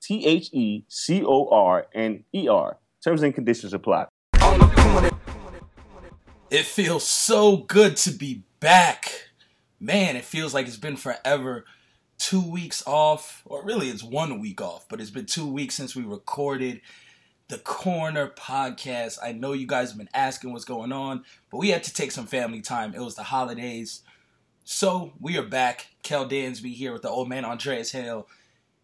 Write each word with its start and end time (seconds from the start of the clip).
T 0.00 0.26
H 0.26 0.50
E 0.52 0.84
C 0.88 1.22
O 1.24 1.48
R 1.48 1.86
N 1.94 2.24
E 2.32 2.48
R. 2.48 2.78
Terms 3.02 3.22
and 3.22 3.34
conditions 3.34 3.72
apply. 3.74 4.06
It 6.50 6.64
feels 6.64 7.06
so 7.06 7.58
good 7.58 7.96
to 7.98 8.10
be 8.10 8.42
back. 8.58 9.30
Man, 9.78 10.16
it 10.16 10.24
feels 10.24 10.52
like 10.52 10.66
it's 10.66 10.76
been 10.76 10.96
forever. 10.96 11.64
Two 12.18 12.42
weeks 12.42 12.82
off, 12.86 13.42
or 13.46 13.64
really 13.64 13.88
it's 13.88 14.02
one 14.02 14.40
week 14.40 14.60
off, 14.60 14.86
but 14.88 15.00
it's 15.00 15.10
been 15.10 15.26
two 15.26 15.46
weeks 15.46 15.74
since 15.74 15.96
we 15.96 16.02
recorded 16.02 16.82
the 17.48 17.58
Corner 17.58 18.28
podcast. 18.28 19.18
I 19.22 19.32
know 19.32 19.52
you 19.52 19.66
guys 19.66 19.90
have 19.90 19.98
been 19.98 20.10
asking 20.12 20.52
what's 20.52 20.64
going 20.64 20.92
on, 20.92 21.24
but 21.50 21.58
we 21.58 21.70
had 21.70 21.82
to 21.84 21.92
take 21.94 22.12
some 22.12 22.26
family 22.26 22.60
time. 22.60 22.94
It 22.94 23.00
was 23.00 23.14
the 23.14 23.22
holidays. 23.22 24.02
So 24.64 25.12
we 25.18 25.36
are 25.38 25.42
back. 25.42 25.88
Kel 26.02 26.28
Dansby 26.28 26.74
here 26.74 26.92
with 26.92 27.02
the 27.02 27.08
old 27.08 27.28
man 27.28 27.44
Andreas 27.44 27.90
Hale. 27.90 28.28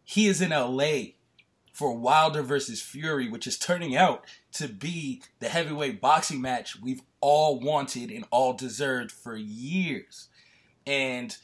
He 0.09 0.29
is 0.29 0.41
in 0.41 0.51
LA 0.51 1.17
for 1.73 1.93
Wilder 1.93 2.41
versus 2.41 2.81
Fury, 2.81 3.29
which 3.29 3.45
is 3.47 3.59
turning 3.59 3.97
out 3.97 4.25
to 4.53 4.69
be 4.69 5.21
the 5.41 5.49
heavyweight 5.49 6.01
boxing 6.01 6.41
match 6.41 6.81
we've 6.81 7.03
all 7.21 7.59
wanted 7.59 8.13
and 8.13 8.25
all 8.31 8.53
deserved 8.53 9.11
for 9.11 9.37
years. 9.37 10.29
And 10.87 11.37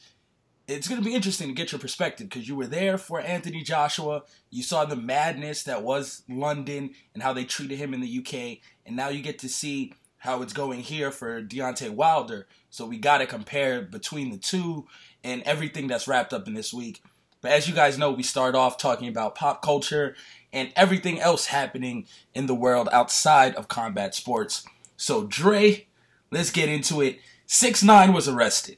it's 0.65 0.87
going 0.87 1.01
to 1.01 1.05
be 1.05 1.13
interesting 1.13 1.49
to 1.49 1.53
get 1.53 1.73
your 1.73 1.79
perspective 1.79 2.29
because 2.29 2.47
you 2.47 2.55
were 2.55 2.65
there 2.65 2.97
for 2.97 3.19
Anthony 3.19 3.63
Joshua. 3.63 4.23
You 4.49 4.63
saw 4.63 4.85
the 4.85 4.95
madness 4.95 5.63
that 5.63 5.83
was 5.83 6.23
London 6.29 6.91
and 7.13 7.21
how 7.21 7.33
they 7.33 7.43
treated 7.43 7.77
him 7.77 7.93
in 7.93 7.99
the 7.99 8.19
UK. 8.19 8.59
And 8.85 8.95
now 8.95 9.09
you 9.09 9.21
get 9.21 9.39
to 9.39 9.49
see 9.49 9.93
how 10.19 10.41
it's 10.41 10.53
going 10.53 10.79
here 10.79 11.11
for 11.11 11.43
Deontay 11.43 11.89
Wilder. 11.89 12.47
So 12.69 12.85
we 12.85 12.97
got 12.97 13.17
to 13.17 13.25
compare 13.25 13.81
between 13.81 14.31
the 14.31 14.37
two 14.37 14.87
and 15.21 15.43
everything 15.43 15.87
that's 15.87 16.07
wrapped 16.07 16.31
up 16.31 16.47
in 16.47 16.53
this 16.53 16.73
week. 16.73 17.03
But 17.43 17.51
as 17.51 17.67
you 17.67 17.75
guys 17.75 17.99
know, 17.99 18.09
we 18.11 18.23
start 18.23 18.55
off 18.55 18.77
talking 18.79 19.07
about 19.09 19.35
pop 19.35 19.61
culture 19.61 20.15
and 20.51 20.71
everything 20.75 21.19
else 21.19 21.47
happening 21.47 22.07
in 22.33 22.47
the 22.47 22.55
world 22.55 22.87
outside 22.91 23.53
of 23.55 23.67
combat 23.67 24.15
sports. 24.15 24.65
So, 24.97 25.25
Dre, 25.25 25.85
let's 26.31 26.49
get 26.51 26.69
into 26.69 27.01
it. 27.01 27.19
6 27.45 27.83
9 27.83 28.13
was 28.13 28.27
arrested. 28.29 28.77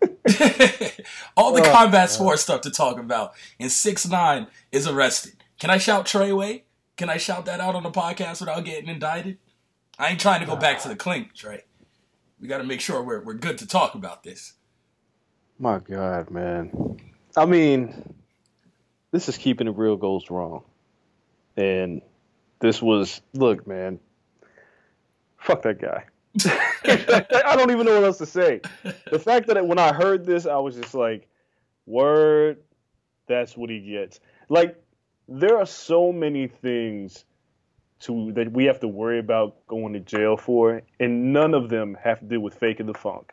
All 1.36 1.52
the 1.52 1.62
Oh, 1.62 1.72
combat 1.72 2.10
sports 2.10 2.42
stuff 2.42 2.60
to 2.62 2.70
talk 2.70 2.98
about. 2.98 3.32
And 3.58 3.70
6 3.70 4.08
9 4.08 4.46
is 4.72 4.86
arrested. 4.86 5.34
Can 5.58 5.70
I 5.70 5.78
shout 5.78 6.06
Treyway? 6.06 6.62
Can 6.96 7.10
I 7.10 7.16
shout 7.16 7.44
that 7.46 7.60
out 7.60 7.74
on 7.74 7.82
the 7.82 7.90
podcast 7.90 8.40
without 8.40 8.64
getting 8.64 8.88
indicted? 8.88 9.38
I 9.98 10.10
ain't 10.10 10.20
trying 10.20 10.40
to 10.40 10.46
go 10.46 10.56
back 10.56 10.80
to 10.82 10.88
the 10.88 10.96
clink, 10.96 11.34
Trey. 11.34 11.64
We 12.40 12.46
got 12.46 12.58
to 12.58 12.64
make 12.64 12.80
sure 12.80 13.02
we're, 13.02 13.20
we're 13.22 13.34
good 13.34 13.58
to 13.58 13.66
talk 13.66 13.94
about 13.94 14.22
this. 14.22 14.54
My 15.58 15.78
God, 15.78 16.30
man. 16.30 16.98
I 17.36 17.46
mean, 17.46 18.14
this 19.10 19.28
is 19.28 19.36
keeping 19.36 19.68
it 19.68 19.76
real 19.76 19.96
goes 19.96 20.30
wrong. 20.30 20.64
And 21.56 22.02
this 22.60 22.80
was, 22.80 23.20
look, 23.34 23.66
man, 23.66 24.00
fuck 25.38 25.62
that 25.62 25.80
guy. 25.80 26.04
I 26.44 27.56
don't 27.56 27.70
even 27.70 27.86
know 27.86 27.94
what 27.94 28.04
else 28.04 28.18
to 28.18 28.26
say. 28.26 28.60
The 29.10 29.18
fact 29.18 29.48
that 29.48 29.66
when 29.66 29.78
I 29.78 29.92
heard 29.92 30.24
this, 30.24 30.46
I 30.46 30.56
was 30.58 30.76
just 30.76 30.94
like, 30.94 31.28
word, 31.86 32.58
that's 33.26 33.56
what 33.56 33.70
he 33.70 33.80
gets. 33.80 34.20
Like, 34.48 34.80
there 35.28 35.58
are 35.58 35.66
so 35.66 36.12
many 36.12 36.48
things 36.48 37.24
to 38.00 38.32
that 38.32 38.52
we 38.52 38.64
have 38.64 38.80
to 38.80 38.88
worry 38.88 39.18
about 39.18 39.66
going 39.66 39.92
to 39.92 40.00
jail 40.00 40.36
for, 40.36 40.82
and 40.98 41.32
none 41.32 41.54
of 41.54 41.68
them 41.68 41.96
have 42.02 42.20
to 42.20 42.26
do 42.26 42.40
with 42.40 42.54
faking 42.54 42.86
the 42.86 42.94
funk. 42.94 43.32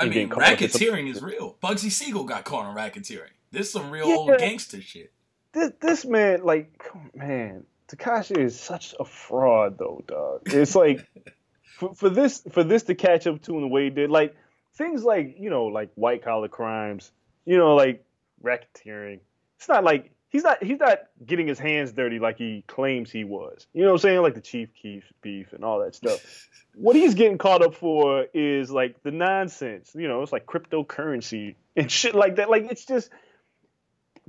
I 0.00 0.04
mean, 0.04 0.12
getting 0.12 0.28
caught 0.30 0.42
up 0.44 0.60
in 0.60 0.68
some- 0.68 0.80
racketeering 0.80 1.10
is 1.10 1.22
real. 1.22 1.56
Bugsy 1.62 1.90
Siegel 1.90 2.24
got 2.24 2.44
caught 2.44 2.64
on 2.66 2.76
racketeering. 2.76 3.30
This 3.52 3.66
is 3.66 3.72
some 3.72 3.90
real 3.90 4.08
Yeah. 4.08 4.16
old 4.16 4.38
gangster 4.38 4.80
shit. 4.80 5.12
This 5.52 5.72
this 5.80 6.04
man, 6.04 6.42
like, 6.44 6.70
man, 7.14 7.64
Tekashi 7.88 8.38
is 8.38 8.58
such 8.58 8.94
a 9.00 9.04
fraud, 9.04 9.78
though, 9.78 10.04
dog. 10.06 10.42
It's 10.46 10.74
like 10.76 11.04
for, 11.78 11.94
for 11.94 12.08
this 12.08 12.42
for 12.52 12.62
this 12.62 12.84
to 12.84 12.94
catch 12.94 13.26
up 13.26 13.42
to 13.42 13.54
in 13.56 13.62
the 13.62 13.68
way 13.68 13.84
he 13.84 13.90
did, 13.90 14.10
like 14.10 14.36
things 14.74 15.02
like 15.02 15.36
you 15.38 15.50
know, 15.50 15.64
like 15.66 15.90
white 15.96 16.22
collar 16.22 16.48
crimes, 16.48 17.10
you 17.44 17.56
know, 17.58 17.74
like 17.74 18.04
racketeering. 18.42 19.20
It's 19.58 19.68
not 19.68 19.84
like 19.84 20.12
he's 20.30 20.44
not 20.44 20.62
he's 20.62 20.78
not 20.78 21.00
getting 21.24 21.46
his 21.46 21.58
hands 21.58 21.92
dirty 21.92 22.18
like 22.18 22.38
he 22.38 22.64
claims 22.66 23.10
he 23.10 23.24
was. 23.24 23.66
You 23.74 23.82
know 23.82 23.88
what 23.88 23.94
I'm 23.94 23.98
saying? 23.98 24.22
Like 24.22 24.34
the 24.34 24.40
Chief 24.40 24.70
Keef 24.80 25.04
beef 25.20 25.52
and 25.52 25.64
all 25.64 25.80
that 25.80 25.94
stuff. 25.94 26.48
what 26.74 26.96
he's 26.96 27.14
getting 27.14 27.36
caught 27.36 27.62
up 27.62 27.74
for 27.74 28.24
is 28.32 28.70
like 28.70 29.02
the 29.02 29.10
nonsense. 29.10 29.90
You 29.94 30.08
know, 30.08 30.22
it's 30.22 30.32
like 30.32 30.46
cryptocurrency 30.46 31.56
and 31.76 31.90
shit 31.92 32.14
like 32.14 32.36
that. 32.36 32.48
Like 32.48 32.70
it's 32.70 32.86
just 32.86 33.10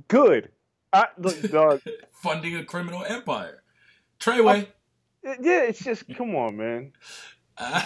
good. 0.08 0.50
I 0.92 1.06
look, 1.16 1.40
dog. 1.50 1.80
Funding 2.12 2.56
a 2.56 2.64
criminal 2.64 3.04
empire. 3.04 3.62
Treyway. 4.20 4.66
Yeah, 5.24 5.62
it's 5.62 5.82
just 5.82 6.04
come 6.16 6.34
on, 6.34 6.56
man. 6.56 6.92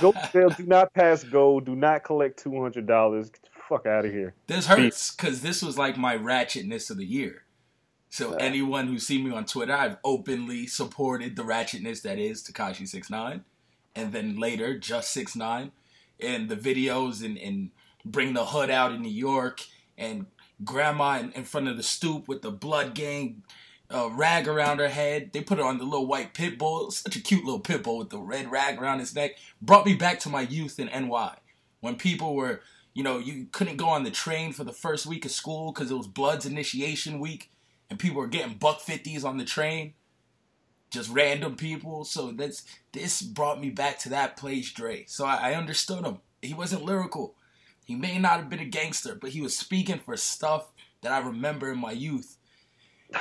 Go 0.00 0.14
jail. 0.32 0.48
Do 0.50 0.64
not 0.64 0.92
pass 0.94 1.22
go. 1.22 1.60
Do 1.60 1.76
not 1.76 2.02
collect 2.02 2.42
two 2.42 2.60
hundred 2.60 2.86
dollars. 2.86 3.28
Get 3.28 3.42
the 3.42 3.48
fuck 3.68 3.86
out 3.86 4.06
of 4.06 4.12
here. 4.12 4.34
This 4.46 4.66
hurts 4.66 5.14
because 5.14 5.42
this 5.42 5.62
was 5.62 5.76
like 5.76 5.98
my 5.98 6.16
ratchetness 6.16 6.90
of 6.90 6.96
the 6.96 7.04
year. 7.04 7.42
So 8.16 8.32
anyone 8.32 8.86
who's 8.86 9.06
seen 9.06 9.24
me 9.24 9.30
on 9.30 9.44
Twitter, 9.44 9.74
I've 9.74 9.98
openly 10.02 10.66
supported 10.66 11.36
the 11.36 11.42
ratchetness 11.42 12.00
that 12.00 12.18
is 12.18 12.42
Tekashi 12.42 12.88
Six 12.88 13.10
Nine, 13.10 13.44
and 13.94 14.10
then 14.10 14.38
later 14.38 14.78
just 14.78 15.10
Six 15.10 15.36
Nine, 15.36 15.70
and 16.18 16.48
the 16.48 16.56
videos 16.56 17.22
and 17.22 17.36
and 17.36 17.72
bring 18.06 18.32
the 18.32 18.46
hood 18.46 18.70
out 18.70 18.92
in 18.92 19.02
New 19.02 19.10
York 19.10 19.60
and 19.98 20.24
grandma 20.64 21.18
in, 21.18 21.30
in 21.32 21.44
front 21.44 21.68
of 21.68 21.76
the 21.76 21.82
stoop 21.82 22.26
with 22.26 22.40
the 22.40 22.50
blood 22.50 22.94
gang 22.94 23.42
uh, 23.94 24.08
rag 24.08 24.48
around 24.48 24.78
her 24.78 24.88
head. 24.88 25.34
They 25.34 25.42
put 25.42 25.58
her 25.58 25.64
on 25.64 25.76
the 25.76 25.84
little 25.84 26.06
white 26.06 26.32
pit 26.32 26.58
bull, 26.58 26.90
such 26.90 27.16
a 27.16 27.20
cute 27.20 27.44
little 27.44 27.60
pit 27.60 27.82
bull 27.82 27.98
with 27.98 28.08
the 28.08 28.18
red 28.18 28.50
rag 28.50 28.80
around 28.80 29.00
his 29.00 29.14
neck. 29.14 29.32
Brought 29.60 29.84
me 29.84 29.92
back 29.92 30.20
to 30.20 30.30
my 30.30 30.40
youth 30.40 30.78
in 30.78 30.86
NY 30.86 31.34
when 31.80 31.96
people 31.96 32.34
were, 32.34 32.62
you 32.94 33.02
know, 33.02 33.18
you 33.18 33.48
couldn't 33.52 33.76
go 33.76 33.90
on 33.90 34.04
the 34.04 34.10
train 34.10 34.54
for 34.54 34.64
the 34.64 34.72
first 34.72 35.04
week 35.04 35.26
of 35.26 35.32
school 35.32 35.70
because 35.70 35.90
it 35.90 35.98
was 35.98 36.06
Blood's 36.06 36.46
initiation 36.46 37.20
week, 37.20 37.50
and 37.90 37.98
people 37.98 38.18
were 38.20 38.26
getting 38.26 38.58
buck 38.58 38.80
fifties 38.80 39.24
on 39.24 39.36
the 39.36 39.44
train. 39.44 39.94
Just 40.90 41.10
random 41.10 41.56
people. 41.56 42.04
So 42.04 42.30
that's 42.30 42.62
this 42.92 43.20
brought 43.20 43.60
me 43.60 43.70
back 43.70 43.98
to 44.00 44.08
that 44.10 44.36
place, 44.36 44.72
Dre. 44.72 45.04
So 45.06 45.24
I, 45.24 45.50
I 45.50 45.54
understood 45.54 46.04
him. 46.04 46.18
He 46.42 46.54
wasn't 46.54 46.84
lyrical. 46.84 47.34
He 47.84 47.94
may 47.94 48.18
not 48.18 48.38
have 48.40 48.50
been 48.50 48.60
a 48.60 48.64
gangster, 48.64 49.14
but 49.14 49.30
he 49.30 49.40
was 49.40 49.56
speaking 49.56 49.98
for 49.98 50.16
stuff 50.16 50.72
that 51.02 51.12
I 51.12 51.18
remember 51.18 51.70
in 51.70 51.78
my 51.78 51.92
youth. 51.92 52.36
And 53.12 53.20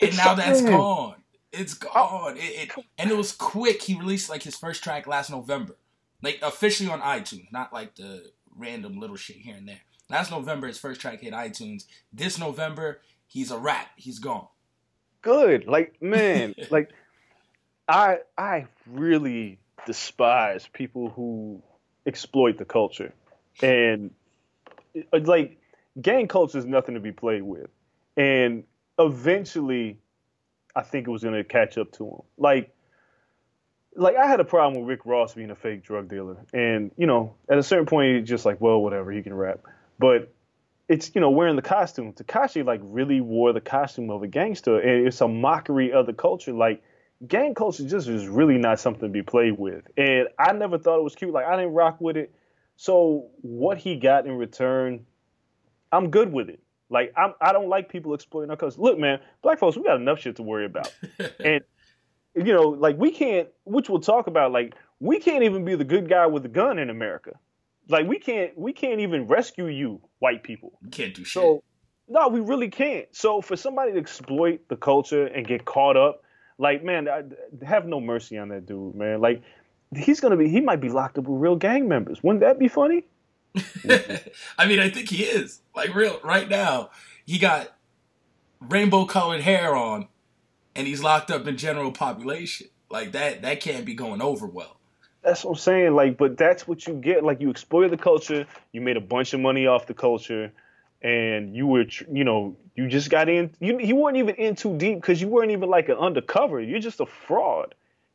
It's 0.00 0.16
now 0.16 0.34
that's 0.34 0.62
gone. 0.62 1.16
It's 1.52 1.74
gone. 1.74 2.36
It, 2.36 2.70
it 2.78 2.84
and 2.98 3.10
it 3.10 3.16
was 3.16 3.32
quick. 3.32 3.82
He 3.82 3.94
released 3.94 4.30
like 4.30 4.42
his 4.42 4.56
first 4.56 4.84
track 4.84 5.06
last 5.06 5.30
November, 5.30 5.76
like 6.22 6.38
officially 6.42 6.90
on 6.90 7.00
iTunes, 7.00 7.50
not 7.52 7.72
like 7.72 7.96
the 7.96 8.30
random 8.56 8.98
little 8.98 9.16
shit 9.16 9.36
here 9.36 9.56
and 9.56 9.68
there. 9.68 9.80
Last 10.10 10.30
November, 10.30 10.68
his 10.68 10.78
first 10.78 11.00
track 11.00 11.20
hit 11.20 11.32
iTunes. 11.32 11.84
This 12.12 12.38
November, 12.38 13.00
he's 13.28 13.50
a 13.50 13.58
rat. 13.58 13.88
He's 13.96 14.18
gone. 14.18 14.48
Good. 15.22 15.66
Like 15.68 16.02
man, 16.02 16.54
like 16.70 16.90
I 17.86 18.18
I 18.36 18.66
really 18.86 19.58
despise 19.86 20.68
people 20.72 21.10
who 21.10 21.62
exploit 22.06 22.58
the 22.58 22.64
culture, 22.64 23.12
and 23.62 24.10
uh, 25.12 25.20
like 25.22 25.58
gang 26.00 26.26
culture 26.26 26.58
is 26.58 26.66
nothing 26.66 26.94
to 26.94 27.00
be 27.00 27.12
played 27.12 27.42
with, 27.42 27.70
and 28.16 28.64
eventually, 28.98 29.98
I 30.74 30.82
think 30.82 31.06
it 31.06 31.10
was 31.10 31.22
gonna 31.22 31.44
catch 31.44 31.78
up 31.78 31.92
to 31.92 32.06
him. 32.06 32.22
Like. 32.36 32.74
Like 33.96 34.14
I 34.14 34.28
had 34.28 34.38
a 34.38 34.44
problem 34.44 34.80
with 34.80 34.88
Rick 34.88 35.06
Ross 35.06 35.34
being 35.34 35.50
a 35.50 35.56
fake 35.56 35.82
drug 35.82 36.08
dealer, 36.08 36.36
and 36.52 36.92
you 36.96 37.08
know, 37.08 37.34
at 37.50 37.58
a 37.58 37.64
certain 37.64 37.86
point, 37.86 38.18
he's 38.20 38.28
just 38.28 38.44
like, 38.44 38.60
well, 38.60 38.80
whatever, 38.80 39.10
he 39.10 39.24
can 39.24 39.34
rap. 39.34 39.58
But 39.98 40.32
it's 40.88 41.12
you 41.14 41.20
know 41.20 41.30
wearing 41.30 41.56
the 41.56 41.62
costume. 41.62 42.12
Tekashi 42.12 42.64
like 42.64 42.80
really 42.82 43.20
wore 43.20 43.52
the 43.52 43.60
costume 43.60 44.10
of 44.10 44.22
a 44.22 44.26
gangster, 44.26 44.78
and 44.78 45.06
it's 45.06 45.20
a 45.20 45.28
mockery 45.28 45.92
of 45.92 46.06
the 46.06 46.12
culture. 46.12 46.52
Like 46.52 46.82
gang 47.26 47.54
culture 47.54 47.86
just 47.86 48.08
is 48.08 48.26
really 48.26 48.58
not 48.58 48.80
something 48.80 49.08
to 49.08 49.08
be 49.08 49.22
played 49.22 49.58
with. 49.58 49.84
And 49.96 50.28
I 50.38 50.52
never 50.52 50.78
thought 50.78 50.98
it 50.98 51.04
was 51.04 51.14
cute. 51.14 51.32
Like 51.32 51.46
I 51.46 51.56
didn't 51.56 51.74
rock 51.74 52.00
with 52.00 52.16
it. 52.16 52.34
So 52.76 53.28
what 53.42 53.78
he 53.78 53.96
got 53.96 54.26
in 54.26 54.32
return, 54.32 55.04
I'm 55.90 56.10
good 56.10 56.32
with 56.32 56.48
it. 56.48 56.60
Like 56.90 57.12
I'm, 57.16 57.34
I 57.40 57.52
don't 57.52 57.68
like 57.68 57.88
people 57.88 58.14
exploiting 58.14 58.50
our 58.50 58.56
culture. 58.56 58.80
Look, 58.80 58.98
man, 58.98 59.20
black 59.42 59.58
folks, 59.58 59.76
we 59.76 59.82
got 59.82 59.96
enough 59.96 60.20
shit 60.20 60.36
to 60.36 60.42
worry 60.42 60.64
about. 60.64 60.92
and 61.44 61.62
you 62.34 62.52
know, 62.52 62.68
like 62.68 62.96
we 62.96 63.10
can't, 63.10 63.48
which 63.64 63.90
we'll 63.90 64.00
talk 64.00 64.26
about. 64.26 64.52
Like 64.52 64.74
we 65.00 65.18
can't 65.18 65.42
even 65.42 65.64
be 65.64 65.74
the 65.74 65.84
good 65.84 66.08
guy 66.08 66.26
with 66.26 66.44
the 66.44 66.48
gun 66.48 66.78
in 66.78 66.88
America. 66.88 67.32
Like 67.88 68.06
we 68.06 68.18
can't, 68.18 68.56
we 68.56 68.72
can't 68.72 69.00
even 69.00 69.26
rescue 69.26 69.66
you, 69.66 70.00
white 70.18 70.42
people. 70.42 70.72
You 70.82 70.90
can't 70.90 71.14
do 71.14 71.24
shit. 71.24 71.42
So 71.42 71.62
no, 72.08 72.28
we 72.28 72.40
really 72.40 72.70
can't. 72.70 73.06
So 73.12 73.40
for 73.40 73.56
somebody 73.56 73.92
to 73.92 73.98
exploit 73.98 74.60
the 74.68 74.76
culture 74.76 75.26
and 75.26 75.46
get 75.46 75.64
caught 75.64 75.96
up, 75.96 76.22
like 76.58 76.82
man, 76.82 77.08
I, 77.08 77.22
have 77.64 77.86
no 77.86 78.00
mercy 78.00 78.38
on 78.38 78.48
that 78.48 78.66
dude, 78.66 78.94
man. 78.94 79.20
Like 79.20 79.42
he's 79.94 80.20
gonna 80.20 80.36
be, 80.36 80.48
he 80.48 80.60
might 80.60 80.80
be 80.80 80.88
locked 80.88 81.18
up 81.18 81.24
with 81.24 81.40
real 81.40 81.56
gang 81.56 81.88
members. 81.88 82.22
Wouldn't 82.22 82.40
that 82.40 82.58
be 82.58 82.68
funny? 82.68 83.04
I 84.58 84.66
mean, 84.66 84.78
I 84.78 84.90
think 84.90 85.10
he 85.10 85.24
is. 85.24 85.60
Like 85.74 85.94
real 85.94 86.20
right 86.24 86.48
now, 86.48 86.90
he 87.24 87.38
got 87.38 87.76
rainbow 88.60 89.04
colored 89.04 89.42
hair 89.42 89.76
on 89.76 90.08
and 90.74 90.86
he's 90.86 91.02
locked 91.02 91.30
up 91.30 91.46
in 91.46 91.56
general 91.56 91.92
population. 91.92 92.68
Like 92.90 93.12
that 93.12 93.42
that 93.42 93.60
can't 93.60 93.84
be 93.84 93.94
going 93.94 94.22
over 94.22 94.46
well. 94.46 94.77
That's 95.22 95.44
what 95.44 95.52
I'm 95.52 95.56
saying. 95.58 95.94
Like, 95.94 96.16
but 96.16 96.36
that's 96.36 96.66
what 96.66 96.86
you 96.86 96.94
get. 96.94 97.24
Like 97.24 97.40
you 97.40 97.50
exploited 97.50 97.90
the 97.90 97.96
culture, 98.02 98.46
you 98.72 98.80
made 98.80 98.96
a 98.96 99.00
bunch 99.00 99.34
of 99.34 99.40
money 99.40 99.66
off 99.66 99.86
the 99.86 99.94
culture, 99.94 100.52
and 101.02 101.54
you 101.54 101.66
were, 101.66 101.86
you 102.10 102.24
know, 102.24 102.56
you 102.74 102.88
just 102.88 103.10
got 103.10 103.28
in. 103.28 103.50
You 103.60 103.78
you 103.80 103.96
weren't 103.96 104.16
even 104.16 104.36
in 104.36 104.54
too 104.54 104.76
deep 104.76 105.00
because 105.00 105.20
you 105.20 105.28
weren't 105.28 105.50
even 105.50 105.68
like 105.68 105.88
an 105.88 105.96
undercover. 105.96 106.60
You're 106.60 106.80
just 106.80 107.00
a 107.00 107.06
fraud, 107.06 107.74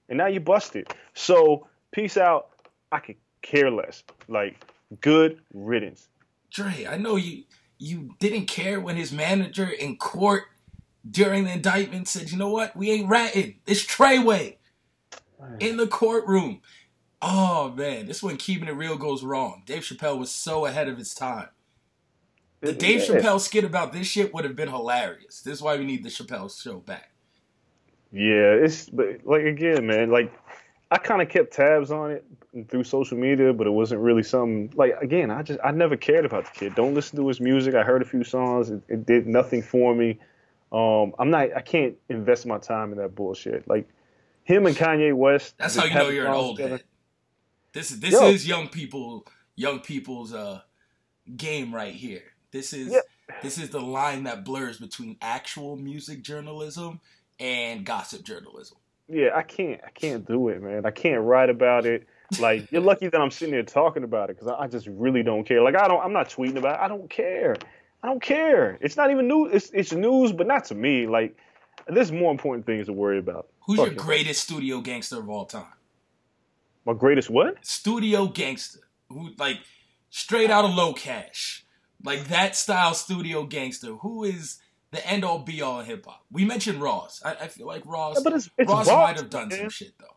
and 0.09 0.17
now 0.17 0.27
you 0.27 0.39
busted. 0.39 0.93
So 1.13 1.67
peace 1.91 2.17
out. 2.17 2.49
I 2.91 2.99
could 2.99 3.17
care 3.41 3.69
less. 3.69 4.03
Like 4.27 4.63
good 5.01 5.39
riddance. 5.53 6.07
Dre, 6.51 6.85
I 6.89 6.97
know 6.97 7.15
you 7.15 7.43
you 7.77 8.15
didn't 8.19 8.45
care 8.45 8.79
when 8.79 8.95
his 8.95 9.11
manager 9.11 9.67
in 9.67 9.97
court 9.97 10.43
during 11.09 11.43
the 11.43 11.51
indictment 11.51 12.07
said, 12.07 12.31
you 12.31 12.37
know 12.37 12.49
what, 12.49 12.75
we 12.75 12.91
ain't 12.91 13.09
ratting. 13.09 13.55
It's 13.67 13.85
Treyway 13.85 14.55
in 15.59 15.77
the 15.77 15.87
courtroom. 15.87 16.61
Oh 17.25 17.71
man, 17.75 18.05
this 18.05 18.17
is 18.17 18.23
when 18.23 18.35
keeping 18.35 18.67
it 18.67 18.73
real 18.75 18.97
goes 18.97 19.23
wrong. 19.23 19.63
Dave 19.65 19.83
Chappelle 19.83 20.19
was 20.19 20.29
so 20.29 20.65
ahead 20.65 20.89
of 20.89 20.97
his 20.97 21.13
time. 21.13 21.47
The 22.59 22.73
Dave 22.73 22.99
Yeah. 22.99 23.15
Chappelle 23.15 23.39
skit 23.39 23.63
about 23.63 23.93
this 23.93 24.07
shit 24.07 24.33
would 24.33 24.43
have 24.43 24.55
been 24.57 24.67
hilarious. 24.69 25.41
This 25.41 25.53
is 25.55 25.61
why 25.61 25.77
we 25.77 25.85
need 25.85 26.03
the 26.03 26.09
Chappelle 26.09 26.49
show 26.61 26.79
back. 26.79 27.11
Yeah, 28.11 28.53
it's 28.53 28.89
but 28.89 29.25
like 29.25 29.43
again, 29.43 29.87
man. 29.87 30.11
Like 30.11 30.33
I 30.91 30.97
kind 30.97 31.21
of 31.21 31.29
kept 31.29 31.53
tabs 31.53 31.91
on 31.91 32.11
it 32.11 32.25
through 32.69 32.83
social 32.83 33.17
media, 33.17 33.53
but 33.53 33.67
it 33.67 33.71
wasn't 33.71 34.01
really 34.01 34.23
something 34.23 34.71
like 34.75 34.95
again. 35.01 35.31
I 35.31 35.43
just 35.43 35.59
I 35.63 35.71
never 35.71 35.95
cared 35.95 36.25
about 36.25 36.45
the 36.45 36.51
kid. 36.59 36.75
Don't 36.75 36.93
listen 36.93 37.17
to 37.19 37.27
his 37.27 37.39
music. 37.39 37.73
I 37.73 37.83
heard 37.83 38.01
a 38.01 38.05
few 38.05 38.23
songs. 38.25 38.69
It, 38.69 38.81
it 38.89 39.05
did 39.05 39.27
nothing 39.27 39.61
for 39.61 39.95
me. 39.95 40.19
Um, 40.73 41.13
I'm 41.19 41.29
not. 41.29 41.55
I 41.55 41.61
can't 41.61 41.95
invest 42.09 42.45
my 42.45 42.57
time 42.57 42.91
in 42.91 42.97
that 42.97 43.15
bullshit. 43.15 43.67
Like 43.67 43.87
him 44.43 44.65
and 44.65 44.75
Kanye 44.75 45.13
West. 45.15 45.55
That's 45.57 45.75
how 45.75 45.85
you 45.85 45.93
know 45.95 46.09
you're 46.09 46.25
an 46.27 46.33
old 46.33 46.57
together. 46.57 46.77
head. 46.77 46.83
This 47.73 47.91
is 47.91 47.99
this 47.99 48.13
Yo. 48.13 48.27
is 48.27 48.47
young 48.47 48.67
people 48.67 49.25
young 49.55 49.79
people's 49.79 50.33
uh 50.33 50.61
game 51.35 51.73
right 51.73 51.93
here. 51.93 52.23
This 52.51 52.73
is 52.73 52.91
Yeah. 52.93 52.99
this 53.41 53.57
is 53.57 53.69
the 53.69 53.81
line 53.81 54.23
that 54.23 54.45
blurs 54.45 54.77
between 54.77 55.17
actual 55.21 55.75
music 55.75 56.21
journalism 56.21 57.01
and 57.39 57.85
gossip 57.85 58.23
journalism. 58.23 58.77
Yeah, 59.09 59.31
I 59.35 59.41
can't. 59.41 59.81
I 59.85 59.89
can't 59.89 60.25
do 60.25 60.47
it, 60.49 60.61
man. 60.61 60.85
I 60.85 60.91
can't 60.91 61.21
write 61.21 61.49
about 61.49 61.85
it. 61.85 62.07
Like 62.39 62.67
you're 62.71 62.81
lucky 62.81 63.07
that 63.09 63.19
I'm 63.19 63.31
sitting 63.31 63.53
here 63.53 63.63
talking 63.63 64.03
about 64.03 64.29
it 64.29 64.37
because 64.37 64.47
I, 64.47 64.63
I 64.63 64.67
just 64.67 64.87
really 64.87 65.23
don't 65.23 65.43
care. 65.43 65.61
Like 65.61 65.75
I 65.75 65.87
don't. 65.87 66.03
I'm 66.03 66.13
not 66.13 66.29
tweeting 66.29 66.57
about. 66.57 66.79
it. 66.79 66.83
I 66.83 66.87
don't 66.87 67.09
care. 67.09 67.55
I 68.03 68.07
don't 68.07 68.21
care. 68.21 68.77
It's 68.81 68.97
not 68.97 69.11
even 69.11 69.27
news. 69.27 69.51
It's 69.53 69.71
it's 69.73 69.93
news, 69.93 70.31
but 70.31 70.47
not 70.47 70.65
to 70.65 70.75
me. 70.75 71.07
Like 71.07 71.37
there's 71.87 72.11
more 72.11 72.31
important 72.31 72.65
things 72.65 72.85
to 72.87 72.93
worry 72.93 73.19
about. 73.19 73.47
Who's 73.65 73.77
Fuck 73.79 73.87
your 73.87 73.95
greatest 73.95 74.43
studio 74.43 74.81
gangster 74.81 75.19
of 75.19 75.29
all 75.29 75.45
time? 75.45 75.65
My 76.85 76.93
greatest 76.93 77.29
what? 77.29 77.65
Studio 77.65 78.27
gangster. 78.27 78.79
Who 79.09 79.31
like 79.37 79.59
straight 80.09 80.49
out 80.49 80.65
of 80.65 80.73
low 80.73 80.93
cash. 80.93 81.65
Like 82.03 82.27
that 82.27 82.55
style 82.55 82.93
studio 82.93 83.45
gangster. 83.45 83.95
Who 83.95 84.23
is 84.23 84.59
the 84.93 85.05
end 85.07 85.25
all 85.25 85.39
be 85.39 85.61
all 85.61 85.79
in 85.79 85.87
hip 85.87 86.05
hop. 86.05 86.23
We 86.31 86.45
mentioned 86.45 86.79
Ross. 86.79 87.21
I, 87.25 87.31
I 87.31 87.47
feel 87.47 87.67
like 87.67 87.83
Ross. 87.85 88.17
Yeah, 88.17 88.21
but 88.23 88.33
it's, 88.33 88.49
it's 88.57 88.69
Ross 88.69 88.87
Boss, 88.87 89.07
might 89.07 89.17
have 89.17 89.29
done 89.29 89.49
man. 89.49 89.59
some 89.59 89.69
shit 89.69 89.93
though. 89.99 90.15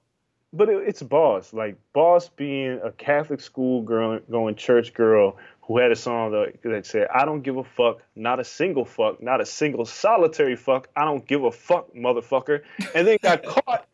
But 0.52 0.68
it, 0.68 0.84
it's 0.86 1.02
Boss, 1.02 1.52
like 1.52 1.76
Boss 1.92 2.28
being 2.28 2.78
a 2.84 2.92
Catholic 2.92 3.40
school 3.40 3.82
girl, 3.82 4.20
going 4.30 4.54
church 4.54 4.94
girl 4.94 5.38
who 5.62 5.78
had 5.78 5.90
a 5.90 5.96
song 5.96 6.30
that, 6.32 6.62
that 6.62 6.86
said, 6.86 7.08
"I 7.12 7.24
don't 7.24 7.40
give 7.40 7.56
a 7.56 7.64
fuck, 7.64 8.02
not 8.14 8.38
a 8.38 8.44
single 8.44 8.84
fuck, 8.84 9.22
not 9.22 9.40
a 9.40 9.46
single 9.46 9.86
solitary 9.86 10.56
fuck. 10.56 10.88
I 10.94 11.04
don't 11.04 11.26
give 11.26 11.42
a 11.42 11.50
fuck, 11.50 11.94
motherfucker," 11.94 12.60
and 12.94 13.06
then 13.06 13.16
got 13.22 13.42
caught 13.66 13.86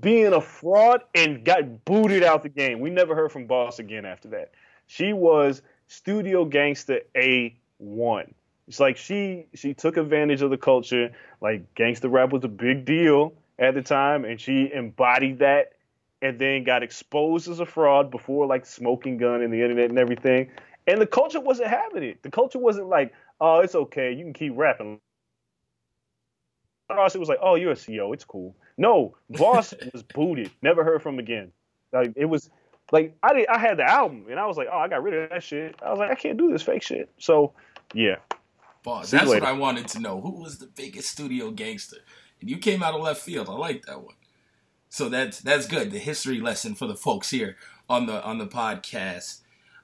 being 0.00 0.32
a 0.34 0.40
fraud 0.40 1.02
and 1.14 1.44
got 1.44 1.84
booted 1.84 2.22
out 2.22 2.42
the 2.42 2.48
game. 2.48 2.80
We 2.80 2.90
never 2.90 3.14
heard 3.14 3.32
from 3.32 3.46
Boss 3.46 3.78
again 3.78 4.04
after 4.04 4.28
that. 4.28 4.52
She 4.86 5.12
was 5.12 5.62
studio 5.86 6.44
gangster 6.44 7.00
A 7.16 7.56
one. 7.78 8.34
It's 8.66 8.80
like 8.80 8.98
she 8.98 9.46
she 9.54 9.72
took 9.74 9.96
advantage 9.96 10.42
of 10.42 10.50
the 10.50 10.58
culture. 10.58 11.12
Like 11.40 11.74
gangster 11.74 12.08
rap 12.08 12.32
was 12.32 12.44
a 12.44 12.48
big 12.48 12.84
deal 12.84 13.32
at 13.58 13.74
the 13.74 13.82
time, 13.82 14.24
and 14.24 14.40
she 14.40 14.70
embodied 14.72 15.38
that, 15.38 15.72
and 16.20 16.38
then 16.38 16.64
got 16.64 16.82
exposed 16.82 17.48
as 17.48 17.60
a 17.60 17.66
fraud 17.66 18.10
before 18.10 18.46
like 18.46 18.66
smoking 18.66 19.16
gun 19.16 19.42
and 19.42 19.52
the 19.52 19.62
internet 19.62 19.88
and 19.88 19.98
everything. 19.98 20.50
And 20.86 21.00
the 21.00 21.06
culture 21.06 21.40
wasn't 21.40 21.68
having 21.68 22.02
it. 22.02 22.22
The 22.22 22.30
culture 22.30 22.58
wasn't 22.58 22.88
like, 22.88 23.12
oh, 23.40 23.60
it's 23.60 23.74
okay, 23.74 24.12
you 24.12 24.24
can 24.24 24.32
keep 24.32 24.52
rapping. 24.54 25.00
Boss, 26.88 27.14
it 27.14 27.18
was 27.18 27.28
like, 27.28 27.38
oh, 27.42 27.54
you're 27.56 27.72
a 27.72 27.76
CEO, 27.76 28.12
it's 28.14 28.24
cool. 28.24 28.54
No, 28.78 29.16
Boss 29.28 29.74
was 29.92 30.02
booted. 30.02 30.50
Never 30.62 30.84
heard 30.84 31.02
from 31.02 31.18
again. 31.18 31.52
Like 31.92 32.12
it 32.16 32.24
was 32.24 32.48
like 32.92 33.14
I 33.22 33.34
did, 33.34 33.48
I 33.48 33.58
had 33.58 33.76
the 33.76 33.84
album 33.84 34.26
and 34.30 34.38
I 34.38 34.46
was 34.46 34.56
like, 34.56 34.68
oh, 34.72 34.78
I 34.78 34.88
got 34.88 35.02
rid 35.02 35.14
of 35.14 35.30
that 35.30 35.42
shit. 35.42 35.76
I 35.84 35.90
was 35.90 35.98
like, 35.98 36.10
I 36.10 36.14
can't 36.14 36.38
do 36.38 36.50
this 36.50 36.62
fake 36.62 36.82
shit. 36.82 37.10
So 37.18 37.52
yeah, 37.92 38.16
Boss. 38.82 39.10
That's 39.10 39.26
what. 39.26 39.42
I 39.42 39.52
wanted 39.52 39.88
to 39.88 40.00
know. 40.00 40.20
Who 40.20 40.40
was 40.40 40.58
the 40.58 40.66
biggest 40.66 41.10
studio 41.10 41.50
gangster? 41.50 41.98
And 42.40 42.48
you 42.48 42.58
came 42.58 42.82
out 42.82 42.94
of 42.94 43.02
left 43.02 43.20
field. 43.20 43.48
I 43.48 43.52
like 43.52 43.84
that 43.86 44.02
one. 44.02 44.14
So 44.88 45.08
that's 45.08 45.40
that's 45.40 45.66
good. 45.66 45.90
The 45.90 45.98
history 45.98 46.40
lesson 46.40 46.74
for 46.74 46.86
the 46.86 46.96
folks 46.96 47.30
here 47.30 47.56
on 47.88 48.06
the 48.06 48.22
on 48.22 48.38
the 48.38 48.46
podcast. 48.46 49.40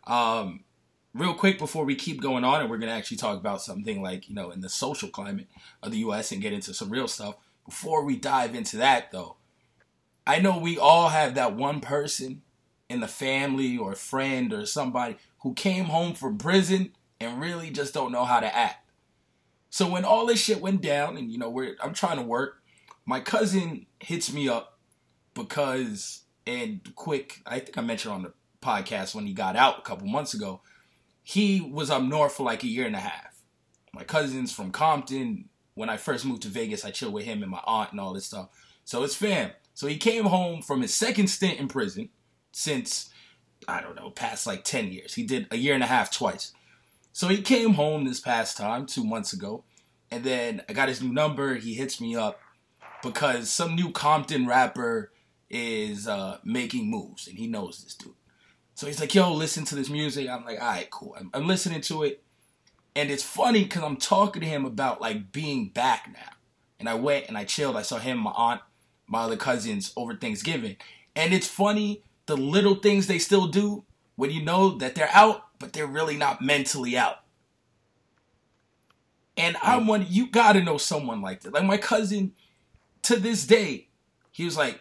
Um, 0.06 0.64
real 1.12 1.34
quick 1.34 1.58
before 1.58 1.84
we 1.84 1.94
keep 1.94 2.22
going 2.22 2.44
on, 2.44 2.60
and 2.60 2.70
we're 2.70 2.78
gonna 2.78 2.92
actually 2.92 3.18
talk 3.18 3.38
about 3.38 3.60
something 3.60 4.02
like 4.02 4.28
you 4.28 4.34
know 4.34 4.50
in 4.50 4.60
the 4.60 4.68
social 4.68 5.08
climate 5.08 5.48
of 5.82 5.90
the 5.90 5.98
U.S. 5.98 6.32
and 6.32 6.40
get 6.40 6.52
into 6.52 6.72
some 6.72 6.90
real 6.90 7.08
stuff. 7.08 7.36
Before 7.64 8.04
we 8.04 8.16
dive 8.16 8.54
into 8.54 8.76
that, 8.78 9.11
though, 9.11 9.37
I 10.26 10.38
know 10.38 10.59
we 10.59 10.78
all 10.78 11.09
have 11.09 11.35
that 11.35 11.54
one 11.54 11.80
person 11.80 12.42
in 12.88 13.00
the 13.00 13.09
family 13.09 13.76
or 13.76 13.94
friend 13.94 14.52
or 14.52 14.66
somebody 14.66 15.16
who 15.40 15.54
came 15.54 15.87
home 15.87 16.14
from 16.14 16.38
prison 16.38 16.92
and 17.21 17.40
really 17.40 17.71
just 17.71 17.94
don't 17.94 18.12
know 18.12 18.25
how 18.25 18.40
to 18.40 18.54
act. 18.54 18.90
So 19.71 19.90
when 19.90 20.04
all 20.04 20.26
this 20.26 20.40
shit 20.40 20.61
went 20.61 20.83
down, 20.83 21.16
and 21.16 21.33
you 21.33 21.38
know, 21.38 21.50
we're 21.50 21.76
I'm 21.83 21.94
trying 21.94 22.18
to 22.18 22.23
work, 22.23 22.62
my 23.06 23.21
cousin 23.21 23.87
hits 23.99 24.33
me 24.33 24.49
up 24.49 24.78
because, 25.35 26.23
and 26.47 26.80
quick, 26.94 27.40
I 27.44 27.59
think 27.59 27.76
I 27.76 27.80
mentioned 27.80 28.14
on 28.14 28.23
the 28.23 28.33
podcast 28.62 29.14
when 29.14 29.26
he 29.26 29.33
got 29.33 29.56
out 29.56 29.78
a 29.78 29.83
couple 29.83 30.06
months 30.06 30.33
ago, 30.33 30.61
he 31.23 31.61
was 31.61 31.90
up 31.90 32.02
north 32.02 32.35
for 32.35 32.44
like 32.44 32.62
a 32.62 32.68
year 32.68 32.87
and 32.87 32.97
a 32.97 33.00
half. 33.00 33.42
My 33.92 34.04
cousin's 34.04 34.52
from 34.52 34.71
Compton. 34.71 35.49
When 35.74 35.88
I 35.88 35.96
first 35.96 36.24
moved 36.24 36.42
to 36.42 36.48
Vegas, 36.48 36.84
I 36.84 36.90
chilled 36.90 37.12
with 37.12 37.24
him 37.24 37.42
and 37.42 37.50
my 37.50 37.60
aunt 37.64 37.92
and 37.92 38.00
all 38.00 38.12
this 38.12 38.26
stuff. 38.26 38.48
So 38.84 39.02
it's 39.02 39.14
fam. 39.14 39.50
So 39.74 39.86
he 39.86 39.96
came 39.96 40.24
home 40.26 40.62
from 40.62 40.82
his 40.82 40.94
second 40.94 41.28
stint 41.28 41.58
in 41.58 41.68
prison 41.68 42.10
since, 42.52 43.10
I 43.66 43.80
don't 43.80 43.96
know, 43.96 44.10
past 44.10 44.46
like 44.46 44.64
10 44.64 44.92
years. 44.92 45.14
He 45.14 45.24
did 45.24 45.48
a 45.50 45.56
year 45.56 45.74
and 45.74 45.82
a 45.82 45.88
half 45.88 46.12
twice. 46.12 46.52
So 47.12 47.28
he 47.28 47.42
came 47.42 47.74
home 47.74 48.04
this 48.04 48.20
past 48.20 48.56
time, 48.56 48.86
two 48.86 49.04
months 49.04 49.32
ago, 49.32 49.64
and 50.10 50.24
then 50.24 50.62
I 50.68 50.72
got 50.72 50.88
his 50.88 51.00
new 51.00 51.12
number. 51.12 51.54
He 51.54 51.74
hits 51.74 52.00
me 52.00 52.16
up 52.16 52.40
because 53.04 53.52
some 53.52 53.76
new 53.76 53.92
Compton 53.92 54.46
rapper 54.46 55.12
is 55.48 56.08
uh, 56.08 56.38
making 56.42 56.90
moves, 56.90 57.28
and 57.28 57.38
he 57.38 57.46
knows 57.46 57.84
this 57.84 57.94
dude. 57.94 58.14
So 58.74 58.88
he's 58.88 58.98
like, 58.98 59.14
"Yo, 59.14 59.32
listen 59.32 59.64
to 59.66 59.76
this 59.76 59.88
music." 59.88 60.28
I'm 60.28 60.44
like, 60.44 60.60
"All 60.60 60.66
right, 60.66 60.90
cool." 60.90 61.14
I'm, 61.18 61.30
I'm 61.32 61.46
listening 61.46 61.82
to 61.82 62.02
it, 62.02 62.23
and 62.96 63.10
it's 63.10 63.22
funny 63.22 63.64
because 63.64 63.82
I'm 63.82 63.96
talking 63.96 64.42
to 64.42 64.48
him 64.48 64.64
about 64.64 65.00
like 65.00 65.32
being 65.32 65.68
back 65.68 66.08
now. 66.12 66.30
And 66.78 66.88
I 66.88 66.94
went 66.94 67.28
and 67.28 67.36
I 67.36 67.44
chilled. 67.44 67.76
I 67.76 67.82
saw 67.82 67.98
him, 67.98 68.18
my 68.18 68.32
aunt, 68.32 68.60
my 69.06 69.22
other 69.22 69.36
cousins 69.36 69.92
over 69.96 70.14
Thanksgiving, 70.14 70.76
and 71.16 71.32
it's 71.32 71.48
funny 71.48 72.02
the 72.26 72.36
little 72.36 72.76
things 72.76 73.06
they 73.06 73.18
still 73.18 73.46
do 73.46 73.84
when 74.16 74.30
you 74.30 74.42
know 74.42 74.70
that 74.78 74.94
they're 74.94 75.10
out, 75.12 75.44
but 75.58 75.72
they're 75.72 75.86
really 75.86 76.16
not 76.16 76.40
mentally 76.40 76.96
out. 76.96 77.16
And 79.36 79.56
I'm 79.62 79.86
one, 79.86 80.06
you 80.08 80.28
gotta 80.28 80.62
know 80.62 80.78
someone 80.78 81.20
like 81.20 81.40
that. 81.40 81.52
Like 81.52 81.64
my 81.64 81.76
cousin, 81.76 82.32
to 83.02 83.16
this 83.16 83.46
day, 83.46 83.88
he 84.30 84.44
was 84.44 84.56
like, 84.56 84.80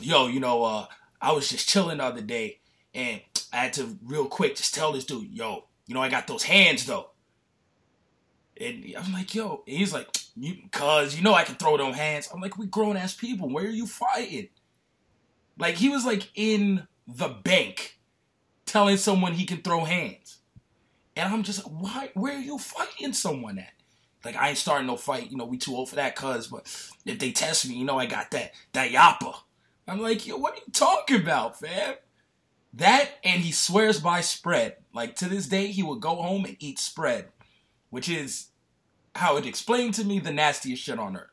"Yo, 0.00 0.26
you 0.26 0.40
know, 0.40 0.64
uh, 0.64 0.86
I 1.20 1.32
was 1.32 1.48
just 1.48 1.68
chilling 1.68 1.98
the 1.98 2.04
other 2.04 2.20
day, 2.20 2.58
and 2.94 3.20
I 3.52 3.56
had 3.56 3.72
to 3.74 3.98
real 4.04 4.26
quick 4.26 4.56
just 4.56 4.74
tell 4.74 4.92
this 4.92 5.04
dude, 5.04 5.32
yo, 5.32 5.64
you 5.86 5.94
know, 5.94 6.02
I 6.02 6.08
got 6.08 6.26
those 6.26 6.42
hands 6.42 6.86
though." 6.86 7.10
And 8.58 8.94
I'm 8.98 9.12
like, 9.12 9.34
"Yo," 9.34 9.62
and 9.66 9.76
he's 9.76 9.92
like, 9.92 10.08
"You, 10.34 10.56
cuz 10.70 11.16
you 11.16 11.22
know 11.22 11.34
I 11.34 11.44
can 11.44 11.56
throw 11.56 11.76
them 11.76 11.92
hands." 11.92 12.28
I'm 12.32 12.40
like, 12.40 12.56
"We 12.56 12.66
grown 12.66 12.96
ass 12.96 13.14
people. 13.14 13.48
Where 13.48 13.64
are 13.64 13.68
you 13.68 13.86
fighting?" 13.86 14.48
Like 15.58 15.76
he 15.76 15.88
was 15.88 16.04
like 16.04 16.30
in 16.34 16.86
the 17.06 17.28
bank, 17.28 17.98
telling 18.64 18.96
someone 18.96 19.32
he 19.32 19.46
can 19.46 19.62
throw 19.62 19.84
hands. 19.84 20.38
And 21.16 21.32
I'm 21.32 21.42
just 21.42 21.64
like, 21.64 21.72
why? 21.72 22.10
Where 22.14 22.36
are 22.36 22.40
you 22.40 22.58
fighting 22.58 23.14
someone 23.14 23.58
at? 23.58 23.72
Like 24.24 24.36
I 24.36 24.50
ain't 24.50 24.58
starting 24.58 24.86
no 24.86 24.96
fight. 24.96 25.30
You 25.30 25.36
know, 25.36 25.46
we 25.46 25.56
too 25.56 25.74
old 25.74 25.88
for 25.88 25.96
that, 25.96 26.16
cuz. 26.16 26.48
But 26.48 26.62
if 27.06 27.18
they 27.18 27.32
test 27.32 27.68
me, 27.68 27.76
you 27.76 27.84
know, 27.84 27.98
I 27.98 28.06
got 28.06 28.30
that 28.32 28.52
that 28.72 28.90
yappa. 28.90 29.34
I'm 29.88 30.00
like, 30.00 30.26
yo, 30.26 30.36
what 30.36 30.54
are 30.54 30.56
you 30.56 30.72
talking 30.72 31.20
about, 31.20 31.60
fam? 31.60 31.94
That 32.74 33.12
and 33.24 33.40
he 33.40 33.52
swears 33.52 34.00
by 34.00 34.20
spread. 34.20 34.76
Like 34.92 35.14
to 35.16 35.28
this 35.28 35.46
day, 35.46 35.68
he 35.68 35.82
would 35.82 36.00
go 36.00 36.16
home 36.16 36.44
and 36.44 36.56
eat 36.58 36.78
spread, 36.78 37.28
which 37.90 38.08
is 38.08 38.48
how 39.14 39.36
it 39.36 39.46
explained 39.46 39.94
to 39.94 40.04
me 40.04 40.18
the 40.18 40.32
nastiest 40.32 40.82
shit 40.82 40.98
on 40.98 41.16
earth. 41.16 41.30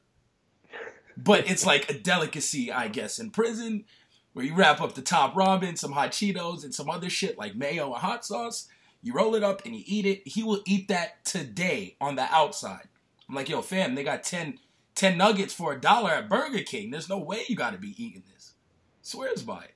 But 1.15 1.49
it's 1.49 1.65
like 1.65 1.89
a 1.89 1.97
delicacy, 1.97 2.71
I 2.71 2.87
guess, 2.87 3.19
in 3.19 3.29
prison, 3.29 3.85
where 4.33 4.45
you 4.45 4.55
wrap 4.55 4.81
up 4.81 4.95
the 4.95 5.01
top 5.01 5.35
ramen, 5.35 5.77
some 5.77 5.91
hot 5.91 6.11
Cheetos, 6.11 6.63
and 6.63 6.73
some 6.73 6.89
other 6.89 7.09
shit 7.09 7.37
like 7.37 7.55
mayo 7.55 7.93
and 7.93 8.01
hot 8.01 8.25
sauce. 8.25 8.67
You 9.01 9.13
roll 9.13 9.35
it 9.35 9.43
up 9.43 9.65
and 9.65 9.75
you 9.75 9.83
eat 9.85 10.05
it. 10.05 10.27
He 10.27 10.43
will 10.43 10.61
eat 10.65 10.87
that 10.87 11.23
today 11.25 11.97
on 12.01 12.15
the 12.15 12.23
outside. 12.33 12.87
I'm 13.27 13.35
like, 13.35 13.49
yo, 13.49 13.61
fam, 13.61 13.95
they 13.95 14.03
got 14.03 14.23
10, 14.23 14.59
10 14.95 15.17
nuggets 15.17 15.53
for 15.53 15.73
a 15.73 15.79
dollar 15.79 16.11
at 16.11 16.29
Burger 16.29 16.63
King. 16.63 16.89
There's 16.89 17.09
no 17.09 17.19
way 17.19 17.43
you 17.47 17.55
got 17.55 17.73
to 17.73 17.77
be 17.77 17.93
eating 18.01 18.23
this. 18.33 18.53
Swears 19.01 19.43
by 19.43 19.65
it. 19.65 19.75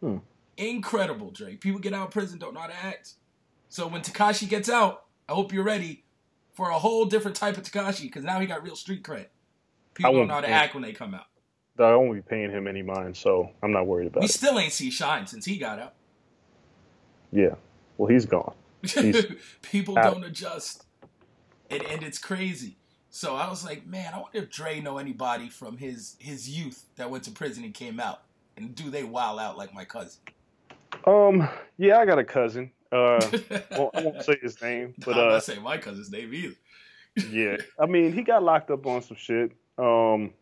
Hmm. 0.00 0.18
Incredible, 0.56 1.30
Drake. 1.30 1.60
People 1.60 1.80
get 1.80 1.92
out 1.92 2.06
of 2.06 2.10
prison, 2.12 2.38
don't 2.38 2.54
know 2.54 2.60
how 2.60 2.68
to 2.68 2.84
act. 2.84 3.14
So 3.68 3.86
when 3.86 4.02
Tekashi 4.02 4.48
gets 4.48 4.68
out, 4.68 5.01
I 5.28 5.32
hope 5.32 5.52
you're 5.52 5.64
ready 5.64 6.04
for 6.52 6.70
a 6.70 6.78
whole 6.78 7.04
different 7.06 7.36
type 7.36 7.56
of 7.56 7.64
Tekashi 7.64 8.02
because 8.02 8.24
now 8.24 8.40
he 8.40 8.46
got 8.46 8.62
real 8.62 8.76
street 8.76 9.02
cred. 9.02 9.26
People 9.94 10.12
don't 10.12 10.28
know 10.28 10.34
how 10.34 10.40
to 10.40 10.48
act 10.48 10.74
when 10.74 10.82
they 10.82 10.92
come 10.92 11.14
out. 11.14 11.26
I 11.78 11.94
won't 11.96 12.12
be 12.14 12.20
paying 12.22 12.50
him 12.50 12.66
any 12.68 12.82
mind, 12.82 13.16
so 13.16 13.50
I'm 13.62 13.72
not 13.72 13.86
worried 13.86 14.06
about 14.08 14.20
We 14.20 14.26
it. 14.26 14.30
still 14.32 14.58
ain't 14.58 14.72
see 14.72 14.90
Shyne 14.90 15.26
since 15.26 15.44
he 15.44 15.56
got 15.56 15.78
out. 15.78 15.94
Yeah, 17.32 17.54
well, 17.96 18.08
he's 18.08 18.26
gone. 18.26 18.54
He's 18.82 19.24
People 19.62 19.96
out. 19.98 20.12
don't 20.12 20.24
adjust, 20.24 20.84
and 21.70 21.82
and 21.84 22.02
it's 22.02 22.18
crazy. 22.18 22.76
So 23.10 23.36
I 23.36 23.48
was 23.48 23.64
like, 23.64 23.86
man, 23.86 24.12
I 24.14 24.18
wonder 24.20 24.38
if 24.38 24.50
Dre 24.50 24.80
know 24.80 24.98
anybody 24.98 25.48
from 25.48 25.78
his 25.78 26.16
his 26.18 26.48
youth 26.48 26.84
that 26.96 27.10
went 27.10 27.24
to 27.24 27.30
prison 27.30 27.64
and 27.64 27.72
came 27.72 27.98
out, 28.00 28.22
and 28.56 28.74
do 28.74 28.90
they 28.90 29.02
wild 29.04 29.40
out 29.40 29.56
like 29.56 29.72
my 29.72 29.84
cousin? 29.84 30.20
Um, 31.06 31.48
yeah, 31.78 31.98
I 31.98 32.04
got 32.06 32.18
a 32.18 32.24
cousin. 32.24 32.70
Uh, 32.92 33.20
well, 33.70 33.90
I 33.94 34.02
won't 34.02 34.22
say 34.22 34.36
his 34.40 34.60
name, 34.60 34.94
but 34.98 35.14
I'm 35.16 35.28
uh, 35.28 35.32
not 35.32 35.44
saying 35.44 35.62
my 35.62 35.78
cousin's 35.78 36.10
name 36.10 36.32
either. 36.34 36.54
yeah, 37.30 37.56
I 37.80 37.86
mean, 37.86 38.12
he 38.12 38.22
got 38.22 38.42
locked 38.42 38.70
up 38.70 38.86
on 38.86 39.02
some 39.02 39.16
shit. 39.16 39.52
Um, 39.78 40.32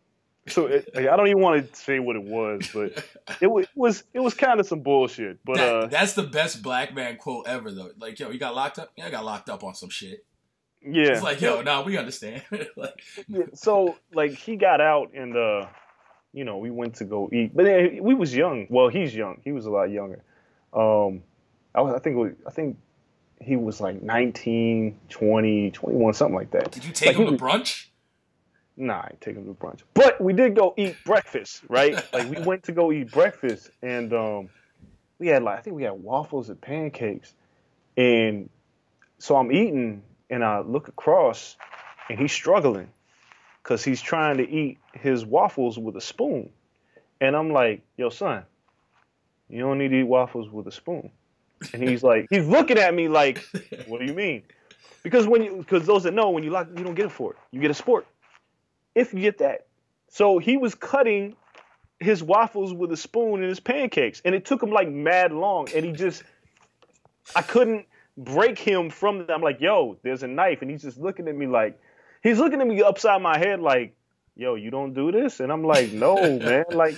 so 0.47 0.65
it, 0.65 0.89
I 0.95 1.15
don't 1.15 1.27
even 1.27 1.41
want 1.41 1.71
to 1.71 1.79
say 1.79 1.99
what 1.99 2.15
it 2.15 2.23
was, 2.23 2.69
but 2.73 3.05
it 3.39 3.47
was 3.47 3.65
it 3.65 3.69
was, 3.75 4.03
it 4.13 4.19
was 4.19 4.33
kind 4.33 4.59
of 4.59 4.67
some 4.67 4.81
bullshit. 4.81 5.39
But 5.45 5.57
That- 5.57 5.75
uh, 5.75 5.85
that's 5.87 6.13
the 6.13 6.23
best 6.23 6.61
black 6.61 6.93
man 6.93 7.15
quote 7.17 7.47
ever, 7.47 7.71
though. 7.71 7.91
Like, 7.97 8.19
yo, 8.19 8.29
you 8.31 8.39
got 8.39 8.53
locked 8.55 8.79
up? 8.79 8.91
Yeah, 8.97 9.07
I 9.07 9.09
got 9.11 9.23
locked 9.23 9.49
up 9.49 9.63
on 9.63 9.75
some 9.75 9.89
shit. 9.89 10.25
yeah, 10.81 11.11
It's 11.13 11.23
like, 11.23 11.39
yo, 11.41 11.61
nah, 11.61 11.83
we 11.83 11.97
understand. 11.97 12.41
like, 12.75 13.01
Yeah, 13.27 13.45
so 13.53 13.95
like 14.13 14.31
he 14.31 14.55
got 14.57 14.81
out 14.81 15.13
and 15.13 15.37
uh 15.37 15.67
you 16.33 16.43
know 16.43 16.57
we 16.57 16.71
went 16.71 16.95
to 16.95 17.05
go 17.05 17.29
eat 17.31 17.53
but 17.53 17.65
uh, 17.67 17.87
we 18.01 18.13
was 18.15 18.33
young 18.33 18.65
well 18.69 18.87
he's 18.87 19.13
young 19.13 19.41
he 19.43 19.51
was 19.51 19.65
a 19.65 19.69
lot 19.69 19.91
younger 19.91 20.23
um 20.73 21.21
i 21.75 21.81
was 21.81 21.93
i 21.95 21.99
think 21.99 22.15
was, 22.17 22.31
i 22.47 22.51
think 22.51 22.77
he 23.39 23.55
was 23.55 23.81
like 23.81 24.01
19 24.01 24.97
20 25.09 25.71
21 25.71 26.13
something 26.13 26.35
like 26.35 26.51
that 26.51 26.71
did 26.71 26.85
you 26.85 26.91
take 26.91 27.07
Like, 27.07 27.17
him 27.17 27.25
to 27.25 27.31
was- 27.33 27.41
brunch? 27.41 27.87
nah 28.77 28.99
i 28.99 29.11
take 29.19 29.35
him 29.35 29.45
to 29.45 29.53
brunch 29.53 29.81
but 29.93 30.19
we 30.21 30.33
did 30.33 30.55
go 30.55 30.73
eat 30.77 30.95
breakfast 31.05 31.61
right 31.69 31.93
like 32.13 32.29
we 32.29 32.41
went 32.43 32.63
to 32.63 32.71
go 32.71 32.91
eat 32.91 33.11
breakfast 33.11 33.69
and 33.81 34.13
um 34.13 34.49
we 35.19 35.27
had 35.27 35.43
like 35.43 35.59
i 35.59 35.61
think 35.61 35.75
we 35.75 35.83
had 35.83 35.93
waffles 35.93 36.49
and 36.49 36.59
pancakes 36.61 37.33
and 37.97 38.49
so 39.19 39.35
i'm 39.35 39.51
eating 39.51 40.01
and 40.29 40.43
i 40.43 40.59
look 40.61 40.87
across 40.87 41.57
and 42.09 42.17
he's 42.19 42.31
struggling 42.31 42.87
because 43.63 43.83
he's 43.83 44.01
trying 44.01 44.37
to 44.37 44.49
eat 44.49 44.79
his 44.93 45.23
waffles 45.23 45.77
with 45.77 45.95
a 45.95 46.01
spoon. 46.01 46.49
And 47.21 47.35
I'm 47.35 47.51
like, 47.53 47.83
yo, 47.95 48.09
son, 48.09 48.43
you 49.49 49.59
don't 49.59 49.77
need 49.77 49.89
to 49.89 49.99
eat 49.99 50.03
waffles 50.07 50.49
with 50.49 50.65
a 50.65 50.71
spoon. 50.71 51.11
And 51.73 51.87
he's 51.87 52.03
like, 52.03 52.27
he's 52.29 52.47
looking 52.47 52.77
at 52.77 52.93
me 52.93 53.07
like, 53.07 53.43
what 53.87 53.99
do 53.99 54.05
you 54.05 54.13
mean? 54.13 54.43
Because 55.03 55.27
when 55.27 55.43
you, 55.43 55.57
because 55.57 55.85
those 55.85 56.03
that 56.03 56.13
know, 56.13 56.29
when 56.31 56.43
you 56.43 56.49
lock, 56.49 56.67
you 56.75 56.83
don't 56.83 56.95
get 56.95 57.05
a 57.05 57.09
fork, 57.09 57.37
you 57.51 57.61
get 57.61 57.71
a 57.71 57.75
sport. 57.75 58.07
If 58.95 59.13
you 59.13 59.19
get 59.21 59.39
that. 59.39 59.67
So 60.09 60.39
he 60.39 60.57
was 60.57 60.75
cutting 60.75 61.35
his 61.99 62.21
waffles 62.23 62.73
with 62.73 62.91
a 62.91 62.97
spoon 62.97 63.41
and 63.41 63.49
his 63.49 63.59
pancakes, 63.59 64.21
and 64.25 64.35
it 64.35 64.45
took 64.45 64.61
him 64.61 64.71
like 64.71 64.89
mad 64.89 65.31
long, 65.31 65.67
and 65.75 65.85
he 65.85 65.91
just, 65.91 66.23
I 67.35 67.41
couldn't 67.41 67.85
break 68.17 68.59
him 68.59 68.89
from 68.89 69.19
that. 69.19 69.31
I'm 69.31 69.41
like, 69.41 69.61
yo, 69.61 69.97
there's 70.03 70.23
a 70.23 70.27
knife, 70.27 70.61
and 70.61 70.69
he's 70.69 70.81
just 70.81 70.97
looking 70.97 71.27
at 71.27 71.35
me 71.35 71.47
like, 71.47 71.79
he's 72.23 72.39
looking 72.39 72.59
at 72.59 72.67
me 72.67 72.81
upside 72.81 73.21
my 73.21 73.37
head 73.37 73.59
like, 73.59 73.95
yo, 74.35 74.55
you 74.55 74.71
don't 74.71 74.93
do 74.93 75.11
this, 75.11 75.39
and 75.39 75.51
I'm 75.51 75.63
like, 75.63 75.91
no, 75.91 76.39
man, 76.39 76.65
like. 76.71 76.95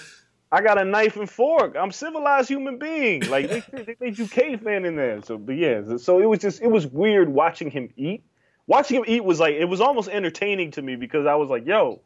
I 0.54 0.62
got 0.62 0.78
a 0.80 0.86
knife 0.86 1.18
and 1.18 1.28
fork. 1.28 1.76
I'm 1.76 1.92
civilized 1.92 2.48
human 2.48 2.78
being. 2.78 3.28
Like 3.28 3.50
they, 3.50 3.64
they 3.84 3.96
made 4.00 4.20
you 4.20 4.28
caveman 4.28 4.86
in 4.86 4.96
there. 4.96 5.20
So, 5.24 5.38
but 5.40 5.56
yeah. 5.56 5.98
So 5.98 6.20
it 6.22 6.26
was 6.26 6.40
just 6.40 6.62
it 6.62 6.68
was 6.68 6.86
weird 6.86 7.28
watching 7.30 7.72
him 7.72 7.90
eat. 7.98 8.24
Watching 8.68 8.98
him 8.98 9.06
eat 9.08 9.24
was 9.26 9.40
like 9.40 9.56
it 9.56 9.66
was 9.66 9.82
almost 9.82 10.10
entertaining 10.10 10.70
to 10.72 10.82
me 10.84 10.96
because 10.96 11.26
I 11.26 11.34
was 11.36 11.50
like, 11.50 11.66
yo, 11.66 12.02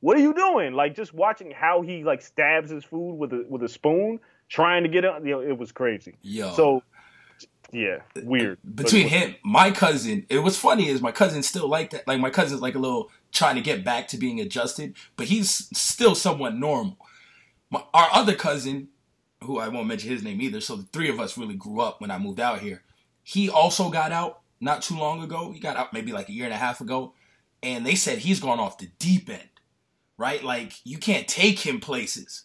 what 0.00 0.16
are 0.16 0.20
you 0.20 0.32
doing? 0.32 0.72
Like 0.72 0.96
just 0.96 1.12
watching 1.12 1.50
how 1.50 1.82
he 1.82 2.02
like 2.02 2.22
stabs 2.22 2.70
his 2.70 2.82
food 2.82 3.14
with 3.16 3.32
a 3.34 3.44
with 3.46 3.62
a 3.62 3.68
spoon, 3.68 4.20
trying 4.48 4.84
to 4.84 4.88
get 4.88 5.04
it. 5.04 5.12
You 5.22 5.32
know, 5.32 5.40
it 5.40 5.58
was 5.58 5.70
crazy. 5.70 6.14
Yo. 6.22 6.54
So 6.54 6.82
yeah, 7.72 7.98
weird. 8.22 8.58
Between 8.74 9.04
But- 9.04 9.12
him, 9.12 9.34
my 9.44 9.70
cousin, 9.70 10.26
it 10.28 10.38
was 10.38 10.58
funny 10.58 10.88
is 10.88 11.00
my 11.02 11.12
cousin 11.12 11.42
still 11.42 11.68
like 11.68 11.90
that. 11.90 12.08
Like 12.08 12.20
my 12.20 12.30
cousin's 12.30 12.62
like 12.62 12.74
a 12.74 12.78
little 12.78 13.10
trying 13.32 13.54
to 13.56 13.62
get 13.62 13.84
back 13.84 14.08
to 14.08 14.18
being 14.18 14.40
adjusted, 14.40 14.94
but 15.16 15.26
he's 15.26 15.68
still 15.76 16.14
somewhat 16.14 16.54
normal. 16.54 16.98
My, 17.72 17.82
our 17.94 18.08
other 18.12 18.34
cousin, 18.34 18.88
who 19.42 19.58
I 19.58 19.68
won't 19.68 19.88
mention 19.88 20.10
his 20.10 20.22
name 20.22 20.40
either, 20.42 20.60
so 20.60 20.76
the 20.76 20.82
three 20.84 21.08
of 21.08 21.18
us 21.18 21.38
really 21.38 21.54
grew 21.54 21.80
up 21.80 22.00
when 22.00 22.10
I 22.10 22.18
moved 22.18 22.38
out 22.38 22.60
here. 22.60 22.82
He 23.24 23.48
also 23.48 23.88
got 23.88 24.12
out 24.12 24.42
not 24.60 24.82
too 24.82 24.96
long 24.96 25.22
ago. 25.22 25.50
He 25.52 25.58
got 25.58 25.78
out 25.78 25.92
maybe 25.92 26.12
like 26.12 26.28
a 26.28 26.32
year 26.32 26.44
and 26.44 26.52
a 26.52 26.58
half 26.58 26.82
ago, 26.82 27.14
and 27.62 27.84
they 27.84 27.94
said 27.94 28.18
he's 28.18 28.40
gone 28.40 28.60
off 28.60 28.76
the 28.76 28.90
deep 28.98 29.30
end, 29.30 29.48
right? 30.18 30.44
Like 30.44 30.74
you 30.84 30.98
can't 30.98 31.26
take 31.26 31.60
him 31.60 31.80
places. 31.80 32.44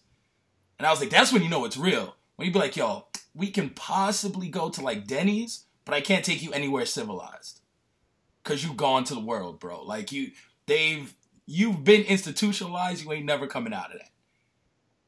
And 0.80 0.88
I 0.88 0.92
was 0.92 1.02
like, 1.02 1.10
that's 1.10 1.34
when 1.34 1.44
you 1.44 1.50
know 1.50 1.66
it's 1.66 1.78
real. 1.78 2.16
When 2.38 2.48
you 2.48 2.54
be 2.54 2.60
like, 2.60 2.78
yo, 2.78 3.08
we 3.36 3.52
can 3.52 3.72
possibly 3.72 4.48
go 4.48 4.70
to 4.70 4.82
like 4.82 5.08
Denny's, 5.08 5.66
but 5.84 5.94
I 5.94 6.02
can't 6.02 6.24
take 6.24 6.42
you 6.42 6.54
anywhere 6.54 6.86
civilized. 6.86 7.60
Cause 8.44 8.64
you've 8.64 8.78
gone 8.78 9.04
to 9.06 9.14
the 9.14 9.20
world, 9.20 9.60
bro. 9.60 9.84
Like 9.84 10.14
you 10.14 10.32
they've 10.68 11.14
you've 11.46 11.84
been 11.84 12.04
institutionalized, 12.04 13.04
you 13.04 13.12
ain't 13.12 13.26
never 13.26 13.46
coming 13.46 13.74
out 13.74 13.92
of 13.92 14.00
that. 14.00 14.12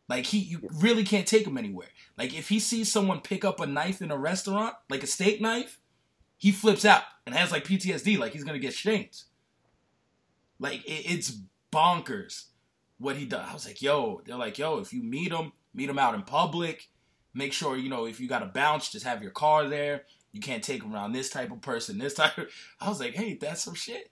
Like 0.09 0.25
he 0.25 0.39
you 0.39 0.67
really 0.81 1.03
can't 1.03 1.27
take 1.27 1.45
him 1.45 1.57
anywhere. 1.57 1.89
Like 2.17 2.33
if 2.33 2.49
he 2.49 2.59
sees 2.59 2.91
someone 2.91 3.21
pick 3.21 3.45
up 3.45 3.59
a 3.59 3.67
knife 3.67 4.01
in 4.01 4.11
a 4.11 4.17
restaurant, 4.17 4.73
like 4.89 5.03
a 5.03 5.07
steak 5.07 5.39
knife, 5.39 5.79
he 6.37 6.51
flips 6.51 6.83
out 6.83 7.03
and 7.25 7.35
has 7.35 7.51
like 7.51 7.63
PTSD, 7.63 8.17
like 8.17 8.33
he's 8.33 8.43
gonna 8.43 8.59
get 8.59 8.73
shanked. 8.73 9.25
Like 10.59 10.83
it, 10.85 11.05
it's 11.05 11.39
bonkers 11.71 12.45
what 12.97 13.15
he 13.15 13.25
does. 13.25 13.47
I 13.47 13.53
was 13.53 13.67
like, 13.67 13.81
yo, 13.81 14.21
they're 14.25 14.35
like, 14.35 14.57
yo, 14.57 14.79
if 14.79 14.91
you 14.91 15.03
meet 15.03 15.31
him, 15.31 15.53
meet 15.73 15.89
him 15.89 15.99
out 15.99 16.15
in 16.15 16.23
public. 16.23 16.89
Make 17.35 17.53
sure, 17.53 17.77
you 17.77 17.89
know, 17.89 18.05
if 18.05 18.19
you 18.19 18.27
got 18.27 18.41
a 18.41 18.47
bounce, 18.47 18.91
just 18.91 19.05
have 19.05 19.21
your 19.21 19.31
car 19.31 19.67
there. 19.67 20.05
You 20.31 20.41
can't 20.41 20.63
take 20.63 20.83
him 20.83 20.93
around 20.93 21.13
this 21.13 21.29
type 21.29 21.51
of 21.51 21.61
person, 21.61 21.99
this 21.99 22.13
type 22.15 22.37
of. 22.37 22.47
I 22.81 22.89
was 22.89 22.99
like, 22.99 23.13
hey, 23.13 23.35
that's 23.39 23.63
some 23.63 23.75
shit. 23.75 24.11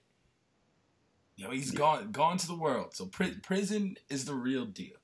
You 1.34 1.44
know, 1.44 1.50
he's 1.50 1.72
gone 1.72 2.12
gone 2.12 2.36
to 2.36 2.46
the 2.46 2.56
world. 2.56 2.94
So 2.94 3.06
pri- 3.06 3.36
prison 3.42 3.96
is 4.08 4.24
the 4.24 4.34
real 4.34 4.64
deal. 4.64 4.97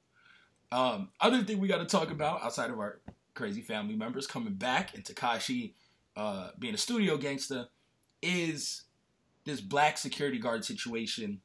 Um, 0.75 1.11
other 1.21 1.45
thing 1.45 1.61
we 1.61 1.69
got 1.69 1.79
to 1.79 1.85
talk 1.85 2.11
about 2.11 2.43
outside 2.43 2.69
of 2.69 2.81
our 2.81 2.99
crazy 3.35 3.61
family 3.61 3.95
members 3.95 4.27
coming 4.27 4.55
back 4.55 4.93
and 4.93 5.05
Tekashi 5.05 5.75
uh, 6.17 6.49
being 6.59 6.75
a 6.75 6.79
studio 6.79 7.17
gangster 7.17 7.69
is 8.21 8.83
this 9.45 9.61
black 9.61 9.99
security 9.99 10.41
guard 10.41 10.65
situation. 10.65 11.41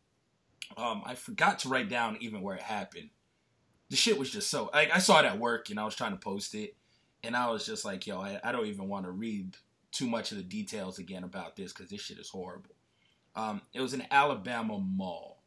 Um, 0.77 1.03
I 1.05 1.13
forgot 1.13 1.59
to 1.59 1.69
write 1.69 1.89
down 1.89 2.17
even 2.21 2.41
where 2.41 2.55
it 2.55 2.63
happened. 2.63 3.11
The 3.91 3.95
shit 3.95 4.17
was 4.17 4.31
just 4.31 4.49
so. 4.49 4.71
Like, 4.73 4.89
I 4.91 4.97
saw 4.97 5.19
it 5.19 5.27
at 5.27 5.37
work 5.37 5.69
and 5.69 5.79
I 5.79 5.85
was 5.85 5.95
trying 5.95 6.13
to 6.13 6.17
post 6.17 6.55
it, 6.55 6.75
and 7.23 7.35
I 7.35 7.51
was 7.51 7.67
just 7.67 7.85
like, 7.85 8.07
yo, 8.07 8.19
I, 8.19 8.39
I 8.43 8.51
don't 8.51 8.65
even 8.65 8.87
want 8.87 9.05
to 9.05 9.11
read 9.11 9.57
too 9.91 10.07
much 10.07 10.31
of 10.31 10.37
the 10.37 10.43
details 10.43 10.97
again 10.97 11.23
about 11.23 11.55
this 11.55 11.71
because 11.71 11.91
this 11.91 12.01
shit 12.01 12.17
is 12.17 12.29
horrible. 12.29 12.75
Um, 13.35 13.61
it 13.75 13.81
was 13.81 13.93
an 13.93 14.07
Alabama 14.09 14.79
mall, 14.79 15.43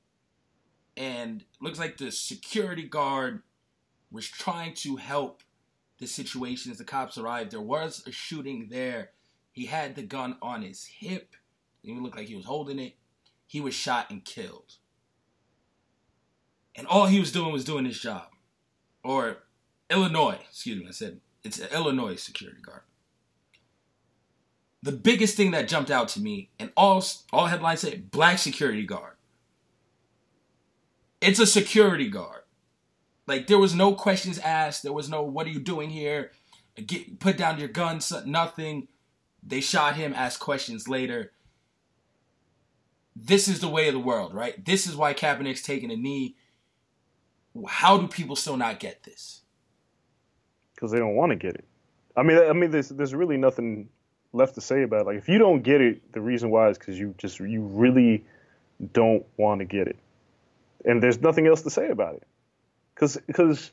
and 0.97 1.45
looks 1.61 1.81
like 1.81 1.97
the 1.97 2.13
security 2.13 2.85
guard 2.85 3.43
was 4.13 4.29
trying 4.29 4.75
to 4.75 4.97
help 4.97 5.43
the 5.99 6.07
situation 6.07 6.71
as 6.71 6.79
the 6.79 6.85
cops 6.85 7.17
arrived. 7.17 7.51
There 7.51 7.61
was 7.61 8.05
a 8.07 8.13
shooting 8.13 8.69
there. 8.71 9.11
He 9.53 9.67
had 9.67 9.95
the 9.95 10.03
gun 10.03 10.37
on 10.43 10.63
his 10.63 10.85
hip. 10.85 11.35
It 11.83 11.97
looked 11.97 12.17
like 12.17 12.29
he 12.29 12.37
was 12.37 12.45
holding 12.45 12.79
it. 12.79 12.97
He 13.47 13.61
was 13.61 13.75
shot 13.75 14.11
and 14.11 14.25
killed. 14.25 14.77
And 16.75 16.87
all 16.87 17.07
he 17.07 17.21
was 17.21 17.33
doing 17.33 17.53
was 17.53 17.65
doing 17.65 17.85
his 17.85 18.01
job. 18.01 18.29
Or 19.05 19.39
Illinois, 19.91 20.39
excuse 20.49 20.81
me, 20.81 20.87
I 20.89 20.93
said 20.93 21.21
it's 21.45 21.59
an 21.59 21.69
Illinois 21.73 22.17
security 22.17 22.61
guard. 22.63 22.83
The 24.83 24.93
biggest 24.93 25.37
thing 25.37 25.53
that 25.53 25.69
jumped 25.69 25.91
out 25.91 26.09
to 26.09 26.21
me, 26.21 26.51
and 26.59 26.73
all 26.77 27.05
all 27.33 27.47
headlines 27.47 27.81
say 27.81 27.97
black 27.97 28.39
security 28.39 28.85
guard. 28.85 29.15
It's 31.21 31.39
a 31.39 31.47
security 31.47 32.09
guard. 32.09 32.42
Like 33.27 33.47
there 33.47 33.59
was 33.59 33.75
no 33.75 33.95
questions 33.95 34.39
asked. 34.39 34.83
There 34.83 34.93
was 34.93 35.09
no 35.09 35.23
"What 35.23 35.47
are 35.47 35.51
you 35.51 35.61
doing 35.61 35.91
here?" 35.91 36.33
Get 36.87 37.21
put 37.21 37.37
down 37.37 37.59
your 37.59 37.69
gun. 37.69 38.01
Nothing. 38.27 38.89
They 39.43 39.61
shot 39.61 39.97
him. 39.97 40.15
Asked 40.15 40.41
questions 40.41 40.89
later. 40.89 41.33
This 43.15 43.47
is 43.47 43.61
the 43.61 43.69
way 43.69 43.89
of 43.89 43.95
the 43.95 44.01
world, 44.01 44.33
right? 44.33 44.65
This 44.65 44.87
is 44.87 44.97
why 44.97 45.13
Kaepernick's 45.13 45.63
taking 45.63 45.91
a 45.91 45.97
knee. 45.97 46.37
How 47.69 47.99
do 47.99 48.09
people 48.09 48.37
still 48.37 48.57
not 48.57 48.81
get 48.81 49.03
this? 49.03 49.43
because 50.83 50.91
they 50.91 50.99
don't 50.99 51.15
want 51.15 51.31
to 51.31 51.37
get 51.37 51.55
it. 51.55 51.65
I 52.17 52.25
mean, 52.25 52.39
I 52.39 52.53
mean, 52.53 52.73
there's 52.73 52.89
there's 52.89 53.15
really 53.15 53.37
nothing 53.37 53.89
left 54.33 54.57
to 54.57 54.61
say 54.61 54.83
about 54.83 55.03
it. 55.03 55.07
Like, 55.07 55.17
if 55.17 55.29
you 55.29 55.39
don't 55.39 55.63
get 55.63 55.81
it, 55.81 56.13
the 56.13 56.21
reason 56.21 56.51
why 56.51 56.69
is 56.71 56.77
because 56.77 56.99
you 56.99 57.15
just 57.19 57.39
you 57.39 57.63
really 57.63 58.25
don't 58.93 59.25
want 59.37 59.61
to 59.61 59.65
get 59.65 59.87
it, 59.87 59.97
and 60.85 61.01
there's 61.01 61.21
nothing 61.21 61.47
else 61.47 61.63
to 61.63 61.71
say 61.71 61.89
about 61.89 62.17
it. 62.17 62.27
Because 62.95 63.19
because 63.27 63.71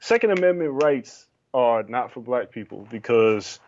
Second 0.00 0.32
Amendment 0.32 0.82
rights 0.82 1.26
are 1.54 1.82
not 1.84 2.12
for 2.12 2.20
black 2.20 2.50
people 2.50 2.86
because 2.90 3.60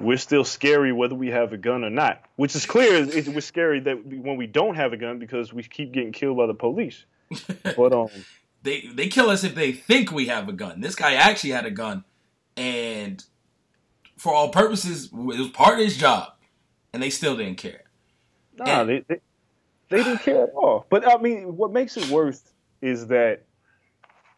we're 0.00 0.16
still 0.18 0.44
scary 0.44 0.92
whether 0.92 1.14
we 1.14 1.28
have 1.28 1.52
a 1.52 1.56
gun 1.56 1.84
or 1.84 1.90
not. 1.90 2.22
Which 2.36 2.54
is 2.54 2.66
clear. 2.66 2.94
Is 2.94 3.28
we're 3.28 3.40
scary 3.40 3.80
that 3.80 4.04
when 4.06 4.36
we 4.36 4.46
don't 4.46 4.74
have 4.76 4.92
a 4.92 4.96
gun 4.96 5.18
because 5.18 5.52
we 5.52 5.62
keep 5.62 5.92
getting 5.92 6.12
killed 6.12 6.36
by 6.36 6.46
the 6.46 6.54
police. 6.54 7.04
But 7.76 7.92
um. 7.92 8.08
They 8.62 8.80
they 8.94 9.08
kill 9.08 9.28
us 9.28 9.44
if 9.44 9.54
they 9.54 9.72
think 9.72 10.10
we 10.10 10.26
have 10.28 10.48
a 10.48 10.52
gun. 10.52 10.80
This 10.80 10.94
guy 10.94 11.14
actually 11.14 11.50
had 11.50 11.66
a 11.66 11.70
gun, 11.70 12.02
and 12.56 13.22
for 14.16 14.32
all 14.32 14.48
purposes, 14.48 15.06
it 15.06 15.12
was 15.12 15.50
part 15.50 15.74
of 15.78 15.84
his 15.84 15.98
job, 15.98 16.32
and 16.94 17.02
they 17.02 17.10
still 17.10 17.36
didn't 17.36 17.58
care. 17.58 17.82
Nah, 18.56 18.80
And- 18.80 18.88
they, 18.88 19.04
they 19.06 19.20
they 19.90 20.02
didn't 20.02 20.20
care 20.22 20.44
at 20.44 20.50
all. 20.54 20.86
But 20.88 21.06
I 21.06 21.18
mean, 21.18 21.58
what 21.58 21.72
makes 21.72 21.98
it 21.98 22.08
worse 22.08 22.40
is 22.80 23.08
that 23.08 23.42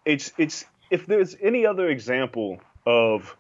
it's 0.07 0.33
it's 0.39 0.65
if 0.91 1.05
there's 1.05 1.37
any 1.43 1.67
other 1.67 1.89
example 1.89 2.61
of 2.87 3.37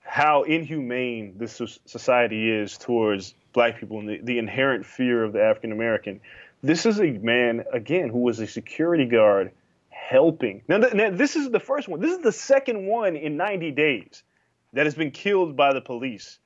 how 0.00 0.42
inhumane 0.42 1.34
this 1.38 1.60
society 1.86 2.50
is 2.50 2.76
towards 2.76 3.34
black 3.52 3.80
people 3.80 3.98
and 3.98 4.08
the, 4.08 4.20
the 4.22 4.38
inherent 4.38 4.84
fear 4.84 5.24
of 5.24 5.32
the 5.32 5.42
African 5.42 5.72
American, 5.72 6.20
this 6.62 6.84
is 6.84 7.00
a 7.00 7.10
man 7.10 7.64
again 7.72 8.10
who 8.10 8.18
was 8.18 8.38
a 8.38 8.46
security 8.46 9.06
guard 9.06 9.50
helping. 9.88 10.62
Now, 10.68 10.78
th- 10.78 10.92
now 10.92 11.10
this 11.10 11.34
is 11.34 11.50
the 11.50 11.60
first 11.60 11.88
one. 11.88 12.00
This 12.00 12.12
is 12.16 12.22
the 12.22 12.32
second 12.32 12.86
one 12.86 13.16
in 13.16 13.36
90 13.36 13.70
days 13.72 14.22
that 14.74 14.84
has 14.84 14.94
been 14.94 15.10
killed 15.10 15.56
by 15.56 15.72
the 15.72 15.80
police 15.80 16.38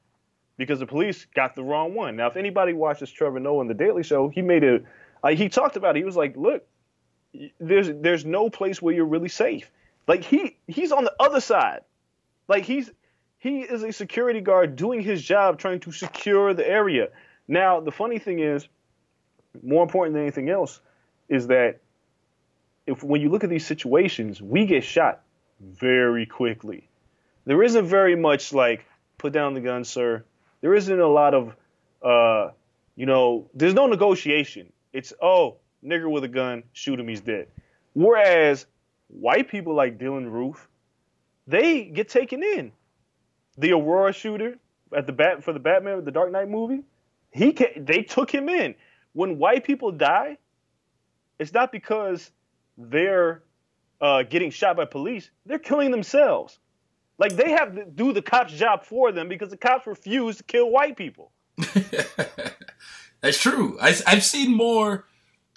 because 0.56 0.78
the 0.78 0.86
police 0.86 1.26
got 1.34 1.56
the 1.56 1.64
wrong 1.64 1.94
one. 1.94 2.16
Now, 2.16 2.28
if 2.28 2.36
anybody 2.36 2.72
watches 2.72 3.10
Trevor 3.10 3.40
Noah 3.40 3.60
on 3.60 3.66
the 3.66 3.74
Daily 3.74 4.04
Show, 4.04 4.28
he 4.28 4.42
made 4.42 4.62
a 4.62 4.80
uh, 5.24 5.30
he 5.30 5.48
talked 5.48 5.76
about 5.76 5.96
it. 5.96 6.00
He 6.00 6.04
was 6.04 6.16
like, 6.16 6.36
"Look, 6.36 6.66
there's 7.60 7.90
there's 7.90 8.24
no 8.24 8.50
place 8.50 8.80
where 8.80 8.94
you're 8.94 9.04
really 9.04 9.28
safe. 9.28 9.70
Like 10.06 10.24
he 10.24 10.56
he's 10.66 10.92
on 10.92 11.04
the 11.04 11.14
other 11.18 11.40
side. 11.40 11.80
Like 12.48 12.64
he's 12.64 12.90
he 13.38 13.60
is 13.60 13.82
a 13.82 13.92
security 13.92 14.40
guard 14.40 14.76
doing 14.76 15.02
his 15.02 15.22
job, 15.22 15.58
trying 15.58 15.80
to 15.80 15.92
secure 15.92 16.54
the 16.54 16.66
area. 16.66 17.08
Now, 17.46 17.80
the 17.80 17.92
funny 17.92 18.18
thing 18.18 18.38
is, 18.38 18.66
more 19.62 19.82
important 19.82 20.14
than 20.14 20.22
anything 20.22 20.48
else, 20.48 20.80
is 21.28 21.48
that 21.48 21.80
if 22.86 23.02
when 23.02 23.20
you 23.20 23.28
look 23.28 23.44
at 23.44 23.50
these 23.50 23.66
situations, 23.66 24.40
we 24.40 24.66
get 24.66 24.84
shot 24.84 25.20
very 25.60 26.26
quickly. 26.26 26.88
There 27.44 27.62
isn't 27.62 27.86
very 27.86 28.16
much 28.16 28.52
like 28.52 28.86
put 29.18 29.32
down 29.32 29.54
the 29.54 29.60
gun, 29.60 29.84
sir. 29.84 30.24
There 30.60 30.74
isn't 30.74 30.98
a 30.98 31.06
lot 31.06 31.34
of, 31.34 31.54
uh, 32.02 32.50
you 32.96 33.04
know, 33.04 33.50
there's 33.52 33.74
no 33.74 33.86
negotiation. 33.86 34.72
It's 34.92 35.12
oh, 35.20 35.56
nigger 35.84 36.10
with 36.10 36.24
a 36.24 36.28
gun, 36.28 36.62
shoot 36.72 36.98
him, 36.98 37.08
he's 37.08 37.20
dead. 37.20 37.48
Whereas 37.94 38.66
white 39.08 39.48
people 39.48 39.74
like 39.74 39.98
Dylann 39.98 40.30
Roof, 40.30 40.68
they 41.46 41.84
get 41.84 42.08
taken 42.08 42.42
in. 42.42 42.72
The 43.58 43.72
Aurora 43.72 44.12
shooter 44.12 44.58
at 44.94 45.06
the 45.06 45.12
bat 45.12 45.44
for 45.44 45.52
the 45.52 45.60
Batman 45.60 46.04
the 46.04 46.10
Dark 46.10 46.32
Knight 46.32 46.48
movie, 46.48 46.82
he 47.30 47.56
they 47.76 48.02
took 48.02 48.30
him 48.30 48.48
in. 48.48 48.74
When 49.12 49.38
white 49.38 49.64
people 49.64 49.92
die, 49.92 50.38
it's 51.38 51.52
not 51.52 51.70
because 51.70 52.30
they're 52.76 53.42
uh, 54.00 54.24
getting 54.24 54.50
shot 54.50 54.76
by 54.76 54.86
police; 54.86 55.30
they're 55.46 55.58
killing 55.58 55.90
themselves. 55.90 56.58
Like 57.18 57.36
they 57.36 57.50
have 57.50 57.74
to 57.76 57.84
do 57.84 58.12
the 58.12 58.22
cops' 58.22 58.54
job 58.54 58.84
for 58.84 59.12
them 59.12 59.28
because 59.28 59.50
the 59.50 59.56
cops 59.56 59.86
refuse 59.86 60.36
to 60.38 60.42
kill 60.42 60.70
white 60.70 60.96
people. 60.96 61.30
That's 63.20 63.40
true. 63.40 63.78
I, 63.80 63.94
I've 64.06 64.24
seen 64.24 64.52
more 64.56 65.06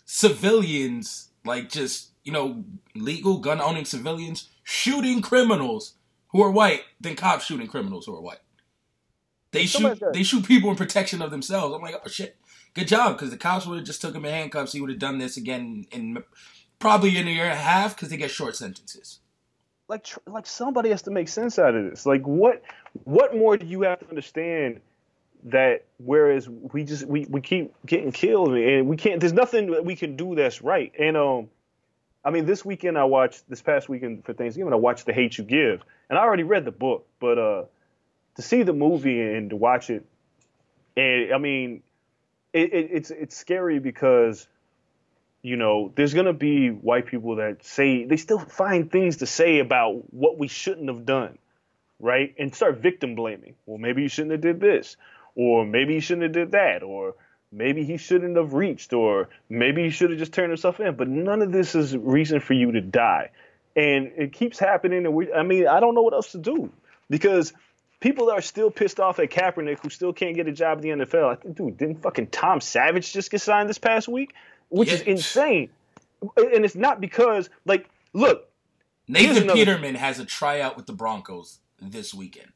civilians, 0.08 1.30
like 1.46 1.70
just 1.70 2.10
you 2.24 2.32
know, 2.34 2.64
legal 2.96 3.38
gun 3.38 3.62
owning 3.62 3.86
civilians 3.86 4.50
shooting 4.64 5.22
criminals 5.22 5.94
who 6.30 6.42
are 6.42 6.52
white 6.52 6.82
than 7.00 7.16
cops 7.16 7.46
shooting 7.46 7.68
criminals 7.68 8.06
who 8.06 8.16
are 8.16 8.22
white. 8.22 8.40
They 9.52 9.66
shoot 9.66 10.02
they 10.14 10.24
shoot 10.24 10.46
people 10.46 10.70
in 10.72 10.76
protection 10.76 11.22
of 11.22 11.32
themselves. 11.32 11.74
I'm 11.76 11.82
like, 11.82 11.96
oh 12.04 12.10
shit, 12.10 12.38
good 12.74 12.88
job, 12.88 13.14
because 13.14 13.30
the 13.30 13.38
cops 13.38 13.66
would 13.66 13.78
have 13.78 13.86
just 13.86 14.02
took 14.02 14.16
him 14.16 14.26
in 14.26 14.32
handcuffs. 14.32 14.74
He 14.74 14.82
would 14.82 14.90
have 14.90 15.00
done 15.00 15.20
this 15.20 15.38
again 15.38 15.86
in 15.92 16.24
probably 16.80 17.18
in 17.18 17.28
a 17.28 17.32
year 17.32 17.46
and 17.46 17.54
a 17.54 17.62
half 17.62 17.96
because 17.96 18.10
they 18.10 18.18
get 18.18 18.32
short 18.32 18.56
sentences. 18.56 19.20
Like 19.88 20.06
like 20.26 20.46
somebody 20.46 20.90
has 20.90 21.04
to 21.04 21.12
make 21.12 21.30
sense 21.30 21.60
out 21.60 21.76
of 21.76 21.90
this. 21.90 22.06
Like 22.06 22.24
what 22.24 22.62
what 23.06 23.36
more 23.36 23.58
do 23.58 23.66
you 23.66 23.82
have 23.84 24.00
to 24.00 24.10
understand? 24.10 24.82
That 25.52 25.86
whereas 25.98 26.50
we 26.50 26.84
just 26.84 27.06
we, 27.06 27.26
we 27.30 27.42
keep 27.42 27.74
getting 27.86 28.12
killed 28.12 28.54
and 28.54 28.88
we 28.88 28.98
can't 28.98 29.20
there's 29.20 29.34
nothing 29.34 29.72
that 29.72 29.86
we 29.86 29.96
can 29.96 30.16
do 30.16 30.36
that's 30.36 30.62
right. 30.62 30.92
And 31.00 31.16
um 31.16 31.50
I 32.28 32.30
mean, 32.30 32.46
this 32.46 32.66
weekend 32.66 32.98
I 32.98 33.06
watched 33.06 33.50
this 33.50 33.62
past 33.62 33.88
weekend 33.88 34.26
for 34.26 34.34
Thanksgiving. 34.34 34.74
I 34.74 34.76
watched 34.76 35.06
The 35.06 35.14
Hate 35.14 35.38
You 35.38 35.46
Give, 35.46 35.82
and 36.10 36.20
I 36.20 36.24
already 36.24 36.44
read 36.44 36.66
the 36.66 36.72
book, 36.72 37.08
but 37.22 37.38
uh, 37.38 37.64
to 38.36 38.42
see 38.42 38.64
the 38.64 38.74
movie 38.74 39.22
and 39.22 39.50
to 39.52 39.56
watch 39.56 39.90
it, 39.90 40.06
and 40.98 41.34
I 41.34 41.38
mean, 41.38 41.84
it, 42.52 42.74
it, 42.74 42.90
it's 42.92 43.12
it's 43.12 43.38
scary 43.38 43.80
because 43.80 44.46
you 45.42 45.56
know 45.56 45.94
there's 45.96 46.14
gonna 46.14 46.34
be 46.34 46.70
white 46.70 47.06
people 47.06 47.38
that 47.38 47.64
say 47.64 48.04
they 48.04 48.18
still 48.18 48.40
find 48.40 48.92
things 48.92 49.18
to 49.18 49.26
say 49.26 49.60
about 49.60 50.14
what 50.14 50.38
we 50.38 50.50
shouldn't 50.50 50.90
have 50.90 51.06
done, 51.06 51.38
right? 51.98 52.36
And 52.38 52.54
start 52.54 52.80
victim 52.80 53.16
blaming. 53.16 53.56
Well, 53.66 53.78
maybe 53.78 54.02
you 54.02 54.10
shouldn't 54.10 54.34
have 54.34 54.42
did 54.42 54.60
this, 54.60 54.98
or 55.38 55.66
maybe 55.66 55.94
he 55.94 56.00
shouldn't 56.02 56.24
have 56.24 56.34
did 56.34 56.52
that, 56.52 56.84
or 56.84 57.16
maybe 57.52 57.86
he 57.86 57.96
shouldn't 57.96 58.36
have 58.36 58.54
reached 58.54 58.92
or 58.92 59.30
maybe 59.48 59.84
he 59.84 59.90
should 59.90 60.10
have 60.10 60.20
just 60.20 60.34
turned 60.34 60.50
himself 60.50 60.82
in 60.82 60.94
but 60.98 61.08
none 61.08 61.42
of 61.42 61.50
this 61.50 61.76
is 61.76 61.96
reason 61.96 62.42
for 62.42 62.52
you 62.52 62.74
to 62.74 62.82
die 62.82 63.30
and 63.74 64.12
it 64.18 64.34
keeps 64.34 64.60
happening 64.60 65.06
and 65.06 65.14
we 65.14 65.32
i 65.32 65.44
mean 65.44 65.66
i 65.66 65.80
don't 65.80 65.96
know 65.96 66.02
what 66.02 66.14
else 66.14 66.34
to 66.34 66.38
do 66.38 66.70
because 67.10 67.54
people 68.00 68.30
are 68.30 68.42
still 68.42 68.70
pissed 68.70 69.00
off 69.00 69.20
at 69.20 69.30
Kaepernick 69.30 69.80
who 69.80 69.90
still 69.90 70.14
can't 70.14 70.36
get 70.36 70.48
a 70.48 70.52
job 70.52 70.84
in 70.84 71.00
the 71.00 71.06
NFL. 71.06 71.32
I 71.32 71.36
think 71.36 71.56
dude, 71.56 71.78
didn't 71.78 72.02
fucking 72.02 72.28
Tom 72.28 72.62
Savage 72.62 73.14
just 73.14 73.32
get 73.32 73.42
signed 73.42 73.70
this 73.70 73.78
past 73.78 74.08
week? 74.08 74.34
Which 74.70 74.90
yes. 74.90 75.02
is 75.02 75.08
insane. 75.08 75.70
And 76.36 76.66
it's 76.66 76.76
not 76.76 77.00
because 77.00 77.50
like 77.66 77.90
look, 78.14 78.50
Nathan 79.08 79.48
Peterman 79.48 79.96
has 79.96 80.20
a 80.20 80.26
tryout 80.26 80.76
with 80.76 80.86
the 80.86 80.94
Broncos 80.94 81.60
this 81.82 82.14
weekend. 82.14 82.52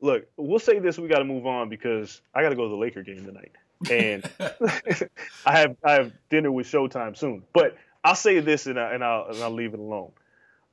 Look, 0.00 0.26
we'll 0.36 0.58
say 0.58 0.78
this 0.78 0.98
we 0.98 1.08
got 1.08 1.18
to 1.18 1.24
move 1.24 1.46
on 1.46 1.68
because 1.68 2.22
I 2.34 2.42
got 2.42 2.50
to 2.50 2.56
go 2.56 2.64
to 2.64 2.70
the 2.70 2.76
Laker 2.76 3.02
game 3.02 3.24
tonight 3.24 3.52
and 3.88 4.28
I 5.46 5.58
have 5.58 5.76
I 5.84 5.92
have 5.92 6.12
dinner 6.28 6.50
with 6.50 6.66
Showtime 6.66 7.16
soon. 7.16 7.44
But 7.52 7.76
I'll 8.04 8.14
say 8.14 8.40
this 8.40 8.66
and, 8.66 8.78
I, 8.78 8.94
and 8.94 9.04
I'll 9.04 9.26
and 9.28 9.42
I'll 9.42 9.50
leave 9.50 9.74
it 9.74 9.80
alone. 9.80 10.12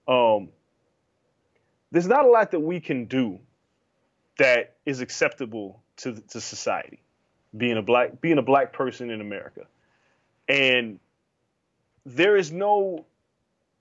Um, 0.08 0.50
there's 1.92 2.08
not 2.08 2.26
a 2.26 2.30
lot 2.30 2.52
that 2.52 2.60
we 2.60 2.80
can 2.80 3.06
do 3.06 3.40
that 4.38 4.76
is 4.86 5.02
acceptable 5.02 5.82
to 5.98 6.22
to 6.30 6.42
society. 6.42 7.00
Being 7.56 7.78
a 7.78 7.82
black 7.82 8.20
being 8.20 8.38
a 8.38 8.44
black 8.44 8.74
person 8.74 9.10
in 9.10 9.22
America, 9.22 9.66
and 10.50 11.00
there 12.06 12.36
is 12.36 12.52
no 12.52 13.06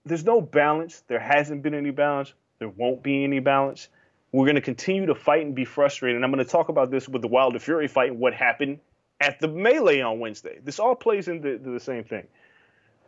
there's 0.05 0.25
no 0.25 0.41
balance. 0.41 1.03
There 1.09 1.19
hasn't 1.19 1.63
been 1.63 1.75
any 1.75 1.91
balance. 1.91 2.33
There 2.59 2.69
won't 2.69 3.03
be 3.03 3.25
any 3.25 3.41
balance. 3.41 3.89
We're 4.33 4.45
going 4.45 4.57
to 4.57 4.61
continue 4.61 5.07
to 5.07 5.15
fight 5.15 5.45
and 5.45 5.55
be 5.55 5.65
frustrated. 5.65 6.17
And 6.17 6.25
I'm 6.25 6.33
going 6.33 6.45
to 6.45 6.51
talk 6.51 6.69
about 6.69 6.91
this 6.91 7.09
with 7.09 7.23
the 7.23 7.29
Wilder 7.29 7.59
Fury 7.59 7.89
fight 7.89 8.11
and 8.11 8.19
what 8.19 8.35
happened 8.35 8.81
at 9.21 9.41
the 9.41 9.49
melee 9.49 10.01
on 10.01 10.19
Wednesday. 10.19 10.59
This 10.63 10.79
all 10.79 10.95
plays 10.95 11.29
into 11.29 11.59
the 11.59 11.81
same 11.81 12.05
thing. 12.05 12.27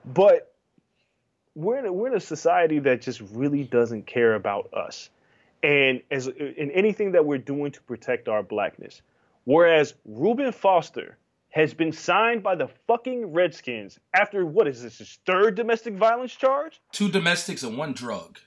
But 0.05 0.55
we're 1.55 1.79
in, 1.79 1.87
a, 1.87 1.93
we're 1.93 2.09
in 2.09 2.15
a 2.15 2.21
society 2.21 2.79
that 2.81 3.03
just 3.03 3.21
really 3.33 3.65
doesn't 3.65 4.07
care 4.07 4.35
about 4.35 4.73
us. 4.73 5.11
And 5.63 6.03
as 6.11 6.29
in 6.29 6.71
anything 6.71 7.13
that 7.13 7.25
we're 7.25 7.39
doing 7.39 7.73
to 7.73 7.83
protect 7.83 8.29
our 8.29 8.43
blackness. 8.43 9.03
Whereas 9.45 9.95
Reuben 10.05 10.53
Foster 10.53 11.19
has 11.51 11.75
been 11.75 11.93
signed 11.93 12.43
by 12.43 12.55
the 12.55 12.69
fucking 12.87 13.33
Redskins 13.33 13.99
after 14.15 14.47
what 14.47 14.69
is 14.69 14.83
this, 14.83 14.99
his 14.99 15.19
third 15.27 15.57
domestic 15.57 15.95
violence 15.95 16.35
charge? 16.35 16.81
Two 16.93 17.09
domestics 17.09 17.63
and 17.63 17.77
one 17.77 17.93
drug. 17.93 18.39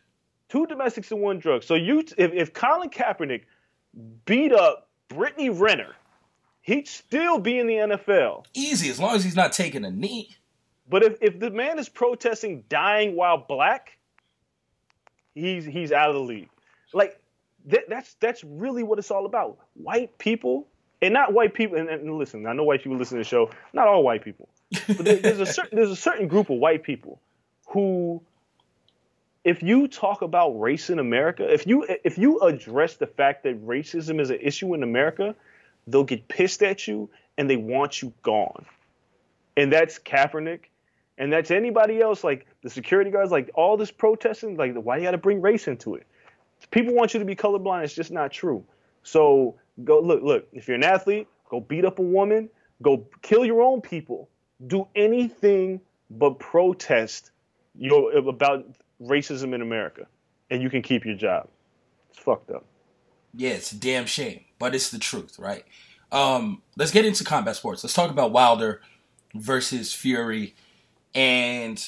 Two 0.52 0.68
domestics 0.68 1.12
and 1.12 1.22
one 1.22 1.40
drug. 1.40 1.64
So 1.64 1.76
you, 1.76 2.00
if, 2.18 2.34
if 2.34 2.54
Colin 2.54 2.90
Kaepernick 2.90 3.44
beat 4.26 4.54
up 4.54 4.90
Brittany 5.08 5.50
Renner 5.50 5.96
he'd 6.62 6.88
still 6.88 7.40
be 7.40 7.60
in 7.60 7.68
the 7.68 7.74
NFL. 7.74 8.46
Easy, 8.54 8.90
as 8.90 9.00
long 9.00 9.16
as 9.16 9.24
he's 9.24 9.36
not 9.36 9.52
taking 9.52 9.84
a 9.84 9.92
knee. 9.92 10.36
But 10.90 11.04
if, 11.04 11.18
if 11.22 11.40
the 11.40 11.50
man 11.50 11.80
is 11.80 11.90
protesting 11.90 12.64
dying 12.70 13.16
while 13.16 13.38
black, 13.38 13.98
he's 15.34 15.66
he's 15.66 15.92
out 15.92 16.10
of 16.10 16.16
the 16.16 16.22
league. 16.22 16.50
Like 16.94 17.20
that, 17.68 17.90
that's 17.90 18.16
that's 18.16 18.44
really 18.44 18.84
what 18.84 19.00
it's 19.00 19.12
all 19.12 19.26
about. 19.26 19.58
White 19.76 20.18
people, 20.18 20.68
and 21.02 21.14
not 21.14 21.34
white 21.34 21.54
people. 21.54 21.78
And, 21.78 21.90
and 21.90 22.18
listen, 22.18 22.46
I 22.46 22.54
know 22.54 22.64
white 22.64 22.84
people 22.84 22.98
listen 22.98 23.18
to 23.18 23.24
the 23.24 23.28
show. 23.30 23.52
Not 23.74 23.88
all 23.88 24.04
white 24.04 24.24
people, 24.24 24.50
but 24.88 24.98
there, 24.98 25.18
there's 25.18 25.40
a 25.40 25.46
certain 25.54 25.78
there's 25.78 25.92
a 25.92 25.96
certain 25.96 26.28
group 26.28 26.50
of 26.50 26.58
white 26.58 26.84
people 26.84 27.22
who, 27.68 28.22
if 29.44 29.64
you 29.64 29.88
talk 29.88 30.22
about 30.22 30.60
race 30.60 30.90
in 30.90 31.00
America, 31.00 31.52
if 31.52 31.66
you 31.66 31.86
if 32.04 32.18
you 32.18 32.40
address 32.40 32.96
the 32.96 33.08
fact 33.08 33.44
that 33.44 33.66
racism 33.66 34.20
is 34.20 34.30
an 34.30 34.40
issue 34.42 34.74
in 34.74 34.84
America, 34.84 35.36
they'll 35.88 36.04
get 36.04 36.28
pissed 36.28 36.62
at 36.62 36.88
you 36.88 37.10
and 37.38 37.50
they 37.50 37.56
want 37.58 38.02
you 38.02 38.14
gone. 38.22 38.66
And 39.58 39.72
that's 39.72 40.00
Kaepernick. 40.00 40.66
And 41.18 41.32
that's 41.32 41.52
anybody 41.52 42.02
else, 42.02 42.24
like 42.24 42.48
the 42.64 42.70
security 42.70 43.12
guards, 43.12 43.32
like 43.32 43.52
all 43.54 43.78
this 43.78 43.92
protesting, 43.92 44.58
like 44.58 44.74
why 44.76 44.98
you 44.98 45.04
got 45.04 45.12
to 45.12 45.18
bring 45.18 45.42
race 45.42 45.68
into 45.68 45.96
it? 45.96 46.08
People 46.72 46.94
want 46.94 47.14
you 47.14 47.20
to 47.20 47.26
be 47.26 47.36
colorblind. 47.36 47.84
It's 47.84 47.94
just 47.94 48.12
not 48.12 48.32
true. 48.32 48.64
So 49.04 49.56
go 49.84 50.00
look, 50.00 50.24
look. 50.24 50.48
If 50.54 50.68
you're 50.68 50.78
an 50.78 50.84
athlete, 50.84 51.28
go 51.50 51.60
beat 51.60 51.86
up 51.86 52.00
a 52.00 52.04
woman, 52.04 52.50
go 52.82 53.08
kill 53.22 53.46
your 53.46 53.62
own 53.62 53.82
people, 53.82 54.30
do 54.66 54.88
anything 54.96 55.82
but 56.10 56.40
protest, 56.40 57.32
you 57.76 58.10
about 58.10 58.66
racism 59.02 59.54
in 59.54 59.62
America, 59.62 60.08
and 60.50 60.62
you 60.62 60.70
can 60.70 60.82
keep 60.82 61.06
your 61.06 61.16
job. 61.16 61.48
It's 62.10 62.20
fucked 62.20 62.52
up. 62.52 62.66
Yeah, 63.34 63.52
it's 63.52 63.72
a 63.72 63.78
damn 63.78 64.06
shame, 64.06 64.42
but 64.60 64.76
it's 64.76 64.92
the 64.92 65.00
truth, 65.00 65.40
right? 65.40 65.66
Um, 66.12 66.62
let's 66.76 66.92
get 66.92 67.06
into 67.06 67.24
combat 67.24 67.56
sports. 67.56 67.84
Let's 67.84 67.94
talk 67.94 68.12
about 68.12 68.32
Wilder 68.32 68.82
versus 69.34 69.94
Fury, 69.94 70.56
and 71.16 71.84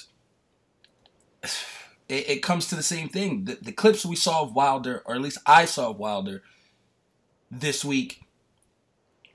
it, 1.43 2.29
it 2.29 2.43
comes 2.43 2.67
to 2.67 2.75
the 2.75 2.83
same 2.83 3.09
thing. 3.09 3.45
The, 3.45 3.57
the, 3.61 3.71
clips 3.71 4.05
we 4.05 4.15
saw 4.15 4.43
of 4.43 4.53
Wilder, 4.53 5.03
or 5.05 5.15
at 5.15 5.21
least 5.21 5.39
I 5.45 5.65
saw 5.65 5.89
of 5.89 5.97
Wilder 5.97 6.41
this 7.51 7.83
week, 7.83 8.21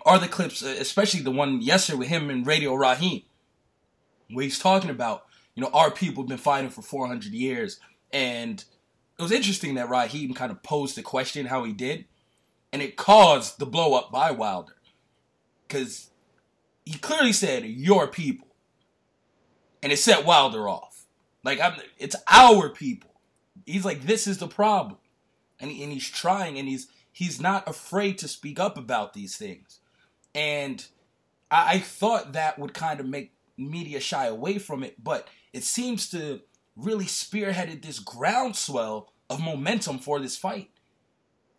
are 0.06 0.18
the 0.18 0.28
clips, 0.28 0.62
especially 0.62 1.20
the 1.20 1.30
one 1.30 1.60
yesterday 1.60 1.98
with 1.98 2.08
him 2.08 2.30
and 2.30 2.46
Radio 2.46 2.74
Raheem, 2.74 3.22
where 4.30 4.44
he's 4.44 4.58
talking 4.58 4.90
about, 4.90 5.24
you 5.58 5.64
know, 5.64 5.70
our 5.72 5.90
people 5.90 6.22
have 6.22 6.28
been 6.28 6.38
fighting 6.38 6.70
for 6.70 6.82
400 6.82 7.32
years, 7.32 7.80
and 8.12 8.64
it 9.18 9.22
was 9.22 9.32
interesting 9.32 9.74
that 9.74 9.90
Raheem 9.90 10.32
kind 10.32 10.52
of 10.52 10.62
posed 10.62 10.94
the 10.94 11.02
question 11.02 11.46
how 11.46 11.64
he 11.64 11.72
did, 11.72 12.04
and 12.72 12.80
it 12.80 12.96
caused 12.96 13.58
the 13.58 13.66
blow 13.66 13.94
up 13.94 14.12
by 14.12 14.30
Wilder. 14.30 14.76
Because 15.66 16.10
he 16.84 16.96
clearly 16.96 17.32
said, 17.32 17.64
Your 17.64 18.06
people. 18.06 18.46
And 19.82 19.90
it 19.90 19.96
set 19.96 20.24
Wilder 20.24 20.68
off. 20.68 21.06
Like, 21.42 21.58
I'm, 21.58 21.74
it's 21.98 22.14
our 22.30 22.68
people. 22.68 23.10
He's 23.66 23.84
like, 23.84 24.02
This 24.02 24.28
is 24.28 24.38
the 24.38 24.46
problem. 24.46 24.98
And, 25.58 25.72
he, 25.72 25.82
and 25.82 25.92
he's 25.92 26.08
trying, 26.08 26.56
and 26.56 26.68
he's 26.68 26.86
he's 27.10 27.40
not 27.40 27.68
afraid 27.68 28.16
to 28.18 28.28
speak 28.28 28.60
up 28.60 28.78
about 28.78 29.12
these 29.12 29.36
things. 29.36 29.80
And 30.36 30.86
I, 31.50 31.74
I 31.74 31.78
thought 31.80 32.34
that 32.34 32.60
would 32.60 32.74
kind 32.74 33.00
of 33.00 33.06
make 33.06 33.32
media 33.56 33.98
shy 33.98 34.26
away 34.26 34.58
from 34.58 34.84
it, 34.84 35.02
but 35.02 35.26
it 35.52 35.64
seems 35.64 36.08
to 36.10 36.40
really 36.76 37.06
spearheaded 37.06 37.82
this 37.82 37.98
groundswell 37.98 39.12
of 39.28 39.40
momentum 39.40 39.98
for 39.98 40.20
this 40.20 40.36
fight. 40.36 40.70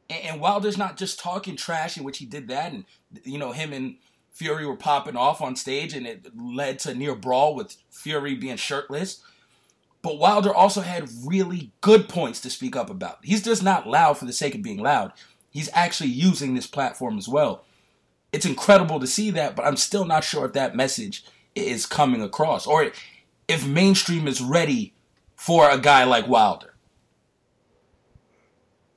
And, 0.09 0.23
and 0.23 0.41
Wilder's 0.41 0.77
not 0.77 0.97
just 0.97 1.19
talking 1.19 1.55
trash, 1.55 1.97
in 1.97 2.03
which 2.03 2.17
he 2.17 2.25
did 2.25 2.47
that, 2.47 2.71
and 2.71 2.85
you 3.23 3.37
know 3.37 3.51
him 3.51 3.73
and 3.73 3.97
Fury 4.31 4.65
were 4.65 4.75
popping 4.75 5.17
off 5.17 5.41
on 5.41 5.55
stage, 5.55 5.93
and 5.93 6.07
it 6.07 6.27
led 6.35 6.79
to 6.79 6.93
near 6.93 7.15
brawl 7.15 7.55
with 7.55 7.75
Fury 7.91 8.35
being 8.35 8.57
shirtless. 8.57 9.21
But 10.01 10.17
Wilder 10.17 10.53
also 10.53 10.81
had 10.81 11.09
really 11.25 11.71
good 11.81 12.07
points 12.07 12.39
to 12.41 12.49
speak 12.49 12.75
up 12.75 12.89
about. 12.89 13.19
He's 13.21 13.43
just 13.43 13.61
not 13.61 13.87
loud 13.87 14.17
for 14.17 14.25
the 14.25 14.31
sake 14.31 14.55
of 14.55 14.61
being 14.61 14.77
loud. 14.79 15.11
He's 15.49 15.69
actually 15.73 16.11
using 16.11 16.53
this 16.53 16.67
platform 16.67 17.17
as 17.17 17.27
well. 17.27 17.65
It's 18.31 18.45
incredible 18.45 18.99
to 18.99 19.07
see 19.07 19.31
that, 19.31 19.55
but 19.55 19.65
I'm 19.65 19.75
still 19.75 20.05
not 20.05 20.23
sure 20.23 20.45
if 20.45 20.53
that 20.53 20.75
message 20.75 21.25
is 21.55 21.85
coming 21.85 22.21
across 22.21 22.65
or 22.65 22.91
if 23.49 23.67
mainstream 23.67 24.27
is 24.27 24.39
ready 24.39 24.93
for 25.35 25.69
a 25.69 25.77
guy 25.77 26.03
like 26.03 26.27
Wilder. 26.27 26.73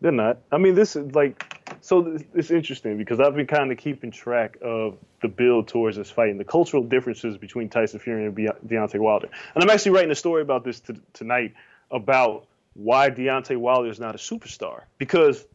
They're 0.01 0.13
not. 0.13 0.39
I 0.51 0.59
mean, 0.59 0.75
this 0.75 0.97
is 0.97 1.15
like 1.15 1.77
so. 1.81 2.19
It's 2.35 2.51
interesting 2.51 2.99
because 2.99 3.21
I've 3.21 3.37
been 3.37 3.47
kind 3.47 3.71
of 3.71 3.79
keeping 3.79 4.11
track 4.11 4.59
of 4.61 4.99
the 5.23 5.29
build 5.29 5.69
towards 5.69 5.97
this 5.97 6.11
fight 6.11 6.31
and 6.31 6.41
the 6.41 6.45
cultural 6.45 6.83
differences 6.83 7.39
between 7.39 7.69
Tyson 7.69 8.01
Fury 8.01 8.27
and 8.27 8.37
Deontay 8.37 8.99
Wilder. 8.99 9.29
And 9.55 9.63
I'm 9.63 9.71
actually 9.71 9.93
writing 9.93 10.11
a 10.11 10.17
story 10.17 10.43
about 10.43 10.65
this 10.65 10.81
t- 10.81 11.01
tonight 11.13 11.55
about 11.91 12.47
why 12.75 13.11
Deontay 13.11 13.57
Wilder 13.57 13.91
is 13.91 14.01
not 14.01 14.17
a 14.17 14.19
superstar 14.19 14.83
because 14.99 15.47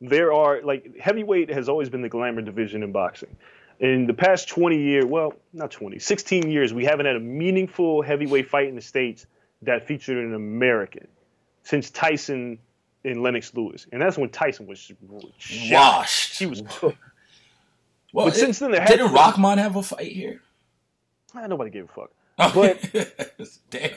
there 0.00 0.32
are 0.32 0.62
like 0.62 0.98
heavyweight 0.98 1.50
has 1.50 1.68
always 1.68 1.90
been 1.90 2.00
the 2.00 2.08
glamour 2.08 2.40
division 2.40 2.82
in 2.82 2.92
boxing. 2.92 3.36
In 3.80 4.06
the 4.06 4.14
past 4.14 4.48
20 4.48 4.80
years, 4.80 5.04
well, 5.04 5.34
not 5.52 5.70
20, 5.70 5.98
16 5.98 6.50
years, 6.50 6.72
we 6.72 6.84
haven't 6.84 7.06
had 7.06 7.16
a 7.16 7.20
meaningful 7.20 8.02
heavyweight 8.02 8.48
fight 8.48 8.68
in 8.68 8.76
the 8.76 8.80
states 8.80 9.26
that 9.62 9.86
featured 9.86 10.18
an 10.18 10.34
American 10.34 11.08
since 11.64 11.90
Tyson 11.90 12.58
and 13.04 13.22
Lennox 13.22 13.52
Lewis, 13.54 13.86
and 13.92 14.00
that's 14.00 14.16
when 14.16 14.30
Tyson 14.30 14.66
was 14.66 14.90
washed. 15.70 16.38
He 16.38 16.46
was 16.46 16.62
cooked. 16.68 16.98
Well, 18.12 18.26
but 18.26 18.36
it, 18.36 18.40
since 18.40 18.60
then, 18.60 18.70
there 18.70 18.86
didn't 18.86 19.12
Rahman 19.12 19.58
have 19.58 19.76
a 19.76 19.82
fight 19.82 20.12
here? 20.12 20.40
Ah, 21.34 21.46
nobody 21.46 21.70
gave 21.70 21.84
a 21.84 21.88
fuck. 21.88 22.10
But 22.54 23.60
damn. 23.70 23.90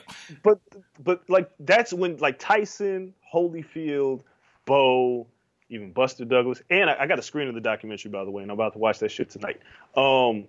But 0.44 0.60
but 1.04 1.30
like 1.30 1.50
that's 1.60 1.94
when 1.94 2.18
like 2.18 2.40
Tyson, 2.40 3.14
Holyfield, 3.34 4.22
Bowe, 4.66 5.28
even 5.70 5.92
Buster 5.92 6.26
Douglas, 6.26 6.62
and 6.70 6.90
I, 6.90 6.98
I, 7.02 7.08
got 7.08 7.20
a 7.20 7.22
screen 7.22 7.48
of 7.48 7.56
the 7.56 7.62
documentary 7.62 8.12
by 8.12 8.24
the 8.24 8.32
way, 8.32 8.42
and 8.44 8.52
I'm 8.52 8.58
about 8.58 8.74
to 8.74 8.80
watch 8.80 9.00
that 9.00 9.12
shit 9.12 9.30
tonight. 9.30 9.60
Um, 9.96 10.46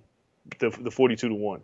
the 0.59 0.71
the 0.71 0.91
42 0.91 1.29
to 1.29 1.35
one. 1.35 1.61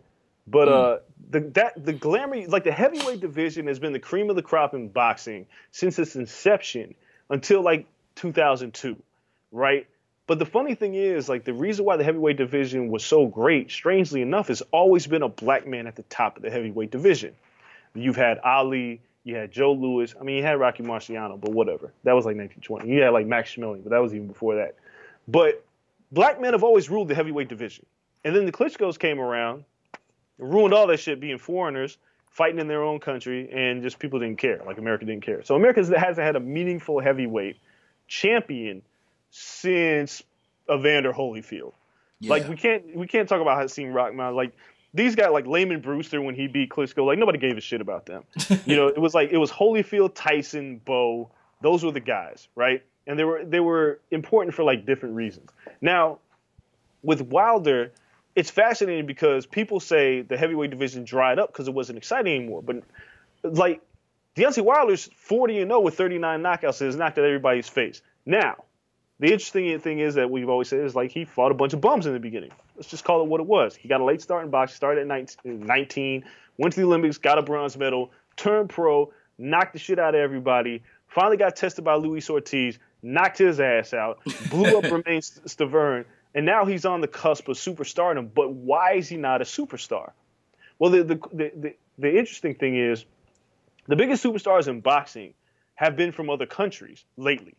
But 0.47 0.67
mm. 0.67 0.71
uh, 0.71 0.99
the 1.29 1.39
that 1.51 1.85
the 1.85 1.93
glamour 1.93 2.47
like 2.47 2.63
the 2.63 2.71
heavyweight 2.71 3.19
division 3.19 3.67
has 3.67 3.79
been 3.79 3.93
the 3.93 3.99
cream 3.99 4.29
of 4.29 4.35
the 4.35 4.43
crop 4.43 4.73
in 4.73 4.89
boxing 4.89 5.47
since 5.71 5.97
its 5.97 6.15
inception 6.15 6.95
until 7.29 7.61
like 7.61 7.87
2002, 8.15 8.95
right? 9.51 9.87
But 10.27 10.39
the 10.39 10.45
funny 10.45 10.73
thing 10.73 10.95
is, 10.95 11.29
like, 11.29 11.43
the 11.43 11.53
reason 11.53 11.85
why 11.85 11.97
the 11.97 12.03
heavyweight 12.03 12.37
division 12.37 12.89
was 12.89 13.05
so 13.05 13.27
great, 13.27 13.69
strangely 13.69 14.23
enough, 14.23 14.47
has 14.47 14.63
always 14.71 15.05
been 15.05 15.21
a 15.21 15.29
black 15.29 15.67
man 15.67 15.85
at 15.85 15.95
the 15.95 16.03
top 16.03 16.37
of 16.37 16.41
the 16.41 16.49
heavyweight 16.49 16.89
division. 16.89 17.35
You've 17.93 18.15
had 18.15 18.39
Ali, 18.39 19.01
you 19.25 19.35
had 19.35 19.51
Joe 19.51 19.73
Louis. 19.73 20.15
I 20.17 20.23
mean, 20.23 20.37
you 20.37 20.43
had 20.43 20.57
Rocky 20.57 20.83
Marciano, 20.83 21.39
but 21.39 21.51
whatever. 21.51 21.91
That 22.03 22.13
was 22.13 22.25
like 22.25 22.37
1920. 22.37 22.89
You 22.89 23.01
had 23.01 23.09
like 23.09 23.27
Max 23.27 23.53
Schmeling, 23.53 23.83
but 23.83 23.89
that 23.89 24.01
was 24.01 24.15
even 24.15 24.27
before 24.27 24.55
that. 24.55 24.75
But 25.27 25.65
black 26.13 26.39
men 26.39 26.53
have 26.53 26.63
always 26.63 26.89
ruled 26.89 27.09
the 27.09 27.15
heavyweight 27.15 27.49
division. 27.49 27.85
And 28.23 28.33
then 28.33 28.45
the 28.45 28.53
Klitschko's 28.53 28.97
came 28.97 29.19
around, 29.19 29.65
ruined 30.37 30.73
all 30.73 30.87
that 30.87 31.01
shit 31.01 31.19
being 31.19 31.37
foreigners, 31.37 31.97
fighting 32.29 32.59
in 32.59 32.69
their 32.69 32.83
own 32.83 33.01
country, 33.01 33.51
and 33.51 33.83
just 33.83 33.99
people 33.99 34.19
didn't 34.19 34.37
care. 34.37 34.61
Like 34.65 34.77
America 34.77 35.03
didn't 35.05 35.25
care. 35.25 35.43
So 35.43 35.55
America 35.55 35.81
hasn't 35.81 36.25
had 36.25 36.37
a 36.37 36.39
meaningful 36.39 37.01
heavyweight 37.01 37.57
champion– 38.07 38.81
since 39.37 40.23
Evander 40.71 41.11
Holyfield. 41.11 41.73
Yeah. 42.21 42.29
Like 42.29 42.47
we 42.47 42.55
can't 42.55 42.95
we 42.95 43.05
can't 43.05 43.27
talk 43.27 43.41
about 43.41 43.57
Hakeem 43.57 43.91
Rahman. 43.91 44.33
Like 44.33 44.53
these 44.95 45.13
guys, 45.13 45.31
like 45.31 45.45
Lamon 45.45 45.81
Brewster 45.81 46.21
when 46.21 46.35
he 46.35 46.47
beat 46.47 46.69
Klitschko, 46.69 47.05
like 47.05 47.19
nobody 47.19 47.37
gave 47.37 47.57
a 47.57 47.61
shit 47.61 47.81
about 47.81 48.05
them. 48.05 48.23
you 48.65 48.77
know, 48.77 48.87
it 48.87 48.97
was 48.97 49.13
like 49.13 49.29
it 49.31 49.37
was 49.37 49.51
Holyfield, 49.51 50.13
Tyson, 50.15 50.81
Bowe. 50.83 51.29
Those 51.61 51.83
were 51.83 51.91
the 51.91 51.99
guys, 51.99 52.47
right? 52.55 52.81
And 53.05 53.19
they 53.19 53.25
were 53.25 53.43
they 53.43 53.59
were 53.59 53.99
important 54.09 54.55
for 54.55 54.63
like 54.63 54.85
different 54.85 55.15
reasons. 55.15 55.51
Now, 55.81 56.19
with 57.03 57.21
Wilder, 57.21 57.91
it's 58.35 58.49
fascinating 58.49 59.05
because 59.05 59.45
people 59.45 59.81
say 59.81 60.21
the 60.21 60.37
heavyweight 60.37 60.71
division 60.71 61.03
dried 61.03 61.39
up 61.39 61.51
because 61.51 61.67
it 61.67 61.73
wasn't 61.73 61.97
exciting 61.97 62.33
anymore. 62.33 62.63
But 62.63 62.83
like 63.43 63.81
Deontay 64.37 64.63
Wilder's 64.63 65.09
40 65.17 65.59
and 65.59 65.69
0 65.71 65.81
with 65.81 65.95
39 65.97 66.41
knockouts 66.41 66.79
has 66.79 66.95
knocked 66.95 67.17
out 67.17 67.25
everybody's 67.25 67.67
face. 67.67 68.01
Now, 68.25 68.63
the 69.19 69.27
interesting 69.27 69.77
thing 69.79 69.99
is 69.99 70.15
that 70.15 70.31
we've 70.31 70.49
always 70.49 70.69
said 70.69 70.79
is 70.79 70.95
like 70.95 71.11
he 71.11 71.25
fought 71.25 71.51
a 71.51 71.55
bunch 71.55 71.73
of 71.73 71.81
bums 71.81 72.05
in 72.05 72.13
the 72.13 72.19
beginning. 72.19 72.51
Let's 72.75 72.89
just 72.89 73.03
call 73.03 73.21
it 73.21 73.27
what 73.27 73.39
it 73.39 73.47
was. 73.47 73.75
He 73.75 73.87
got 73.87 74.01
a 74.01 74.03
late 74.03 74.21
start 74.21 74.43
in 74.43 74.51
boxing, 74.51 74.75
started 74.75 75.09
at 75.09 75.29
19, 75.45 76.23
went 76.57 76.73
to 76.73 76.79
the 76.79 76.85
Olympics, 76.85 77.17
got 77.17 77.37
a 77.37 77.41
bronze 77.41 77.77
medal, 77.77 78.11
turned 78.35 78.69
pro, 78.69 79.11
knocked 79.37 79.73
the 79.73 79.79
shit 79.79 79.99
out 79.99 80.15
of 80.15 80.21
everybody, 80.21 80.83
finally 81.07 81.37
got 81.37 81.55
tested 81.55 81.85
by 81.85 81.95
Luis 81.95 82.29
Ortiz, 82.29 82.77
knocked 83.01 83.37
his 83.37 83.59
ass 83.59 83.93
out, 83.93 84.19
blew 84.49 84.77
up 84.77 84.83
Bermane 84.89 85.21
Stiverne, 85.21 86.05
and 86.33 86.45
now 86.45 86.65
he's 86.65 86.85
on 86.85 87.01
the 87.01 87.07
cusp 87.07 87.47
of 87.47 87.57
superstardom. 87.57 88.29
But 88.33 88.51
why 88.51 88.93
is 88.93 89.07
he 89.07 89.17
not 89.17 89.41
a 89.41 89.45
superstar? 89.45 90.11
Well, 90.79 90.91
the, 90.91 91.03
the, 91.03 91.15
the, 91.33 91.51
the, 91.55 91.75
the 91.97 92.09
interesting 92.09 92.55
thing 92.55 92.77
is 92.77 93.05
the 93.87 93.95
biggest 93.95 94.23
superstars 94.23 94.67
in 94.67 94.81
boxing 94.81 95.33
have 95.75 95.95
been 95.95 96.11
from 96.11 96.29
other 96.29 96.45
countries 96.45 97.05
lately 97.15 97.55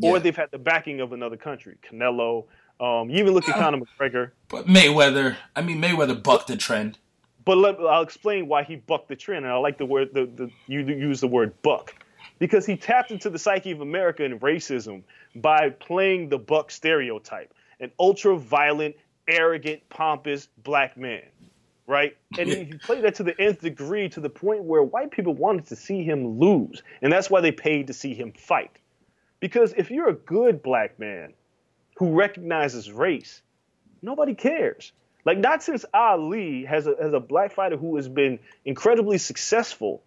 yeah. 0.00 0.10
or 0.10 0.18
they've 0.18 0.36
had 0.36 0.50
the 0.50 0.58
backing 0.58 1.00
of 1.00 1.12
another 1.12 1.36
country. 1.36 1.76
Canelo. 1.82 2.46
Um, 2.80 3.10
you 3.10 3.18
even 3.18 3.34
look 3.34 3.48
at 3.48 3.56
Conor 3.56 3.78
McGregor. 3.78 4.30
But 4.48 4.66
Mayweather, 4.66 5.36
I 5.54 5.60
mean 5.60 5.80
Mayweather 5.80 6.20
bucked 6.20 6.46
the 6.48 6.56
trend. 6.56 6.98
But 7.44 7.58
let, 7.58 7.78
I'll 7.78 8.02
explain 8.02 8.48
why 8.48 8.64
he 8.64 8.76
bucked 8.76 9.08
the 9.08 9.16
trend, 9.16 9.44
and 9.44 9.52
I 9.52 9.56
like 9.58 9.76
the 9.78 9.86
word 9.86 10.14
the, 10.14 10.26
the 10.26 10.50
you 10.66 10.80
use 10.80 11.20
the 11.20 11.28
word 11.28 11.60
buck 11.62 11.94
because 12.38 12.64
he 12.66 12.76
tapped 12.76 13.10
into 13.10 13.30
the 13.30 13.38
psyche 13.38 13.70
of 13.70 13.80
America 13.80 14.24
and 14.24 14.40
racism 14.40 15.02
by 15.36 15.70
playing 15.70 16.28
the 16.30 16.38
buck 16.38 16.70
stereotype, 16.70 17.52
an 17.80 17.92
ultra 17.98 18.36
violent, 18.36 18.96
arrogant, 19.28 19.82
pompous 19.90 20.48
black 20.64 20.96
man, 20.96 21.22
right? 21.86 22.16
And 22.38 22.48
he 22.48 22.64
played 22.78 23.04
that 23.04 23.14
to 23.16 23.22
the 23.22 23.38
nth 23.40 23.60
degree 23.60 24.08
to 24.08 24.20
the 24.20 24.30
point 24.30 24.64
where 24.64 24.82
white 24.82 25.10
people 25.10 25.34
wanted 25.34 25.66
to 25.66 25.76
see 25.76 26.02
him 26.02 26.38
lose, 26.38 26.82
and 27.02 27.12
that's 27.12 27.30
why 27.30 27.40
they 27.40 27.52
paid 27.52 27.86
to 27.88 27.92
see 27.92 28.14
him 28.14 28.32
fight. 28.32 28.78
Because 29.38 29.72
if 29.76 29.90
you're 29.90 30.08
a 30.08 30.14
good 30.14 30.62
black 30.62 30.98
man 30.98 31.34
who 32.00 32.12
recognizes 32.12 32.90
race, 32.90 33.42
nobody 34.00 34.34
cares. 34.34 34.90
Like 35.26 35.36
not 35.36 35.62
since 35.62 35.84
Ali 35.92 36.64
has 36.64 36.86
a, 36.86 36.96
has 36.98 37.12
a 37.12 37.20
black 37.20 37.52
fighter 37.52 37.76
who 37.76 37.96
has 37.96 38.08
been 38.08 38.38
incredibly 38.64 39.18
successful 39.18 40.02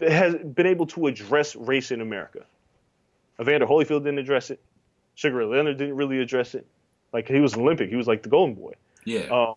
has 0.00 0.34
been 0.34 0.66
able 0.66 0.86
to 0.86 1.06
address 1.06 1.54
race 1.54 1.92
in 1.92 2.00
America. 2.00 2.40
Evander 3.40 3.66
Holyfield 3.66 4.02
didn't 4.02 4.18
address 4.18 4.50
it. 4.50 4.58
Sugar 5.14 5.36
Ray 5.36 5.44
Leonard 5.44 5.78
didn't 5.78 5.94
really 5.94 6.18
address 6.18 6.56
it. 6.56 6.66
Like 7.12 7.28
he 7.28 7.38
was 7.38 7.54
an 7.54 7.60
Olympic, 7.60 7.88
he 7.88 7.94
was 7.94 8.08
like 8.08 8.24
the 8.24 8.28
golden 8.28 8.56
boy. 8.56 8.72
Yeah. 9.04 9.26
Um, 9.30 9.54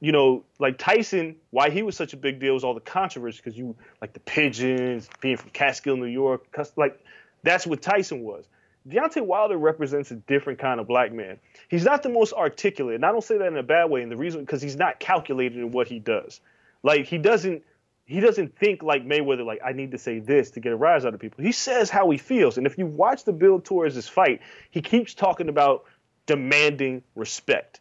you 0.00 0.12
know, 0.12 0.44
like 0.58 0.76
Tyson, 0.76 1.36
why 1.48 1.70
he 1.70 1.82
was 1.82 1.96
such 1.96 2.12
a 2.12 2.18
big 2.18 2.40
deal 2.40 2.52
was 2.52 2.62
all 2.62 2.74
the 2.74 2.80
controversy 2.80 3.40
because 3.42 3.56
you 3.56 3.74
like 4.02 4.12
the 4.12 4.20
pigeons, 4.20 5.08
being 5.22 5.38
from 5.38 5.48
Catskill, 5.48 5.96
New 5.96 6.04
York, 6.04 6.44
like 6.76 7.02
that's 7.42 7.66
what 7.66 7.80
Tyson 7.80 8.20
was. 8.20 8.44
Deontay 8.88 9.22
Wilder 9.22 9.56
represents 9.56 10.10
a 10.10 10.16
different 10.16 10.58
kind 10.58 10.78
of 10.78 10.86
black 10.86 11.12
man. 11.12 11.38
He's 11.68 11.84
not 11.84 12.02
the 12.02 12.10
most 12.10 12.32
articulate, 12.34 12.96
and 12.96 13.04
I 13.04 13.12
don't 13.12 13.24
say 13.24 13.38
that 13.38 13.46
in 13.46 13.56
a 13.56 13.62
bad 13.62 13.90
way. 13.90 14.02
And 14.02 14.12
the 14.12 14.16
reason 14.16 14.40
because 14.40 14.60
he's 14.60 14.76
not 14.76 15.00
calculated 15.00 15.58
in 15.58 15.70
what 15.70 15.88
he 15.88 15.98
does. 15.98 16.40
Like 16.82 17.06
he 17.06 17.16
doesn't 17.16 17.62
he 18.04 18.20
doesn't 18.20 18.58
think 18.58 18.82
like 18.82 19.06
Mayweather. 19.06 19.44
Like 19.44 19.60
I 19.64 19.72
need 19.72 19.92
to 19.92 19.98
say 19.98 20.18
this 20.18 20.50
to 20.52 20.60
get 20.60 20.72
a 20.72 20.76
rise 20.76 21.06
out 21.06 21.14
of 21.14 21.20
people. 21.20 21.42
He 21.42 21.52
says 21.52 21.88
how 21.88 22.10
he 22.10 22.18
feels, 22.18 22.58
and 22.58 22.66
if 22.66 22.76
you 22.76 22.86
watch 22.86 23.24
the 23.24 23.32
build 23.32 23.64
towards 23.64 23.94
this 23.94 24.08
fight, 24.08 24.42
he 24.70 24.82
keeps 24.82 25.14
talking 25.14 25.48
about 25.48 25.84
demanding 26.26 27.02
respect. 27.14 27.80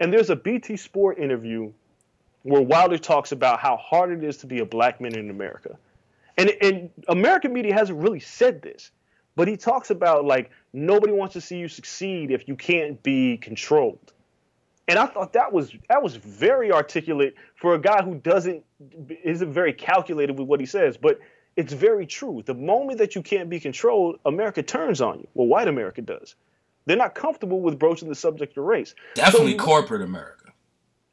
And 0.00 0.12
there's 0.12 0.30
a 0.30 0.36
BT 0.36 0.76
Sport 0.76 1.18
interview 1.18 1.72
where 2.42 2.60
Wilder 2.60 2.98
talks 2.98 3.32
about 3.32 3.60
how 3.60 3.76
hard 3.76 4.10
it 4.10 4.22
is 4.22 4.38
to 4.38 4.46
be 4.46 4.58
a 4.58 4.66
black 4.66 5.00
man 5.00 5.16
in 5.16 5.30
America. 5.30 5.78
And, 6.36 6.50
and 6.60 6.90
American 7.08 7.52
media 7.52 7.72
hasn't 7.72 7.98
really 7.98 8.20
said 8.20 8.60
this, 8.60 8.90
but 9.36 9.48
he 9.48 9.56
talks 9.56 9.90
about 9.90 10.24
like 10.24 10.50
nobody 10.72 11.12
wants 11.12 11.34
to 11.34 11.40
see 11.40 11.58
you 11.58 11.68
succeed 11.68 12.30
if 12.30 12.48
you 12.48 12.56
can't 12.56 13.02
be 13.02 13.36
controlled. 13.38 14.12
And 14.86 14.98
I 14.98 15.06
thought 15.06 15.32
that 15.32 15.52
was 15.52 15.72
that 15.88 16.02
was 16.02 16.16
very 16.16 16.70
articulate 16.70 17.34
for 17.56 17.74
a 17.74 17.78
guy 17.78 18.02
who 18.02 18.16
doesn't 18.16 18.64
isn't 19.22 19.52
very 19.52 19.72
calculated 19.72 20.38
with 20.38 20.46
what 20.46 20.60
he 20.60 20.66
says, 20.66 20.96
but 20.96 21.18
it's 21.56 21.72
very 21.72 22.06
true. 22.06 22.42
The 22.44 22.54
moment 22.54 22.98
that 22.98 23.14
you 23.14 23.22
can't 23.22 23.48
be 23.48 23.60
controlled, 23.60 24.18
America 24.26 24.62
turns 24.62 25.00
on 25.00 25.20
you. 25.20 25.28
Well, 25.34 25.46
white 25.46 25.68
America 25.68 26.02
does. 26.02 26.34
They're 26.86 26.96
not 26.96 27.14
comfortable 27.14 27.60
with 27.60 27.78
broaching 27.78 28.08
the 28.08 28.14
subject 28.14 28.58
of 28.58 28.64
race. 28.64 28.94
Definitely 29.14 29.52
so 29.52 29.64
corporate 29.64 30.02
America. 30.02 30.52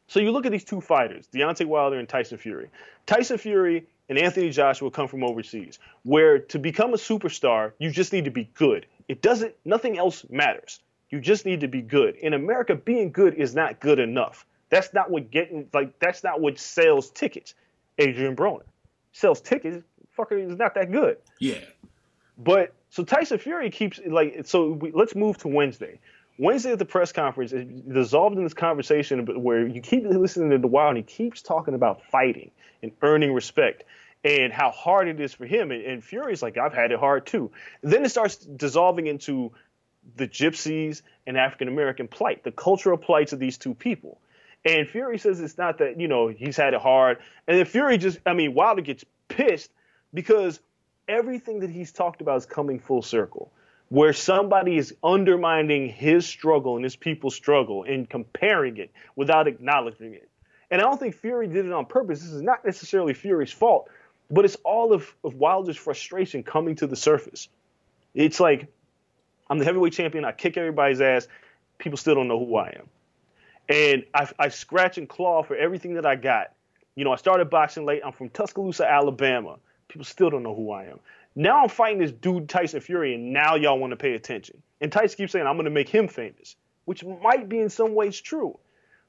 So 0.07 0.19
you 0.19 0.31
look 0.31 0.45
at 0.45 0.51
these 0.51 0.65
two 0.65 0.81
fighters, 0.81 1.27
Deontay 1.33 1.65
Wilder 1.65 1.97
and 1.97 2.09
Tyson 2.09 2.37
Fury. 2.37 2.67
Tyson 3.05 3.37
Fury 3.37 3.87
and 4.11 4.19
Anthony 4.19 4.49
Joshua 4.49 4.91
come 4.91 5.07
from 5.07 5.23
overseas, 5.23 5.79
where 6.03 6.37
to 6.37 6.59
become 6.59 6.93
a 6.93 6.97
superstar, 6.97 7.71
you 7.79 7.89
just 7.89 8.11
need 8.11 8.25
to 8.25 8.29
be 8.29 8.43
good. 8.55 8.85
It 9.07 9.21
doesn't, 9.21 9.55
nothing 9.63 9.97
else 9.97 10.25
matters. 10.29 10.81
You 11.11 11.21
just 11.21 11.45
need 11.45 11.61
to 11.61 11.69
be 11.69 11.81
good. 11.81 12.15
In 12.15 12.33
America, 12.33 12.75
being 12.75 13.13
good 13.13 13.35
is 13.35 13.55
not 13.55 13.79
good 13.79 13.99
enough. 13.99 14.45
That's 14.69 14.93
not 14.93 15.09
what 15.09 15.31
getting 15.31 15.69
like 15.73 15.97
that's 15.99 16.25
not 16.25 16.41
what 16.41 16.59
sells 16.59 17.09
tickets. 17.11 17.53
Adrien 18.01 18.35
Broner 18.35 18.63
sells 19.13 19.39
tickets. 19.39 19.81
Fucker 20.17 20.45
is 20.45 20.57
not 20.57 20.75
that 20.75 20.91
good. 20.91 21.17
Yeah. 21.39 21.59
But 22.37 22.73
so 22.89 23.05
Tyson 23.05 23.37
Fury 23.37 23.69
keeps 23.69 23.99
like 24.05 24.41
so. 24.45 24.71
We, 24.71 24.91
let's 24.91 25.15
move 25.15 25.37
to 25.39 25.47
Wednesday. 25.47 25.99
Wednesday 26.41 26.71
at 26.71 26.79
the 26.79 26.85
press 26.85 27.11
conference 27.11 27.53
is 27.53 27.65
dissolved 27.81 28.35
in 28.35 28.43
this 28.43 28.55
conversation 28.55 29.43
where 29.43 29.67
you 29.67 29.79
keep 29.79 30.03
listening 30.03 30.49
to 30.49 30.57
the 30.57 30.65
Wild 30.65 30.97
and 30.97 30.97
he 30.97 31.03
keeps 31.03 31.43
talking 31.43 31.75
about 31.75 32.01
fighting 32.05 32.49
and 32.81 32.91
earning 33.03 33.31
respect 33.31 33.83
and 34.23 34.51
how 34.51 34.71
hard 34.71 35.07
it 35.07 35.19
is 35.19 35.35
for 35.35 35.45
him. 35.45 35.69
And, 35.69 35.83
and 35.83 36.03
Fury's 36.03 36.41
like, 36.41 36.57
I've 36.57 36.73
had 36.73 36.91
it 36.91 36.97
hard 36.97 37.27
too. 37.27 37.51
And 37.83 37.93
then 37.93 38.03
it 38.03 38.09
starts 38.09 38.37
dissolving 38.37 39.05
into 39.05 39.51
the 40.15 40.27
gypsies 40.27 41.03
and 41.27 41.37
African 41.37 41.67
American 41.67 42.07
plight, 42.07 42.43
the 42.43 42.51
cultural 42.51 42.97
plights 42.97 43.33
of 43.33 43.39
these 43.39 43.59
two 43.59 43.75
people. 43.75 44.19
And 44.65 44.87
Fury 44.87 45.19
says 45.19 45.39
it's 45.39 45.59
not 45.59 45.77
that, 45.77 45.99
you 45.99 46.07
know, 46.07 46.29
he's 46.29 46.57
had 46.57 46.73
it 46.73 46.81
hard. 46.81 47.19
And 47.47 47.55
then 47.55 47.65
Fury 47.67 47.99
just, 47.99 48.17
I 48.25 48.33
mean, 48.33 48.55
Wilder 48.55 48.81
gets 48.81 49.05
pissed 49.27 49.69
because 50.11 50.59
everything 51.07 51.59
that 51.59 51.69
he's 51.69 51.91
talked 51.91 52.19
about 52.19 52.37
is 52.37 52.47
coming 52.47 52.79
full 52.79 53.03
circle. 53.03 53.51
Where 53.91 54.13
somebody 54.13 54.77
is 54.77 54.95
undermining 55.03 55.89
his 55.89 56.25
struggle 56.25 56.77
and 56.77 56.83
his 56.85 56.95
people's 56.95 57.35
struggle 57.35 57.83
and 57.83 58.09
comparing 58.09 58.77
it 58.77 58.89
without 59.17 59.49
acknowledging 59.49 60.13
it. 60.13 60.29
And 60.69 60.79
I 60.79 60.85
don't 60.85 60.97
think 60.97 61.13
Fury 61.15 61.47
did 61.47 61.65
it 61.65 61.73
on 61.73 61.85
purpose. 61.85 62.21
This 62.21 62.31
is 62.31 62.41
not 62.41 62.63
necessarily 62.63 63.13
Fury's 63.13 63.51
fault, 63.51 63.89
but 64.29 64.45
it's 64.45 64.55
all 64.63 64.93
of, 64.93 65.13
of 65.25 65.35
Wilder's 65.35 65.75
frustration 65.75 66.41
coming 66.41 66.75
to 66.75 66.87
the 66.87 66.95
surface. 66.95 67.49
It's 68.15 68.39
like, 68.39 68.69
I'm 69.49 69.59
the 69.59 69.65
heavyweight 69.65 69.91
champion. 69.91 70.23
I 70.23 70.31
kick 70.31 70.55
everybody's 70.55 71.01
ass. 71.01 71.27
People 71.77 71.97
still 71.97 72.15
don't 72.15 72.29
know 72.29 72.39
who 72.39 72.55
I 72.55 72.69
am. 72.69 72.89
And 73.67 74.05
I, 74.13 74.29
I 74.39 74.47
scratch 74.47 74.99
and 74.99 75.09
claw 75.09 75.43
for 75.43 75.57
everything 75.57 75.95
that 75.95 76.05
I 76.05 76.15
got. 76.15 76.53
You 76.95 77.03
know, 77.03 77.11
I 77.11 77.17
started 77.17 77.49
boxing 77.49 77.85
late. 77.85 78.03
I'm 78.05 78.13
from 78.13 78.29
Tuscaloosa, 78.29 78.89
Alabama. 78.89 79.57
People 79.89 80.05
still 80.05 80.29
don't 80.29 80.43
know 80.43 80.55
who 80.55 80.71
I 80.71 80.85
am. 80.85 80.99
Now 81.35 81.63
I'm 81.63 81.69
fighting 81.69 81.99
this 81.99 82.11
dude, 82.11 82.49
Tyson 82.49 82.81
Fury, 82.81 83.15
and 83.15 83.31
now 83.31 83.55
y'all 83.55 83.79
want 83.79 83.91
to 83.91 83.97
pay 83.97 84.13
attention. 84.13 84.61
And 84.81 84.91
Tyson 84.91 85.17
keeps 85.17 85.31
saying, 85.31 85.47
I'm 85.47 85.55
going 85.55 85.65
to 85.65 85.71
make 85.71 85.89
him 85.89 86.07
famous, 86.07 86.55
which 86.85 87.03
might 87.05 87.47
be 87.47 87.59
in 87.59 87.69
some 87.69 87.95
ways 87.95 88.19
true. 88.19 88.57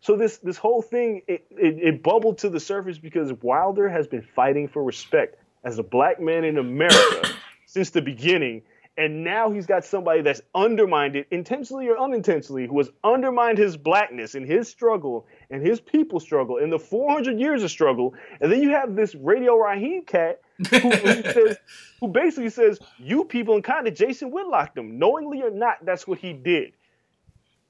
So 0.01 0.17
this 0.17 0.39
this 0.39 0.57
whole 0.57 0.83
thing 0.83 1.23
it, 1.29 1.47
it, 1.51 1.79
it, 1.79 2.03
bubbled 2.03 2.39
to 2.39 2.51
the 2.51 2.59
surface 2.59 2.99
because 2.99 3.33
Wilder 3.41 3.89
has 3.89 4.09
been 4.09 4.23
fighting 4.23 4.67
for 4.67 4.83
respect 4.83 5.37
as 5.63 5.79
a 5.79 5.85
black 5.85 6.21
man 6.21 6.45
in 6.45 6.59
America 6.59 7.29
since 7.67 7.91
the 7.91 8.03
beginning, 8.03 8.63
and 8.97 9.23
now 9.23 9.53
he's 9.53 9.67
got 9.67 9.85
somebody 9.85 10.21
that's 10.23 10.43
undermined 10.57 11.15
it 11.15 11.29
intentionally 11.31 11.87
or 11.89 11.99
unintentionally, 11.99 12.67
who 12.67 12.79
has 12.79 12.91
undermined 13.05 13.59
his 13.59 13.77
blackness 13.77 14.35
and 14.35 14.45
his 14.45 14.69
struggle 14.69 15.25
and 15.51 15.65
his 15.65 15.81
people's 15.81 16.25
struggle 16.25 16.57
in 16.57 16.69
the 16.69 16.81
400 16.81 17.39
years 17.39 17.63
of 17.63 17.71
struggle. 17.71 18.15
And 18.41 18.51
then 18.51 18.61
you 18.61 18.71
have 18.71 18.97
this 18.97 19.15
Radio 19.15 19.55
Raheem 19.55 20.03
cat 20.03 20.41
who, 20.70 20.79
who, 20.79 21.22
says, 21.33 21.57
who 22.01 22.09
basically 22.09 22.51
says, 22.51 22.79
"You 22.98 23.25
people," 23.25 23.55
and 23.55 23.64
kind 23.64 23.87
of 23.87 23.94
Jason 23.94 24.31
Whitlock 24.31 24.75
them, 24.75 24.98
knowingly 24.98 25.42
or 25.42 25.51
not. 25.51 25.85
That's 25.85 26.07
what 26.07 26.18
he 26.18 26.33
did. 26.33 26.72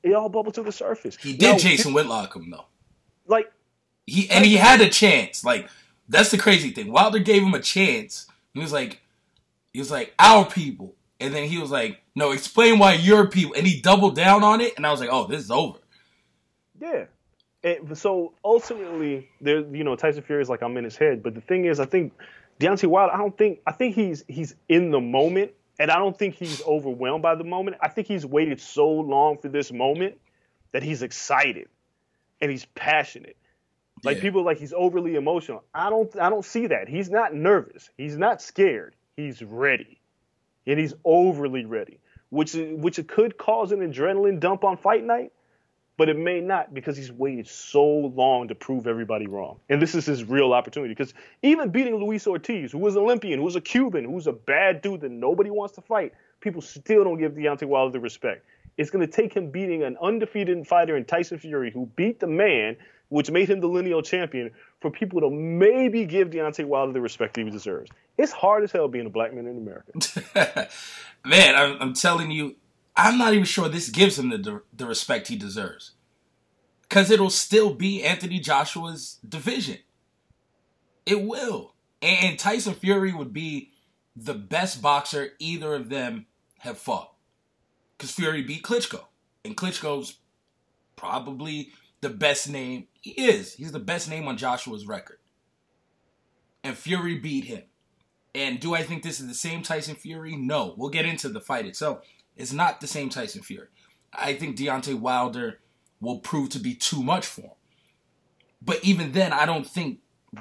It 0.02 0.14
all 0.14 0.28
bubbled 0.28 0.55
to 0.55 0.62
the 0.62 0.72
surface. 0.72 1.16
He 1.16 1.35
did 1.37 1.52
now, 1.52 1.59
Jason 1.59 1.92
Whitlock 1.92 2.35
him 2.35 2.50
though. 2.50 2.66
Like 3.26 3.52
he 4.07 4.28
and 4.31 4.44
he 4.44 4.57
had 4.57 4.81
a 4.81 4.88
chance. 4.88 5.44
Like 5.44 5.68
that's 6.09 6.31
the 6.31 6.38
crazy 6.38 6.70
thing. 6.70 6.92
Wilder 6.92 7.18
gave 7.18 7.42
him 7.42 7.55
a 7.55 7.61
chance. 7.61 8.26
And 8.55 8.61
he 8.61 8.62
was 8.62 8.72
like, 8.72 9.00
he 9.72 9.78
was 9.78 9.90
like, 9.90 10.14
our 10.18 10.44
people. 10.44 10.94
And 11.20 11.35
then 11.35 11.48
he 11.48 11.59
was 11.59 11.70
like, 11.70 12.02
no, 12.14 12.33
explain 12.33 12.78
why 12.78 12.94
your 12.94 13.28
people. 13.28 13.55
And 13.57 13.66
he 13.66 13.81
doubled 13.81 14.16
down 14.16 14.44
on 14.44 14.61
it. 14.61 14.76
And 14.76 14.87
I 14.87 14.90
was 14.90 15.00
like, 15.00 15.09
oh, 15.11 15.26
this 15.26 15.42
is 15.42 15.50
over. 15.50 15.78
Yeah. 16.81 17.05
And 17.64 17.96
so 17.96 18.35
ultimately, 18.44 19.28
there, 19.40 19.61
you 19.61 19.85
know, 19.85 19.94
Tyson 19.94 20.22
Fury 20.22 20.42
is 20.42 20.48
like, 20.48 20.62
I'm 20.62 20.76
in 20.76 20.85
his 20.85 20.96
head. 20.96 21.22
But 21.22 21.35
the 21.35 21.40
thing 21.40 21.64
is, 21.64 21.78
I 21.78 21.87
think 21.87 22.12
Deontay 22.61 22.87
Wilder, 22.87 23.15
I 23.15 23.19
don't 23.19 23.37
think, 23.37 23.61
I 23.67 23.73
think 23.73 23.95
he's 23.95 24.25
he's 24.29 24.55
in 24.69 24.91
the 24.91 25.01
moment. 25.01 25.53
And 25.79 25.91
I 25.91 25.97
don't 25.97 26.17
think 26.17 26.35
he's 26.35 26.62
overwhelmed 26.62 27.23
by 27.23 27.35
the 27.35 27.45
moment. 27.45 27.79
I 27.81 27.88
think 27.88 28.07
he's 28.07 28.27
waited 28.27 28.61
so 28.61 28.88
long 28.88 29.38
for 29.38 29.49
this 29.49 29.73
moment 29.73 30.17
that 30.73 30.83
he's 30.83 31.03
excited 31.03 31.69
and 32.41 32.51
he's 32.51 32.67
passionate. 32.75 33.37
Like 34.05 34.17
yeah. 34.17 34.23
people 34.23 34.45
like 34.45 34.59
he's 34.59 34.73
overly 34.73 35.15
emotional. 35.15 35.65
I 35.75 35.91
don't 35.91 36.15
I 36.19 36.29
don't 36.29 36.45
see 36.45 36.69
that. 36.69 36.88
He's 36.88 37.11
not 37.11 37.35
nervous. 37.35 37.91
He's 37.97 38.17
not 38.17 38.43
scared. 38.43 38.95
He's 39.17 39.43
ready 39.43 40.01
and 40.67 40.79
he's 40.79 40.95
overly 41.05 41.65
ready, 41.65 41.99
which 42.31 42.55
which 42.55 43.05
could 43.07 43.37
cause 43.38 43.73
an 43.73 43.81
adrenaline 43.81 44.41
dump 44.41 44.65
on 44.65 44.77
fight 44.77 45.05
night, 45.05 45.33
but 45.96 46.09
it 46.09 46.16
may 46.18 46.40
not 46.40 46.72
because 46.72 46.96
he's 46.96 47.12
waited 47.12 47.46
so 47.46 47.85
long 47.85 48.48
to 48.48 48.55
prove 48.55 48.87
everybody 48.87 49.26
wrong. 49.26 49.61
And 49.68 49.81
this 49.81 49.94
is 49.94 50.07
his 50.07 50.24
real 50.24 50.52
opportunity 50.52 50.94
because 50.94 51.14
even 51.42 51.70
beating 51.70 51.96
Luis 51.96 52.26
Ortiz, 52.26 52.72
who 52.72 52.78
was 52.78 52.96
an 52.96 53.02
Olympian, 53.02 53.38
who 53.38 53.44
was 53.44 53.57
a 53.57 53.61
Cuban, 53.61 54.05
who's 54.05 54.26
a 54.26 54.33
bad 54.33 54.81
dude 54.81 55.02
that 55.02 55.11
nobody 55.11 55.50
wants 55.50 55.74
to 55.74 55.83
fight, 55.83 56.12
people 56.40 56.62
still 56.62 57.05
don't 57.05 57.18
give 57.18 57.33
Deontay 57.33 57.66
Wilder 57.66 57.92
the 57.92 58.00
respect. 58.00 58.44
It's 58.78 58.90
going 58.90 59.07
to 59.07 59.12
take 59.12 59.35
him 59.35 59.50
beating 59.50 59.83
an 59.83 59.96
undefeated 60.00 60.66
fighter 60.66 60.96
in 60.96 61.05
Tyson 61.05 61.38
Fury, 61.38 61.70
who 61.70 61.87
beat 61.94 62.20
the 62.20 62.26
man, 62.26 62.76
which 63.11 63.31
made 63.31 63.50
him 63.50 63.61
the 63.61 63.66
lineal 63.66 64.00
champion, 64.00 64.50
for 64.81 64.90
people 64.90 65.20
to 65.20 65.31
maybe 65.31 66.07
give 66.07 66.31
Deontay 66.31 66.64
Wilder 66.64 66.92
the 66.92 67.00
respect 67.00 67.37
he 67.37 67.48
deserves. 67.48 67.90
It's 68.16 68.33
hard 68.33 68.64
as 68.64 68.72
hell 68.72 68.88
being 68.88 69.07
a 69.07 69.11
black 69.11 69.35
man 69.35 69.46
in 69.46 69.59
America. 69.59 69.92
man, 71.24 71.55
I'm, 71.55 71.76
I'm, 71.81 71.92
telling 71.92 72.31
you, 72.31 72.57
I'm 72.96 73.18
not 73.18 73.33
even 73.33 73.44
sure 73.44 73.68
this 73.68 73.88
gives 73.88 74.18
him 74.18 74.31
the 74.31 74.62
the 74.72 74.87
respect 74.87 75.28
he 75.28 75.37
deserves, 75.37 75.92
because 76.83 77.11
it'll 77.11 77.31
still 77.31 77.74
be 77.74 78.02
Anthony 78.02 78.38
Joshua's 78.38 79.18
division. 79.26 79.78
It 81.07 81.22
will, 81.22 81.74
and 82.00 82.38
Tyson 82.38 82.74
Fury 82.74 83.12
would 83.12 83.33
be 83.33 83.72
the 84.14 84.35
best 84.35 84.83
boxer 84.83 85.31
either 85.38 85.74
of 85.74 85.88
them 85.88 86.26
have 86.59 86.78
fought, 86.78 87.14
because 87.96 88.12
Fury 88.12 88.42
beat 88.42 88.62
Klitschko, 88.62 89.05
and 89.44 89.57
Klitschko's 89.57 90.18
probably 90.96 91.70
the 92.02 92.11
best 92.11 92.48
name. 92.48 92.87
He 93.00 93.12
is. 93.12 93.55
He's 93.55 93.72
the 93.72 93.78
best 93.78 94.09
name 94.09 94.28
on 94.28 94.37
Joshua's 94.37 94.87
record. 94.87 95.18
And 96.62 96.76
Fury 96.76 97.18
beat 97.18 97.44
him. 97.44 97.62
And 98.35 98.61
do 98.61 98.74
I 98.74 98.83
think 98.83 99.02
this 99.02 99.18
is 99.18 99.26
the 99.26 99.35
same 99.35 99.62
Tyson 99.62 99.96
Fury? 99.96 100.37
No. 100.37 100.74
We'll 100.76 100.90
get 100.90 101.07
into 101.07 101.28
the 101.28 101.40
fight 101.40 101.66
itself. 101.66 102.05
It's 102.37 102.53
not 102.53 102.81
the 102.81 102.87
same 102.87 103.09
Tyson 103.09 103.42
Fury. 103.42 103.68
I 104.12 104.35
think 104.35 104.57
Deontay 104.57 104.99
Wilder 104.99 105.61
will 106.01 106.18
prove 106.18 106.51
to 106.51 106.59
be 106.59 106.75
too 106.75 107.03
much 107.03 107.27
for 107.27 107.42
him. 107.42 107.51
But 108.61 108.85
even 108.85 109.12
then, 109.12 109.33
I 109.33 109.47
don't 109.47 109.66
think 109.66 110.01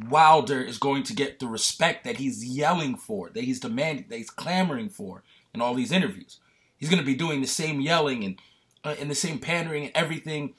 Wilder 0.09 0.61
is 0.61 0.77
going 0.77 1.03
to 1.03 1.13
get 1.13 1.39
the 1.39 1.47
respect 1.47 2.03
that 2.05 2.17
he's 2.17 2.45
yelling 2.45 2.95
for, 2.95 3.29
that 3.29 3.43
he's 3.43 3.59
demanding, 3.59 4.05
that 4.09 4.17
he's 4.17 4.29
clamoring 4.29 4.89
for 4.89 5.23
in 5.53 5.61
all 5.61 5.73
these 5.73 5.91
interviews. 5.91 6.39
He's 6.77 6.89
going 6.89 7.01
to 7.01 7.05
be 7.05 7.15
doing 7.15 7.41
the 7.41 7.47
same 7.47 7.81
yelling 7.81 8.23
and 8.23 8.39
uh, 8.83 8.95
and 8.99 9.11
the 9.11 9.15
same 9.15 9.37
pandering 9.37 9.83
and 9.83 9.91
everything 9.95 10.55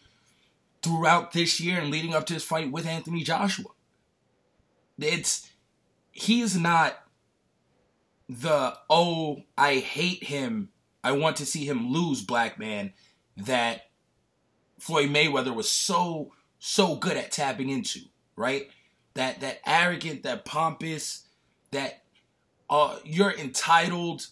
throughout 0.82 1.32
this 1.32 1.60
year 1.60 1.80
and 1.80 1.90
leading 1.90 2.14
up 2.14 2.26
to 2.26 2.34
his 2.34 2.44
fight 2.44 2.70
with 2.70 2.86
Anthony 2.86 3.22
Joshua. 3.22 3.70
It's 4.98 5.50
he's 6.12 6.56
not 6.56 7.02
the 8.28 8.76
oh 8.88 9.42
I 9.56 9.76
hate 9.76 10.24
him, 10.24 10.68
I 11.04 11.12
want 11.12 11.36
to 11.36 11.46
see 11.46 11.64
him 11.64 11.92
lose 11.92 12.22
black 12.22 12.58
man 12.58 12.92
that 13.36 13.90
Floyd 14.78 15.10
Mayweather 15.10 15.54
was 15.54 15.68
so 15.68 16.32
so 16.58 16.96
good 16.96 17.16
at 17.16 17.32
tapping 17.32 17.68
into, 17.68 18.00
right? 18.36 18.68
That 19.14 19.40
that 19.40 19.60
arrogant, 19.66 20.22
that 20.22 20.44
pompous, 20.44 21.26
that 21.70 22.02
uh 22.70 22.98
you're 23.04 23.32
entitled 23.32 24.26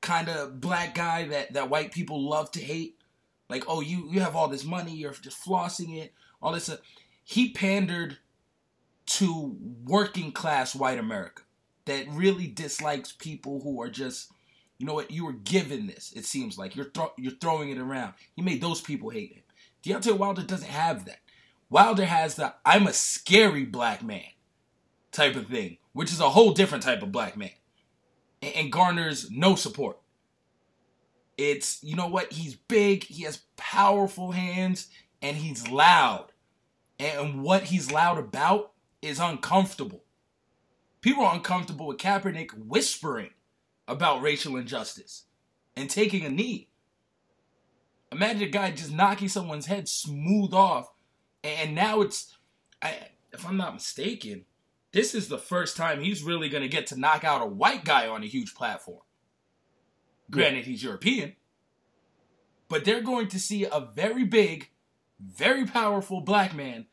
kind 0.00 0.28
of 0.28 0.60
black 0.60 0.94
guy 0.94 1.26
that 1.28 1.52
that 1.54 1.70
white 1.70 1.92
people 1.92 2.28
love 2.28 2.50
to 2.52 2.60
hate 2.60 2.96
like, 3.48 3.64
oh, 3.68 3.80
you 3.80 4.08
you 4.10 4.20
have 4.20 4.36
all 4.36 4.48
this 4.48 4.64
money, 4.64 4.94
you're 4.94 5.12
just 5.12 5.44
flossing 5.44 5.96
it, 5.96 6.12
all 6.42 6.52
this. 6.52 6.68
Uh, 6.68 6.78
he 7.24 7.50
pandered 7.50 8.18
to 9.06 9.56
working 9.84 10.32
class 10.32 10.74
white 10.74 10.98
America 10.98 11.42
that 11.84 12.06
really 12.08 12.48
dislikes 12.48 13.12
people 13.12 13.60
who 13.62 13.80
are 13.80 13.88
just, 13.88 14.32
you 14.78 14.86
know 14.86 14.94
what, 14.94 15.10
you 15.10 15.24
were 15.24 15.32
given 15.32 15.86
this. 15.86 16.12
It 16.14 16.24
seems 16.24 16.58
like 16.58 16.76
you're 16.76 16.90
thro- 16.90 17.14
you're 17.16 17.32
throwing 17.32 17.70
it 17.70 17.78
around. 17.78 18.14
He 18.34 18.42
made 18.42 18.60
those 18.60 18.80
people 18.80 19.10
hate 19.10 19.32
him. 19.32 19.42
Deontay 19.82 20.16
Wilder 20.16 20.42
doesn't 20.42 20.68
have 20.68 21.04
that. 21.06 21.20
Wilder 21.70 22.04
has 22.04 22.34
the 22.34 22.54
I'm 22.64 22.86
a 22.86 22.92
scary 22.92 23.64
black 23.64 24.02
man 24.02 24.24
type 25.12 25.36
of 25.36 25.46
thing, 25.46 25.78
which 25.92 26.12
is 26.12 26.20
a 26.20 26.30
whole 26.30 26.52
different 26.52 26.84
type 26.84 27.02
of 27.02 27.12
black 27.12 27.36
man, 27.36 27.50
and, 28.42 28.54
and 28.54 28.72
garners 28.72 29.30
no 29.30 29.54
support. 29.54 29.98
It's, 31.38 31.82
you 31.82 31.96
know 31.96 32.08
what? 32.08 32.32
He's 32.32 32.54
big, 32.54 33.04
he 33.04 33.24
has 33.24 33.42
powerful 33.56 34.32
hands, 34.32 34.88
and 35.20 35.36
he's 35.36 35.68
loud. 35.68 36.32
And 36.98 37.42
what 37.42 37.64
he's 37.64 37.92
loud 37.92 38.18
about 38.18 38.72
is 39.02 39.18
uncomfortable. 39.18 40.02
People 41.02 41.24
are 41.24 41.34
uncomfortable 41.34 41.86
with 41.86 41.98
Kaepernick 41.98 42.52
whispering 42.56 43.30
about 43.88 44.22
racial 44.22 44.56
injustice 44.56 45.24
and 45.76 45.88
taking 45.88 46.24
a 46.24 46.30
knee. 46.30 46.68
Imagine 48.12 48.42
a 48.42 48.46
guy 48.46 48.70
just 48.70 48.92
knocking 48.92 49.28
someone's 49.28 49.66
head 49.66 49.88
smooth 49.88 50.52
off, 50.54 50.90
and 51.42 51.74
now 51.74 52.00
it's, 52.00 52.36
I, 52.80 52.94
if 53.32 53.46
I'm 53.46 53.56
not 53.56 53.74
mistaken, 53.74 54.44
this 54.92 55.14
is 55.14 55.28
the 55.28 55.38
first 55.38 55.76
time 55.76 56.00
he's 56.00 56.22
really 56.22 56.48
going 56.48 56.62
to 56.62 56.68
get 56.68 56.86
to 56.88 57.00
knock 57.00 57.24
out 57.24 57.42
a 57.42 57.46
white 57.46 57.84
guy 57.84 58.08
on 58.08 58.22
a 58.22 58.26
huge 58.26 58.54
platform. 58.54 59.02
Granted, 60.30 60.64
he's 60.64 60.82
European, 60.82 61.36
but 62.68 62.84
they're 62.84 63.02
going 63.02 63.28
to 63.28 63.38
see 63.38 63.64
a 63.64 63.88
very 63.94 64.24
big, 64.24 64.70
very 65.20 65.66
powerful 65.66 66.20
black 66.20 66.54
man 66.54 66.86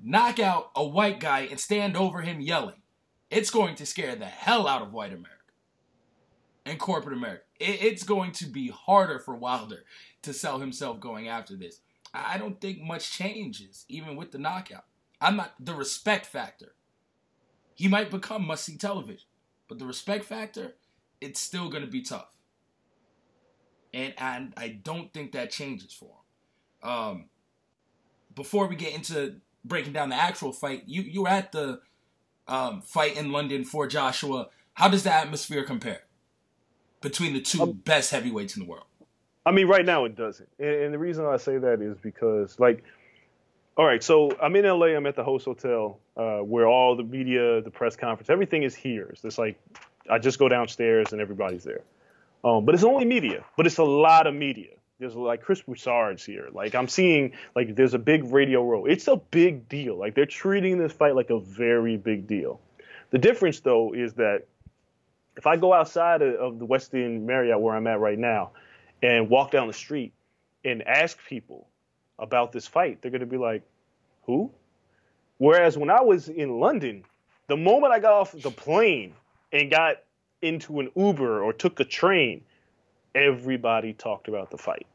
knock 0.00 0.38
out 0.38 0.70
a 0.76 0.84
white 0.84 1.18
guy 1.18 1.40
and 1.40 1.58
stand 1.58 1.96
over 1.96 2.20
him 2.20 2.40
yelling. 2.40 2.82
It's 3.30 3.50
going 3.50 3.74
to 3.76 3.86
scare 3.86 4.14
the 4.14 4.26
hell 4.26 4.68
out 4.68 4.82
of 4.82 4.92
white 4.92 5.12
America 5.12 5.37
and 6.68 6.78
corporate 6.78 7.16
America. 7.16 7.42
It's 7.58 8.04
going 8.04 8.32
to 8.32 8.46
be 8.46 8.68
harder 8.68 9.18
for 9.18 9.34
Wilder 9.34 9.84
to 10.22 10.32
sell 10.32 10.58
himself 10.58 11.00
going 11.00 11.28
after 11.28 11.56
this. 11.56 11.80
I 12.12 12.38
don't 12.38 12.60
think 12.60 12.80
much 12.80 13.10
changes, 13.10 13.84
even 13.88 14.16
with 14.16 14.32
the 14.32 14.38
knockout. 14.38 14.84
I'm 15.20 15.36
not 15.36 15.54
the 15.58 15.74
respect 15.74 16.26
factor. 16.26 16.74
He 17.74 17.88
might 17.88 18.10
become 18.10 18.46
must 18.46 18.64
see 18.64 18.76
television, 18.76 19.26
but 19.68 19.78
the 19.78 19.86
respect 19.86 20.24
factor, 20.24 20.74
it's 21.20 21.40
still 21.40 21.68
going 21.68 21.84
to 21.84 21.90
be 21.90 22.02
tough. 22.02 22.34
And, 23.94 24.14
and 24.18 24.52
I 24.56 24.68
don't 24.68 25.12
think 25.12 25.32
that 25.32 25.50
changes 25.50 25.92
for 25.92 26.10
him. 26.82 26.90
Um, 26.90 27.24
before 28.34 28.68
we 28.68 28.76
get 28.76 28.94
into 28.94 29.36
breaking 29.64 29.92
down 29.92 30.10
the 30.10 30.16
actual 30.16 30.52
fight, 30.52 30.84
you 30.86 31.02
you 31.02 31.22
were 31.22 31.28
at 31.28 31.50
the 31.50 31.80
um, 32.46 32.82
fight 32.82 33.16
in 33.16 33.32
London 33.32 33.64
for 33.64 33.86
Joshua. 33.86 34.48
How 34.74 34.88
does 34.88 35.02
the 35.02 35.12
atmosphere 35.12 35.64
compare 35.64 36.02
between 37.00 37.34
the 37.34 37.40
two 37.40 37.62
um, 37.62 37.72
best 37.72 38.10
heavyweights 38.10 38.56
in 38.56 38.64
the 38.64 38.68
world? 38.68 38.84
I 39.46 39.52
mean, 39.52 39.66
right 39.66 39.84
now 39.84 40.04
it 40.04 40.14
doesn't, 40.16 40.48
and, 40.58 40.68
and 40.68 40.94
the 40.94 40.98
reason 40.98 41.24
I 41.24 41.36
say 41.38 41.58
that 41.58 41.80
is 41.80 41.96
because, 41.98 42.58
like, 42.60 42.84
all 43.76 43.86
right, 43.86 44.02
so 44.02 44.36
I'm 44.42 44.56
in 44.56 44.64
LA. 44.64 44.88
I'm 44.88 45.06
at 45.06 45.14
the 45.14 45.22
host 45.22 45.44
hotel 45.44 46.00
uh, 46.16 46.38
where 46.38 46.66
all 46.66 46.96
the 46.96 47.04
media, 47.04 47.62
the 47.62 47.70
press 47.70 47.94
conference, 47.94 48.28
everything 48.28 48.64
is 48.64 48.74
here. 48.74 49.14
It's 49.22 49.38
like 49.38 49.60
I 50.10 50.18
just 50.18 50.38
go 50.38 50.48
downstairs 50.48 51.12
and 51.12 51.20
everybody's 51.20 51.64
there. 51.64 51.82
Um, 52.44 52.64
but 52.64 52.74
it's 52.74 52.84
only 52.84 53.04
media, 53.04 53.44
but 53.56 53.66
it's 53.66 53.78
a 53.78 53.84
lot 53.84 54.26
of 54.26 54.34
media. 54.34 54.70
There's 54.98 55.14
like 55.14 55.42
Chris 55.42 55.62
Broussard's 55.62 56.24
here. 56.24 56.48
Like 56.52 56.74
I'm 56.74 56.88
seeing 56.88 57.32
like 57.54 57.76
there's 57.76 57.94
a 57.94 57.98
big 57.98 58.24
radio 58.32 58.64
row. 58.64 58.84
It's 58.84 59.06
a 59.06 59.16
big 59.16 59.68
deal. 59.68 59.96
Like 59.96 60.14
they're 60.14 60.26
treating 60.26 60.78
this 60.78 60.92
fight 60.92 61.14
like 61.14 61.30
a 61.30 61.38
very 61.38 61.96
big 61.96 62.26
deal. 62.26 62.60
The 63.10 63.18
difference 63.18 63.60
though 63.60 63.94
is 63.94 64.14
that 64.14 64.46
if 65.38 65.46
I 65.46 65.56
go 65.56 65.72
outside 65.72 66.20
of, 66.20 66.34
of 66.34 66.58
the 66.58 66.66
Westin 66.66 67.22
Marriott 67.22 67.60
where 67.60 67.74
I'm 67.74 67.86
at 67.86 68.00
right 68.00 68.18
now 68.18 68.50
and 69.02 69.30
walk 69.30 69.52
down 69.52 69.68
the 69.68 69.72
street 69.72 70.12
and 70.64 70.86
ask 70.86 71.16
people 71.26 71.68
about 72.18 72.50
this 72.50 72.66
fight, 72.66 73.00
they're 73.00 73.12
going 73.12 73.20
to 73.20 73.26
be 73.26 73.38
like, 73.38 73.62
"Who?" 74.24 74.50
Whereas 75.38 75.78
when 75.78 75.90
I 75.90 76.02
was 76.02 76.28
in 76.28 76.58
London, 76.58 77.04
the 77.46 77.56
moment 77.56 77.92
I 77.92 78.00
got 78.00 78.12
off 78.12 78.32
the 78.32 78.50
plane 78.50 79.14
and 79.52 79.70
got 79.70 80.02
into 80.42 80.80
an 80.80 80.90
Uber 80.96 81.40
or 81.40 81.52
took 81.52 81.78
a 81.78 81.84
train, 81.84 82.42
everybody 83.14 83.92
talked 83.92 84.26
about 84.26 84.50
the 84.50 84.58
fight. 84.58 84.86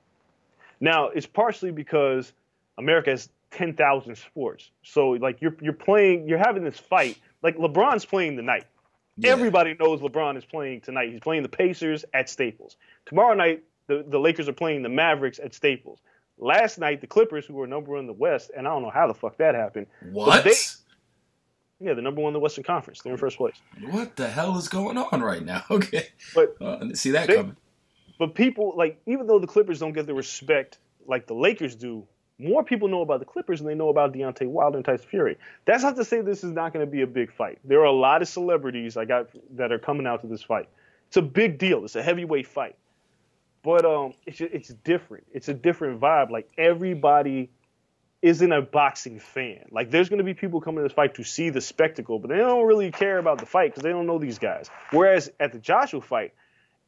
Now, 0.82 1.08
it's 1.08 1.26
partially 1.26 1.72
because 1.72 2.34
America 2.78 3.12
has 3.12 3.30
10,000 3.52 4.18
sports. 4.18 4.72
So 4.84 5.12
like 5.12 5.42
you're 5.42 5.56
you're 5.62 5.72
playing 5.72 6.28
you're 6.28 6.38
having 6.38 6.66
this 6.66 6.80
fight. 6.80 7.18
Like 7.42 7.56
LeBron's 7.56 8.04
playing 8.04 8.36
tonight. 8.36 8.66
Yeah. 9.18 9.32
Everybody 9.32 9.76
knows 9.80 10.02
LeBron 10.02 10.38
is 10.38 10.46
playing 10.46 10.82
tonight. 10.82 11.12
He's 11.12 11.20
playing 11.20 11.44
the 11.44 11.50
Pacers 11.50 12.04
at 12.14 12.30
Staples. 12.30 12.78
Tomorrow 13.06 13.36
night 13.36 13.64
the, 13.88 14.04
the 14.08 14.20
Lakers 14.20 14.48
are 14.50 14.54
playing 14.54 14.82
the 14.82 14.90
Mavericks 14.90 15.40
at 15.40 15.54
Staples. 15.54 16.00
Last 16.38 16.80
night 16.80 17.02
the 17.02 17.08
Clippers 17.08 17.46
who 17.46 17.54
were 17.54 17.68
number 17.68 17.92
one 17.92 18.02
in 18.02 18.08
the 18.08 18.14
West 18.14 18.52
and 18.56 18.68
I 18.68 18.72
don't 18.72 18.82
know 18.82 18.90
how 18.90 19.08
the 19.08 19.14
fuck 19.14 19.38
that 19.38 19.56
happened. 19.56 19.88
What? 20.12 20.44
They, 20.44 20.54
yeah, 21.80 21.94
the 21.94 22.02
number 22.02 22.22
one 22.22 22.30
in 22.30 22.34
the 22.34 22.40
Western 22.40 22.64
Conference. 22.64 23.02
They're 23.02 23.12
in 23.12 23.20
first 23.20 23.38
place. 23.38 23.56
What 23.90 24.16
the 24.16 24.28
hell 24.28 24.58
is 24.58 24.68
going 24.68 24.98
on 24.98 25.22
right 25.22 25.44
now? 25.44 25.64
Okay, 25.72 26.08
but 26.34 26.56
uh, 26.62 26.94
see 26.94 27.12
that 27.12 27.28
they, 27.28 27.36
coming. 27.36 27.58
But 28.20 28.36
people 28.36 28.74
like 28.78 29.02
even 29.06 29.28
though 29.28 29.40
the 29.40 29.48
Clippers 29.48 29.80
don't 29.80 29.94
get 29.94 30.06
the 30.06 30.14
respect 30.14 30.78
like 31.06 31.28
the 31.28 31.34
Lakers 31.34 31.76
do, 31.76 32.08
more 32.40 32.64
people 32.64 32.88
know 32.88 33.02
about 33.02 33.20
the 33.20 33.26
Clippers 33.26 33.60
than 33.60 33.68
they 33.68 33.76
know 33.76 33.90
about 33.90 34.14
Deontay 34.14 34.48
Wilder 34.48 34.78
and 34.78 34.86
Tyson 34.86 35.08
Fury. 35.08 35.38
That's 35.66 35.84
not 35.84 35.96
to 35.96 36.06
say 36.06 36.22
this 36.22 36.44
is 36.44 36.52
not 36.52 36.74
going 36.74 36.86
to 36.86 36.92
be 36.92 37.02
a 37.02 37.08
big 37.08 37.32
fight. 37.32 37.60
There 37.64 37.82
are 37.82 37.86
a 37.86 37.92
lot 37.92 38.22
of 38.22 38.28
celebrities 38.28 38.98
I 38.98 39.06
got 39.06 39.30
that 39.52 39.72
are 39.72 39.80
coming 39.80 40.08
out 40.08 40.22
to 40.22 40.28
this 40.28 40.42
fight. 40.42 40.68
It's 41.08 41.18
a 41.18 41.22
big 41.22 41.60
deal. 41.60 41.86
It's 41.86 41.96
a 41.96 42.02
heavyweight 42.02 42.48
fight, 42.48 42.76
but 43.64 43.86
um, 43.86 44.14
it's 44.26 44.42
it's 44.42 44.70
different. 44.70 45.28
It's 45.32 45.48
a 45.48 45.54
different 45.54 46.02
vibe. 46.02 46.32
Like 46.32 46.50
everybody 46.58 47.52
isn't 48.24 48.52
a 48.52 48.62
boxing 48.62 49.20
fan. 49.20 49.66
Like 49.70 49.92
there's 49.92 50.10
going 50.10 50.20
to 50.20 50.24
be 50.24 50.34
people 50.34 50.62
coming 50.62 50.78
to 50.78 50.84
this 50.84 50.94
fight 50.94 51.16
to 51.16 51.24
see 51.24 51.50
the 51.50 51.62
spectacle, 51.62 52.20
but 52.20 52.30
they 52.30 52.38
don't 52.38 52.66
really 52.66 52.90
care 52.90 53.20
about 53.20 53.38
the 53.38 53.46
fight 53.46 53.72
because 53.72 53.84
they 53.84 53.90
don't 53.90 54.08
know 54.08 54.18
these 54.18 54.40
guys. 54.40 54.72
Whereas 54.92 55.30
at 55.40 55.52
the 55.52 55.60
Joshua 55.60 56.02
fight, 56.02 56.34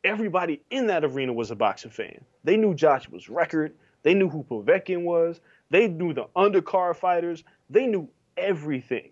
everybody 0.03 0.61
in 0.71 0.87
that 0.87 1.03
arena 1.03 1.33
was 1.33 1.51
a 1.51 1.55
boxing 1.55 1.91
fan. 1.91 2.23
They 2.43 2.57
knew 2.57 2.73
Joshua's 2.73 3.29
record. 3.29 3.75
They 4.05 4.13
knew 4.13 4.29
who 4.29 4.43
Povetkin 4.43 5.01
was. 5.01 5.41
They 5.71 5.87
knew 5.87 6.13
the 6.13 6.25
undercard 6.35 6.95
fighters. 6.95 7.43
They 7.71 7.87
knew 7.87 8.07
everything. 8.37 9.09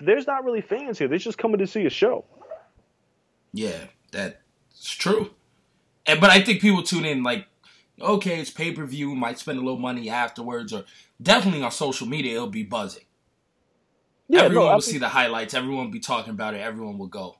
There's 0.00 0.26
not 0.26 0.42
really 0.44 0.62
fans 0.62 0.98
here. 0.98 1.06
They're 1.06 1.18
just 1.18 1.36
coming 1.36 1.58
to 1.58 1.66
see 1.66 1.84
a 1.84 1.90
show. 1.90 2.24
Yeah, 3.52 3.84
that's 4.10 4.36
true. 4.96 5.32
And 6.06 6.18
but 6.18 6.30
I 6.30 6.40
think 6.40 6.62
people 6.62 6.82
tune 6.82 7.04
in 7.04 7.22
like, 7.22 7.46
okay, 8.00 8.40
it's 8.40 8.48
pay 8.48 8.72
per 8.72 8.86
view. 8.86 9.14
Might 9.14 9.38
spend 9.38 9.58
a 9.58 9.60
little 9.60 9.78
money 9.78 10.08
afterwards, 10.08 10.72
or 10.72 10.84
definitely 11.20 11.62
on 11.62 11.70
social 11.70 12.06
media, 12.06 12.36
it'll 12.36 12.46
be 12.46 12.64
buzzing. 12.64 13.04
Yeah, 14.28 14.44
everyone 14.44 14.68
no, 14.68 14.74
will 14.76 14.80
see 14.80 14.96
the 14.96 15.10
highlights. 15.10 15.52
Everyone 15.52 15.84
will 15.84 15.92
be 15.92 16.00
talking 16.00 16.30
about 16.30 16.54
it. 16.54 16.62
Everyone 16.62 16.96
will 16.96 17.06
go. 17.06 17.36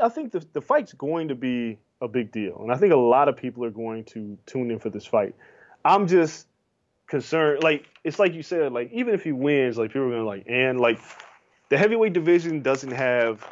I 0.00 0.08
think 0.08 0.30
the 0.30 0.46
the 0.52 0.60
fight's 0.60 0.92
going 0.92 1.26
to 1.28 1.34
be 1.34 1.80
a 2.00 2.06
big 2.06 2.30
deal, 2.30 2.60
and 2.60 2.70
I 2.70 2.76
think 2.76 2.92
a 2.92 2.96
lot 2.96 3.28
of 3.28 3.36
people 3.36 3.64
are 3.64 3.70
going 3.70 4.04
to 4.04 4.38
tune 4.46 4.70
in 4.70 4.78
for 4.78 4.88
this 4.88 5.04
fight. 5.04 5.34
I'm 5.84 6.06
just 6.06 6.46
concerned. 7.06 7.62
Like 7.62 7.86
it's 8.02 8.18
like 8.18 8.34
you 8.34 8.42
said, 8.42 8.72
like 8.72 8.90
even 8.92 9.14
if 9.14 9.22
he 9.22 9.32
wins, 9.32 9.76
like 9.78 9.90
people 9.90 10.08
are 10.08 10.10
gonna 10.10 10.24
like, 10.24 10.44
and 10.48 10.80
like 10.80 11.00
the 11.68 11.78
heavyweight 11.78 12.12
division 12.12 12.62
doesn't 12.62 12.92
have 12.92 13.42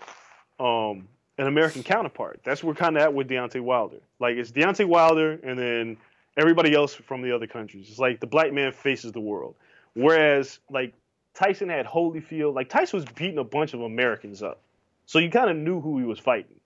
um, 0.61 1.09
an 1.39 1.47
American 1.47 1.83
counterpart. 1.83 2.41
That's 2.45 2.63
where 2.63 2.75
kind 2.75 2.97
of 2.97 3.03
at 3.03 3.15
with 3.15 3.29
Deontay 3.29 3.61
Wilder. 3.61 3.99
Like 4.19 4.37
it's 4.37 4.51
Deontay 4.51 4.87
Wilder, 4.87 5.39
and 5.43 5.59
then 5.59 5.97
everybody 6.37 6.75
else 6.75 6.95
from 6.95 7.23
the 7.23 7.35
other 7.35 7.47
countries. 7.47 7.89
It's 7.89 7.99
like 7.99 8.21
the 8.21 8.27
black 8.27 8.53
man 8.53 8.73
faces 8.73 9.13
the 9.13 9.21
world. 9.21 9.55
Whereas 9.95 10.59
like 10.71 10.95
Tyson 11.35 11.69
had 11.69 11.87
Holyfield, 11.87 12.55
like 12.55 12.69
Tyson 12.69 12.99
was 12.99 13.07
beating 13.15 13.39
a 13.39 13.45
bunch 13.45 13.75
of 13.75 13.83
Americans 13.83 14.43
up. 14.43 14.61
So 15.07 15.19
you 15.19 15.31
kind 15.31 15.51
of 15.51 15.57
knew 15.57 15.81
who 15.81 15.99
he 15.99 16.05
was 16.05 16.19
fighting. 16.19 16.61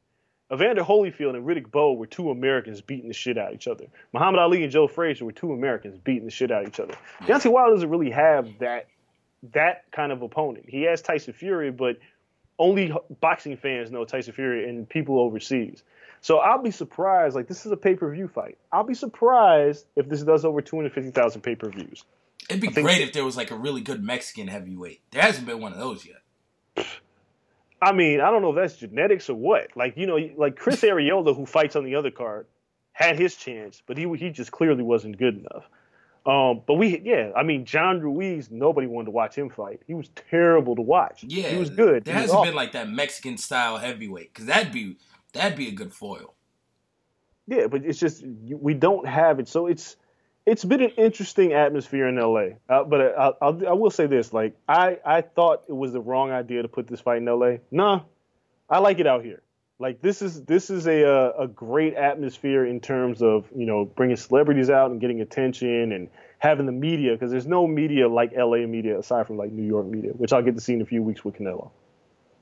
Evander 0.53 0.83
Holyfield 0.83 1.35
and 1.35 1.45
Riddick 1.45 1.71
Bowe 1.71 1.95
were 1.95 2.07
two 2.07 2.31
Americans 2.31 2.81
beating 2.81 3.09
the 3.09 3.15
shit 3.15 3.37
out 3.37 3.49
of 3.49 3.55
each 3.55 3.67
other. 3.67 3.87
Muhammad 4.13 4.39
Ali 4.39 4.63
and 4.63 4.71
Joe 4.71 4.87
Frazier 4.87 5.25
were 5.25 5.33
two 5.33 5.53
Americans 5.53 5.99
beating 5.99 6.25
the 6.25 6.31
shit 6.31 6.53
out 6.53 6.63
of 6.63 6.69
each 6.69 6.81
other. 6.81 6.95
Deontay 7.23 7.51
Wilder 7.51 7.75
doesn't 7.75 7.91
really 7.91 8.11
have 8.11 8.49
that 8.61 8.87
that 9.53 9.85
kind 9.93 10.13
of 10.13 10.23
opponent. 10.23 10.67
He 10.69 10.83
has 10.83 11.03
Tyson 11.03 11.33
Fury, 11.33 11.71
but 11.71 11.99
only 12.59 12.93
boxing 13.21 13.57
fans 13.57 13.91
know 13.91 14.05
Tyson 14.05 14.33
Fury 14.33 14.69
and 14.69 14.89
people 14.89 15.21
overseas. 15.21 15.83
So 16.21 16.39
I'll 16.39 16.63
be 16.63 16.71
surprised. 16.71 17.35
Like 17.35 17.49
this 17.49 17.67
is 17.67 17.73
a 17.73 17.77
pay 17.77 17.95
per 17.95 18.11
view 18.13 18.29
fight. 18.29 18.57
I'll 18.73 18.85
be 18.85 18.95
surprised 18.95 19.85
if 19.97 20.09
this 20.09 20.23
does 20.23 20.45
over 20.45 20.63
two 20.63 20.77
hundred 20.77 20.93
fifty 20.93 21.11
thousand 21.11 21.43
pay 21.43 21.57
per 21.57 21.69
views. 21.71 22.05
It'd 22.49 22.63
be 22.63 22.69
great 22.69 23.01
if 23.01 23.13
there 23.13 23.25
was 23.25 23.37
like 23.37 23.51
a 23.51 23.57
really 23.57 23.81
good 23.81 24.03
Mexican 24.03 24.47
heavyweight. 24.47 25.01
There 25.11 25.23
hasn't 25.23 25.47
been 25.47 25.61
one 25.61 25.73
of 25.73 25.79
those 25.79 26.07
yet. 26.07 26.87
I 27.81 27.93
mean, 27.93 28.21
I 28.21 28.31
don't 28.31 28.43
know 28.43 28.51
if 28.51 28.57
that's 28.57 28.77
genetics 28.77 29.29
or 29.29 29.35
what. 29.35 29.77
Like 29.77 29.97
you 29.97 30.07
know, 30.07 30.19
like 30.37 30.57
Chris 30.57 30.81
Arreola, 30.83 31.37
who 31.37 31.47
fights 31.47 31.77
on 31.77 31.85
the 31.85 31.95
other 31.97 32.11
card, 32.11 32.47
had 32.93 33.19
his 33.19 33.37
chance, 33.37 33.83
but 33.87 33.99
he 33.99 34.11
he 34.17 34.31
just 34.31 34.53
clearly 34.53 34.83
wasn't 34.83 35.19
good 35.19 35.39
enough. 35.39 35.65
Um, 36.27 36.63
but 36.67 36.75
we, 36.75 37.01
yeah, 37.05 37.31
I 37.37 37.45
mean, 37.45 37.65
John 37.65 38.01
Ruiz, 38.01 38.51
nobody 38.51 38.89
wanted 38.89 39.07
to 39.07 39.11
watch 39.13 39.37
him 39.37 39.49
fight. 39.49 39.83
He 39.87 39.95
was 39.95 40.09
terrible 40.29 40.75
to 40.75 40.83
watch. 40.83 41.23
Yeah, 41.23 41.51
he 41.51 41.57
was 41.57 41.71
good. 41.71 42.05
There 42.05 42.15
hasn't 42.15 42.43
been 42.43 42.55
like 42.55 42.73
that 42.73 42.89
Mexican 42.89 43.39
style 43.39 43.79
heavyweight 43.79 44.35
because 44.35 44.47
that'd 44.47 44.73
be 44.73 44.97
that'd 45.33 45.57
be 45.57 45.69
a 45.69 45.73
good 45.73 45.93
foil. 45.93 46.35
Yeah, 47.47 47.69
but 47.69 47.85
it's 47.85 48.01
just 48.01 48.25
we 48.27 48.75
don't 48.75 49.07
have 49.07 49.39
it, 49.39 49.47
so 49.47 49.69
it's 49.69 49.97
it's 50.47 50.65
been 50.65 50.81
an 50.81 50.91
interesting 50.91 51.53
atmosphere 51.53 52.07
in 52.09 52.17
LA. 52.17 52.57
Uh, 52.69 52.85
but 52.85 53.01
I, 53.01 53.33
I, 53.43 53.49
I, 53.49 53.73
will 53.73 53.91
say 53.91 54.07
this: 54.07 54.33
like 54.33 54.57
I 54.69 54.99
I 55.05 55.21
thought 55.21 55.65
it 55.69 55.77
was 55.77 55.93
the 55.93 56.01
wrong 56.01 56.31
idea 56.31 56.63
to 56.63 56.69
put 56.69 56.87
this 56.87 57.01
fight 57.01 57.19
in 57.19 57.25
LA. 57.25 57.57
Nah, 57.71 58.03
I 58.71 58.79
like 58.79 59.01
it 59.01 59.07
out 59.07 59.25
here. 59.25 59.43
Like 59.79 60.01
this 60.01 60.23
is 60.23 60.45
this 60.45 60.71
is 60.71 60.87
a 60.87 61.03
a, 61.03 61.43
a 61.43 61.49
great 61.49 61.95
atmosphere 61.95 62.65
in 62.65 62.81
terms 62.81 63.23
of 63.23 63.47
you 63.55 63.67
know 63.67 63.85
bringing 63.85 64.17
celebrities 64.17 64.71
out 64.71 64.91
and 64.91 65.01
getting 65.01 65.21
attention 65.21 65.93
and 65.93 66.09
having 66.39 66.67
the 66.67 66.73
media 66.73 67.13
because 67.13 67.31
there's 67.31 67.47
no 67.47 67.67
media 67.67 68.09
like 68.09 68.33
LA 68.37 68.67
media 68.67 68.99
aside 68.99 69.27
from 69.27 69.37
like 69.37 69.51
New 69.51 69.67
York 69.67 69.87
media, 69.87 70.13
which 70.13 70.33
I'll 70.33 70.43
get 70.43 70.55
to 70.55 70.61
see 70.61 70.75
in 70.75 70.81
a 70.81 70.87
few 70.87 71.03
weeks 71.03 71.25
with 71.25 71.35
Canelo. 71.37 71.71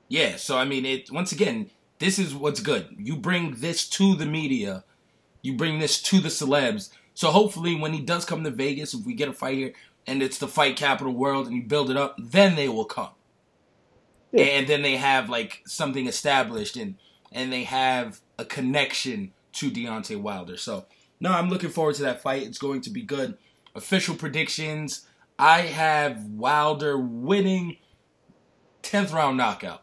Yeah, 0.07 0.35
so 0.35 0.57
I 0.57 0.65
mean, 0.65 0.85
it 0.85 1.11
once 1.11 1.31
again, 1.31 1.71
this 1.97 2.19
is 2.19 2.35
what's 2.35 2.59
good. 2.59 2.87
You 2.97 3.15
bring 3.15 3.55
this 3.55 3.89
to 3.89 4.15
the 4.15 4.27
media, 4.27 4.83
you 5.41 5.57
bring 5.57 5.79
this 5.79 6.01
to 6.03 6.19
the 6.19 6.29
celebs. 6.29 6.91
So 7.15 7.31
hopefully, 7.31 7.75
when 7.75 7.93
he 7.93 8.01
does 8.01 8.25
come 8.25 8.43
to 8.43 8.51
Vegas, 8.51 8.93
if 8.93 9.05
we 9.05 9.13
get 9.13 9.29
a 9.29 9.33
fight 9.33 9.57
here 9.57 9.73
and 10.05 10.21
it's 10.21 10.37
the 10.37 10.47
fight 10.47 10.75
capital 10.75 11.13
world 11.13 11.47
and 11.47 11.55
you 11.55 11.63
build 11.63 11.89
it 11.89 11.97
up, 11.97 12.15
then 12.19 12.55
they 12.55 12.69
will 12.69 12.85
come. 12.85 13.09
Yeah. 14.31 14.43
And 14.43 14.67
then 14.67 14.81
they 14.81 14.97
have 14.97 15.29
like 15.29 15.63
something 15.65 16.07
established 16.07 16.75
and 16.75 16.95
and 17.31 17.51
they 17.51 17.63
have 17.63 18.21
a 18.37 18.45
connection 18.45 19.31
to 19.53 19.71
Deontay 19.71 20.21
Wilder. 20.21 20.57
So 20.57 20.85
no, 21.19 21.31
I'm 21.31 21.49
looking 21.49 21.69
forward 21.69 21.95
to 21.95 22.03
that 22.03 22.21
fight. 22.21 22.43
It's 22.43 22.57
going 22.57 22.81
to 22.81 22.89
be 22.89 23.01
good. 23.01 23.37
Official 23.73 24.15
predictions. 24.15 25.07
I 25.39 25.61
have 25.61 26.23
Wilder 26.25 26.97
winning 26.97 27.77
10th 28.83 29.13
round 29.13 29.37
knockout. 29.37 29.81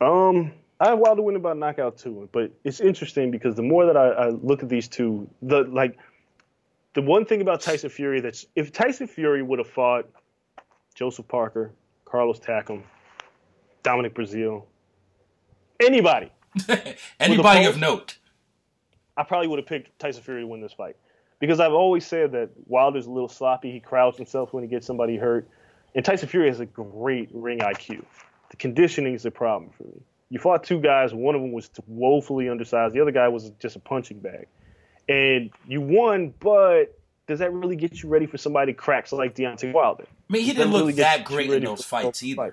Um, 0.00 0.52
I 0.82 0.88
have 0.88 0.98
Wilder 0.98 1.22
winning 1.22 1.42
by 1.42 1.52
knockout 1.52 1.96
too, 1.96 2.28
but 2.32 2.50
it's 2.64 2.80
interesting 2.80 3.30
because 3.30 3.54
the 3.54 3.62
more 3.62 3.86
that 3.86 3.96
I, 3.96 4.08
I, 4.08 4.28
look 4.30 4.64
at 4.64 4.68
these 4.68 4.88
two, 4.88 5.30
the 5.40 5.60
like 5.62 5.96
the 6.94 7.02
one 7.02 7.24
thing 7.24 7.40
about 7.40 7.60
Tyson 7.60 7.88
Fury 7.88 8.20
that's 8.20 8.46
if 8.56 8.72
Tyson 8.72 9.06
Fury 9.06 9.44
would 9.44 9.60
have 9.60 9.68
fought 9.68 10.10
Joseph 10.96 11.28
Parker, 11.28 11.70
Carlos 12.04 12.40
Takam, 12.40 12.82
Dominic 13.84 14.12
Breazeale, 14.12 14.64
anybody, 15.78 16.32
anybody 17.20 17.64
of 17.64 17.78
note, 17.78 18.18
I 19.16 19.22
probably 19.22 19.46
would 19.46 19.60
have 19.60 19.66
picked 19.66 19.96
Tyson 20.00 20.24
Fury 20.24 20.40
to 20.40 20.48
win 20.48 20.60
this 20.60 20.72
fight 20.72 20.96
because 21.38 21.60
I've 21.60 21.74
always 21.74 22.04
said 22.04 22.32
that 22.32 22.50
Wilder's 22.66 23.06
a 23.06 23.10
little 23.10 23.28
sloppy. 23.28 23.70
He 23.70 23.78
crowds 23.78 24.16
himself 24.16 24.52
when 24.52 24.64
he 24.64 24.68
gets 24.68 24.88
somebody 24.88 25.16
hurt, 25.16 25.48
and 25.94 26.04
Tyson 26.04 26.28
Fury 26.28 26.48
has 26.48 26.58
a 26.58 26.66
great 26.66 27.28
ring 27.32 27.60
IQ. 27.60 28.04
The 28.50 28.56
conditioning 28.56 29.14
is 29.14 29.24
a 29.24 29.30
problem 29.30 29.70
for 29.78 29.84
me. 29.84 30.02
You 30.32 30.38
fought 30.38 30.64
two 30.64 30.80
guys. 30.80 31.12
One 31.12 31.34
of 31.34 31.42
them 31.42 31.52
was 31.52 31.68
woefully 31.86 32.48
undersized. 32.48 32.94
The 32.94 33.02
other 33.02 33.10
guy 33.10 33.28
was 33.28 33.50
just 33.60 33.76
a 33.76 33.78
punching 33.78 34.20
bag. 34.20 34.46
And 35.06 35.50
you 35.68 35.82
won, 35.82 36.32
but 36.40 36.98
does 37.26 37.40
that 37.40 37.52
really 37.52 37.76
get 37.76 38.02
you 38.02 38.08
ready 38.08 38.24
for 38.24 38.38
somebody 38.38 38.72
cracks 38.72 39.12
like 39.12 39.34
Deontay 39.34 39.74
Wilder? 39.74 40.06
I 40.08 40.32
mean, 40.32 40.44
he 40.44 40.54
didn't 40.54 40.72
look 40.72 40.80
really 40.80 40.94
that 40.94 41.26
great 41.26 41.50
in 41.50 41.62
those 41.62 41.84
fights 41.84 42.22
either. 42.22 42.36
Fight. 42.36 42.52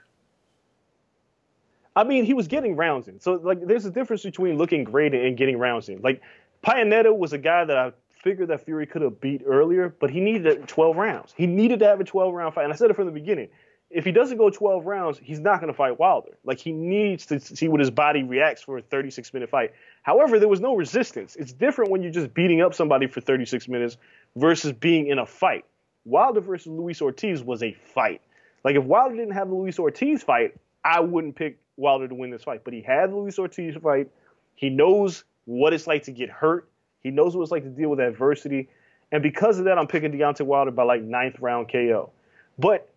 I 1.95 2.03
mean, 2.03 2.25
he 2.25 2.33
was 2.33 2.49
getting 2.49 2.75
rounds 2.75 3.07
in. 3.07 3.21
So, 3.21 3.35
like, 3.35 3.65
there's 3.65 3.85
a 3.85 3.91
difference 3.91 4.23
between 4.23 4.57
looking 4.57 4.83
great 4.83 5.13
and 5.13 5.37
getting 5.37 5.57
rounds 5.57 5.87
in. 5.87 6.01
Like, 6.01 6.21
Pianeta 6.61 7.17
was 7.17 7.31
a 7.31 7.37
guy 7.37 7.63
that 7.63 7.77
I 7.77 7.93
figured 8.21 8.49
that 8.49 8.65
Fury 8.65 8.87
could 8.87 9.03
have 9.03 9.21
beat 9.21 9.43
earlier, 9.45 9.87
but 9.87 10.09
he 10.09 10.19
needed 10.19 10.67
12 10.67 10.97
rounds. 10.97 11.33
He 11.37 11.47
needed 11.47 11.79
to 11.79 11.85
have 11.85 12.01
a 12.01 12.03
12 12.03 12.33
round 12.33 12.55
fight. 12.55 12.65
And 12.65 12.73
I 12.73 12.75
said 12.75 12.89
it 12.89 12.97
from 12.97 13.05
the 13.05 13.13
beginning 13.13 13.47
if 13.89 14.05
he 14.05 14.11
doesn't 14.11 14.37
go 14.37 14.49
12 14.49 14.85
rounds, 14.85 15.19
he's 15.21 15.39
not 15.39 15.59
going 15.59 15.71
to 15.71 15.77
fight 15.77 15.99
Wilder. 15.99 16.37
Like 16.43 16.59
he 16.59 16.71
needs 16.71 17.25
to 17.27 17.39
see 17.39 17.67
what 17.67 17.79
his 17.79 17.89
body 17.89 18.23
reacts 18.23 18.61
for 18.61 18.77
a 18.77 18.81
36 18.81 19.33
minute 19.33 19.49
fight. 19.49 19.73
However, 20.03 20.39
there 20.39 20.47
was 20.47 20.59
no 20.59 20.75
resistance. 20.75 21.35
It's 21.35 21.51
different 21.51 21.89
when 21.89 22.03
you're 22.03 22.11
just 22.11 22.33
beating 22.33 22.61
up 22.61 22.73
somebody 22.73 23.07
for 23.07 23.19
36 23.19 23.67
minutes 23.67 23.97
versus 24.35 24.73
being 24.73 25.07
in 25.07 25.17
a 25.17 25.25
fight. 25.25 25.65
Wilder 26.05 26.41
versus 26.41 26.67
Luis 26.67 27.01
Ortiz 27.01 27.43
was 27.43 27.63
a 27.63 27.73
fight. 27.73 28.21
Like 28.63 28.75
if 28.75 28.83
Wilder 28.83 29.15
didn't 29.15 29.33
have 29.33 29.49
the 29.49 29.55
Luis 29.55 29.79
Ortiz 29.79 30.21
fight, 30.21 30.55
I 30.83 30.99
wouldn't 30.99 31.35
pick 31.35 31.57
Wilder 31.75 32.07
to 32.07 32.15
win 32.15 32.29
this 32.29 32.43
fight. 32.43 32.63
But 32.63 32.73
he 32.73 32.81
had 32.81 33.11
the 33.11 33.15
Luis 33.15 33.39
Ortiz 33.39 33.75
fight. 33.81 34.09
He 34.55 34.69
knows 34.69 35.23
what 35.45 35.73
it's 35.73 35.87
like 35.87 36.03
to 36.03 36.11
get 36.11 36.29
hurt. 36.29 36.69
He 37.01 37.09
knows 37.09 37.35
what 37.35 37.43
it's 37.43 37.51
like 37.51 37.63
to 37.63 37.69
deal 37.69 37.89
with 37.89 37.99
adversity. 37.99 38.69
And 39.11 39.23
because 39.23 39.57
of 39.57 39.65
that, 39.65 39.79
I'm 39.79 39.87
picking 39.87 40.11
Deontay 40.11 40.45
Wilder 40.45 40.71
by 40.71 40.83
like 40.83 41.01
ninth 41.01 41.39
round 41.39 41.71
KO. 41.71 42.11
But 42.59 42.87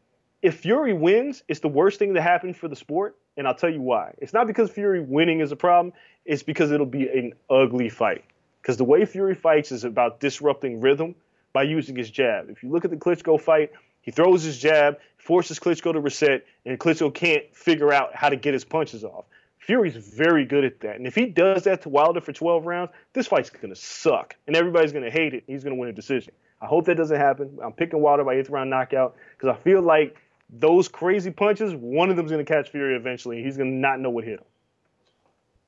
if 0.42 0.56
Fury 0.56 0.92
wins, 0.92 1.44
it's 1.48 1.60
the 1.60 1.68
worst 1.68 1.98
thing 1.98 2.14
to 2.14 2.20
happen 2.20 2.52
for 2.52 2.68
the 2.68 2.76
sport, 2.76 3.16
and 3.36 3.46
I'll 3.46 3.54
tell 3.54 3.70
you 3.70 3.80
why. 3.80 4.14
It's 4.18 4.32
not 4.32 4.48
because 4.48 4.70
Fury 4.70 5.00
winning 5.00 5.40
is 5.40 5.52
a 5.52 5.56
problem, 5.56 5.92
it's 6.24 6.42
because 6.42 6.72
it'll 6.72 6.84
be 6.84 7.08
an 7.08 7.34
ugly 7.48 7.88
fight. 7.88 8.24
Because 8.60 8.76
the 8.76 8.84
way 8.84 9.04
Fury 9.04 9.34
fights 9.34 9.72
is 9.72 9.84
about 9.84 10.20
disrupting 10.20 10.80
rhythm 10.80 11.14
by 11.52 11.62
using 11.62 11.96
his 11.96 12.10
jab. 12.10 12.50
If 12.50 12.62
you 12.62 12.70
look 12.70 12.84
at 12.84 12.90
the 12.90 12.96
Klitschko 12.96 13.40
fight, 13.40 13.72
he 14.02 14.10
throws 14.10 14.42
his 14.42 14.58
jab, 14.58 14.98
forces 15.16 15.60
Klitschko 15.60 15.92
to 15.92 16.00
reset, 16.00 16.44
and 16.66 16.78
Klitschko 16.78 17.14
can't 17.14 17.44
figure 17.54 17.92
out 17.92 18.14
how 18.14 18.28
to 18.28 18.36
get 18.36 18.52
his 18.52 18.64
punches 18.64 19.04
off. 19.04 19.24
Fury's 19.58 19.94
very 19.94 20.44
good 20.44 20.64
at 20.64 20.80
that. 20.80 20.96
And 20.96 21.06
if 21.06 21.14
he 21.14 21.26
does 21.26 21.64
that 21.64 21.82
to 21.82 21.88
Wilder 21.88 22.20
for 22.20 22.32
12 22.32 22.66
rounds, 22.66 22.90
this 23.12 23.28
fight's 23.28 23.48
going 23.48 23.72
to 23.72 23.80
suck. 23.80 24.34
And 24.48 24.56
everybody's 24.56 24.90
going 24.90 25.04
to 25.04 25.10
hate 25.10 25.34
it. 25.34 25.44
He's 25.46 25.62
going 25.62 25.76
to 25.76 25.80
win 25.80 25.88
a 25.88 25.92
decision. 25.92 26.32
I 26.60 26.66
hope 26.66 26.86
that 26.86 26.96
doesn't 26.96 27.16
happen. 27.16 27.58
I'm 27.62 27.72
picking 27.72 28.00
Wilder 28.00 28.24
by 28.24 28.34
eighth 28.34 28.50
round 28.50 28.70
knockout 28.70 29.16
because 29.36 29.56
I 29.56 29.60
feel 29.62 29.80
like 29.80 30.16
those 30.52 30.86
crazy 30.86 31.30
punches, 31.30 31.74
one 31.74 32.10
of 32.10 32.16
them's 32.16 32.30
going 32.30 32.44
to 32.44 32.52
catch 32.52 32.68
Fury 32.70 32.94
eventually. 32.94 33.38
And 33.38 33.46
he's 33.46 33.56
going 33.56 33.70
to 33.70 33.76
not 33.76 33.98
know 33.98 34.10
what 34.10 34.24
hit 34.24 34.38
him. 34.38 34.46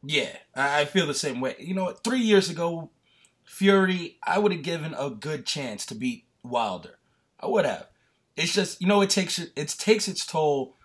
Yeah, 0.07 0.37
I 0.55 0.85
feel 0.85 1.07
the 1.07 1.15
same 1.15 1.41
way. 1.41 1.57
You 1.59 1.75
know, 1.75 1.91
three 1.91 2.21
years 2.21 2.51
ago, 2.51 2.91
Fury, 3.45 4.19
I 4.23 4.39
would 4.39 4.53
have 4.53 4.63
given 4.63 4.95
a 4.97 5.09
good 5.09 5.47
chance 5.47 5.87
to 5.87 5.95
beat 5.95 6.27
Wilder. 6.43 6.99
I 7.41 7.47
would 7.47 7.65
have. 7.65 7.89
It's 8.37 8.53
just 8.53 8.81
you 8.81 8.87
know 8.87 9.01
it 9.01 9.11
takes 9.11 9.39
it 9.39 9.69
takes 9.79 10.09
its 10.09 10.27
toll. 10.27 10.77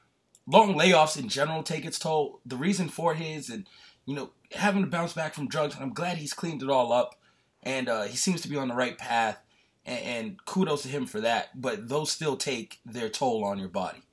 Long 0.45 0.75
layoffs 0.75 1.19
in 1.19 1.27
general 1.27 1.63
take 1.63 1.83
its 1.83 1.99
toll. 1.99 2.39
The 2.45 2.55
reason 2.55 2.87
for 2.87 3.15
his 3.15 3.49
and 3.49 3.67
you 4.05 4.15
know 4.15 4.31
having 4.53 4.83
to 4.83 4.89
bounce 4.89 5.13
back 5.13 5.33
from 5.33 5.47
drugs, 5.47 5.75
I'm 5.79 5.93
glad 5.93 6.17
he's 6.17 6.33
cleaned 6.33 6.63
it 6.63 6.69
all 6.69 6.93
up, 6.93 7.19
and 7.63 7.89
uh, 7.89 8.03
he 8.03 8.15
seems 8.15 8.41
to 8.41 8.49
be 8.49 8.55
on 8.55 8.67
the 8.67 8.75
right 8.75 8.97
path 8.97 9.41
and, 9.85 9.99
and 9.99 10.45
kudos 10.45 10.83
to 10.83 10.87
him 10.87 11.05
for 11.05 11.21
that. 11.21 11.59
But 11.59 11.89
those 11.89 12.11
still 12.11 12.37
take 12.37 12.79
their 12.85 13.09
toll 13.09 13.43
on 13.43 13.59
your 13.59 13.69
body. 13.69 14.03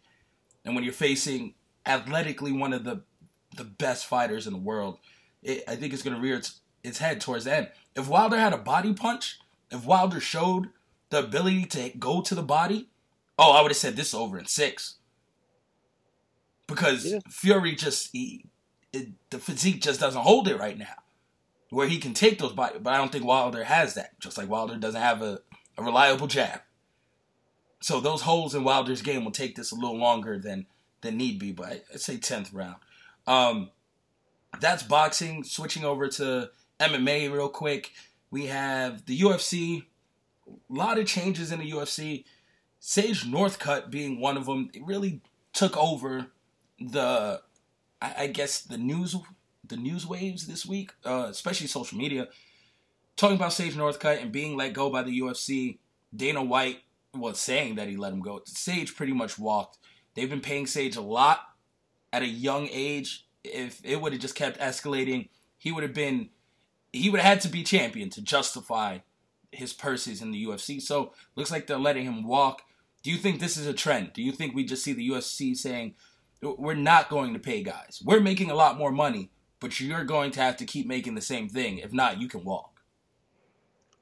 And 0.64 0.74
when 0.74 0.84
you're 0.84 0.92
facing 0.92 1.54
athletically 1.84 2.52
one 2.52 2.72
of 2.72 2.84
the 2.84 3.02
the 3.56 3.64
best 3.64 4.06
fighters 4.06 4.46
in 4.46 4.52
the 4.52 4.58
world, 4.58 4.98
it, 5.42 5.64
I 5.66 5.76
think 5.76 5.92
it's 5.92 6.02
going 6.02 6.16
to 6.16 6.20
rear 6.20 6.36
its, 6.36 6.60
its 6.82 6.98
head 6.98 7.20
towards 7.20 7.44
the 7.44 7.56
end. 7.56 7.70
If 7.94 8.06
Wilder 8.06 8.36
had 8.36 8.52
a 8.52 8.58
body 8.58 8.92
punch, 8.92 9.38
if 9.70 9.84
Wilder 9.86 10.20
showed 10.20 10.68
the 11.08 11.20
ability 11.20 11.64
to 11.66 11.90
go 11.98 12.20
to 12.20 12.34
the 12.34 12.42
body, 12.42 12.90
oh, 13.38 13.52
I 13.52 13.62
would 13.62 13.70
have 13.70 13.78
said 13.78 13.96
this 13.96 14.12
over 14.12 14.38
in 14.38 14.44
six. 14.46 14.96
Because 16.66 17.06
yeah. 17.06 17.20
Fury 17.30 17.74
just 17.74 18.10
he, 18.12 18.44
it, 18.92 19.08
the 19.30 19.38
physique 19.38 19.80
just 19.80 20.00
doesn't 20.00 20.22
hold 20.22 20.48
it 20.48 20.58
right 20.58 20.76
now, 20.76 20.96
where 21.70 21.88
he 21.88 21.98
can 21.98 22.12
take 22.12 22.38
those 22.38 22.52
body. 22.52 22.78
But 22.78 22.92
I 22.92 22.98
don't 22.98 23.12
think 23.12 23.24
Wilder 23.24 23.64
has 23.64 23.94
that. 23.94 24.18
Just 24.20 24.36
like 24.36 24.50
Wilder 24.50 24.76
doesn't 24.76 25.00
have 25.00 25.22
a 25.22 25.40
a 25.76 25.82
reliable 25.82 26.26
jab. 26.26 26.60
So 27.80 28.00
those 28.00 28.22
holes 28.22 28.54
in 28.54 28.64
Wilder's 28.64 29.02
game 29.02 29.24
will 29.24 29.32
take 29.32 29.54
this 29.54 29.72
a 29.72 29.74
little 29.74 29.98
longer 29.98 30.38
than 30.38 30.66
than 31.02 31.16
need 31.16 31.38
be, 31.38 31.52
but 31.52 31.84
I'd 31.92 32.00
say 32.00 32.16
tenth 32.16 32.52
round. 32.52 32.76
Um, 33.26 33.70
that's 34.60 34.82
boxing. 34.82 35.44
Switching 35.44 35.84
over 35.84 36.08
to 36.08 36.50
MMA 36.80 37.30
real 37.30 37.48
quick, 37.48 37.92
we 38.30 38.46
have 38.46 39.04
the 39.06 39.18
UFC. 39.18 39.84
A 40.48 40.52
lot 40.72 40.98
of 40.98 41.06
changes 41.06 41.52
in 41.52 41.60
the 41.60 41.70
UFC. 41.70 42.24
Sage 42.80 43.24
Northcutt 43.24 43.90
being 43.90 44.20
one 44.20 44.36
of 44.36 44.46
them. 44.46 44.70
It 44.72 44.84
really 44.84 45.20
took 45.52 45.76
over 45.76 46.26
the, 46.78 47.40
I, 48.00 48.14
I 48.18 48.26
guess 48.28 48.60
the 48.60 48.78
news 48.78 49.16
the 49.68 49.76
news 49.76 50.06
waves 50.06 50.46
this 50.46 50.64
week, 50.64 50.92
uh, 51.04 51.26
especially 51.28 51.66
social 51.66 51.98
media 51.98 52.28
talking 53.16 53.36
about 53.36 53.52
Sage 53.52 53.74
Northcutt 53.74 54.22
and 54.22 54.32
being 54.32 54.56
let 54.56 54.72
go 54.72 54.90
by 54.90 55.02
the 55.02 55.20
UFC, 55.20 55.78
Dana 56.14 56.42
White 56.42 56.80
was 57.14 57.38
saying 57.38 57.76
that 57.76 57.88
he 57.88 57.96
let 57.96 58.12
him 58.12 58.20
go. 58.20 58.42
Sage 58.44 58.94
pretty 58.94 59.12
much 59.12 59.38
walked. 59.38 59.78
They've 60.14 60.30
been 60.30 60.40
paying 60.40 60.66
Sage 60.66 60.96
a 60.96 61.00
lot 61.00 61.40
at 62.12 62.22
a 62.22 62.26
young 62.26 62.68
age. 62.70 63.26
If 63.44 63.80
it 63.84 64.00
would 64.00 64.12
have 64.12 64.20
just 64.20 64.34
kept 64.34 64.58
escalating, 64.58 65.28
he 65.58 65.72
would 65.72 65.82
have 65.82 65.94
been 65.94 66.30
he 66.92 67.10
would 67.10 67.20
have 67.20 67.34
had 67.34 67.40
to 67.42 67.48
be 67.48 67.62
champion 67.62 68.10
to 68.10 68.22
justify 68.22 68.98
his 69.52 69.72
purses 69.72 70.22
in 70.22 70.30
the 70.30 70.44
UFC. 70.46 70.80
So 70.80 71.12
looks 71.34 71.50
like 71.50 71.66
they're 71.66 71.78
letting 71.78 72.04
him 72.04 72.26
walk. 72.26 72.62
Do 73.02 73.10
you 73.10 73.18
think 73.18 73.38
this 73.38 73.56
is 73.56 73.66
a 73.66 73.72
trend? 73.72 74.12
Do 74.12 74.22
you 74.22 74.32
think 74.32 74.54
we 74.54 74.64
just 74.64 74.82
see 74.82 74.92
the 74.92 75.08
UFC 75.08 75.56
saying 75.56 75.94
we're 76.42 76.74
not 76.74 77.08
going 77.08 77.34
to 77.34 77.38
pay 77.38 77.62
guys? 77.62 78.02
We're 78.04 78.20
making 78.20 78.50
a 78.50 78.54
lot 78.54 78.78
more 78.78 78.90
money, 78.90 79.30
but 79.60 79.78
you're 79.78 80.04
going 80.04 80.30
to 80.32 80.40
have 80.40 80.56
to 80.58 80.64
keep 80.64 80.86
making 80.86 81.14
the 81.14 81.20
same 81.20 81.48
thing. 81.48 81.78
If 81.78 81.92
not, 81.92 82.20
you 82.20 82.28
can 82.28 82.44
walk. 82.44 82.75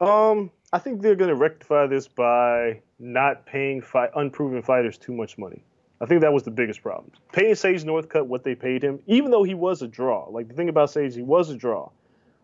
Um, 0.05 0.51
I 0.71 0.81
think 0.81 1.01
they're 1.01 1.15
going 1.15 1.31
to 1.31 1.35
rectify 1.35 1.87
this 1.87 2.09
by 2.09 2.83
not 2.99 3.47
paying 3.47 3.81
fi- 3.81 4.11
unproven 4.15 4.61
fighters 4.61 4.99
too 4.99 5.15
much 5.15 5.39
money. 5.39 5.65
I 5.99 6.05
think 6.05 6.21
that 6.21 6.33
was 6.33 6.43
the 6.43 6.51
biggest 6.51 6.83
problem. 6.83 7.13
Paying 7.33 7.55
Sage 7.55 7.85
Northcutt 7.85 8.27
what 8.27 8.45
they 8.45 8.55
paid 8.55 8.85
him, 8.85 8.99
even 9.07 9.31
though 9.31 9.45
he 9.45 9.55
was 9.55 9.81
a 9.81 9.89
draw. 9.89 10.29
Like 10.29 10.49
the 10.49 10.55
thing 10.55 10.69
about 10.69 10.91
Sage, 10.91 11.15
he 11.15 11.23
was 11.23 11.49
a 11.49 11.57
draw. 11.57 11.91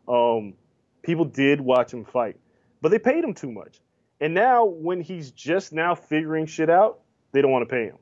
Um, 0.09 0.55
people 1.03 1.27
did 1.27 1.61
watch 1.61 1.93
him 1.93 2.07
fight, 2.07 2.37
but 2.81 2.91
they 2.91 2.99
paid 2.99 3.23
him 3.23 3.35
too 3.35 3.53
much. 3.53 3.79
And 4.23 4.33
now, 4.33 4.65
when 4.65 5.03
he's 5.03 5.31
just 5.31 5.73
now 5.73 5.95
figuring 5.95 6.47
shit 6.47 6.71
out, 6.71 7.01
they 7.33 7.43
don't 7.43 7.51
want 7.51 7.69
to 7.69 7.75
pay 7.75 7.85
him, 7.85 7.99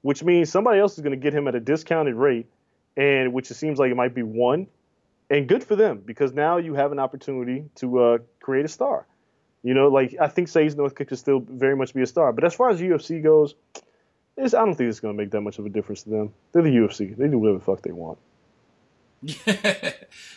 which 0.00 0.22
means 0.22 0.50
somebody 0.50 0.80
else 0.80 0.94
is 0.94 1.00
going 1.00 1.18
to 1.18 1.22
get 1.22 1.34
him 1.34 1.48
at 1.48 1.54
a 1.54 1.60
discounted 1.60 2.14
rate, 2.14 2.46
and 2.96 3.34
which 3.34 3.50
it 3.50 3.54
seems 3.54 3.78
like 3.78 3.90
it 3.90 3.96
might 3.96 4.14
be 4.14 4.22
one 4.22 4.68
and 5.32 5.48
good 5.48 5.64
for 5.64 5.76
them 5.76 6.02
because 6.04 6.32
now 6.32 6.58
you 6.58 6.74
have 6.74 6.92
an 6.92 6.98
opportunity 6.98 7.64
to 7.74 7.98
uh, 7.98 8.18
create 8.42 8.64
a 8.64 8.68
star. 8.68 9.06
You 9.62 9.74
know, 9.74 9.88
like 9.88 10.16
I 10.20 10.28
think 10.28 10.48
Sage 10.48 10.74
Northcutt 10.74 11.08
could 11.08 11.18
still 11.18 11.40
very 11.40 11.76
much 11.76 11.94
be 11.94 12.02
a 12.02 12.06
star, 12.06 12.32
but 12.32 12.44
as 12.44 12.54
far 12.54 12.70
as 12.70 12.80
UFC 12.80 13.22
goes, 13.22 13.54
I 14.36 14.48
don't 14.48 14.74
think 14.74 14.88
it's 14.88 15.00
going 15.00 15.16
to 15.16 15.22
make 15.22 15.30
that 15.30 15.40
much 15.40 15.58
of 15.58 15.66
a 15.66 15.68
difference 15.68 16.02
to 16.02 16.10
them. 16.10 16.34
They're 16.52 16.62
the 16.62 16.70
UFC; 16.70 17.16
they 17.16 17.28
do 17.28 17.38
whatever 17.38 17.58
the 17.58 17.64
fuck 17.64 17.82
they 17.82 17.92
want. 17.92 18.18
yeah, 19.22 19.92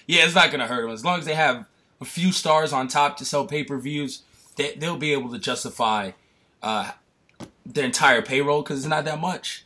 it's 0.08 0.36
not 0.36 0.52
going 0.52 0.60
to 0.60 0.68
hurt 0.68 0.84
them 0.84 0.92
as 0.92 1.04
long 1.04 1.18
as 1.18 1.26
they 1.26 1.34
have 1.34 1.66
a 2.00 2.06
few 2.06 2.32
stars 2.32 2.74
on 2.74 2.88
top 2.88 3.18
to 3.18 3.26
sell 3.26 3.46
pay 3.46 3.64
per 3.64 3.78
views, 3.78 4.24
they, 4.58 4.76
they'll 4.76 4.98
be 4.98 5.14
able 5.14 5.32
to 5.32 5.40
justify 5.40 6.12
uh, 6.62 6.92
their 7.66 7.86
entire 7.86 8.22
payroll 8.22 8.62
because 8.62 8.80
it's 8.80 8.88
not 8.88 9.06
that 9.06 9.20
much. 9.20 9.66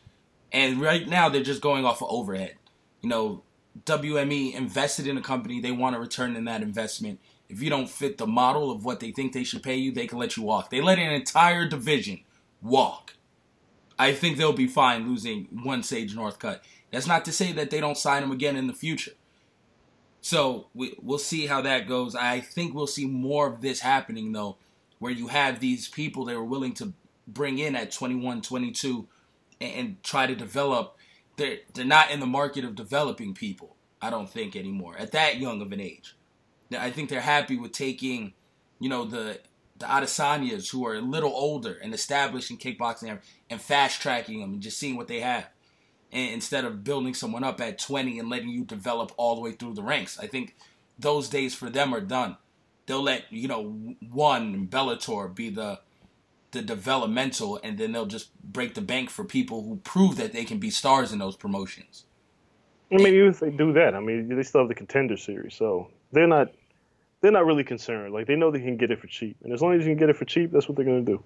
And 0.51 0.81
right 0.81 1.07
now, 1.07 1.29
they're 1.29 1.43
just 1.43 1.61
going 1.61 1.85
off 1.85 2.01
of 2.01 2.07
overhead. 2.09 2.55
You 3.01 3.09
know, 3.09 3.43
WME 3.85 4.53
invested 4.55 5.07
in 5.07 5.17
a 5.17 5.21
company, 5.21 5.59
they 5.59 5.71
want 5.71 5.95
to 5.95 5.99
return 5.99 6.35
in 6.35 6.45
that 6.45 6.61
investment. 6.61 7.19
If 7.49 7.61
you 7.63 7.69
don't 7.69 7.89
fit 7.89 8.17
the 8.17 8.27
model 8.27 8.71
of 8.71 8.85
what 8.85 8.99
they 8.99 9.11
think 9.11 9.33
they 9.33 9.43
should 9.43 9.63
pay 9.63 9.75
you, 9.75 9.91
they 9.91 10.07
can 10.07 10.19
let 10.19 10.37
you 10.37 10.43
walk. 10.43 10.69
They 10.69 10.81
let 10.81 10.99
an 10.99 11.11
entire 11.11 11.67
division 11.67 12.21
walk. 12.61 13.15
I 13.97 14.13
think 14.13 14.37
they'll 14.37 14.53
be 14.53 14.67
fine 14.67 15.07
losing 15.07 15.47
one 15.63 15.83
Sage 15.83 16.15
Northcutt. 16.15 16.59
That's 16.91 17.07
not 17.07 17.25
to 17.25 17.31
say 17.31 17.51
that 17.53 17.69
they 17.69 17.81
don't 17.81 17.97
sign 17.97 18.23
him 18.23 18.31
again 18.31 18.55
in 18.55 18.67
the 18.67 18.73
future. 18.73 19.11
So 20.21 20.67
we, 20.73 20.95
we'll 21.01 21.17
see 21.17 21.47
how 21.47 21.61
that 21.61 21.87
goes. 21.87 22.15
I 22.15 22.39
think 22.39 22.73
we'll 22.73 22.87
see 22.87 23.05
more 23.05 23.47
of 23.47 23.61
this 23.61 23.79
happening, 23.79 24.31
though, 24.31 24.57
where 24.99 25.11
you 25.11 25.27
have 25.27 25.59
these 25.59 25.87
people 25.87 26.25
that 26.25 26.35
are 26.35 26.43
willing 26.43 26.73
to 26.75 26.93
bring 27.27 27.57
in 27.57 27.75
at 27.75 27.91
21, 27.91 28.41
22 28.41 29.07
and, 29.61 29.73
and 29.73 30.03
try 30.03 30.27
to 30.27 30.35
develop. 30.35 30.97
They're, 31.37 31.59
they're 31.73 31.85
not 31.85 32.11
in 32.11 32.19
the 32.19 32.25
market 32.25 32.65
of 32.65 32.75
developing 32.75 33.33
people, 33.33 33.75
I 34.01 34.09
don't 34.09 34.29
think, 34.29 34.55
anymore, 34.55 34.95
at 34.97 35.11
that 35.13 35.37
young 35.37 35.61
of 35.61 35.71
an 35.71 35.79
age. 35.79 36.15
I 36.77 36.91
think 36.91 37.09
they're 37.09 37.21
happy 37.21 37.57
with 37.57 37.71
taking, 37.71 38.33
you 38.79 38.89
know, 38.89 39.05
the 39.05 39.39
the 39.79 39.85
Adesanyas 39.85 40.69
who 40.69 40.85
are 40.85 40.95
a 40.95 41.01
little 41.01 41.31
older 41.31 41.79
and 41.81 41.93
established 41.93 42.51
in 42.51 42.57
kickboxing 42.57 43.17
and 43.49 43.61
fast 43.61 44.01
tracking 44.01 44.41
them 44.41 44.53
and 44.53 44.61
just 44.61 44.77
seeing 44.77 44.97
what 44.97 45.07
they 45.07 45.21
have. 45.21 45.47
And 46.11 46.33
instead 46.33 46.65
of 46.65 46.83
building 46.83 47.13
someone 47.13 47.45
up 47.45 47.61
at 47.61 47.79
20 47.79 48.19
and 48.19 48.29
letting 48.29 48.49
you 48.49 48.65
develop 48.65 49.13
all 49.15 49.35
the 49.35 49.41
way 49.41 49.53
through 49.53 49.75
the 49.75 49.83
ranks. 49.83 50.19
I 50.19 50.27
think 50.27 50.55
those 50.97 51.29
days 51.29 51.55
for 51.55 51.69
them 51.69 51.95
are 51.95 52.01
done. 52.01 52.35
They'll 52.87 53.03
let, 53.03 53.31
you 53.31 53.47
know, 53.47 53.95
one 54.09 54.67
Bellator 54.67 55.33
be 55.33 55.49
the 55.49 55.79
the 56.51 56.61
developmental 56.63 57.59
and 57.63 57.77
then 57.77 57.91
they'll 57.91 58.07
just 58.07 58.35
break 58.41 58.73
the 58.73 58.81
bank 58.81 59.11
for 59.11 59.23
people 59.23 59.61
who 59.61 59.75
prove 59.77 60.15
that 60.17 60.33
they 60.33 60.43
can 60.43 60.57
be 60.57 60.71
stars 60.71 61.13
in 61.13 61.19
those 61.19 61.35
promotions. 61.35 62.05
I 62.91 62.95
mean, 62.95 63.13
even 63.13 63.27
if 63.27 63.39
they 63.39 63.51
do 63.51 63.71
that, 63.73 63.93
I 63.93 63.99
mean, 63.99 64.35
they 64.35 64.41
still 64.41 64.61
have 64.61 64.67
the 64.67 64.73
contender 64.73 65.15
series, 65.15 65.53
so 65.53 65.91
they're 66.11 66.25
not 66.25 66.51
they're 67.21 67.31
not 67.31 67.45
really 67.45 67.63
concerned. 67.63 68.13
Like 68.13 68.27
they 68.27 68.35
know 68.35 68.51
they 68.51 68.59
can 68.59 68.77
get 68.77 68.91
it 68.91 68.99
for 68.99 69.07
cheap, 69.07 69.37
and 69.43 69.53
as 69.53 69.61
long 69.61 69.73
as 69.73 69.85
you 69.85 69.91
can 69.91 69.97
get 69.97 70.09
it 70.09 70.17
for 70.17 70.25
cheap, 70.25 70.51
that's 70.51 70.67
what 70.67 70.75
they're 70.75 70.85
gonna 70.85 71.01
do. 71.01 71.23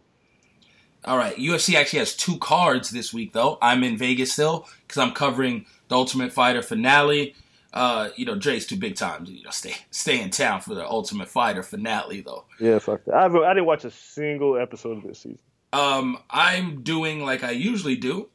All 1.05 1.17
right, 1.17 1.35
UFC 1.35 1.75
actually 1.75 1.99
has 1.99 2.15
two 2.15 2.37
cards 2.37 2.89
this 2.89 3.13
week 3.13 3.33
though. 3.33 3.57
I'm 3.61 3.83
in 3.83 3.97
Vegas 3.97 4.33
still 4.33 4.67
because 4.87 4.97
I'm 4.99 5.11
covering 5.11 5.65
the 5.89 5.95
Ultimate 5.95 6.31
Fighter 6.31 6.61
finale. 6.61 7.35
Uh, 7.73 8.09
you 8.15 8.25
know, 8.25 8.35
Dre's 8.35 8.67
too 8.67 8.77
big 8.77 8.95
time 8.95 9.25
you 9.25 9.43
know 9.43 9.49
stay 9.49 9.75
stay 9.91 10.21
in 10.21 10.29
town 10.29 10.61
for 10.61 10.75
the 10.75 10.85
Ultimate 10.87 11.27
Fighter 11.27 11.63
finale 11.63 12.21
though. 12.21 12.45
Yeah, 12.59 12.79
fuck 12.79 13.03
that. 13.05 13.15
I've, 13.15 13.35
I 13.35 13.53
didn't 13.53 13.65
watch 13.65 13.83
a 13.83 13.91
single 13.91 14.57
episode 14.57 14.97
of 14.97 15.03
this 15.03 15.19
season. 15.19 15.39
Um, 15.73 16.19
I'm 16.29 16.83
doing 16.83 17.25
like 17.25 17.43
I 17.43 17.51
usually 17.51 17.95
do, 17.95 18.29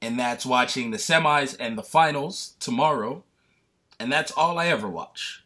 and 0.00 0.18
that's 0.18 0.46
watching 0.46 0.90
the 0.90 0.98
semis 0.98 1.56
and 1.58 1.76
the 1.76 1.82
finals 1.82 2.54
tomorrow, 2.60 3.24
and 3.98 4.12
that's 4.12 4.30
all 4.32 4.58
I 4.58 4.66
ever 4.66 4.88
watch. 4.88 5.42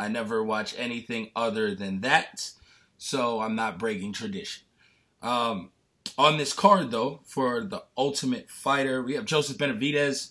I 0.00 0.08
never 0.08 0.42
watch 0.42 0.74
anything 0.78 1.30
other 1.36 1.74
than 1.74 2.00
that, 2.00 2.50
so 2.96 3.40
I'm 3.40 3.54
not 3.54 3.78
breaking 3.78 4.14
tradition. 4.14 4.64
Um, 5.20 5.72
on 6.16 6.38
this 6.38 6.54
card, 6.54 6.90
though, 6.90 7.20
for 7.26 7.62
the 7.64 7.84
Ultimate 7.98 8.48
Fighter, 8.48 9.02
we 9.02 9.14
have 9.14 9.26
Joseph 9.26 9.58
Benavidez 9.58 10.30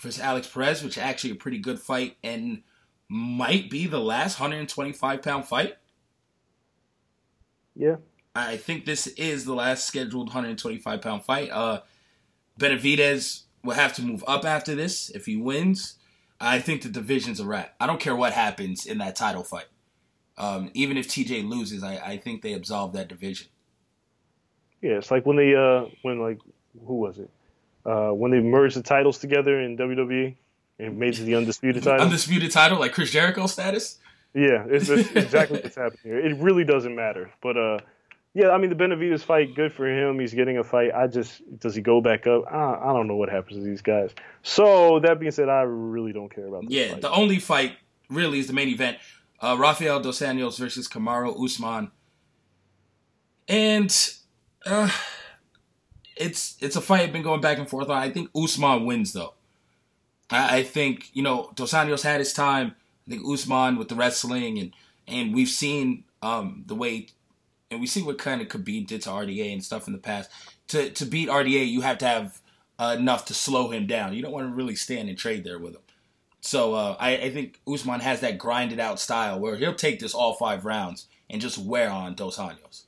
versus 0.00 0.18
Alex 0.18 0.48
Perez, 0.48 0.82
which 0.82 0.96
is 0.96 1.02
actually 1.02 1.32
a 1.32 1.36
pretty 1.36 1.58
good 1.58 1.78
fight 1.78 2.16
and 2.24 2.62
might 3.06 3.68
be 3.68 3.86
the 3.86 4.00
last 4.00 4.40
125 4.40 5.20
pound 5.20 5.44
fight. 5.46 5.76
Yeah. 7.74 7.96
I 8.34 8.56
think 8.56 8.86
this 8.86 9.08
is 9.08 9.44
the 9.44 9.54
last 9.54 9.86
scheduled 9.86 10.28
125 10.28 11.02
pound 11.02 11.22
fight. 11.22 11.50
Uh, 11.50 11.80
Benavidez 12.58 13.42
will 13.62 13.74
have 13.74 13.92
to 13.96 14.02
move 14.02 14.24
up 14.26 14.46
after 14.46 14.74
this 14.74 15.10
if 15.10 15.26
he 15.26 15.36
wins. 15.36 15.98
I 16.40 16.58
think 16.58 16.82
the 16.82 16.88
division's 16.88 17.40
a 17.40 17.46
wrap. 17.46 17.74
I 17.80 17.86
don't 17.86 18.00
care 18.00 18.14
what 18.14 18.32
happens 18.32 18.86
in 18.86 18.98
that 18.98 19.16
title 19.16 19.42
fight. 19.42 19.66
Um, 20.38 20.70
even 20.74 20.96
if 20.96 21.08
TJ 21.08 21.48
loses, 21.48 21.82
I, 21.82 21.96
I 21.96 22.16
think 22.18 22.42
they 22.42 22.52
absolve 22.52 22.92
that 22.92 23.08
division. 23.08 23.48
Yeah, 24.82 24.98
it's 24.98 25.10
like 25.10 25.24
when 25.24 25.36
they 25.36 25.54
uh 25.54 25.86
when 26.02 26.20
like 26.20 26.38
who 26.86 26.96
was 26.96 27.18
it? 27.18 27.30
Uh 27.84 28.10
when 28.10 28.30
they 28.30 28.40
merged 28.40 28.76
the 28.76 28.82
titles 28.82 29.18
together 29.18 29.58
in 29.60 29.76
WWE 29.78 30.34
and 30.78 30.98
made 30.98 31.18
it 31.18 31.22
the 31.24 31.34
undisputed 31.36 31.82
title. 31.82 32.04
undisputed 32.04 32.50
title, 32.50 32.78
like 32.78 32.92
Chris 32.92 33.10
Jericho 33.10 33.46
status. 33.46 33.98
Yeah, 34.34 34.66
it's, 34.68 34.90
it's 34.90 35.10
exactly 35.12 35.60
what's 35.62 35.76
happening 35.76 36.00
here. 36.02 36.18
It 36.18 36.36
really 36.36 36.64
doesn't 36.64 36.94
matter. 36.94 37.30
But 37.40 37.56
uh 37.56 37.78
yeah, 38.36 38.50
I 38.50 38.58
mean 38.58 38.68
the 38.68 38.76
Benavidez 38.76 39.22
fight, 39.22 39.54
good 39.54 39.72
for 39.72 39.88
him. 39.88 40.20
He's 40.20 40.34
getting 40.34 40.58
a 40.58 40.62
fight. 40.62 40.90
I 40.94 41.06
just 41.06 41.40
does 41.58 41.74
he 41.74 41.80
go 41.80 42.02
back 42.02 42.26
up? 42.26 42.44
I, 42.52 42.74
I 42.74 42.92
don't 42.92 43.08
know 43.08 43.16
what 43.16 43.30
happens 43.30 43.56
to 43.56 43.64
these 43.64 43.80
guys. 43.80 44.10
So 44.42 45.00
that 45.00 45.18
being 45.18 45.32
said, 45.32 45.48
I 45.48 45.62
really 45.62 46.12
don't 46.12 46.28
care 46.28 46.46
about. 46.46 46.70
yeah, 46.70 46.92
fight. 46.92 47.00
the 47.00 47.10
only 47.10 47.38
fight 47.38 47.78
really 48.10 48.38
is 48.38 48.46
the 48.46 48.52
main 48.52 48.68
event: 48.68 48.98
uh, 49.40 49.56
Rafael 49.58 50.00
dos 50.00 50.20
Anjos 50.20 50.58
versus 50.58 50.86
Kamaru 50.86 51.42
Usman, 51.42 51.90
and 53.48 54.12
uh, 54.66 54.90
it's 56.14 56.58
it's 56.60 56.76
a 56.76 56.82
fight 56.82 57.04
I've 57.04 57.14
been 57.14 57.22
going 57.22 57.40
back 57.40 57.56
and 57.56 57.66
forth 57.66 57.88
on. 57.88 57.96
I 57.96 58.10
think 58.10 58.28
Usman 58.36 58.84
wins 58.84 59.14
though. 59.14 59.32
I, 60.28 60.58
I 60.58 60.62
think 60.62 61.08
you 61.14 61.22
know 61.22 61.52
dos 61.54 61.72
Anjos 61.72 62.02
had 62.02 62.18
his 62.18 62.34
time. 62.34 62.74
I 63.06 63.12
think 63.12 63.22
Usman 63.26 63.78
with 63.78 63.88
the 63.88 63.94
wrestling 63.94 64.58
and 64.58 64.72
and 65.08 65.34
we've 65.34 65.48
seen 65.48 66.04
um, 66.20 66.64
the 66.66 66.74
way 66.74 67.06
and 67.70 67.80
we 67.80 67.86
see 67.86 68.02
what 68.02 68.18
kind 68.18 68.40
of 68.40 68.48
Khabib 68.48 68.86
did 68.86 69.02
to 69.02 69.10
RDA 69.10 69.52
and 69.52 69.64
stuff 69.64 69.86
in 69.86 69.92
the 69.92 69.98
past. 69.98 70.30
To 70.68 70.90
to 70.90 71.04
beat 71.04 71.28
RDA, 71.28 71.68
you 71.68 71.80
have 71.82 71.98
to 71.98 72.06
have 72.06 72.40
uh, 72.78 72.96
enough 72.98 73.24
to 73.26 73.34
slow 73.34 73.70
him 73.70 73.86
down. 73.86 74.14
You 74.14 74.22
don't 74.22 74.32
want 74.32 74.48
to 74.48 74.54
really 74.54 74.76
stand 74.76 75.08
and 75.08 75.16
trade 75.16 75.44
there 75.44 75.58
with 75.58 75.74
him. 75.74 75.82
So 76.40 76.74
uh, 76.74 76.96
I, 77.00 77.16
I, 77.16 77.30
think 77.30 77.60
Usman 77.66 78.00
has 78.00 78.20
that 78.20 78.38
grinded 78.38 78.78
out 78.78 79.00
style 79.00 79.40
where 79.40 79.56
he'll 79.56 79.74
take 79.74 79.98
this 79.98 80.14
all 80.14 80.34
five 80.34 80.64
rounds 80.64 81.06
and 81.28 81.40
just 81.40 81.58
wear 81.58 81.90
on 81.90 82.14
Dos 82.14 82.36
Anjos. 82.36 82.84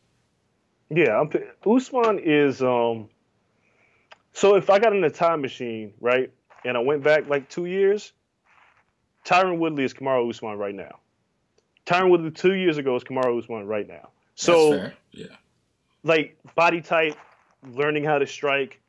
Yeah, 0.91 1.21
I'm, 1.21 1.31
Usman 1.67 2.21
is. 2.21 2.63
Um, 2.63 3.09
so 4.33 4.55
if 4.55 4.71
I 4.71 4.79
got 4.79 4.95
in 4.95 5.03
a 5.03 5.11
time 5.11 5.41
machine, 5.41 5.93
right, 6.01 6.31
and 6.65 6.77
I 6.77 6.81
went 6.81 7.03
back 7.03 7.29
like 7.29 7.49
two 7.49 7.65
years, 7.65 8.13
Tyron 9.25 9.59
Woodley 9.59 9.85
is 9.85 9.93
Kamaru 9.93 10.31
Usman 10.31 10.57
right 10.57 10.75
now. 10.75 11.01
Tyron 11.85 12.11
Woodley 12.11 12.31
two 12.31 12.55
years 12.55 12.79
ago 12.79 12.95
is 12.95 13.03
Kamaru 13.03 13.39
Usman 13.39 13.67
right 13.67 13.89
now. 13.89 14.11
So, 14.39 14.93
yeah, 15.11 15.27
like 16.05 16.39
body 16.55 16.81
type, 16.81 17.17
learning 17.73 18.05
how 18.05 18.19
to 18.19 18.27
strike, 18.27 18.81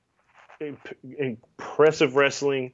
imp- 0.60 0.96
impressive 1.18 2.16
wrestling. 2.16 2.74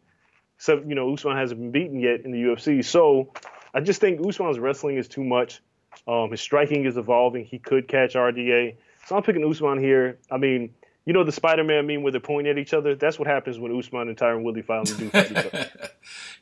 So 0.58 0.84
you 0.86 0.94
know, 0.94 1.14
Usman 1.14 1.38
hasn't 1.38 1.60
been 1.60 1.72
beaten 1.72 2.00
yet 2.02 2.22
in 2.26 2.32
the 2.32 2.42
UFC. 2.42 2.84
So 2.84 3.32
I 3.74 3.80
just 3.80 4.02
think 4.02 4.20
Usman's 4.26 4.60
wrestling 4.60 4.98
is 4.98 5.08
too 5.08 5.24
much. 5.24 5.62
Um, 6.06 6.32
his 6.32 6.42
striking 6.42 6.84
is 6.84 6.98
evolving. 6.98 7.46
He 7.46 7.60
could 7.60 7.88
catch 7.88 8.16
RDA. 8.16 8.76
So 9.06 9.16
I'm 9.16 9.24
picking 9.24 9.50
Usman 9.50 9.80
here. 9.80 10.18
I 10.30 10.38
mean, 10.38 10.74
you 11.06 11.14
know 11.14 11.24
the 11.24 11.32
Spider-Man 11.32 11.88
meme 11.88 12.04
where 12.04 12.12
they're 12.12 12.20
pointing 12.20 12.52
at 12.52 12.58
each 12.58 12.74
other? 12.74 12.96
That's 12.96 13.18
what 13.18 13.28
happens 13.30 13.58
when 13.58 13.78
Usman 13.78 14.10
and 14.10 14.18
Tyron 14.18 14.44
Woodley 14.44 14.64
finally 14.64 14.98
do 14.98 15.10
fight 15.12 15.32
each 15.32 15.38
other. 15.38 15.70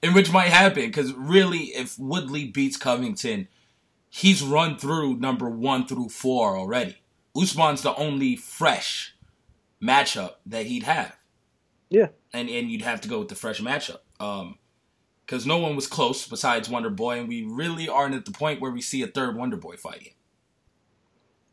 In 0.02 0.16
which 0.16 0.32
might 0.32 0.50
happen, 0.50 0.88
because 0.88 1.14
really, 1.14 1.66
if 1.76 2.00
Woodley 2.00 2.46
beats 2.46 2.76
Covington, 2.76 3.48
he's 4.14 4.44
run 4.44 4.78
through 4.78 5.16
number 5.16 5.50
one 5.50 5.88
through 5.88 6.10
four 6.10 6.56
already. 6.56 6.98
Usman's 7.36 7.82
the 7.82 7.96
only 7.96 8.36
fresh 8.36 9.16
matchup 9.82 10.36
that 10.46 10.68
he'd 10.68 10.84
have. 10.84 11.16
Yeah. 11.90 12.10
And 12.32 12.48
and 12.48 12.70
you'd 12.70 12.84
have 12.84 13.02
to 13.02 13.10
go 13.10 13.20
with 13.20 13.30
the 13.30 13.36
fresh 13.36 13.60
matchup. 13.60 14.00
Um 14.20 14.58
because 15.26 15.46
no 15.46 15.58
one 15.58 15.76
was 15.76 15.88
close 15.88 16.28
besides 16.28 16.70
Wonder 16.70 16.90
Boy, 16.90 17.18
and 17.18 17.30
we 17.30 17.44
really 17.44 17.88
aren't 17.88 18.14
at 18.14 18.26
the 18.26 18.32
point 18.32 18.60
where 18.60 18.72
we 18.72 18.82
see 18.82 19.02
a 19.04 19.08
third 19.08 19.38
Wonder 19.38 19.56
Boy 19.56 19.78
fight 19.78 20.02
yet. 20.04 20.14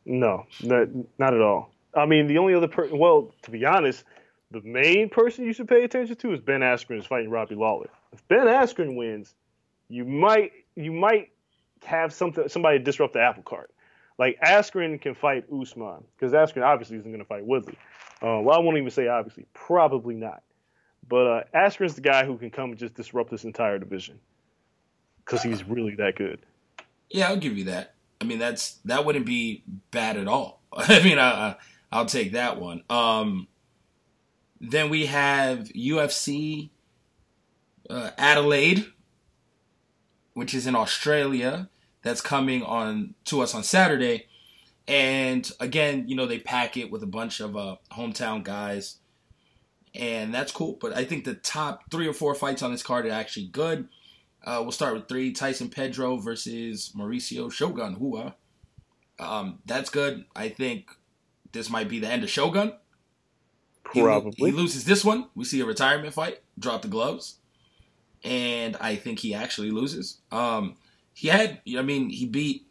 No, 0.05 0.45
not, 0.61 0.89
not 1.21 1.35
at 1.35 1.41
all. 1.41 1.71
I 1.95 2.05
mean, 2.05 2.27
the 2.27 2.39
only 2.39 2.53
other 2.53 2.67
person, 2.67 2.99
well, 2.99 3.33
to 3.43 3.51
be 3.53 3.65
honest, 3.65 4.03
the 4.51 4.61
main 4.63 5.09
person 5.09 5.45
you 5.47 5.53
should 5.53 5.69
pay 5.69 5.85
attention 5.85 6.17
to 6.17 6.33
is 6.33 6.41
Ben 6.41 6.61
Askren 6.61 6.99
is 6.99 7.07
fighting 7.07 7.31
Robbie 7.31 7.55
Lawler. 7.55 7.89
If 8.13 8.27
Ben 8.27 8.49
Askren 8.49 8.97
wins, 8.97 9.35
you 9.89 10.05
might 10.05 10.51
you 10.75 10.91
might 10.91 11.31
have 11.85 12.13
something 12.13 12.49
somebody 12.49 12.79
disrupt 12.79 13.15
the 13.15 13.21
apple 13.21 13.43
cart. 13.43 13.71
Like 14.19 14.39
Askren 14.41 15.01
can 15.01 15.15
fight 15.15 15.45
Usman 15.51 16.05
because 16.17 16.33
Askren 16.33 16.63
obviously 16.63 16.99
isn't 16.99 17.11
going 17.11 17.23
to 17.23 17.29
fight 17.29 17.45
Woodley. 17.45 17.79
Uh, 18.23 18.41
well, 18.41 18.53
I 18.53 18.59
won't 18.59 18.77
even 18.77 18.91
say 18.91 19.09
obviously, 19.09 19.47
probably 19.55 20.15
not. 20.15 20.43
But 21.09 21.27
uh, 21.27 21.43
Askren's 21.55 21.95
the 21.95 22.03
guy 22.03 22.25
who 22.25 22.37
can 22.37 22.51
come 22.51 22.71
and 22.71 22.79
just 22.79 22.95
disrupt 22.95 23.31
this 23.31 23.45
entire 23.45 23.79
division 23.79 24.21
because 25.25 25.43
he's 25.43 25.65
really 25.65 25.95
that 25.97 26.17
good. 26.17 26.41
Yeah, 27.09 27.29
I'll 27.29 27.37
give 27.37 27.57
you 27.57 27.65
that. 27.65 27.95
I 28.21 28.25
mean, 28.25 28.39
that's 28.39 28.75
that 28.85 29.05
wouldn't 29.05 29.27
be 29.27 29.65
bad 29.91 30.17
at 30.17 30.29
all. 30.29 30.61
I 30.73 31.03
mean, 31.03 31.19
I, 31.19 31.57
I'll 31.91 32.07
take 32.07 32.33
that 32.33 32.61
one. 32.61 32.85
Um, 32.91 33.49
then 34.61 34.91
we 34.91 35.07
have 35.07 35.71
UFC 35.75 36.71
uh, 37.89 38.11
Adelaide, 38.19 38.87
which 40.41 40.55
is 40.55 40.67
in 40.67 40.75
Australia. 40.75 41.69
that's 42.01 42.23
coming 42.23 42.63
on 42.63 43.15
to 43.27 43.43
us 43.43 43.55
on 43.55 43.63
Saturday. 43.63 44.27
And 44.89 45.53
again, 45.61 46.09
you 46.09 46.17
know, 46.17 46.25
they 46.25 46.39
pack 46.39 46.79
it 46.79 46.91
with 46.91 47.03
a 47.03 47.07
bunch 47.07 47.41
of 47.41 47.59
uh, 47.59 47.77
hometown 47.93 48.43
guys, 48.43 48.97
and 49.95 50.33
that's 50.33 50.51
cool. 50.51 50.79
But 50.81 50.97
I 50.97 51.05
think 51.05 51.27
the 51.27 51.35
top 51.35 51.91
three 51.91 52.09
or 52.09 52.15
four 52.15 52.35
fights 52.35 52.63
on 52.63 52.73
this 52.73 52.83
card 52.83 53.05
are 53.05 53.11
actually 53.11 53.49
good. 53.49 53.89
Uh, 54.43 54.61
we'll 54.63 54.73
start 54.73 54.95
with 54.95 55.09
three: 55.09 55.31
Tyson 55.31 55.69
Pedro 55.69 56.17
versus 56.17 56.91
Mauricio 56.97 57.53
Shogun 57.53 57.99
Rua. 58.01 58.35
Um, 59.19 59.59
that's 59.67 59.91
good. 59.91 60.25
I 60.35 60.49
think 60.49 60.89
this 61.53 61.69
might 61.69 61.91
be 61.91 61.99
the 61.99 62.09
end 62.09 62.25
of 62.25 62.31
Shogun. 62.31 62.73
Probably. 63.85 64.33
He, 64.39 64.47
he 64.47 64.53
loses 64.53 64.87
this 64.87 65.05
one. 65.05 65.29
We 65.35 65.45
see 65.45 65.61
a 65.61 65.67
retirement 65.67 66.15
fight. 66.15 66.39
Drop 66.59 66.81
the 66.81 66.89
gloves, 66.89 67.40
and 68.25 68.77
I 68.81 68.97
think 68.97 69.19
he 69.21 69.35
actually 69.35 69.71
loses. 69.71 70.19
Um, 70.31 70.77
he 71.15 71.29
had, 71.29 71.61
I 71.77 71.83
mean, 71.83 72.11
he 72.11 72.27
beat 72.27 72.67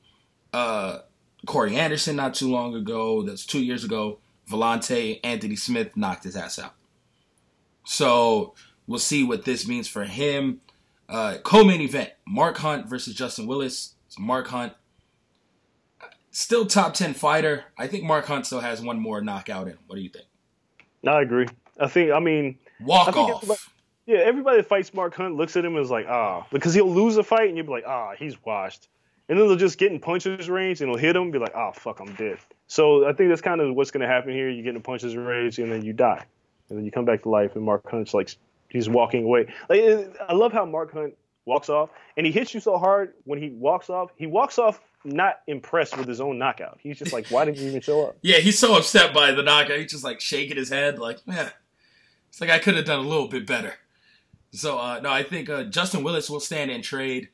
uh, 0.53 0.99
Corey 1.45 1.75
Anderson 1.75 2.15
not 2.15 2.33
too 2.33 2.49
long 2.49 2.75
ago. 2.75 3.23
That's 3.23 3.45
two 3.45 3.63
years 3.63 3.83
ago. 3.83 4.19
Villante 4.49 5.19
Anthony 5.23 5.55
Smith 5.55 5.95
knocked 5.95 6.23
his 6.23 6.35
ass 6.35 6.57
out. 6.59 6.73
So 7.83 8.55
we'll 8.87 8.99
see 8.99 9.23
what 9.23 9.45
this 9.45 9.67
means 9.67 9.87
for 9.87 10.03
him. 10.03 10.61
Uh, 11.07 11.37
co-main 11.43 11.81
event: 11.81 12.11
Mark 12.27 12.57
Hunt 12.57 12.87
versus 12.87 13.15
Justin 13.15 13.47
Willis. 13.47 13.95
So 14.09 14.21
Mark 14.21 14.47
Hunt, 14.47 14.73
still 16.31 16.65
top 16.65 16.93
ten 16.93 17.13
fighter. 17.13 17.65
I 17.77 17.87
think 17.87 18.03
Mark 18.03 18.25
Hunt 18.25 18.45
still 18.45 18.59
has 18.59 18.81
one 18.81 18.99
more 18.99 19.21
knockout 19.21 19.67
in 19.67 19.73
him. 19.73 19.79
What 19.87 19.95
do 19.95 20.01
you 20.01 20.09
think? 20.09 20.25
I 21.07 21.21
agree. 21.21 21.47
I 21.79 21.87
think. 21.87 22.11
I 22.11 22.19
mean, 22.19 22.57
Walk 22.79 23.15
I 23.15 23.19
off. 23.19 23.71
Yeah, 24.09 24.21
everybody 24.21 24.57
that 24.57 24.67
fights 24.67 24.91
Mark 24.91 25.13
Hunt 25.13 25.35
looks 25.35 25.55
at 25.55 25.63
him 25.63 25.75
and 25.75 25.85
is 25.85 25.91
like, 25.91 26.07
ah, 26.09 26.43
because 26.51 26.73
he'll 26.73 26.91
lose 26.91 27.15
a 27.17 27.23
fight 27.23 27.47
and 27.47 27.55
you'll 27.55 27.67
be 27.67 27.71
like, 27.71 27.85
ah, 27.85 28.13
he's 28.17 28.43
washed. 28.43 28.87
And 29.27 29.39
then 29.39 29.47
they'll 29.47 29.55
just 29.55 29.77
get 29.77 29.91
in 29.91 29.99
punches 29.99 30.49
range 30.49 30.81
and 30.81 30.89
he'll 30.89 30.97
hit 30.97 31.15
him 31.15 31.21
and 31.21 31.31
be 31.31 31.37
like, 31.37 31.53
ah, 31.53 31.71
fuck, 31.71 31.99
I'm 31.99 32.15
dead. 32.15 32.39
So 32.65 33.07
I 33.07 33.13
think 33.13 33.29
that's 33.29 33.41
kind 33.41 33.61
of 33.61 33.75
what's 33.75 33.91
going 33.91 34.01
to 34.01 34.07
happen 34.07 34.33
here. 34.33 34.49
You 34.49 34.63
get 34.63 34.75
in 34.75 34.81
punches 34.81 35.15
range 35.15 35.59
and 35.59 35.71
then 35.71 35.85
you 35.85 35.93
die. 35.93 36.25
And 36.69 36.79
then 36.79 36.85
you 36.85 36.91
come 36.91 37.05
back 37.05 37.21
to 37.21 37.29
life 37.29 37.55
and 37.55 37.63
Mark 37.63 37.87
Hunt's 37.87 38.15
like, 38.15 38.35
he's 38.69 38.89
walking 38.89 39.25
away. 39.25 39.53
Like, 39.69 39.81
I 40.27 40.33
love 40.33 40.53
how 40.53 40.65
Mark 40.65 40.91
Hunt 40.91 41.13
walks 41.45 41.69
off 41.69 41.91
and 42.17 42.25
he 42.25 42.31
hits 42.31 42.51
you 42.55 42.59
so 42.59 42.79
hard 42.79 43.13
when 43.25 43.39
he 43.39 43.51
walks 43.51 43.91
off. 43.91 44.09
He 44.15 44.25
walks 44.25 44.57
off 44.57 44.81
not 45.05 45.41
impressed 45.45 45.95
with 45.99 46.07
his 46.07 46.19
own 46.19 46.39
knockout. 46.39 46.79
He's 46.81 46.97
just 46.97 47.13
like, 47.13 47.27
why 47.27 47.45
didn't 47.45 47.59
you 47.59 47.67
even 47.67 47.81
show 47.81 48.07
up? 48.07 48.17
Yeah, 48.23 48.37
he's 48.37 48.57
so 48.57 48.75
upset 48.75 49.13
by 49.13 49.33
the 49.33 49.43
knockout. 49.43 49.77
He's 49.77 49.91
just 49.91 50.03
like 50.03 50.19
shaking 50.19 50.57
his 50.57 50.69
head, 50.69 50.97
like, 50.97 51.19
yeah. 51.27 51.49
It's 52.29 52.41
like 52.41 52.49
I 52.49 52.57
could 52.57 52.75
have 52.75 52.85
done 52.85 53.05
a 53.05 53.07
little 53.07 53.27
bit 53.27 53.45
better. 53.45 53.75
So 54.51 54.77
uh, 54.77 54.99
no, 55.01 55.09
I 55.11 55.23
think 55.23 55.49
uh, 55.49 55.63
Justin 55.63 56.03
Willis 56.03 56.29
will 56.29 56.39
stand 56.39 56.71
and 56.71 56.83
trade. 56.83 57.29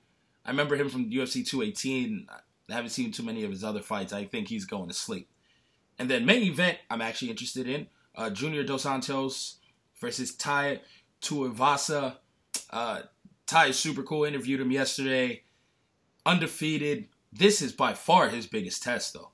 I 0.46 0.50
remember 0.50 0.76
him 0.76 0.90
from 0.90 1.10
UFC 1.10 1.46
218. 1.46 2.28
I 2.30 2.74
haven't 2.74 2.90
seen 2.90 3.12
too 3.12 3.24
many 3.24 3.44
of 3.44 3.52
his 3.52 3.64
other 3.64 3.82
fights. 3.82 4.14
I 4.14 4.26
think 4.26 4.48
he's 4.48 4.66
going 4.66 4.88
to 4.88 4.94
sleep. 4.94 5.30
And 5.98 6.10
then 6.10 6.26
main 6.26 6.44
event, 6.44 6.78
I'm 6.90 7.02
actually 7.02 7.32
interested 7.32 7.68
in 7.68 7.88
uh, 8.16 8.30
Junior 8.30 8.64
Dos 8.64 8.84
Santos 8.84 9.58
versus 10.00 10.36
Tai 10.36 10.82
Tuivasa. 11.22 12.18
Uh, 12.70 13.02
Tai 13.48 13.68
is 13.68 13.80
super 13.80 14.04
cool. 14.04 14.26
Interviewed 14.26 14.60
him 14.60 14.72
yesterday. 14.72 15.44
Undefeated. 16.26 17.08
This 17.32 17.62
is 17.62 17.72
by 17.72 17.94
far 17.94 18.30
his 18.30 18.48
biggest 18.48 18.84
test, 18.84 19.14
though. 19.14 19.32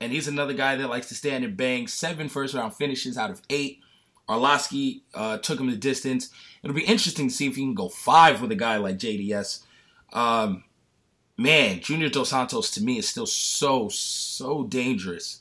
And 0.00 0.12
he's 0.12 0.28
another 0.28 0.52
guy 0.52 0.76
that 0.76 0.90
likes 0.90 1.08
to 1.08 1.14
stand 1.14 1.44
and 1.44 1.56
bang. 1.56 1.86
Seven 1.86 2.28
first 2.28 2.54
round 2.54 2.74
finishes 2.74 3.16
out 3.16 3.30
of 3.30 3.42
eight. 3.50 3.80
Arlovsky 4.28 5.02
uh, 5.14 5.38
took 5.38 5.60
him 5.60 5.70
the 5.70 5.76
distance. 5.76 6.30
It'll 6.62 6.76
be 6.76 6.84
interesting 6.84 7.28
to 7.28 7.34
see 7.34 7.46
if 7.46 7.56
he 7.56 7.62
can 7.62 7.74
go 7.74 7.88
five 7.88 8.40
with 8.40 8.52
a 8.52 8.56
guy 8.56 8.76
like 8.76 8.98
JDS. 8.98 9.64
Um, 10.12 10.64
man, 11.36 11.80
Junior 11.80 12.08
Dos 12.08 12.30
Santos 12.30 12.70
to 12.72 12.82
me 12.82 12.98
is 12.98 13.08
still 13.08 13.26
so, 13.26 13.88
so 13.88 14.64
dangerous. 14.64 15.40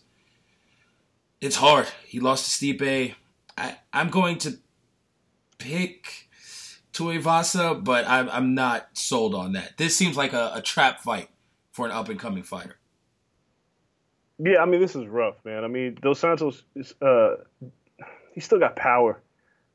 It's 1.39 1.55
hard. 1.55 1.87
He 2.05 2.19
lost 2.19 2.59
to 2.59 2.65
Stipe. 2.65 3.15
I, 3.57 3.77
I'm 3.93 4.09
going 4.09 4.37
to 4.39 4.57
pick 5.57 6.29
Tuivasa, 6.93 7.83
but 7.83 8.07
I'm, 8.07 8.29
I'm 8.29 8.53
not 8.55 8.89
sold 8.93 9.35
on 9.35 9.53
that. 9.53 9.77
This 9.77 9.95
seems 9.95 10.17
like 10.17 10.33
a, 10.33 10.51
a 10.55 10.61
trap 10.61 11.01
fight 11.01 11.29
for 11.71 11.85
an 11.85 11.91
up 11.91 12.09
and 12.09 12.19
coming 12.19 12.43
fighter. 12.43 12.77
Yeah, 14.43 14.57
I 14.61 14.65
mean, 14.65 14.81
this 14.81 14.95
is 14.95 15.07
rough, 15.07 15.35
man. 15.45 15.63
I 15.63 15.67
mean, 15.67 15.97
Dos 16.01 16.19
Santos, 16.19 16.63
is, 16.75 16.95
uh, 17.01 17.35
he's 18.33 18.45
still 18.45 18.59
got 18.59 18.75
power. 18.75 19.21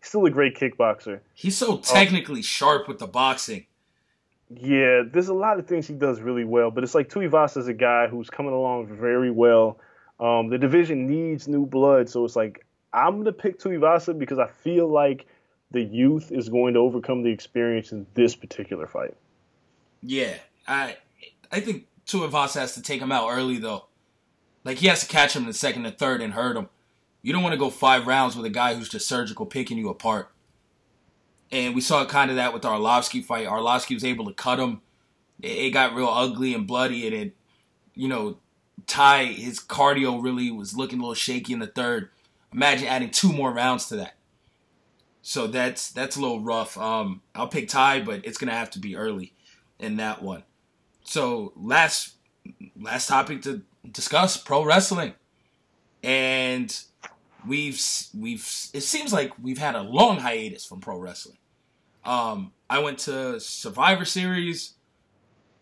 He's 0.00 0.08
still 0.08 0.24
a 0.26 0.30
great 0.30 0.56
kickboxer. 0.56 1.20
He's 1.34 1.56
so 1.56 1.78
technically 1.78 2.42
sharp 2.42 2.88
with 2.88 2.98
the 2.98 3.06
boxing. 3.06 3.66
Yeah, 4.48 5.02
there's 5.10 5.28
a 5.28 5.34
lot 5.34 5.58
of 5.58 5.66
things 5.66 5.88
he 5.88 5.94
does 5.94 6.20
really 6.20 6.44
well, 6.44 6.70
but 6.70 6.84
it's 6.84 6.94
like 6.94 7.08
Tuivasa 7.08 7.56
is 7.56 7.68
a 7.68 7.74
guy 7.74 8.06
who's 8.06 8.30
coming 8.30 8.52
along 8.52 8.86
very 8.86 9.30
well. 9.30 9.78
Um, 10.20 10.48
the 10.48 10.58
division 10.58 11.06
needs 11.06 11.48
new 11.48 11.66
blood, 11.66 12.08
so 12.08 12.24
it's 12.24 12.36
like 12.36 12.64
I'm 12.92 13.18
gonna 13.18 13.32
pick 13.32 13.58
Tuivasa 13.58 14.16
because 14.16 14.38
I 14.38 14.46
feel 14.46 14.88
like 14.88 15.26
the 15.72 15.82
youth 15.82 16.30
is 16.30 16.48
going 16.48 16.74
to 16.74 16.80
overcome 16.80 17.22
the 17.22 17.30
experience 17.30 17.92
in 17.92 18.06
this 18.14 18.36
particular 18.36 18.86
fight. 18.86 19.14
Yeah, 20.02 20.34
I 20.68 20.96
I 21.50 21.60
think 21.60 21.86
Tuivasa 22.06 22.60
has 22.60 22.74
to 22.74 22.82
take 22.82 23.00
him 23.00 23.12
out 23.12 23.28
early 23.28 23.58
though. 23.58 23.86
Like 24.64 24.78
he 24.78 24.86
has 24.86 25.00
to 25.00 25.06
catch 25.06 25.34
him 25.34 25.42
in 25.42 25.48
the 25.48 25.54
second 25.54 25.86
and 25.86 25.98
third 25.98 26.22
and 26.22 26.32
hurt 26.32 26.56
him. 26.56 26.68
You 27.26 27.32
don't 27.32 27.42
want 27.42 27.54
to 27.54 27.58
go 27.58 27.70
five 27.70 28.06
rounds 28.06 28.36
with 28.36 28.46
a 28.46 28.50
guy 28.50 28.74
who's 28.74 28.88
just 28.88 29.08
surgical 29.08 29.46
picking 29.46 29.78
you 29.78 29.88
apart. 29.88 30.30
And 31.50 31.74
we 31.74 31.80
saw 31.80 32.06
kind 32.06 32.30
of 32.30 32.36
that 32.36 32.52
with 32.52 32.62
the 32.62 32.68
Arlovsky 32.68 33.24
fight. 33.24 33.48
Arlovsky 33.48 33.94
was 33.94 34.04
able 34.04 34.26
to 34.26 34.32
cut 34.32 34.60
him. 34.60 34.80
It, 35.42 35.70
got 35.70 35.96
real 35.96 36.06
ugly 36.06 36.54
and 36.54 36.68
bloody, 36.68 37.04
and 37.04 37.16
it, 37.16 37.36
you 37.96 38.06
know, 38.06 38.38
Tai 38.86 39.24
his 39.24 39.58
cardio 39.58 40.22
really 40.22 40.52
was 40.52 40.76
looking 40.76 41.00
a 41.00 41.02
little 41.02 41.14
shaky 41.14 41.52
in 41.52 41.58
the 41.58 41.66
third. 41.66 42.10
Imagine 42.52 42.86
adding 42.86 43.10
two 43.10 43.32
more 43.32 43.52
rounds 43.52 43.88
to 43.88 43.96
that. 43.96 44.14
So 45.20 45.48
that's 45.48 45.90
that's 45.90 46.14
a 46.14 46.20
little 46.20 46.42
rough. 46.42 46.78
Um, 46.78 47.22
I'll 47.34 47.48
pick 47.48 47.66
Tai, 47.66 48.02
but 48.02 48.24
it's 48.24 48.38
gonna 48.38 48.54
have 48.54 48.70
to 48.70 48.78
be 48.78 48.94
early 48.94 49.32
in 49.80 49.96
that 49.96 50.22
one. 50.22 50.44
So 51.02 51.52
last 51.56 52.12
last 52.80 53.08
topic 53.08 53.42
to 53.42 53.62
discuss 53.90 54.36
pro 54.36 54.64
wrestling, 54.64 55.14
and 56.04 56.72
we've 57.46 57.80
we've 58.16 58.46
it 58.72 58.82
seems 58.82 59.12
like 59.12 59.32
we've 59.40 59.58
had 59.58 59.74
a 59.74 59.82
long 59.82 60.18
hiatus 60.18 60.64
from 60.64 60.80
pro 60.80 60.98
wrestling. 60.98 61.38
Um, 62.04 62.52
I 62.70 62.78
went 62.78 62.98
to 63.00 63.40
Survivor 63.40 64.04
Series. 64.04 64.74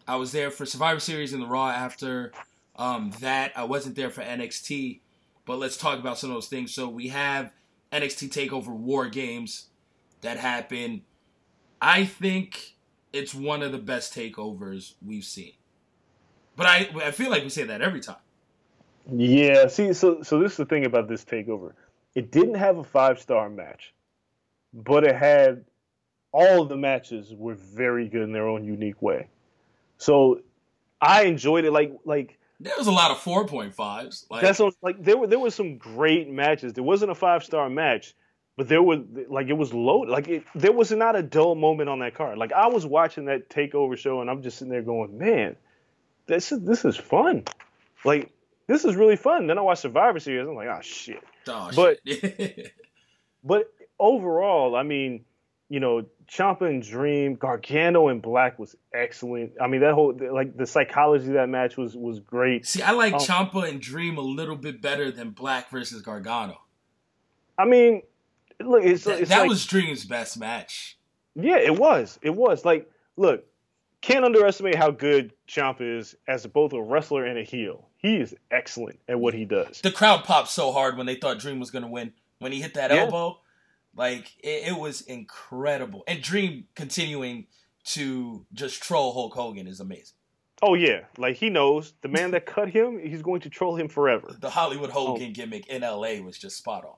I 0.06 0.16
was 0.16 0.32
there 0.32 0.50
for 0.50 0.66
Survivor 0.66 1.00
Series 1.00 1.32
in 1.32 1.40
the 1.40 1.46
Raw 1.46 1.70
after 1.70 2.32
um, 2.76 3.12
that. 3.20 3.52
I 3.56 3.64
wasn't 3.64 3.96
there 3.96 4.10
for 4.10 4.22
NXT, 4.22 5.00
but 5.46 5.58
let's 5.58 5.76
talk 5.76 5.98
about 5.98 6.18
some 6.18 6.30
of 6.30 6.36
those 6.36 6.48
things. 6.48 6.74
So 6.74 6.88
we 6.88 7.08
have 7.08 7.52
NXT 7.92 8.28
Takeover 8.28 8.68
War 8.68 9.08
Games 9.08 9.68
that 10.20 10.36
happened. 10.36 11.02
I 11.80 12.04
think 12.04 12.76
it's 13.12 13.34
one 13.34 13.62
of 13.62 13.72
the 13.72 13.78
best 13.78 14.14
takeovers 14.14 14.94
we've 15.04 15.24
seen. 15.24 15.52
But 16.56 16.66
I 16.66 16.88
I 16.96 17.10
feel 17.10 17.30
like 17.30 17.42
we 17.42 17.48
say 17.48 17.64
that 17.64 17.80
every 17.80 18.00
time. 18.00 18.16
Yeah, 19.12 19.68
see, 19.68 19.92
so 19.92 20.22
so 20.22 20.38
this 20.40 20.52
is 20.52 20.58
the 20.58 20.64
thing 20.64 20.86
about 20.86 21.08
this 21.08 21.24
takeover. 21.24 21.72
It 22.14 22.30
didn't 22.30 22.54
have 22.54 22.78
a 22.78 22.84
five 22.84 23.20
star 23.20 23.50
match, 23.50 23.92
but 24.72 25.04
it 25.04 25.14
had 25.14 25.64
all 26.32 26.62
of 26.62 26.68
the 26.68 26.76
matches 26.76 27.32
were 27.34 27.54
very 27.54 28.08
good 28.08 28.22
in 28.22 28.32
their 28.32 28.48
own 28.48 28.64
unique 28.64 29.00
way. 29.02 29.28
So 29.98 30.40
I 31.00 31.24
enjoyed 31.24 31.64
it. 31.64 31.72
Like 31.72 31.92
like 32.04 32.38
There 32.60 32.74
was 32.76 32.86
a 32.86 32.92
lot 32.92 33.10
of 33.10 33.18
4.5s. 33.18 34.30
Like 34.30 34.42
that's 34.42 34.58
what, 34.58 34.74
like 34.82 35.02
there 35.02 35.16
were 35.18 35.26
there 35.26 35.38
was 35.38 35.54
some 35.54 35.76
great 35.76 36.28
matches. 36.30 36.72
There 36.72 36.84
wasn't 36.84 37.10
a 37.10 37.14
five 37.14 37.44
star 37.44 37.68
match, 37.68 38.14
but 38.56 38.68
there 38.68 38.82
was 38.82 39.00
like 39.28 39.48
it 39.48 39.52
was 39.56 39.74
loaded. 39.74 40.10
Like 40.10 40.28
it, 40.28 40.44
there 40.54 40.72
was 40.72 40.90
not 40.90 41.14
a 41.14 41.22
dull 41.22 41.54
moment 41.54 41.90
on 41.90 41.98
that 41.98 42.14
card. 42.14 42.38
Like 42.38 42.52
I 42.52 42.68
was 42.68 42.86
watching 42.86 43.26
that 43.26 43.50
takeover 43.50 43.98
show 43.98 44.22
and 44.22 44.30
I'm 44.30 44.42
just 44.42 44.58
sitting 44.58 44.72
there 44.72 44.82
going, 44.82 45.18
man, 45.18 45.56
this 46.26 46.52
is 46.52 46.60
this 46.60 46.84
is 46.84 46.96
fun. 46.96 47.44
Like 48.04 48.32
this 48.66 48.84
is 48.84 48.96
really 48.96 49.16
fun. 49.16 49.46
Then 49.46 49.58
I 49.58 49.62
watched 49.62 49.82
Survivor 49.82 50.18
Series. 50.20 50.46
I'm 50.48 50.54
like, 50.54 50.68
oh 50.68 50.80
shit. 50.82 51.22
oh, 51.48 51.70
but- 51.74 51.98
shit. 52.06 52.72
But 53.46 53.70
overall, 53.98 54.74
I 54.74 54.84
mean, 54.84 55.26
you 55.68 55.78
know, 55.78 56.06
Ciampa 56.30 56.62
and 56.62 56.82
Dream, 56.82 57.34
Gargano 57.34 58.08
and 58.08 58.22
Black 58.22 58.58
was 58.58 58.74
excellent. 58.94 59.52
I 59.60 59.66
mean, 59.66 59.82
that 59.82 59.92
whole 59.92 60.18
like 60.32 60.56
the 60.56 60.66
psychology 60.66 61.26
of 61.26 61.34
that 61.34 61.50
match 61.50 61.76
was 61.76 61.94
was 61.94 62.20
great. 62.20 62.64
See, 62.66 62.80
I 62.80 62.92
like 62.92 63.12
um, 63.12 63.20
Oh. 63.20 63.22
Ciampa 63.22 63.68
and 63.68 63.82
Dream 63.82 64.16
a 64.16 64.22
little 64.22 64.56
bit 64.56 64.80
better 64.80 65.10
than 65.10 65.30
Black 65.30 65.70
versus 65.70 66.00
Gargano. 66.00 66.58
I 67.58 67.66
mean, 67.66 68.00
look, 68.60 68.82
it's, 68.82 69.04
That, 69.04 69.20
it's 69.20 69.28
that 69.28 69.40
like, 69.40 69.48
was 69.50 69.66
Dream's 69.66 70.06
best 70.06 70.38
match. 70.38 70.96
yeah, 71.34 71.58
it 71.58 71.78
was, 71.78 72.18
it 72.22 72.34
was 72.34 72.64
like, 72.64 72.90
look, 73.16 73.44
can't 74.00 74.24
underestimate 74.24 74.74
how 74.74 74.90
good 74.90 75.32
Ciampa 75.48 75.98
is 75.98 76.16
as 76.26 76.46
both 76.46 76.72
a 76.72 76.82
wrestler 76.82 77.26
and 77.26 77.38
a 77.38 77.42
heel. 77.44 77.88
He 78.04 78.16
is 78.16 78.36
excellent 78.50 79.00
at 79.08 79.18
what 79.18 79.32
he 79.32 79.46
does. 79.46 79.80
The 79.80 79.90
crowd 79.90 80.24
popped 80.24 80.50
so 80.50 80.72
hard 80.72 80.98
when 80.98 81.06
they 81.06 81.14
thought 81.14 81.38
Dream 81.38 81.58
was 81.58 81.70
going 81.70 81.84
to 81.84 81.90
win. 81.90 82.12
When 82.38 82.52
he 82.52 82.60
hit 82.60 82.74
that 82.74 82.90
Yeah. 82.90 83.04
elbow, 83.04 83.40
like 83.96 84.30
it, 84.42 84.68
it 84.68 84.76
was 84.78 85.00
incredible. 85.00 86.04
And 86.06 86.20
Dream 86.20 86.66
continuing 86.74 87.46
to 87.84 88.44
just 88.52 88.82
troll 88.82 89.14
Hulk 89.14 89.32
Hogan 89.32 89.66
is 89.66 89.80
amazing. 89.80 90.16
Oh 90.60 90.74
yeah, 90.74 91.04
like 91.16 91.36
he 91.36 91.48
knows 91.48 91.94
the 92.02 92.08
man 92.08 92.32
that 92.32 92.44
cut 92.44 92.68
him, 92.68 92.98
he's 92.98 93.22
going 93.22 93.40
to 93.40 93.48
troll 93.48 93.74
him 93.74 93.88
forever. 93.88 94.36
The 94.38 94.50
Hollywood 94.50 94.90
Hogan 94.90 95.28
oh. 95.30 95.32
gimmick 95.32 95.66
in 95.68 95.80
LA 95.80 96.16
was 96.22 96.36
just 96.36 96.58
spot 96.58 96.84
on. 96.84 96.96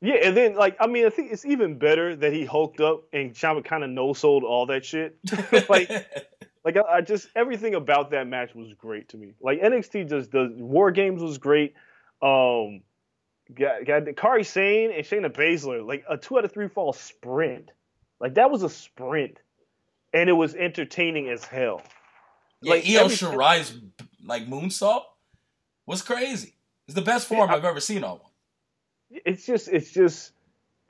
Yeah, 0.00 0.16
and 0.16 0.36
then 0.36 0.56
like 0.56 0.76
I 0.80 0.88
mean, 0.88 1.06
I 1.06 1.10
think 1.10 1.30
it's 1.30 1.44
even 1.44 1.78
better 1.78 2.16
that 2.16 2.32
he 2.32 2.44
hulked 2.44 2.80
up 2.80 3.04
and 3.12 3.38
kind 3.38 3.84
of 3.84 3.90
no 3.90 4.14
sold 4.14 4.42
all 4.42 4.66
that 4.66 4.84
shit. 4.84 5.16
like, 5.68 5.90
like 6.64 6.76
I, 6.76 6.98
I, 6.98 7.00
just 7.00 7.28
everything 7.34 7.74
about 7.74 8.10
that 8.10 8.26
match 8.26 8.54
was 8.54 8.74
great 8.74 9.08
to 9.10 9.16
me. 9.16 9.34
Like 9.40 9.60
NXT 9.60 10.08
just 10.08 10.30
does 10.30 10.50
War 10.54 10.90
Games 10.90 11.22
was 11.22 11.38
great. 11.38 11.74
Um, 12.22 12.82
got 13.54 13.84
got 13.86 14.02
Kairi 14.04 14.44
Sane 14.44 14.92
and 14.92 15.04
Shayna 15.04 15.34
Baszler 15.34 15.86
like 15.86 16.04
a 16.08 16.16
two 16.16 16.38
out 16.38 16.44
of 16.44 16.52
three 16.52 16.68
fall 16.68 16.92
sprint. 16.92 17.70
Like 18.20 18.34
that 18.34 18.50
was 18.50 18.62
a 18.62 18.68
sprint, 18.68 19.38
and 20.12 20.28
it 20.28 20.34
was 20.34 20.54
entertaining 20.54 21.28
as 21.30 21.44
hell. 21.44 21.82
Yeah, 22.60 22.74
like 22.74 22.86
Io 22.86 23.08
Shirai's 23.08 23.78
like 24.24 24.46
moonsault 24.46 25.04
was 25.86 26.02
crazy. 26.02 26.54
It's 26.86 26.94
the 26.94 27.02
best 27.02 27.26
form 27.26 27.48
yeah, 27.48 27.54
I, 27.54 27.58
I've 27.58 27.64
ever 27.64 27.80
seen 27.80 28.04
on 28.04 28.18
one. 28.18 28.30
It's 29.10 29.46
just 29.46 29.68
it's 29.68 29.90
just 29.90 30.32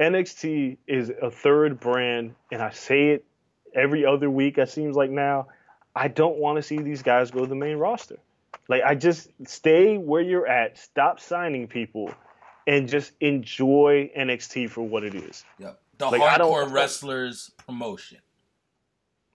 NXT 0.01 0.79
is 0.89 1.13
a 1.23 1.31
third 1.31 1.79
brand, 1.79 2.35
and 2.51 2.61
I 2.61 2.71
say 2.71 3.11
it 3.11 3.25
every 3.75 4.05
other 4.05 4.29
week. 4.29 4.59
It 4.59 4.69
seems 4.69 4.97
like 4.97 5.11
now. 5.11 5.47
I 5.95 6.09
don't 6.09 6.37
want 6.37 6.57
to 6.57 6.63
see 6.63 6.79
these 6.79 7.03
guys 7.03 7.31
go 7.31 7.41
to 7.41 7.47
the 7.47 7.55
main 7.55 7.77
roster. 7.77 8.19
Like 8.69 8.83
I 8.85 8.95
just 8.95 9.31
stay 9.47 9.99
where 9.99 10.23
you're 10.23 10.47
at. 10.47 10.79
Stop 10.79 11.21
signing 11.21 11.67
people, 11.67 12.13
and 12.67 12.89
just 12.89 13.13
enjoy 13.21 14.11
NXT 14.17 14.71
for 14.71 14.83
what 14.83 15.05
it 15.05 15.15
is. 15.15 15.45
Yep, 15.59 15.81
the 15.99 16.11
like, 16.11 16.21
hardcore 16.21 16.71
wrestlers 16.71 17.51
promotion. 17.67 18.19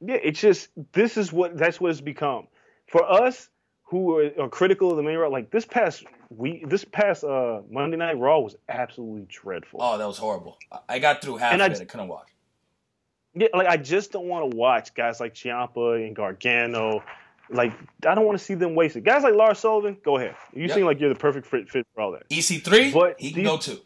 Yeah, 0.01 0.17
it's 0.21 0.39
just 0.39 0.69
this 0.93 1.17
is 1.17 1.33
what 1.33 1.57
that's 1.57 1.79
what 1.81 1.91
it's 1.91 2.01
become 2.01 2.47
for 2.87 3.09
us 3.09 3.49
who 3.83 4.17
are, 4.17 4.31
are 4.39 4.49
critical 4.49 4.91
of 4.91 4.97
the 4.97 5.03
main 5.03 5.17
roster. 5.17 5.31
Like 5.31 5.51
this 5.51 5.65
past 5.65 6.03
week, 6.29 6.69
this 6.69 6.85
past 6.85 7.23
uh, 7.23 7.61
Monday 7.69 7.97
Night 7.97 8.17
Raw 8.17 8.39
was 8.39 8.55
absolutely 8.69 9.25
dreadful. 9.29 9.79
Oh, 9.81 9.97
that 9.97 10.07
was 10.07 10.17
horrible. 10.17 10.57
I 10.89 10.99
got 10.99 11.21
through 11.21 11.37
half 11.37 11.53
and 11.53 11.61
of 11.61 11.71
I, 11.71 11.73
it. 11.73 11.81
I 11.81 11.85
couldn't 11.85 12.07
watch. 12.07 12.29
Yeah, 13.35 13.47
like 13.53 13.67
I 13.67 13.77
just 13.77 14.11
don't 14.11 14.27
want 14.27 14.49
to 14.49 14.57
watch 14.57 14.93
guys 14.93 15.19
like 15.19 15.33
Ciampa 15.33 16.05
and 16.05 16.15
Gargano. 16.15 17.03
Like 17.49 17.73
I 18.05 18.15
don't 18.15 18.25
want 18.25 18.37
to 18.39 18.43
see 18.43 18.55
them 18.55 18.75
wasted. 18.75 19.03
Guys 19.03 19.23
like 19.23 19.35
Lars 19.35 19.59
Sullivan, 19.59 19.97
go 20.03 20.17
ahead. 20.17 20.35
You 20.53 20.63
yep. 20.63 20.71
seem 20.71 20.85
like 20.85 20.99
you're 20.99 21.13
the 21.13 21.19
perfect 21.19 21.45
fit, 21.45 21.69
fit 21.69 21.85
for 21.93 22.01
all 22.01 22.11
that. 22.13 22.27
EC3, 22.29 22.93
but 22.93 23.19
he 23.19 23.31
can 23.31 23.43
these, 23.43 23.47
go 23.47 23.57
too. 23.57 23.79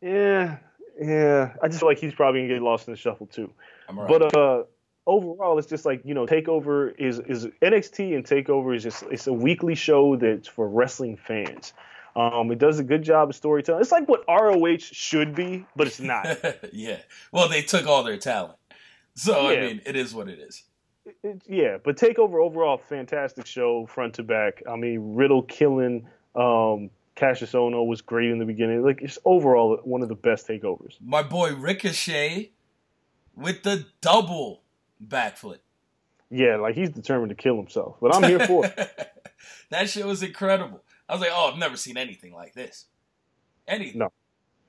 Yeah, 0.00 0.56
yeah. 1.00 1.52
I 1.62 1.68
just 1.68 1.80
feel 1.80 1.88
like 1.88 1.98
he's 1.98 2.14
probably 2.14 2.40
gonna 2.42 2.54
get 2.54 2.62
lost 2.62 2.88
in 2.88 2.94
the 2.94 2.98
shuffle 2.98 3.26
too. 3.26 3.52
Right. 3.92 4.08
But 4.08 4.34
uh, 4.34 4.64
overall, 5.06 5.58
it's 5.58 5.68
just 5.68 5.84
like 5.84 6.00
you 6.04 6.14
know, 6.14 6.26
Takeover 6.26 6.94
is 6.98 7.18
is 7.18 7.46
NXT 7.62 8.14
and 8.14 8.24
Takeover 8.24 8.74
is 8.74 8.82
just 8.82 9.02
it's 9.10 9.26
a 9.26 9.32
weekly 9.32 9.74
show 9.74 10.16
that's 10.16 10.48
for 10.48 10.66
wrestling 10.68 11.18
fans. 11.18 11.74
Um, 12.16 12.50
it 12.50 12.58
does 12.58 12.78
a 12.78 12.84
good 12.84 13.02
job 13.02 13.30
of 13.30 13.36
storytelling. 13.36 13.80
It's 13.80 13.92
like 13.92 14.08
what 14.08 14.24
ROH 14.28 14.78
should 14.78 15.34
be, 15.34 15.64
but 15.76 15.86
it's 15.86 16.00
not. 16.00 16.26
yeah. 16.72 16.98
Well, 17.32 17.48
they 17.48 17.62
took 17.62 17.86
all 17.86 18.02
their 18.02 18.18
talent, 18.18 18.56
so 19.14 19.50
yeah. 19.50 19.58
I 19.58 19.60
mean, 19.60 19.80
it 19.86 19.96
is 19.96 20.14
what 20.14 20.28
it 20.28 20.38
is. 20.38 20.64
It, 21.22 21.42
yeah, 21.46 21.78
but 21.82 21.96
Takeover 21.96 22.44
overall, 22.44 22.78
fantastic 22.78 23.46
show, 23.46 23.86
front 23.86 24.14
to 24.14 24.22
back. 24.22 24.62
I 24.68 24.76
mean, 24.76 25.14
Riddle 25.14 25.42
killing 25.42 26.06
um, 26.34 26.90
Kassius 27.16 27.52
Ohno 27.52 27.86
was 27.86 28.00
great 28.00 28.30
in 28.30 28.38
the 28.38 28.44
beginning. 28.44 28.82
Like, 28.82 29.02
it's 29.02 29.18
overall 29.24 29.78
one 29.84 30.02
of 30.02 30.08
the 30.08 30.14
best 30.14 30.46
takeovers. 30.46 30.96
My 31.00 31.22
boy 31.22 31.54
Ricochet 31.54 32.50
with 33.34 33.62
the 33.62 33.86
double 34.00 34.62
backflip. 35.04 35.58
Yeah, 36.30 36.56
like 36.56 36.76
he's 36.76 36.90
determined 36.90 37.30
to 37.30 37.34
kill 37.34 37.56
himself, 37.56 37.96
but 38.00 38.14
I'm 38.14 38.22
here 38.22 38.46
for 38.46 38.64
it. 38.66 38.76
that 39.70 39.88
shit 39.88 40.06
was 40.06 40.22
incredible. 40.22 40.82
I 41.10 41.14
was 41.14 41.20
like, 41.20 41.30
oh, 41.32 41.50
I've 41.52 41.58
never 41.58 41.76
seen 41.76 41.96
anything 41.96 42.32
like 42.32 42.54
this. 42.54 42.86
Anything. 43.66 43.98
No. 43.98 44.12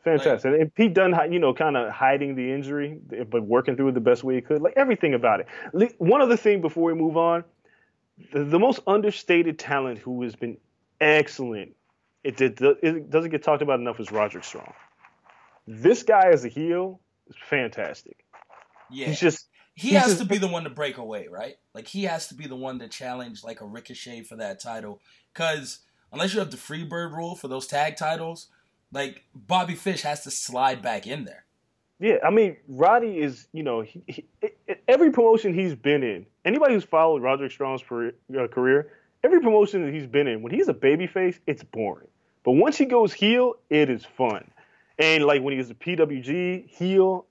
Fantastic. 0.03 0.51
Like, 0.51 0.61
and 0.61 0.73
Pete 0.73 0.95
Dunne, 0.95 1.31
you 1.31 1.37
know, 1.37 1.53
kind 1.53 1.77
of 1.77 1.91
hiding 1.91 2.35
the 2.35 2.51
injury, 2.51 2.99
but 3.29 3.43
working 3.43 3.75
through 3.75 3.89
it 3.89 3.93
the 3.93 4.01
best 4.01 4.23
way 4.23 4.33
he 4.35 4.41
could. 4.41 4.61
Like 4.61 4.73
everything 4.75 5.13
about 5.13 5.41
it. 5.41 5.95
One 5.99 6.21
other 6.21 6.37
thing 6.37 6.59
before 6.59 6.85
we 6.85 6.95
move 6.95 7.17
on, 7.17 7.43
the, 8.33 8.43
the 8.43 8.57
most 8.57 8.79
understated 8.87 9.59
talent 9.59 9.99
who 9.99 10.23
has 10.23 10.35
been 10.35 10.57
excellent, 10.99 11.75
it, 12.23 12.41
it, 12.41 12.59
it 12.81 13.09
doesn't 13.11 13.29
get 13.29 13.43
talked 13.43 13.61
about 13.61 13.79
enough, 13.79 13.99
is 13.99 14.11
Roderick 14.11 14.43
Strong. 14.43 14.73
This 15.67 16.01
guy 16.01 16.29
as 16.33 16.43
a 16.45 16.49
heel 16.49 16.99
is 17.27 17.35
fantastic. 17.47 18.25
Yeah. 18.89 19.05
He's 19.05 19.19
just 19.19 19.47
he 19.75 19.91
has 19.91 20.17
to 20.17 20.25
be 20.25 20.37
the 20.39 20.47
one 20.47 20.63
to 20.63 20.69
break 20.69 20.97
away, 20.97 21.27
right? 21.29 21.55
Like 21.75 21.87
he 21.87 22.03
has 22.03 22.27
to 22.29 22.35
be 22.35 22.47
the 22.47 22.55
one 22.55 22.79
to 22.79 22.87
challenge 22.87 23.43
like 23.43 23.61
a 23.61 23.65
Ricochet 23.65 24.23
for 24.23 24.35
that 24.37 24.59
title, 24.59 24.99
because 25.33 25.79
unless 26.11 26.33
you 26.33 26.39
have 26.39 26.51
the 26.51 26.57
Freebird 26.57 27.15
rule 27.15 27.35
for 27.35 27.47
those 27.47 27.67
tag 27.67 27.97
titles, 27.97 28.47
like 28.91 29.23
Bobby 29.33 29.75
Fish 29.75 30.01
has 30.01 30.23
to 30.23 30.31
slide 30.31 30.81
back 30.81 31.07
in 31.07 31.25
there. 31.25 31.45
Yeah, 31.99 32.15
I 32.25 32.31
mean, 32.31 32.57
Roddy 32.67 33.19
is, 33.19 33.47
you 33.53 33.61
know, 33.61 33.81
he, 33.81 34.03
he, 34.07 34.25
every 34.87 35.11
promotion 35.11 35.53
he's 35.53 35.75
been 35.75 36.01
in, 36.03 36.25
anybody 36.43 36.73
who's 36.73 36.83
followed 36.83 37.21
Roderick 37.21 37.51
Strong's 37.51 37.83
uh, 37.83 38.47
career, 38.47 38.91
every 39.23 39.39
promotion 39.39 39.85
that 39.85 39.93
he's 39.93 40.07
been 40.07 40.27
in, 40.27 40.41
when 40.41 40.51
he's 40.51 40.67
a 40.67 40.73
babyface, 40.73 41.37
it's 41.45 41.63
boring. 41.63 42.07
But 42.43 42.53
once 42.53 42.75
he 42.75 42.85
goes 42.85 43.13
heel, 43.13 43.53
it 43.69 43.89
is 43.89 44.03
fun. 44.03 44.49
And 44.97 45.25
like 45.25 45.43
when 45.43 45.51
he 45.51 45.59
was 45.59 45.69
a 45.69 45.75
PWG 45.75 46.67
heel, 46.69 47.27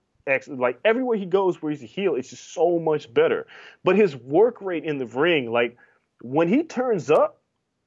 like 0.46 0.78
everywhere 0.84 1.16
he 1.16 1.26
goes 1.26 1.60
where 1.60 1.72
he's 1.72 1.82
a 1.82 1.86
heel, 1.86 2.14
it's 2.14 2.30
just 2.30 2.54
so 2.54 2.78
much 2.78 3.12
better. 3.12 3.48
But 3.82 3.96
his 3.96 4.14
work 4.14 4.60
rate 4.60 4.84
in 4.84 4.98
the 4.98 5.06
ring, 5.06 5.50
like 5.50 5.76
when 6.22 6.48
he 6.48 6.62
turns 6.62 7.10
up, 7.10 7.39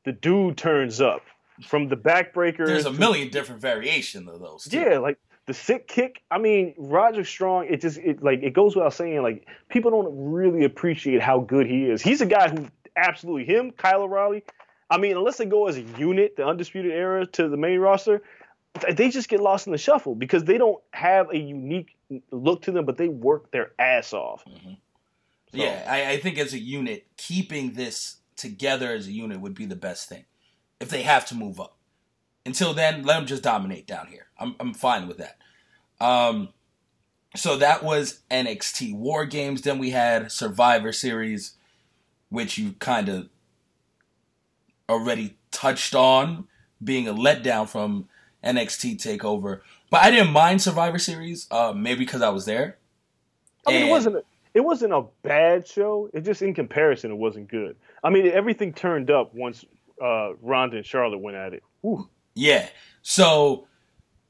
the 0.06 0.12
dude 0.12 0.58
turns 0.58 1.02
up 1.02 1.24
from 1.66 1.88
the 1.88 1.96
backbreaker. 1.96 2.66
There's 2.66 2.86
a 2.86 2.92
million 2.92 3.30
different 3.30 3.62
variations 3.62 4.30
of 4.30 4.40
those. 4.40 4.66
Too. 4.66 4.80
Yeah, 4.80 4.98
like 4.98 5.18
the 5.46 5.54
sick 5.54 5.88
kick. 5.88 6.22
I 6.32 6.38
mean, 6.38 6.74
Roger 6.78 7.24
Strong. 7.24 7.68
It 7.70 7.82
just 7.82 7.98
it 7.98 8.24
like 8.24 8.42
it 8.44 8.54
goes 8.54 8.76
without 8.76 8.94
saying. 8.94 9.22
Like 9.22 9.48
people 9.70 9.92
don't 9.92 10.32
really 10.32 10.64
appreciate 10.64 11.22
how 11.22 11.40
good 11.40 11.68
he 11.68 11.86
is. 11.86 12.02
He's 12.02 12.22
a 12.22 12.26
guy 12.26 12.50
who 12.50 12.68
absolutely 12.96 13.46
him, 13.46 13.72
Kyle 13.72 14.04
O'Reilly. 14.04 14.44
I 14.90 14.98
mean, 14.98 15.18
unless 15.18 15.38
they 15.38 15.46
go 15.46 15.68
as 15.68 15.78
a 15.78 15.82
unit, 15.82 16.36
the 16.36 16.46
undisputed 16.46 16.92
era 16.92 17.26
to 17.26 17.48
the 17.48 17.58
main 17.58 17.80
roster, 17.80 18.22
they 18.92 19.10
just 19.10 19.30
get 19.30 19.40
lost 19.40 19.66
in 19.66 19.72
the 19.72 19.78
shuffle 19.78 20.14
because 20.14 20.44
they 20.44 20.58
don't 20.58 20.82
have 20.92 21.32
a 21.32 21.38
unique 21.38 21.96
look 22.32 22.64
to 22.64 22.72
them, 22.72 22.86
but 22.86 22.98
they 22.98 23.08
work 23.08 23.52
their 23.52 23.72
ass 23.80 24.14
off. 24.14 24.44
Mm-hmm. 24.46 24.74
So. 25.52 25.58
Yeah, 25.58 25.86
I, 25.88 26.12
I 26.12 26.20
think 26.20 26.38
as 26.38 26.54
a 26.54 26.60
unit, 26.60 27.06
keeping 27.18 27.74
this 27.74 28.18
together 28.36 28.92
as 28.92 29.08
a 29.08 29.12
unit 29.12 29.42
would 29.42 29.56
be 29.56 29.66
the 29.66 29.76
best 29.76 30.10
thing 30.10 30.26
if 30.80 30.90
they 30.90 31.04
have 31.04 31.26
to 31.28 31.36
move 31.36 31.60
up. 31.60 31.78
Until 32.46 32.74
then, 32.74 33.04
let 33.04 33.18
them 33.18 33.26
just 33.26 33.44
dominate 33.44 33.88
down 33.88 34.08
here. 34.08 34.28
I'm, 34.38 34.56
I'm 34.60 34.74
fine 34.74 35.08
with 35.08 35.18
that. 35.18 35.38
Um, 36.02 36.50
so 37.36 37.58
that 37.58 37.84
was 37.84 38.20
NXT 38.30 38.96
War 38.96 39.26
Games. 39.26 39.62
Then 39.62 39.80
we 39.80 39.92
had 39.92 40.32
Survivor 40.32 40.92
Series, 40.92 41.54
which 42.30 42.58
you 42.58 42.74
kind 42.80 43.10
of 43.10 43.30
already 44.90 45.38
touched 45.52 45.96
on 45.96 46.48
being 46.84 47.08
a 47.08 47.14
letdown 47.14 47.68
from 47.68 48.10
NXT 48.44 48.98
Takeover. 48.98 49.62
But 49.90 50.04
I 50.04 50.12
didn't 50.12 50.34
mind 50.34 50.62
Survivor 50.62 51.00
Series, 51.00 51.48
uh, 51.50 51.74
maybe 51.76 52.00
because 52.00 52.22
I 52.22 52.30
was 52.30 52.46
there. 52.46 52.78
I 53.66 53.72
mean, 53.72 53.82
and, 53.82 53.90
it 53.90 53.92
wasn't 53.92 54.26
it 54.54 54.62
wasn't 54.62 54.94
a 54.94 55.06
bad 55.24 55.68
show. 55.68 56.10
It 56.14 56.22
just 56.22 56.42
in 56.42 56.54
comparison, 56.54 57.12
it 57.12 57.18
wasn't 57.18 57.48
good. 57.48 57.76
I 58.04 58.10
mean, 58.10 58.28
everything 58.28 58.74
turned 58.74 59.10
up 59.10 59.34
once 59.34 59.64
uh, 60.02 60.34
Ronda 60.42 60.78
and 60.78 60.86
Charlotte 60.86 61.20
went 61.20 61.38
at 61.38 61.54
it. 61.54 61.64
Whew. 61.82 62.10
Yeah. 62.36 62.68
So 63.02 63.68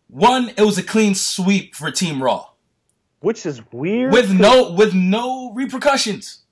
one, 0.08 0.50
it 0.50 0.62
was 0.62 0.78
a 0.78 0.84
clean 0.84 1.16
sweep 1.16 1.76
for 1.76 1.90
Team 1.90 2.22
Raw, 2.22 2.50
which 3.22 3.46
is 3.46 3.62
weird. 3.72 4.14
With 4.14 4.32
no 4.32 4.72
with 4.72 4.94
no 4.94 5.54
repercussions. 5.54 6.44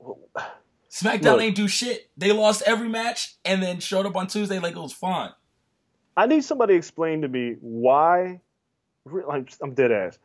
SmackDown 0.90 1.22
Look, 1.22 1.40
ain't 1.42 1.56
do 1.56 1.68
shit. 1.68 2.10
They 2.16 2.32
lost 2.32 2.62
every 2.66 2.88
match 2.88 3.34
and 3.44 3.62
then 3.62 3.80
showed 3.80 4.06
up 4.06 4.16
on 4.16 4.26
Tuesday 4.28 4.58
like 4.58 4.76
it 4.76 4.80
was 4.80 4.92
fun. 4.92 5.32
I 6.16 6.26
need 6.26 6.44
somebody 6.44 6.74
to 6.74 6.78
explain 6.78 7.22
to 7.22 7.28
me 7.28 7.56
why. 7.60 8.40
I'm 9.30 9.74
dead 9.74 9.92
ass. 9.92 10.18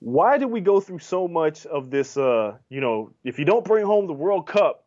Why 0.00 0.36
did 0.36 0.46
we 0.46 0.60
go 0.60 0.80
through 0.80 0.98
so 0.98 1.28
much 1.28 1.64
of 1.66 1.90
this? 1.90 2.16
Uh, 2.16 2.56
you 2.68 2.80
know, 2.80 3.12
if 3.24 3.38
you 3.38 3.44
don't 3.44 3.64
bring 3.64 3.86
home 3.86 4.06
the 4.06 4.12
World 4.12 4.46
Cup, 4.46 4.81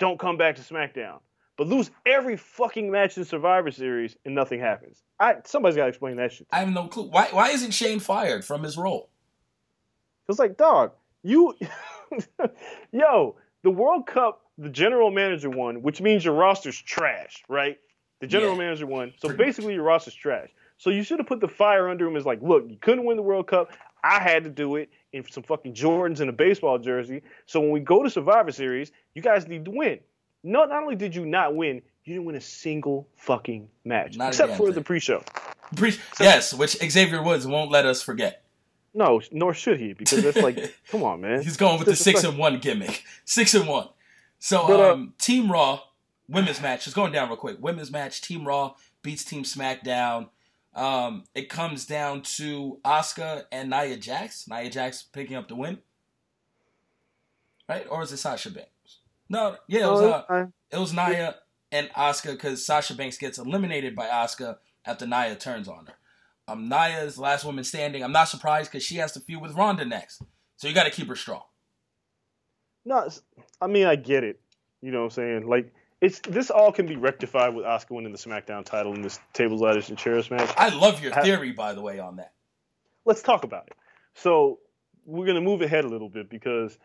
don't 0.00 0.18
come 0.18 0.36
back 0.36 0.56
to 0.56 0.62
SmackDown 0.62 1.20
but 1.60 1.68
lose 1.68 1.90
every 2.06 2.38
fucking 2.38 2.90
match 2.90 3.18
in 3.18 3.24
Survivor 3.26 3.70
Series 3.70 4.16
and 4.24 4.34
nothing 4.34 4.60
happens. 4.60 5.02
I 5.20 5.36
somebody's 5.44 5.76
got 5.76 5.82
to 5.82 5.88
explain 5.90 6.16
that 6.16 6.32
shit. 6.32 6.46
I 6.50 6.60
have 6.60 6.70
no 6.70 6.88
clue. 6.88 7.10
Why 7.10 7.28
why 7.32 7.50
isn't 7.50 7.72
Shane 7.72 8.00
fired 8.00 8.46
from 8.46 8.62
his 8.62 8.78
role? 8.78 9.10
It's 10.26 10.38
like, 10.38 10.56
dog, 10.56 10.92
you, 11.22 11.54
yo, 12.92 13.36
the 13.62 13.70
World 13.70 14.06
Cup, 14.06 14.40
the 14.56 14.70
general 14.70 15.10
manager 15.10 15.50
won, 15.50 15.82
which 15.82 16.00
means 16.00 16.24
your 16.24 16.32
roster's 16.32 16.80
trash, 16.80 17.42
right? 17.46 17.78
The 18.20 18.26
general 18.26 18.52
yeah. 18.52 18.58
manager 18.58 18.86
won, 18.86 19.12
so 19.18 19.28
basically 19.28 19.72
much. 19.72 19.74
your 19.74 19.84
roster's 19.84 20.14
trash. 20.14 20.48
So 20.78 20.88
you 20.88 21.02
should 21.02 21.18
have 21.18 21.26
put 21.26 21.40
the 21.40 21.48
fire 21.48 21.90
under 21.90 22.06
him 22.06 22.16
as 22.16 22.24
like, 22.24 22.40
look, 22.40 22.64
you 22.70 22.78
couldn't 22.80 23.04
win 23.04 23.18
the 23.18 23.22
World 23.22 23.48
Cup. 23.48 23.70
I 24.02 24.18
had 24.18 24.44
to 24.44 24.50
do 24.50 24.76
it. 24.76 24.88
In 25.12 25.24
some 25.30 25.42
fucking 25.42 25.74
Jordans 25.74 26.20
and 26.20 26.30
a 26.30 26.32
baseball 26.32 26.78
jersey. 26.78 27.22
So 27.46 27.60
when 27.60 27.70
we 27.70 27.80
go 27.80 28.02
to 28.02 28.10
Survivor 28.10 28.52
Series, 28.52 28.92
you 29.14 29.22
guys 29.22 29.46
need 29.48 29.64
to 29.64 29.70
win. 29.70 30.00
No, 30.42 30.64
not 30.64 30.82
only 30.82 30.96
did 30.96 31.14
you 31.14 31.26
not 31.26 31.54
win, 31.54 31.82
you 32.04 32.14
didn't 32.14 32.24
win 32.24 32.36
a 32.36 32.40
single 32.40 33.08
fucking 33.16 33.68
match, 33.84 34.16
Not 34.16 34.28
except 34.28 34.56
for 34.56 34.72
the 34.72 34.80
pre-show. 34.80 35.22
Pre- 35.76 35.98
yes, 36.18 36.54
which 36.54 36.72
Xavier 36.76 37.22
Woods 37.22 37.46
won't 37.46 37.70
let 37.70 37.86
us 37.86 38.02
forget. 38.02 38.44
No, 38.94 39.20
nor 39.30 39.54
should 39.54 39.78
he, 39.78 39.92
because 39.92 40.24
it's 40.24 40.38
like, 40.38 40.74
come 40.88 41.02
on, 41.04 41.20
man. 41.20 41.42
He's 41.42 41.56
going 41.56 41.78
with 41.78 41.86
the 41.86 41.96
six 41.96 42.24
and 42.24 42.38
one 42.38 42.58
gimmick. 42.58 43.04
Six 43.24 43.54
and 43.54 43.68
one. 43.68 43.88
So 44.38 44.66
But, 44.66 44.80
uh, 44.80 44.92
um, 44.92 45.14
Team 45.18 45.52
Raw 45.52 45.80
women's 46.28 46.62
match 46.62 46.86
is 46.86 46.94
going 46.94 47.12
down 47.12 47.28
real 47.28 47.36
quick. 47.36 47.56
Women's 47.60 47.90
match. 47.90 48.20
Team 48.22 48.46
Raw 48.46 48.74
beats 49.02 49.24
Team 49.24 49.42
SmackDown. 49.42 50.28
Um, 50.74 51.24
it 51.34 51.48
comes 51.48 51.84
down 51.84 52.22
to 52.36 52.78
Asuka 52.84 53.44
and 53.50 53.70
Nia 53.70 53.96
Jax. 53.96 54.46
Nia 54.48 54.70
Jax 54.70 55.02
picking 55.02 55.36
up 55.36 55.48
the 55.48 55.56
win, 55.56 55.78
right? 57.68 57.86
Or 57.90 58.02
is 58.02 58.12
it 58.12 58.18
Sasha 58.18 58.50
Banks? 58.50 58.98
No, 59.28 59.56
yeah, 59.68 59.86
it 59.86 59.90
was. 59.90 60.00
Uh, 60.00 60.46
it 60.70 60.78
was 60.78 60.92
Nia 60.92 61.36
and 61.72 61.88
Asuka 61.90 62.32
because 62.32 62.64
Sasha 62.64 62.94
Banks 62.94 63.18
gets 63.18 63.38
eliminated 63.38 63.96
by 63.96 64.06
Asuka 64.06 64.58
after 64.84 65.06
Nia 65.06 65.36
turns 65.36 65.68
on 65.68 65.86
her. 65.86 65.94
Um, 66.46 66.68
Nia 66.68 67.02
is 67.02 67.16
the 67.16 67.22
last 67.22 67.44
woman 67.44 67.64
standing. 67.64 68.02
I'm 68.02 68.12
not 68.12 68.28
surprised 68.28 68.70
because 68.70 68.84
she 68.84 68.96
has 68.96 69.12
to 69.12 69.20
feud 69.20 69.40
with 69.40 69.54
Ronda 69.54 69.84
next. 69.84 70.22
So 70.56 70.68
you 70.68 70.74
got 70.74 70.84
to 70.84 70.90
keep 70.90 71.08
her 71.08 71.16
strong. 71.16 71.42
No, 72.84 73.08
I 73.60 73.66
mean 73.66 73.86
I 73.86 73.96
get 73.96 74.24
it. 74.24 74.40
You 74.80 74.90
know 74.90 75.00
what 75.00 75.04
I'm 75.04 75.10
saying? 75.10 75.46
Like 75.46 75.72
it's 76.00 76.20
this 76.20 76.50
all 76.50 76.72
can 76.72 76.86
be 76.86 76.96
rectified 76.96 77.54
with 77.54 77.64
Asuka 77.64 77.90
winning 77.90 78.12
the 78.12 78.18
SmackDown 78.18 78.64
title 78.64 78.94
in 78.94 79.02
this 79.02 79.20
tables, 79.32 79.60
ladders, 79.60 79.88
and 79.88 79.98
chairs 79.98 80.30
match. 80.30 80.50
I 80.56 80.74
love 80.74 81.02
your 81.02 81.12
theory, 81.12 81.52
by 81.52 81.74
the 81.74 81.80
way, 81.82 81.98
on 81.98 82.16
that. 82.16 82.32
Let's 83.04 83.22
talk 83.22 83.44
about 83.44 83.66
it. 83.66 83.74
So 84.14 84.58
we're 85.04 85.26
gonna 85.26 85.40
move 85.40 85.62
ahead 85.62 85.84
a 85.84 85.88
little 85.88 86.08
bit 86.08 86.30
because 86.30 86.78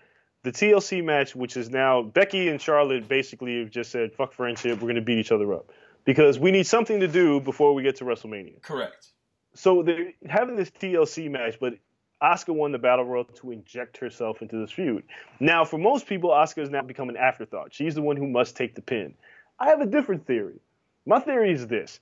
the 0.43 0.51
TLC 0.51 1.03
match, 1.03 1.35
which 1.35 1.57
is 1.57 1.69
now 1.69 2.01
Becky 2.03 2.49
and 2.49 2.61
Charlotte, 2.61 3.07
basically 3.07 3.59
have 3.59 3.71
just 3.71 3.91
said 3.91 4.13
fuck 4.13 4.33
friendship. 4.33 4.81
We're 4.81 4.89
gonna 4.89 5.01
beat 5.01 5.17
each 5.17 5.31
other 5.31 5.53
up 5.53 5.71
because 6.03 6.37
we 6.37 6.51
need 6.51 6.67
something 6.67 6.99
to 6.99 7.07
do 7.07 7.39
before 7.39 7.73
we 7.73 7.83
get 7.83 7.97
to 7.97 8.05
WrestleMania. 8.05 8.61
Correct. 8.61 9.07
so 9.53 9.81
they're 9.83 10.13
having 10.27 10.55
this 10.55 10.69
TLC 10.69 11.29
match, 11.31 11.57
but 11.59 11.75
Asuka 12.21 12.53
won 12.53 12.71
the 12.71 12.77
battle 12.77 13.05
royal 13.05 13.25
to 13.25 13.51
inject 13.51 13.97
herself 13.97 14.41
into 14.41 14.57
this 14.57 14.71
feud. 14.71 15.03
Now, 15.39 15.65
for 15.65 15.77
most 15.77 16.07
people, 16.07 16.29
Asuka 16.29 16.61
has 16.61 16.69
now 16.69 16.81
become 16.81 17.09
an 17.09 17.17
afterthought. 17.17 17.73
She's 17.73 17.95
the 17.95 18.01
one 18.01 18.17
who 18.17 18.27
must 18.27 18.55
take 18.55 18.75
the 18.75 18.81
pin. 18.81 19.13
I 19.59 19.67
have 19.67 19.81
a 19.81 19.85
different 19.85 20.25
theory. 20.25 20.59
My 21.05 21.19
theory 21.19 21.51
is 21.51 21.67
this: 21.67 21.99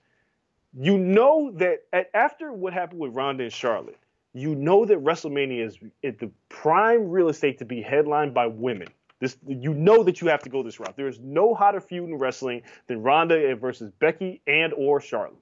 you 0.78 0.98
know 0.98 1.52
that 1.56 1.84
at, 1.92 2.10
after 2.14 2.52
what 2.52 2.74
happened 2.74 3.00
with 3.00 3.14
Ronda 3.14 3.44
and 3.44 3.54
Charlotte, 3.54 3.98
you 4.34 4.56
know 4.56 4.86
that 4.86 5.04
WrestleMania 5.04 5.66
is 5.66 5.78
at 6.04 6.20
the 6.20 6.32
prime 6.50 7.10
real 7.10 7.30
estate 7.30 7.60
to 7.60 7.66
be 7.66 7.82
headlined 7.82 8.34
by 8.34 8.48
women. 8.48 8.88
This, 9.20 9.38
you 9.48 9.74
know 9.74 10.04
that 10.04 10.22
you 10.22 10.28
have 10.28 10.42
to 10.44 10.50
go 10.50 10.64
this 10.64 10.80
route. 10.80 10.98
There 10.98 11.08
is 11.08 11.20
no 11.20 11.54
hotter 11.54 11.80
feud 11.80 12.10
in 12.10 12.16
wrestling 12.16 12.64
than 12.88 13.02
Ronda 13.04 13.56
versus 13.56 13.92
Becky 14.00 14.42
and 14.48 14.74
or 14.74 15.00
Charlotte. 15.00 15.38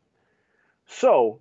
So, 0.86 1.40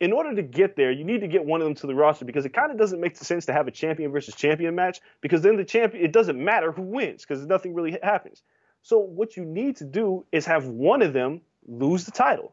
in 0.00 0.12
order 0.12 0.34
to 0.34 0.42
get 0.42 0.76
there, 0.76 0.90
you 0.90 1.04
need 1.04 1.20
to 1.20 1.28
get 1.28 1.44
one 1.44 1.60
of 1.60 1.66
them 1.66 1.74
to 1.76 1.86
the 1.86 1.94
roster 1.94 2.24
because 2.24 2.46
it 2.46 2.54
kind 2.54 2.72
of 2.72 2.78
doesn't 2.78 3.00
make 3.00 3.16
sense 3.16 3.46
to 3.46 3.52
have 3.52 3.68
a 3.68 3.70
champion 3.70 4.10
versus 4.10 4.34
champion 4.34 4.74
match 4.74 5.00
because 5.20 5.42
then 5.42 5.56
the 5.56 5.64
champion 5.64 6.02
it 6.02 6.12
doesn't 6.12 6.42
matter 6.42 6.72
who 6.72 6.82
wins 6.82 7.24
because 7.24 7.46
nothing 7.46 7.74
really 7.74 7.98
happens. 8.02 8.42
So 8.82 8.98
what 8.98 9.36
you 9.36 9.44
need 9.44 9.76
to 9.76 9.84
do 9.84 10.24
is 10.32 10.46
have 10.46 10.66
one 10.66 11.02
of 11.02 11.12
them 11.12 11.42
lose 11.66 12.06
the 12.06 12.12
title, 12.12 12.52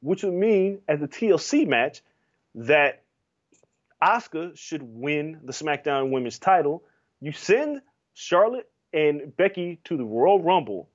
which 0.00 0.24
would 0.24 0.34
mean 0.34 0.80
at 0.88 0.98
the 0.98 1.06
TLC 1.06 1.68
match 1.68 2.02
that 2.56 3.04
Asuka 4.02 4.56
should 4.56 4.82
win 4.82 5.40
the 5.44 5.52
SmackDown 5.52 6.10
Women's 6.10 6.40
title. 6.40 6.82
You 7.20 7.30
send 7.30 7.80
Charlotte 8.14 8.68
and 8.92 9.36
Becky 9.36 9.80
to 9.84 9.96
the 9.96 10.04
Royal 10.04 10.40
Rumble, 10.40 10.88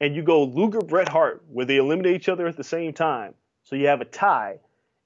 and 0.00 0.16
you 0.16 0.22
go 0.22 0.44
Luger 0.44 0.80
Bret 0.80 1.08
Hart 1.08 1.44
where 1.48 1.66
they 1.66 1.76
eliminate 1.76 2.16
each 2.16 2.28
other 2.28 2.48
at 2.48 2.56
the 2.56 2.64
same 2.64 2.92
time. 2.92 3.34
So 3.62 3.76
you 3.76 3.86
have 3.86 4.00
a 4.00 4.04
tie. 4.04 4.58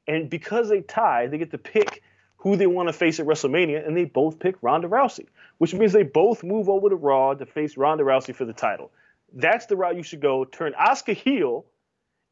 And 0.08 0.28
because 0.28 0.68
they 0.68 0.80
tie, 0.80 1.26
they 1.26 1.38
get 1.38 1.50
to 1.52 1.58
pick 1.58 2.02
who 2.38 2.56
they 2.56 2.66
want 2.66 2.88
to 2.88 2.92
face 2.92 3.20
at 3.20 3.26
WrestleMania, 3.26 3.86
and 3.86 3.96
they 3.96 4.04
both 4.04 4.38
pick 4.38 4.56
Ronda 4.62 4.88
Rousey, 4.88 5.26
which 5.58 5.74
means 5.74 5.92
they 5.92 6.04
both 6.04 6.42
move 6.42 6.68
over 6.68 6.88
to 6.88 6.96
Raw 6.96 7.34
to 7.34 7.44
face 7.44 7.76
Ronda 7.76 8.04
Rousey 8.04 8.34
for 8.34 8.44
the 8.44 8.52
title. 8.52 8.90
That's 9.34 9.66
the 9.66 9.76
route 9.76 9.96
you 9.96 10.02
should 10.02 10.22
go. 10.22 10.44
Turn 10.44 10.72
Asuka 10.72 11.14
heel, 11.14 11.66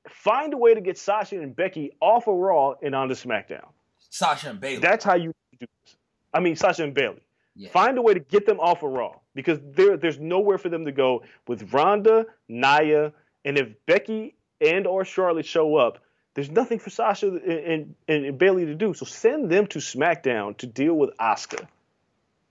find 0.09 0.55
a 0.55 0.57
way 0.57 0.75
to 0.75 0.81
get 0.81 0.97
Sasha 0.97 1.41
and 1.41 1.55
Becky 1.55 1.93
off 2.01 2.27
of 2.29 2.37
Raw 2.37 2.75
and 2.83 2.95
onto 2.95 3.15
SmackDown. 3.15 3.67
Sasha 3.99 4.51
and 4.51 4.61
Bayley. 4.61 4.81
That's 4.81 5.05
how 5.05 5.17
you 5.17 5.33
do 5.59 5.67
this. 5.85 5.97
I 6.33 6.41
mean, 6.41 6.57
Sasha 6.57 6.85
and 6.85 6.95
Bayley. 6.95 7.21
Yeah. 7.55 7.71
Find 7.71 7.99
a 7.99 8.03
way 8.03 8.15
to 8.15 8.21
get 8.21 8.47
them 8.47 8.61
off 8.61 8.83
of 8.83 8.93
Raw 8.93 9.17
because 9.35 9.59
there, 9.63 9.97
there's 9.97 10.19
nowhere 10.19 10.59
for 10.59 10.69
them 10.69 10.85
to 10.85 10.93
go 10.93 11.23
with 11.49 11.73
Ronda, 11.73 12.27
Nia, 12.49 13.13
and 13.45 13.59
if 13.59 13.69
Becky 13.87 14.35
and 14.61 14.87
or 14.87 15.05
Charlotte 15.05 15.47
show 15.47 15.77
up, 15.77 15.99
there's 16.37 16.51
nothing 16.51 16.79
for 16.79 16.91
Sasha 16.91 17.29
and, 17.29 17.95
and, 18.07 18.27
and 18.27 18.39
Bayley 18.39 18.67
to 18.67 18.75
do. 18.75 18.93
So 18.93 19.07
send 19.07 19.51
them 19.51 19.67
to 19.69 19.79
SmackDown 19.79 20.55
to 20.59 20.67
deal 20.67 20.93
with 20.93 21.11
Asuka. 21.17 21.67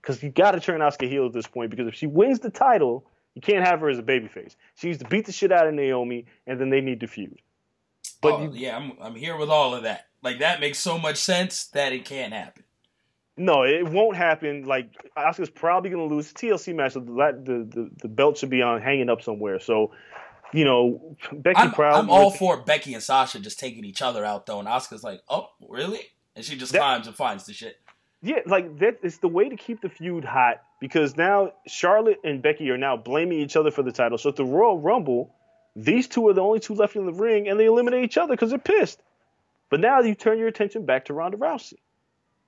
Because 0.02 0.20
you 0.24 0.28
got 0.28 0.50
to 0.50 0.60
turn 0.60 0.80
Asuka 0.80 1.08
heel 1.08 1.26
at 1.26 1.32
this 1.32 1.46
point 1.46 1.70
because 1.70 1.86
if 1.86 1.94
she 1.94 2.08
wins 2.08 2.40
the 2.40 2.50
title, 2.50 3.04
you 3.34 3.40
can't 3.40 3.64
have 3.64 3.80
her 3.80 3.88
as 3.88 3.98
a 3.98 4.02
babyface. 4.02 4.56
She 4.74 4.88
needs 4.88 4.98
to 4.98 5.08
beat 5.08 5.26
the 5.26 5.32
shit 5.32 5.52
out 5.52 5.68
of 5.68 5.74
Naomi, 5.74 6.26
and 6.48 6.60
then 6.60 6.68
they 6.68 6.80
need 6.80 7.00
to 7.00 7.06
feud. 7.06 7.38
But 8.20 8.32
oh, 8.32 8.42
you, 8.42 8.50
yeah, 8.54 8.76
I'm 8.76 8.92
I'm 9.00 9.14
here 9.14 9.36
with 9.36 9.50
all 9.50 9.74
of 9.74 9.84
that. 9.84 10.08
Like 10.20 10.40
that 10.40 10.58
makes 10.58 10.78
so 10.78 10.98
much 10.98 11.18
sense 11.18 11.66
that 11.68 11.92
it 11.92 12.04
can't 12.04 12.32
happen. 12.32 12.64
No, 13.36 13.62
it 13.62 13.86
won't 13.88 14.16
happen. 14.16 14.64
Like 14.64 14.88
Asuka's 15.16 15.50
probably 15.50 15.90
going 15.90 16.08
to 16.08 16.12
lose 16.12 16.32
the 16.32 16.38
TLC 16.38 16.74
match. 16.74 16.94
So 16.94 17.00
the, 17.00 17.12
the 17.12 17.68
the 17.70 17.90
the 18.02 18.08
belt 18.08 18.38
should 18.38 18.50
be 18.50 18.62
on 18.62 18.80
hanging 18.80 19.10
up 19.10 19.22
somewhere. 19.22 19.60
So, 19.60 19.92
you 20.52 20.64
know, 20.64 21.16
Becky 21.32 21.60
I'm, 21.60 21.72
probably. 21.72 22.00
I'm 22.00 22.10
all 22.10 22.30
for 22.30 22.56
Becky 22.58 22.94
and 22.94 23.02
Sasha 23.02 23.40
just 23.40 23.58
taking 23.58 23.84
each 23.84 24.02
other 24.02 24.24
out 24.24 24.46
though, 24.46 24.58
and 24.58 24.68
Asuka's 24.68 25.02
like, 25.04 25.22
oh, 25.28 25.50
really? 25.68 26.00
And 26.34 26.44
she 26.44 26.56
just 26.56 26.72
That- 26.72 26.78
climbs 26.78 27.06
and 27.06 27.16
finds 27.16 27.46
the 27.46 27.52
shit. 27.52 27.78
Yeah, 28.22 28.40
like 28.46 28.78
that 28.78 28.98
is 29.02 29.18
the 29.18 29.28
way 29.28 29.48
to 29.48 29.56
keep 29.56 29.82
the 29.82 29.88
feud 29.88 30.24
hot 30.24 30.62
because 30.80 31.16
now 31.16 31.52
Charlotte 31.66 32.18
and 32.24 32.42
Becky 32.42 32.70
are 32.70 32.78
now 32.78 32.96
blaming 32.96 33.40
each 33.40 33.56
other 33.56 33.70
for 33.70 33.82
the 33.82 33.92
title. 33.92 34.18
So 34.18 34.30
at 34.30 34.36
the 34.36 34.44
Royal 34.44 34.78
Rumble, 34.78 35.34
these 35.76 36.08
two 36.08 36.26
are 36.28 36.32
the 36.32 36.40
only 36.40 36.58
two 36.58 36.74
left 36.74 36.96
in 36.96 37.06
the 37.06 37.12
ring, 37.12 37.46
and 37.48 37.60
they 37.60 37.66
eliminate 37.66 38.04
each 38.04 38.16
other 38.16 38.32
because 38.32 38.50
they're 38.50 38.58
pissed. 38.58 39.00
But 39.70 39.80
now 39.80 40.00
you 40.00 40.14
turn 40.14 40.38
your 40.38 40.48
attention 40.48 40.86
back 40.86 41.04
to 41.04 41.12
Ronda 41.14 41.36
Rousey. 41.36 41.74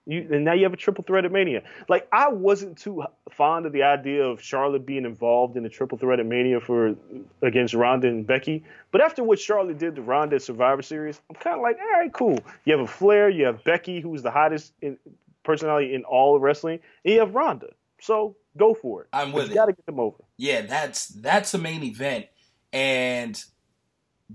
You, 0.08 0.26
and 0.32 0.42
now 0.42 0.54
you 0.54 0.62
have 0.62 0.72
a 0.72 0.76
triple 0.78 1.04
threat 1.04 1.26
at 1.26 1.32
Mania. 1.32 1.62
Like 1.86 2.08
I 2.10 2.30
wasn't 2.30 2.78
too 2.78 3.04
fond 3.30 3.66
of 3.66 3.72
the 3.72 3.82
idea 3.82 4.24
of 4.24 4.40
Charlotte 4.40 4.86
being 4.86 5.04
involved 5.04 5.58
in 5.58 5.66
a 5.66 5.68
triple 5.68 5.98
threat 5.98 6.18
at 6.18 6.24
Mania 6.24 6.60
for 6.60 6.96
against 7.42 7.74
Ronda 7.74 8.08
and 8.08 8.26
Becky, 8.26 8.64
but 8.90 9.02
after 9.02 9.22
what 9.22 9.38
Charlotte 9.38 9.78
did 9.78 9.96
to 9.96 10.02
Ronda 10.02 10.36
at 10.36 10.42
Survivor 10.42 10.80
Series, 10.80 11.20
I'm 11.28 11.36
kind 11.36 11.56
of 11.56 11.62
like, 11.62 11.76
all 11.78 12.00
right, 12.00 12.10
cool. 12.10 12.38
You 12.64 12.72
have 12.78 12.80
a 12.80 12.90
Flair, 12.90 13.28
you 13.28 13.44
have 13.44 13.62
Becky, 13.64 14.00
who's 14.00 14.22
the 14.22 14.30
hottest 14.30 14.72
in, 14.80 14.96
personality 15.44 15.94
in 15.94 16.04
all 16.04 16.34
of 16.34 16.40
wrestling, 16.40 16.80
and 17.04 17.12
you 17.12 17.20
have 17.20 17.34
Ronda. 17.34 17.68
So 18.00 18.36
go 18.56 18.72
for 18.72 19.02
it. 19.02 19.08
I'm 19.12 19.32
with 19.32 19.44
you 19.44 19.50
it. 19.50 19.50
You 19.50 19.54
got 19.56 19.66
to 19.66 19.72
get 19.72 19.84
them 19.84 20.00
over. 20.00 20.24
Yeah, 20.38 20.62
that's 20.62 21.08
that's 21.08 21.52
the 21.52 21.58
main 21.58 21.82
event, 21.82 22.26
and 22.72 23.42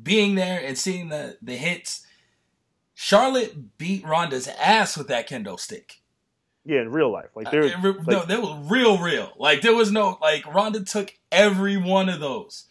being 0.01 0.35
there 0.35 0.61
and 0.63 0.77
seeing 0.77 1.09
the 1.09 1.37
the 1.41 1.55
hits. 1.55 2.05
Charlotte 3.03 3.77
beat 3.77 4.05
Ronda's 4.05 4.47
ass 4.47 4.95
with 4.95 5.09
that 5.09 5.27
kendo 5.27 5.59
stick. 5.59 5.99
Yeah, 6.63 6.79
in 6.79 6.89
real 6.89 7.11
life, 7.11 7.31
like 7.35 7.47
Uh, 7.47 7.51
they're 7.51 7.63
it 7.63 7.75
re- 7.81 7.95
no, 8.07 8.19
like, 8.19 8.27
that 8.29 8.41
was 8.41 8.71
real, 8.71 8.97
real. 8.97 9.33
Like 9.37 9.61
there 9.61 9.75
was 9.75 9.91
no 9.91 10.17
like 10.21 10.45
Ronda 10.47 10.85
took 10.85 11.13
every 11.29 11.75
one 11.75 12.07
of 12.07 12.21
those. 12.21 12.65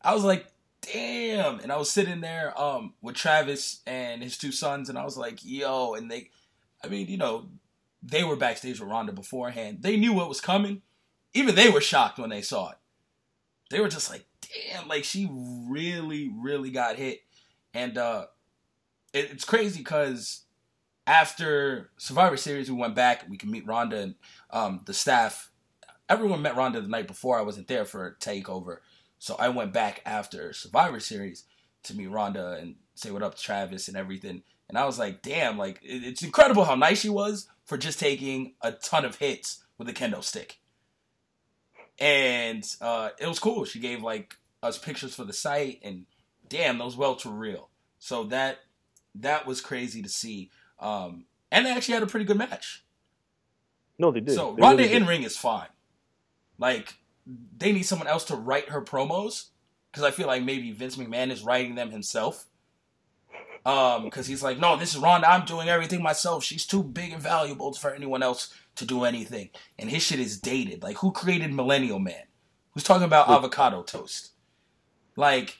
I 0.00 0.14
was 0.14 0.24
like, 0.24 0.46
damn, 0.80 1.60
and 1.60 1.70
I 1.70 1.76
was 1.76 1.90
sitting 1.90 2.22
there 2.22 2.58
um 2.58 2.94
with 3.02 3.16
Travis 3.16 3.82
and 3.86 4.22
his 4.22 4.38
two 4.38 4.50
sons, 4.50 4.88
and 4.88 4.96
I 4.96 5.04
was 5.04 5.18
like, 5.18 5.40
yo, 5.44 5.92
and 5.92 6.10
they, 6.10 6.30
I 6.82 6.88
mean, 6.88 7.08
you 7.08 7.18
know, 7.18 7.50
they 8.02 8.24
were 8.24 8.36
backstage 8.36 8.80
with 8.80 8.88
Ronda 8.88 9.12
beforehand. 9.12 9.82
They 9.82 9.98
knew 9.98 10.14
what 10.14 10.30
was 10.30 10.40
coming. 10.40 10.80
Even 11.34 11.54
they 11.54 11.68
were 11.68 11.82
shocked 11.82 12.18
when 12.18 12.30
they 12.30 12.40
saw 12.40 12.70
it. 12.70 12.78
They 13.68 13.80
were 13.80 13.90
just 13.90 14.10
like, 14.10 14.24
damn, 14.40 14.88
like 14.88 15.04
she 15.04 15.28
really, 15.30 16.32
really 16.34 16.70
got 16.70 16.96
hit, 16.96 17.20
and 17.74 17.98
uh, 17.98 18.26
it, 19.16 19.30
it's 19.32 19.44
crazy 19.44 19.78
because 19.78 20.42
after 21.06 21.90
Survivor 21.96 22.36
Series, 22.36 22.70
we 22.70 22.76
went 22.76 22.94
back. 22.94 23.24
We 23.28 23.36
could 23.36 23.48
meet 23.50 23.66
Ronda 23.66 23.98
and 23.98 24.14
um, 24.50 24.82
the 24.86 24.94
staff. 24.94 25.50
Everyone 26.08 26.42
met 26.42 26.56
Ronda 26.56 26.80
the 26.80 26.88
night 26.88 27.06
before. 27.08 27.38
I 27.38 27.42
wasn't 27.42 27.68
there 27.68 27.84
for 27.84 28.16
takeover, 28.20 28.78
so 29.18 29.36
I 29.38 29.48
went 29.48 29.72
back 29.72 30.02
after 30.04 30.52
Survivor 30.52 31.00
Series 31.00 31.44
to 31.84 31.96
meet 31.96 32.10
Ronda 32.10 32.52
and 32.60 32.76
say 32.94 33.10
what 33.10 33.22
up 33.22 33.34
to 33.36 33.42
Travis 33.42 33.88
and 33.88 33.96
everything. 33.96 34.42
And 34.68 34.76
I 34.76 34.84
was 34.84 34.98
like, 34.98 35.22
damn, 35.22 35.56
like 35.58 35.80
it- 35.82 36.04
it's 36.04 36.22
incredible 36.22 36.64
how 36.64 36.74
nice 36.74 37.00
she 37.00 37.08
was 37.08 37.48
for 37.64 37.76
just 37.78 37.98
taking 38.00 38.54
a 38.60 38.72
ton 38.72 39.04
of 39.04 39.16
hits 39.16 39.64
with 39.78 39.88
a 39.88 39.92
kendo 39.92 40.22
stick. 40.22 40.58
And 41.98 42.64
uh, 42.80 43.10
it 43.18 43.26
was 43.26 43.38
cool. 43.38 43.64
She 43.64 43.78
gave 43.80 44.02
like 44.02 44.34
us 44.62 44.78
pictures 44.78 45.14
for 45.14 45.24
the 45.24 45.32
site, 45.32 45.80
and 45.82 46.06
damn, 46.48 46.78
those 46.78 46.96
welts 46.96 47.24
were 47.24 47.32
real. 47.32 47.70
So 47.98 48.24
that 48.24 48.58
that 49.22 49.46
was 49.46 49.60
crazy 49.60 50.02
to 50.02 50.08
see. 50.08 50.50
Um, 50.78 51.24
and 51.50 51.66
they 51.66 51.70
actually 51.72 51.94
had 51.94 52.02
a 52.02 52.06
pretty 52.06 52.26
good 52.26 52.38
match. 52.38 52.84
No, 53.98 54.10
they 54.10 54.20
did. 54.20 54.34
So 54.34 54.54
They 54.54 54.62
Ronda 54.62 54.82
really 54.82 54.94
in 54.94 55.06
ring 55.06 55.22
is 55.22 55.36
fine. 55.36 55.68
Like 56.58 56.96
they 57.56 57.72
need 57.72 57.84
someone 57.84 58.08
else 58.08 58.24
to 58.26 58.36
write 58.36 58.68
her 58.70 58.82
promos 58.82 59.46
because 59.90 60.04
I 60.04 60.10
feel 60.10 60.26
like 60.26 60.42
maybe 60.42 60.72
Vince 60.72 60.96
McMahon 60.96 61.30
is 61.30 61.42
writing 61.42 61.74
them 61.74 61.90
himself. 61.90 62.46
Um, 63.64 64.04
because 64.04 64.28
he's 64.28 64.44
like, 64.44 64.60
no, 64.60 64.76
this 64.76 64.94
is 64.94 65.00
Ronda. 65.00 65.28
I'm 65.28 65.44
doing 65.44 65.68
everything 65.68 66.00
myself. 66.00 66.44
She's 66.44 66.64
too 66.64 66.84
big 66.84 67.12
and 67.12 67.20
valuable 67.20 67.72
for 67.72 67.92
anyone 67.92 68.22
else 68.22 68.54
to 68.76 68.84
do 68.84 69.02
anything. 69.02 69.50
And 69.76 69.90
his 69.90 70.04
shit 70.04 70.20
is 70.20 70.38
dated. 70.38 70.84
Like, 70.84 70.98
who 70.98 71.10
created 71.10 71.52
Millennial 71.52 71.98
Man? 71.98 72.22
Who's 72.72 72.84
talking 72.84 73.02
about 73.02 73.28
avocado 73.28 73.82
toast? 73.82 74.30
Like, 75.16 75.58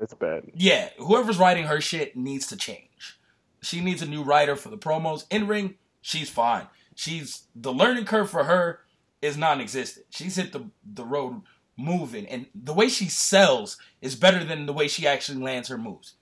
That's 0.00 0.14
bad. 0.14 0.44
yeah, 0.54 0.90
whoever's 0.98 1.38
writing 1.38 1.64
her 1.64 1.80
shit 1.80 2.16
needs 2.16 2.46
to 2.48 2.56
change. 2.56 3.18
She 3.62 3.80
needs 3.80 4.02
a 4.02 4.06
new 4.06 4.22
writer 4.22 4.54
for 4.56 4.68
the 4.68 4.76
promos. 4.78 5.24
In 5.30 5.46
ring, 5.46 5.76
she's 6.02 6.28
fine. 6.30 6.66
She's 6.94 7.44
the 7.54 7.72
learning 7.72 8.04
curve 8.04 8.30
for 8.30 8.44
her 8.44 8.80
is 9.22 9.36
non-existent. 9.36 10.06
She's 10.10 10.36
hit 10.36 10.52
the 10.52 10.70
the 10.84 11.04
road 11.04 11.42
moving, 11.76 12.26
and 12.26 12.46
the 12.54 12.72
way 12.74 12.88
she 12.88 13.06
sells 13.08 13.76
is 14.00 14.14
better 14.16 14.44
than 14.44 14.66
the 14.66 14.72
way 14.72 14.88
she 14.88 15.06
actually 15.06 15.42
lands 15.42 15.68
her 15.68 15.78
moves 15.78 16.14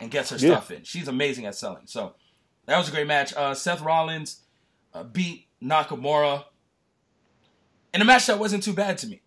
and 0.00 0.10
gets 0.10 0.30
her 0.30 0.36
Yeah. 0.36 0.52
stuff 0.52 0.70
in. 0.70 0.84
She's 0.84 1.08
amazing 1.08 1.46
at 1.46 1.54
selling. 1.54 1.86
So 1.86 2.14
that 2.66 2.78
was 2.78 2.88
a 2.88 2.92
great 2.92 3.06
match. 3.06 3.34
Uh, 3.34 3.54
Seth 3.54 3.80
Rollins 3.82 4.42
uh, 4.94 5.02
beat 5.04 5.48
Nakamura 5.62 6.44
in 7.94 8.00
a 8.02 8.04
match 8.04 8.26
that 8.26 8.38
wasn't 8.38 8.62
too 8.62 8.72
bad 8.74 8.98
to 8.98 9.06
me. 9.06 9.22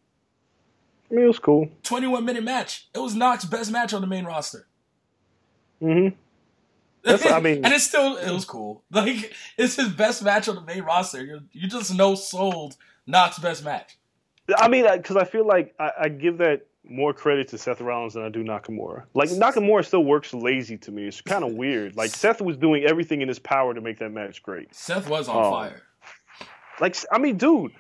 I 1.11 1.15
mean, 1.15 1.23
it 1.23 1.27
was 1.27 1.39
cool. 1.39 1.69
21 1.83 2.23
minute 2.25 2.43
match. 2.43 2.87
It 2.93 2.99
was 2.99 3.15
Knox's 3.15 3.49
best 3.49 3.71
match 3.71 3.93
on 3.93 4.01
the 4.01 4.07
main 4.07 4.25
roster. 4.25 4.67
Mm 5.81 6.09
hmm 6.11 6.15
That's- 7.03 7.31
I 7.31 7.39
mean- 7.39 7.63
and 7.65 7.73
it's 7.73 7.85
still 7.85 8.17
it 8.17 8.31
was 8.31 8.45
cool. 8.45 8.83
Like 8.91 9.33
it's 9.57 9.75
his 9.75 9.89
best 9.89 10.23
match 10.23 10.47
on 10.47 10.55
the 10.55 10.61
main 10.61 10.83
roster. 10.83 11.23
You 11.23 11.41
you 11.51 11.67
just 11.67 11.93
no 11.95 12.15
sold 12.15 12.75
Knox's 13.07 13.41
best 13.43 13.63
match. 13.63 13.97
I 14.57 14.67
mean, 14.67 14.85
because 14.91 15.15
I 15.15 15.25
feel 15.25 15.45
like 15.45 15.75
I, 15.79 15.91
I 16.01 16.09
give 16.09 16.39
that 16.39 16.65
more 16.83 17.13
credit 17.13 17.47
to 17.49 17.57
Seth 17.57 17.81
Rollins 17.81 18.15
than 18.15 18.23
I 18.23 18.29
do 18.29 18.43
Nakamura. 18.43 19.03
Like 19.13 19.29
Nakamura 19.29 19.85
still 19.85 20.03
works 20.03 20.33
lazy 20.33 20.77
to 20.79 20.91
me. 20.91 21.07
It's 21.07 21.21
kind 21.21 21.43
of 21.43 21.53
weird. 21.53 21.95
Like 21.95 22.09
Seth 22.09 22.41
was 22.41 22.57
doing 22.57 22.83
everything 22.83 23.21
in 23.21 23.27
his 23.27 23.37
power 23.39 23.73
to 23.73 23.81
make 23.81 23.99
that 23.99 24.09
match 24.11 24.41
great. 24.43 24.73
Seth 24.73 25.07
was 25.09 25.27
on 25.27 25.37
Oh. 25.45 25.51
fire. 25.51 25.81
Like 26.79 26.95
I 27.11 27.17
mean, 27.19 27.37
dude. 27.37 27.71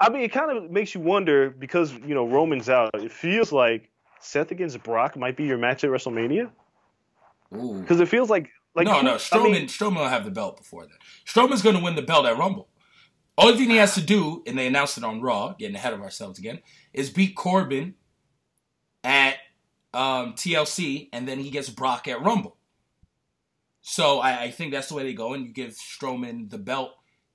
I 0.00 0.08
mean, 0.10 0.22
it 0.22 0.32
kind 0.32 0.56
of 0.56 0.70
makes 0.70 0.94
you 0.94 1.00
wonder 1.00 1.50
because 1.50 1.92
you 1.92 2.14
know 2.14 2.26
Roman's 2.26 2.68
out. 2.68 2.90
It 2.94 3.12
feels 3.12 3.52
like 3.52 3.90
Seth 4.20 4.50
against 4.50 4.82
Brock 4.82 5.16
might 5.16 5.36
be 5.36 5.44
your 5.44 5.58
match 5.58 5.84
at 5.84 5.90
WrestleMania 5.90 6.50
because 7.50 8.00
it 8.00 8.08
feels 8.08 8.30
like 8.30 8.48
like 8.74 8.86
no, 8.86 8.94
who- 8.94 9.02
no, 9.04 9.14
I 9.14 9.16
Strowman 9.18 9.52
mean, 9.52 9.66
Strowman 9.66 9.96
will 9.96 10.08
have 10.08 10.24
the 10.24 10.30
belt 10.30 10.56
before 10.56 10.86
then. 10.86 10.96
Strowman's 11.26 11.62
gonna 11.62 11.82
win 11.82 11.94
the 11.94 12.02
belt 12.02 12.26
at 12.26 12.36
Rumble. 12.38 12.68
Only 13.38 13.56
thing 13.56 13.70
he 13.70 13.76
has 13.76 13.94
to 13.94 14.02
do, 14.02 14.42
and 14.46 14.58
they 14.58 14.66
announced 14.66 14.98
it 14.98 15.04
on 15.04 15.20
Raw, 15.22 15.54
getting 15.58 15.74
ahead 15.74 15.94
of 15.94 16.02
ourselves 16.02 16.38
again, 16.38 16.60
is 16.92 17.08
beat 17.08 17.34
Corbin 17.34 17.94
at 19.02 19.36
um, 19.94 20.34
TLC, 20.34 21.08
and 21.12 21.26
then 21.26 21.38
he 21.38 21.50
gets 21.50 21.70
Brock 21.70 22.06
at 22.08 22.22
Rumble. 22.22 22.56
So 23.80 24.20
I, 24.20 24.42
I 24.44 24.50
think 24.50 24.72
that's 24.72 24.88
the 24.88 24.94
way 24.94 25.02
they 25.02 25.14
go, 25.14 25.32
and 25.32 25.46
you 25.46 25.52
give 25.52 25.70
Strowman 25.72 26.50
the 26.50 26.58
belt, 26.58 26.92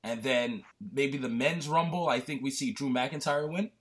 and 0.08 0.24
then 0.24 0.64
maybe 0.93 1.18
the 1.18 1.30
men's 1.30 1.68
Rumble. 1.68 2.08
I 2.10 2.20
think 2.20 2.41
we 2.41 2.51
see 2.51 2.72
Drew 2.72 2.89
McIntyre 2.89 3.51
win. 3.51 3.72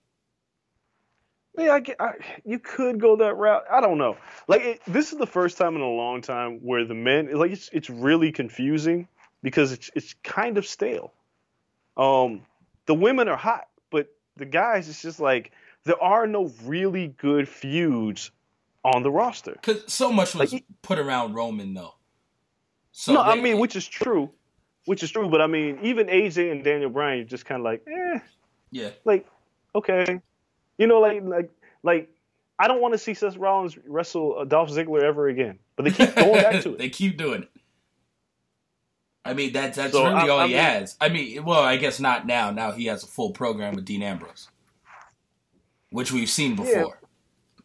Yeah, 1.59 1.73
I, 1.73 1.81
get- 1.81 1.97
I, 2.01 2.13
you 2.45 2.59
could 2.59 3.01
go 3.01 3.17
that 3.17 3.35
route. 3.35 3.65
I 3.71 3.81
don't 3.81 3.97
know. 3.99 4.17
Like 4.47 4.61
it, 4.63 4.81
this 4.87 5.13
is 5.13 5.19
the 5.19 5.27
first 5.27 5.57
time 5.57 5.75
in 5.75 5.81
a 5.81 5.89
long 5.89 6.21
time 6.21 6.59
where 6.63 6.85
the 6.85 6.95
men 6.95 7.33
like 7.33 7.51
it's 7.53 7.71
it's 7.73 7.89
really 7.89 8.31
confusing 8.33 9.09
because 9.43 9.73
it's 9.73 9.91
it's 9.95 10.15
kind 10.23 10.59
of 10.59 10.67
stale. 10.67 11.13
Um, 11.97 12.43
the 12.85 12.95
women 12.95 13.29
are 13.29 13.37
hot, 13.39 13.69
but 13.91 14.09
the 14.37 14.45
guys 14.45 14.89
it's 14.89 15.01
just 15.01 15.19
like 15.19 15.53
there 15.85 16.03
are 16.03 16.27
no 16.27 16.53
really 16.65 17.09
good 17.09 17.49
feuds 17.49 18.31
on 18.85 19.03
the 19.03 19.11
roster. 19.11 19.53
Because 19.53 19.91
so 19.93 20.13
much 20.13 20.35
was 20.35 20.53
Like, 20.53 20.65
put 20.83 20.99
around 20.99 21.35
Roman, 21.35 21.73
though. 21.73 21.95
So 22.93 23.15
no, 23.15 23.23
I 23.23 23.41
mean 23.41 23.59
which 23.59 23.77
is 23.77 23.87
true, 23.87 24.31
which 24.87 25.03
is 25.03 25.11
true. 25.11 25.29
But 25.29 25.41
I 25.43 25.47
mean 25.47 25.79
even 25.83 26.07
AJ 26.07 26.51
and 26.51 26.65
Daniel 26.65 26.91
Bryan, 26.91 27.19
you're 27.19 27.27
just 27.27 27.45
kind 27.45 27.61
of 27.61 27.65
like, 27.65 27.85
eh, 27.87 28.19
yeah, 28.71 28.91
like 29.05 29.27
okay, 29.75 30.21
you 30.79 30.87
know, 30.87 31.01
like 31.01 31.23
like 31.23 31.51
like 31.83 32.11
I 32.59 32.67
don't 32.69 32.81
want 32.81 32.95
to 32.95 32.99
see 32.99 33.13
Seth 33.15 33.37
Rollins 33.37 33.77
wrestle 33.87 34.39
uh, 34.39 34.45
Dolph 34.45 34.71
Ziggler 34.71 35.03
ever 35.03 35.29
again, 35.29 35.59
but 35.77 35.85
they 35.85 35.91
keep 35.91 36.15
going 36.15 36.43
back 36.43 36.63
to 36.63 36.71
it. 36.73 36.79
they 36.79 36.89
keep 36.89 37.19
doing 37.19 37.43
it. 37.43 37.51
I 39.25 39.35
mean, 39.35 39.53
that, 39.55 39.75
that's 39.75 39.93
So, 39.93 40.05
really 40.05 40.15
I- 40.15 40.29
all 40.29 40.39
I 40.39 40.47
he 40.47 40.55
mean- 40.55 40.63
has. 40.63 40.97
I 41.01 41.09
mean, 41.09 41.45
well, 41.45 41.61
I 41.61 41.77
guess 41.77 41.99
not 42.01 42.27
now. 42.27 42.53
Now 42.53 42.71
he 42.73 42.87
has 42.87 43.03
a 43.03 43.07
full 43.09 43.33
program 43.33 43.75
with 43.75 43.85
Dean 43.85 44.03
Ambrose, 44.03 44.49
which 45.91 46.13
we've 46.13 46.31
seen 46.31 46.55
before. 46.57 47.01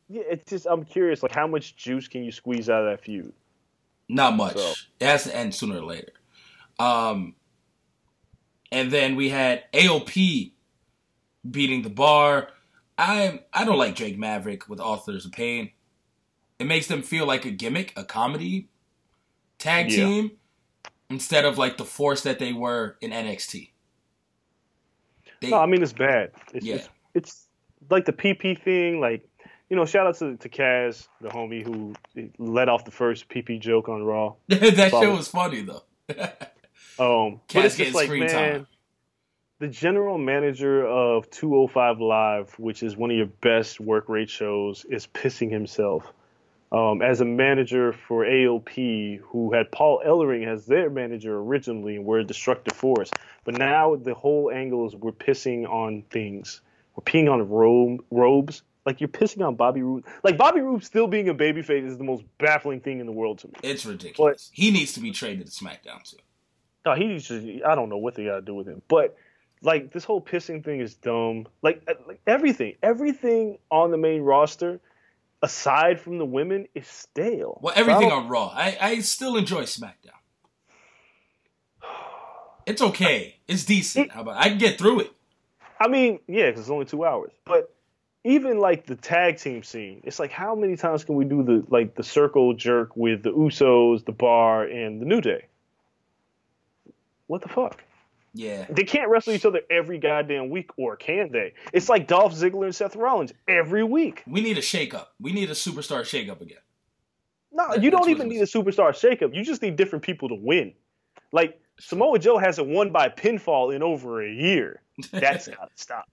Yeah, 0.09 0.23
it's 0.29 0.49
just 0.49 0.65
I'm 0.65 0.83
curious, 0.83 1.21
like 1.23 1.33
how 1.33 1.47
much 1.47 1.75
juice 1.75 2.07
can 2.07 2.23
you 2.23 2.31
squeeze 2.31 2.69
out 2.69 2.83
of 2.83 2.89
that 2.97 3.05
feud? 3.05 3.31
Not 4.09 4.35
much. 4.35 4.57
So- 4.57 4.73
It 4.99 5.05
has 5.05 5.23
to 5.25 5.35
end 5.35 5.53
sooner 5.55 5.77
or 5.77 5.85
later. 5.85 6.11
Um, 6.79 7.35
and 8.71 8.91
then 8.91 9.15
we 9.15 9.29
had 9.29 9.63
AOP 9.73 10.51
beating 11.49 11.81
the 11.81 11.89
bar. 11.89 12.49
I 12.97 13.41
I 13.53 13.65
don't 13.65 13.77
like 13.77 13.95
Drake 13.95 14.17
Maverick 14.17 14.69
with 14.69 14.79
Authors 14.79 15.25
of 15.25 15.31
Pain. 15.31 15.71
It 16.59 16.65
makes 16.67 16.87
them 16.87 17.01
feel 17.01 17.25
like 17.25 17.45
a 17.45 17.51
gimmick, 17.51 17.93
a 17.97 18.03
comedy 18.03 18.69
tag 19.57 19.91
Yeah. 19.91 20.05
team, 20.05 20.31
instead 21.09 21.43
of 21.45 21.57
like 21.57 21.77
the 21.77 21.85
force 21.85 22.21
that 22.23 22.37
they 22.39 22.53
were 22.53 22.97
in 23.01 23.11
NXT. 23.11 23.71
They, 25.41 25.49
No, 25.49 25.57
I 25.57 25.65
mean 25.65 25.81
it's 25.81 25.93
bad. 25.93 26.31
It's, 26.53 26.65
Yeah. 26.65 26.75
it's 26.75 26.89
it's 27.15 27.47
like 27.89 28.05
the 28.05 28.13
PP 28.13 28.61
thing. 28.63 28.99
Like 28.99 29.27
you 29.69 29.75
know, 29.75 29.85
shout 29.85 30.05
out 30.05 30.17
to 30.19 30.37
to 30.37 30.49
Kaz, 30.49 31.07
the 31.21 31.29
homie 31.29 31.63
who 31.63 31.93
let 32.37 32.69
off 32.69 32.85
the 32.85 32.91
first 32.91 33.27
PP 33.29 33.59
joke 33.59 33.89
on 33.89 34.03
Raw. 34.03 34.35
that 34.49 34.91
show 34.91 35.15
was 35.15 35.27
funny 35.27 35.61
though. 35.61 35.83
Um, 36.99 37.41
but 37.53 37.65
it's 37.65 37.77
just 37.77 37.95
like 37.95 38.09
man, 38.09 38.29
time. 38.29 38.67
the 39.59 39.67
general 39.67 40.17
manager 40.17 40.85
of 40.85 41.29
205 41.29 41.99
Live, 41.99 42.59
which 42.59 42.83
is 42.83 42.95
one 42.95 43.11
of 43.11 43.17
your 43.17 43.27
best 43.27 43.79
work 43.79 44.09
rate 44.09 44.29
shows, 44.29 44.85
is 44.89 45.07
pissing 45.07 45.51
himself. 45.51 46.11
Um, 46.71 47.01
as 47.01 47.19
a 47.19 47.25
manager 47.25 47.91
for 47.91 48.23
AOP, 48.23 49.19
who 49.19 49.51
had 49.51 49.71
Paul 49.71 50.01
Ellering 50.05 50.47
as 50.47 50.65
their 50.65 50.89
manager 50.89 51.37
originally 51.37 51.97
and 51.97 52.05
were 52.05 52.19
a 52.19 52.23
destructive 52.23 52.77
force, 52.77 53.11
but 53.43 53.57
now 53.57 53.97
the 53.97 54.13
whole 54.13 54.49
angle 54.49 54.87
is 54.87 54.95
we're 54.95 55.11
pissing 55.11 55.67
on 55.69 56.03
things. 56.09 56.61
We're 56.95 57.03
peeing 57.03 57.29
on 57.29 57.49
robe, 57.49 58.05
robes. 58.09 58.63
Like 58.85 58.99
you're 58.99 59.09
pissing 59.09 59.45
on 59.45 59.55
Bobby 59.55 59.81
Roode. 59.83 60.05
Like 60.23 60.37
Bobby 60.37 60.61
Roode 60.61 60.83
still 60.83 61.07
being 61.07 61.29
a 61.29 61.35
babyface 61.35 61.85
is 61.85 61.97
the 61.97 62.03
most 62.03 62.23
baffling 62.39 62.79
thing 62.79 62.99
in 62.99 63.05
the 63.05 63.11
world 63.11 63.39
to 63.39 63.47
me. 63.47 63.53
It's 63.63 63.85
ridiculous. 63.85 64.49
he 64.53 64.71
needs 64.71 64.93
to 64.93 65.01
be 65.01 65.11
traded 65.11 65.45
to 65.47 65.51
SmackDown 65.51 66.03
too. 66.03 66.17
No, 66.85 66.93
he's 66.95 67.27
just 67.27 67.45
I 67.65 67.75
don't 67.75 67.89
know 67.89 67.97
what 67.97 68.15
they 68.15 68.25
gotta 68.25 68.41
do 68.41 68.55
with 68.55 68.67
him. 68.67 68.81
But 68.87 69.15
like 69.61 69.91
this 69.91 70.03
whole 70.03 70.21
pissing 70.21 70.63
thing 70.63 70.79
is 70.81 70.95
dumb. 70.95 71.47
Like, 71.61 71.83
uh, 71.87 71.93
like 72.07 72.19
everything, 72.25 72.75
everything 72.81 73.57
on 73.69 73.91
the 73.91 73.97
main 73.97 74.21
roster, 74.21 74.79
aside 75.43 75.99
from 75.99 76.17
the 76.17 76.25
women, 76.25 76.67
is 76.73 76.87
stale. 76.87 77.59
Well, 77.61 77.73
So 77.75 77.79
everything 77.81 78.09
don't- 78.09 78.23
on 78.23 78.29
Raw. 78.29 78.47
I, 78.55 78.77
I 78.81 78.99
still 78.99 79.37
enjoy 79.37 79.63
SmackDown. 79.63 80.17
It's 82.67 82.81
okay. 82.81 83.37
It's 83.47 83.65
decent. 83.65 84.11
How 84.11 84.21
about 84.21 84.37
I 84.37 84.49
can 84.49 84.59
get 84.59 84.77
through 84.77 84.99
it? 85.01 85.11
I 85.79 85.87
mean, 85.87 86.19
yeah, 86.27 86.45
because 86.45 86.61
it's 86.61 86.69
only 86.69 86.85
two 86.85 87.03
hours. 87.03 87.31
But 87.43 87.73
even 88.23 88.59
like 88.59 88.85
the 88.85 88.95
tag 88.95 89.37
team 89.39 89.63
scene, 89.63 90.01
it's 90.03 90.19
like 90.19 90.31
how 90.31 90.53
many 90.53 90.75
times 90.77 91.03
can 91.03 91.15
we 91.15 91.25
do 91.25 91.41
the 91.41 91.65
like 91.69 91.95
the 91.95 92.03
circle 92.03 92.53
jerk 92.53 92.95
with 92.95 93.23
the 93.23 93.31
Usos, 93.31 94.05
the 94.05 94.11
Bar, 94.11 94.63
and 94.65 95.01
the 95.01 95.05
New 95.05 95.21
Day? 95.21 95.45
What 97.31 97.41
the 97.41 97.47
fuck? 97.47 97.81
Yeah. 98.33 98.65
They 98.69 98.83
can't 98.83 99.09
wrestle 99.09 99.31
each 99.31 99.45
other 99.45 99.61
every 99.69 99.99
goddamn 99.99 100.49
week, 100.49 100.71
or 100.75 100.97
can 100.97 101.31
they? 101.31 101.53
It's 101.71 101.87
like 101.87 102.05
Dolph 102.05 102.33
Ziggler 102.33 102.65
and 102.65 102.75
Seth 102.75 102.97
Rollins 102.97 103.31
every 103.47 103.85
week. 103.85 104.21
We 104.27 104.41
need 104.41 104.57
a 104.57 104.61
shakeup. 104.61 105.05
We 105.17 105.31
need 105.31 105.49
a 105.49 105.53
superstar 105.53 106.01
shakeup 106.01 106.41
again. 106.41 106.57
No, 107.53 107.69
That- 107.69 107.83
you 107.83 107.89
don't 107.89 108.09
even 108.09 108.27
need 108.27 108.41
a 108.41 108.45
superstar 108.45 108.89
shakeup. 108.89 109.33
You 109.33 109.45
just 109.45 109.61
need 109.61 109.77
different 109.77 110.03
people 110.03 110.27
to 110.27 110.35
win. 110.35 110.73
Like 111.31 111.61
Samoa 111.79 112.19
Joe 112.19 112.37
hasn't 112.37 112.67
won 112.67 112.91
by 112.91 113.07
pinfall 113.07 113.73
in 113.73 113.81
over 113.81 114.21
a 114.21 114.29
year. 114.29 114.81
That's 115.13 115.47
gotta 115.47 115.71
stop. 115.75 116.09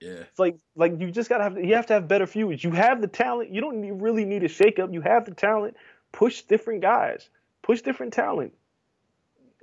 Yeah. 0.00 0.14
It's 0.14 0.38
like 0.40 0.56
like 0.74 0.98
you 0.98 1.12
just 1.12 1.28
gotta 1.28 1.44
have 1.44 1.64
you 1.64 1.76
have 1.76 1.86
to 1.86 1.92
have 1.92 2.08
better 2.08 2.26
feuds. 2.26 2.64
You 2.64 2.72
have 2.72 3.00
the 3.00 3.06
talent. 3.06 3.50
You 3.50 3.60
don't 3.60 3.80
need, 3.82 3.92
really 3.92 4.24
need 4.24 4.42
a 4.42 4.48
shakeup. 4.48 4.92
You 4.92 5.00
have 5.02 5.26
the 5.26 5.30
talent. 5.30 5.76
Push 6.10 6.42
different 6.42 6.80
guys. 6.82 7.28
Push 7.62 7.82
different 7.82 8.12
talent. 8.12 8.52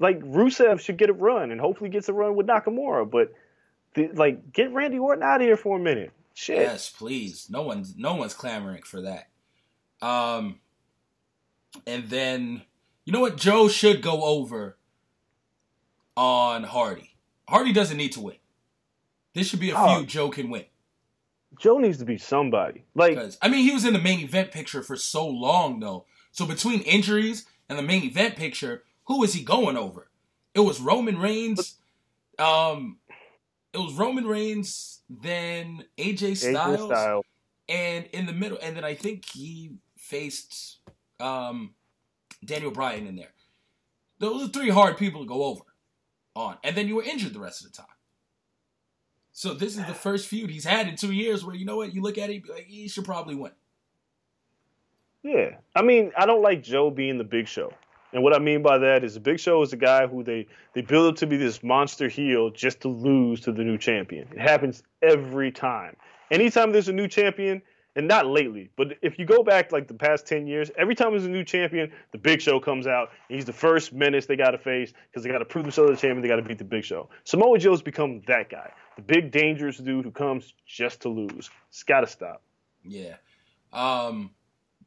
Like 0.03 0.19
Rusev 0.19 0.81
should 0.81 0.97
get 0.97 1.09
a 1.09 1.13
run 1.13 1.49
and 1.51 1.61
hopefully 1.61 1.89
gets 1.89 2.09
a 2.09 2.13
run 2.13 2.35
with 2.35 2.45
Nakamura. 2.45 3.09
But 3.09 3.31
the, 3.93 4.09
like 4.13 4.51
get 4.51 4.73
Randy 4.73 4.99
Orton 4.99 5.23
out 5.23 5.39
of 5.39 5.47
here 5.47 5.55
for 5.55 5.77
a 5.77 5.79
minute. 5.79 6.11
Shit. 6.33 6.57
Yes, 6.57 6.89
please. 6.89 7.47
No 7.49 7.61
one's 7.61 7.95
no 7.95 8.13
one's 8.15 8.33
clamoring 8.33 8.83
for 8.83 8.99
that. 9.01 9.29
Um 10.05 10.59
and 11.87 12.09
then 12.09 12.63
you 13.05 13.13
know 13.13 13.21
what? 13.21 13.37
Joe 13.37 13.69
should 13.69 14.01
go 14.01 14.23
over 14.23 14.77
on 16.17 16.63
Hardy. 16.65 17.15
Hardy 17.47 17.71
doesn't 17.71 17.95
need 17.95 18.11
to 18.11 18.19
win. 18.19 18.35
This 19.33 19.47
should 19.47 19.61
be 19.61 19.69
a 19.71 19.75
Oh. 19.77 19.99
feud 19.99 20.09
Joe 20.09 20.29
can 20.29 20.49
win. 20.49 20.65
Joe 21.57 21.77
needs 21.77 21.99
to 21.99 22.05
be 22.05 22.17
somebody. 22.17 22.83
Like 22.93 23.17
I 23.41 23.47
mean, 23.47 23.63
he 23.63 23.71
was 23.71 23.85
in 23.85 23.93
the 23.93 23.99
main 24.01 24.19
event 24.19 24.51
picture 24.51 24.83
for 24.83 24.97
so 24.97 25.25
long, 25.25 25.79
though. 25.79 26.05
So 26.33 26.45
between 26.45 26.81
injuries 26.81 27.45
and 27.69 27.79
the 27.79 27.83
main 27.83 28.03
event 28.03 28.35
picture, 28.35 28.83
who 29.05 29.19
was 29.19 29.33
he 29.33 29.43
going 29.43 29.77
over? 29.77 30.09
It 30.53 30.61
was 30.61 30.79
Roman 30.79 31.17
Reigns. 31.17 31.75
Um, 32.39 32.97
it 33.73 33.77
was 33.77 33.93
Roman 33.93 34.25
Reigns, 34.25 35.01
then 35.09 35.85
AJ 35.97 36.37
Styles, 36.37 36.79
AJ 36.79 36.85
Styles. 36.85 37.25
and 37.69 38.05
in 38.13 38.25
the 38.25 38.33
middle, 38.33 38.57
and 38.61 38.75
then 38.75 38.83
I 38.83 38.93
think 38.95 39.25
he 39.29 39.71
faced 39.97 40.79
um 41.19 41.73
Daniel 42.43 42.71
Bryan 42.71 43.07
in 43.07 43.15
there. 43.15 43.33
Those 44.19 44.43
are 44.43 44.51
three 44.51 44.69
hard 44.69 44.97
people 44.97 45.21
to 45.21 45.27
go 45.27 45.43
over 45.43 45.63
on, 46.35 46.57
and 46.63 46.75
then 46.75 46.87
you 46.87 46.95
were 46.95 47.03
injured 47.03 47.33
the 47.33 47.39
rest 47.39 47.65
of 47.65 47.71
the 47.71 47.77
time. 47.77 47.87
So 49.31 49.53
this 49.55 49.75
is 49.75 49.85
the 49.85 49.95
first 49.95 50.27
feud 50.27 50.51
he's 50.51 50.63
had 50.63 50.87
in 50.87 50.95
two 50.95 51.11
years 51.11 51.43
where 51.43 51.55
you 51.55 51.65
know 51.65 51.77
what 51.77 51.93
you 51.93 52.01
look 52.03 52.19
at 52.19 52.29
it, 52.29 52.47
like 52.47 52.65
he 52.65 52.87
should 52.87 53.05
probably 53.05 53.33
win. 53.33 53.51
Yeah. 55.23 55.55
I 55.75 55.81
mean, 55.81 56.11
I 56.15 56.25
don't 56.27 56.43
like 56.43 56.61
Joe 56.61 56.91
being 56.91 57.17
the 57.17 57.23
big 57.23 57.47
show. 57.47 57.73
And 58.13 58.23
what 58.23 58.33
I 58.33 58.39
mean 58.39 58.61
by 58.61 58.77
that 58.77 59.03
is 59.03 59.15
the 59.15 59.19
big 59.19 59.39
show 59.39 59.61
is 59.63 59.73
a 59.73 59.77
guy 59.77 60.07
who 60.07 60.23
they, 60.23 60.47
they 60.73 60.81
build 60.81 61.13
up 61.13 61.15
to 61.17 61.27
be 61.27 61.35
this 61.35 61.63
monster 61.63 62.07
heel 62.07 62.51
just 62.51 62.81
to 62.81 62.87
lose 62.87 63.41
to 63.41 63.51
the 63.51 63.63
new 63.63 63.77
champion. 63.77 64.27
It 64.31 64.39
happens 64.39 64.83
every 65.01 65.51
time. 65.51 65.95
Anytime 66.29 66.71
there's 66.71 66.89
a 66.89 66.93
new 66.93 67.07
champion, 67.07 67.61
and 67.95 68.07
not 68.07 68.25
lately, 68.25 68.71
but 68.75 68.97
if 69.01 69.19
you 69.19 69.25
go 69.25 69.43
back 69.43 69.71
like 69.71 69.87
the 69.87 69.93
past 69.93 70.25
10 70.25 70.47
years, 70.47 70.71
every 70.77 70.95
time 70.95 71.11
there's 71.11 71.25
a 71.25 71.29
new 71.29 71.43
champion, 71.43 71.91
the 72.11 72.17
big 72.17 72.41
show 72.41 72.59
comes 72.59 72.87
out. 72.87 73.09
And 73.29 73.35
he's 73.35 73.45
the 73.45 73.53
first 73.53 73.93
menace 73.93 74.25
they 74.25 74.35
got 74.35 74.51
to 74.51 74.57
face 74.57 74.93
because 75.09 75.23
they 75.23 75.29
got 75.29 75.39
to 75.39 75.45
prove 75.45 75.65
themselves 75.65 75.91
the 75.91 75.97
champion. 75.97 76.21
They 76.21 76.27
got 76.27 76.37
to 76.37 76.41
beat 76.41 76.57
the 76.57 76.63
big 76.63 76.83
show. 76.83 77.09
Samoa 77.23 77.59
Joe's 77.59 77.83
become 77.83 78.21
that 78.27 78.49
guy, 78.49 78.71
the 78.95 79.03
big 79.03 79.31
dangerous 79.31 79.77
dude 79.77 80.05
who 80.05 80.11
comes 80.11 80.53
just 80.65 81.01
to 81.01 81.09
lose. 81.09 81.51
It's 81.69 81.83
got 81.83 82.01
to 82.01 82.07
stop. 82.07 82.41
Yeah. 82.83 83.17
Um, 83.71 84.31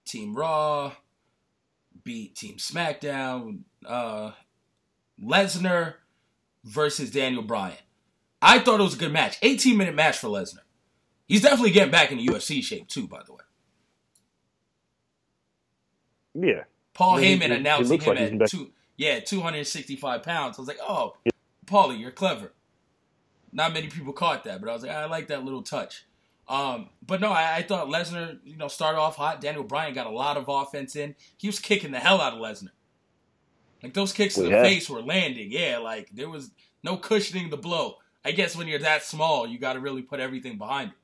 Team 0.05 0.35
Raw 0.35 0.93
beat 2.07 2.35
Team 2.37 2.57
SmackDown. 2.57 3.59
Uh, 3.85 4.31
Lesnar 5.23 5.95
versus 6.65 7.11
Daniel 7.11 7.43
Bryan. 7.43 7.77
I 8.41 8.61
thought 8.61 8.81
it 8.81 8.85
was 8.85 8.95
a 8.95 8.99
good 8.99 9.13
match. 9.13 9.37
18 9.43 9.77
minute 9.77 9.95
match 9.95 10.17
for 10.19 10.29
Lesnar. 10.29 10.61
He's 11.27 11.43
definitely 11.43 11.73
getting 11.73 11.91
back 11.91 12.11
in 12.13 12.19
the 12.19 12.27
UFC 12.27 12.63
shape 12.63 12.89
too, 12.89 13.07
by 13.09 13.23
the 13.27 13.33
way. 13.35 13.41
Yeah. 16.35 16.65
Paul 16.95 17.21
Yeah, 17.21 17.27
he- 17.29 17.37
Heyman 17.37 17.43
he- 17.43 17.49
he 17.49 17.59
him 18.07 18.15
like 18.15 18.43
at 18.43 18.51
two, 18.51 18.73
yeah, 18.97 19.21
265 19.21 20.23
pounds. 20.23 20.59
I 20.59 20.63
was 20.63 20.69
like, 20.69 20.79
oh, 20.81 21.17
Paulie, 21.67 21.99
you're 22.01 22.11
clever. 22.11 22.53
Not 23.53 23.73
many 23.73 23.89
people 23.89 24.13
caught 24.13 24.45
that, 24.45 24.61
but 24.61 24.71
I 24.71 24.73
was 24.73 24.83
like, 24.83 24.93
I 24.93 25.07
like 25.07 25.29
that 25.29 25.45
little 25.45 25.63
touch. 25.63 26.05
Um, 26.49 26.91
but 27.05 27.21
no, 27.21 27.31
I, 27.31 27.57
I 27.57 27.63
thought 27.63 27.89
Lesnar, 27.89 28.39
you 28.45 28.57
know, 28.57 28.69
started 28.69 28.99
off 28.99 29.17
hot. 29.17 29.41
Daniel 29.41 29.65
Bryan 29.65 29.95
got 29.95 30.07
a 30.07 30.11
lot 30.11 30.37
of 30.37 30.49
offense 30.49 30.95
in. 30.95 31.17
He 31.37 31.49
was 31.49 31.59
kicking 31.59 31.91
the 31.91 31.99
hell 31.99 32.21
out 32.21 32.35
of 32.35 32.39
Lesnar. 32.39 32.71
Like 33.83 33.95
those 33.95 34.13
kicks 34.13 34.35
to 34.35 34.43
the 34.43 34.51
yeah. 34.51 34.63
face 34.63 34.89
were 34.89 35.03
landing. 35.03 35.51
Yeah, 35.51 35.79
like 35.79 36.11
there 36.13 36.29
was 36.29 36.51
no 36.83 36.97
cushioning 36.97 37.51
the 37.51 37.57
blow. 37.57 37.97
I 38.25 38.33
guess 38.33 38.57
when 38.57 38.69
you're 38.69 38.79
that 38.81 39.05
small, 39.05 39.47
you 39.47 39.59
got 39.59 39.75
to 39.75 39.81
really 39.81 40.03
put 40.03 40.21
everything 40.21 40.59
behind 40.59 40.91
it. 40.91 40.97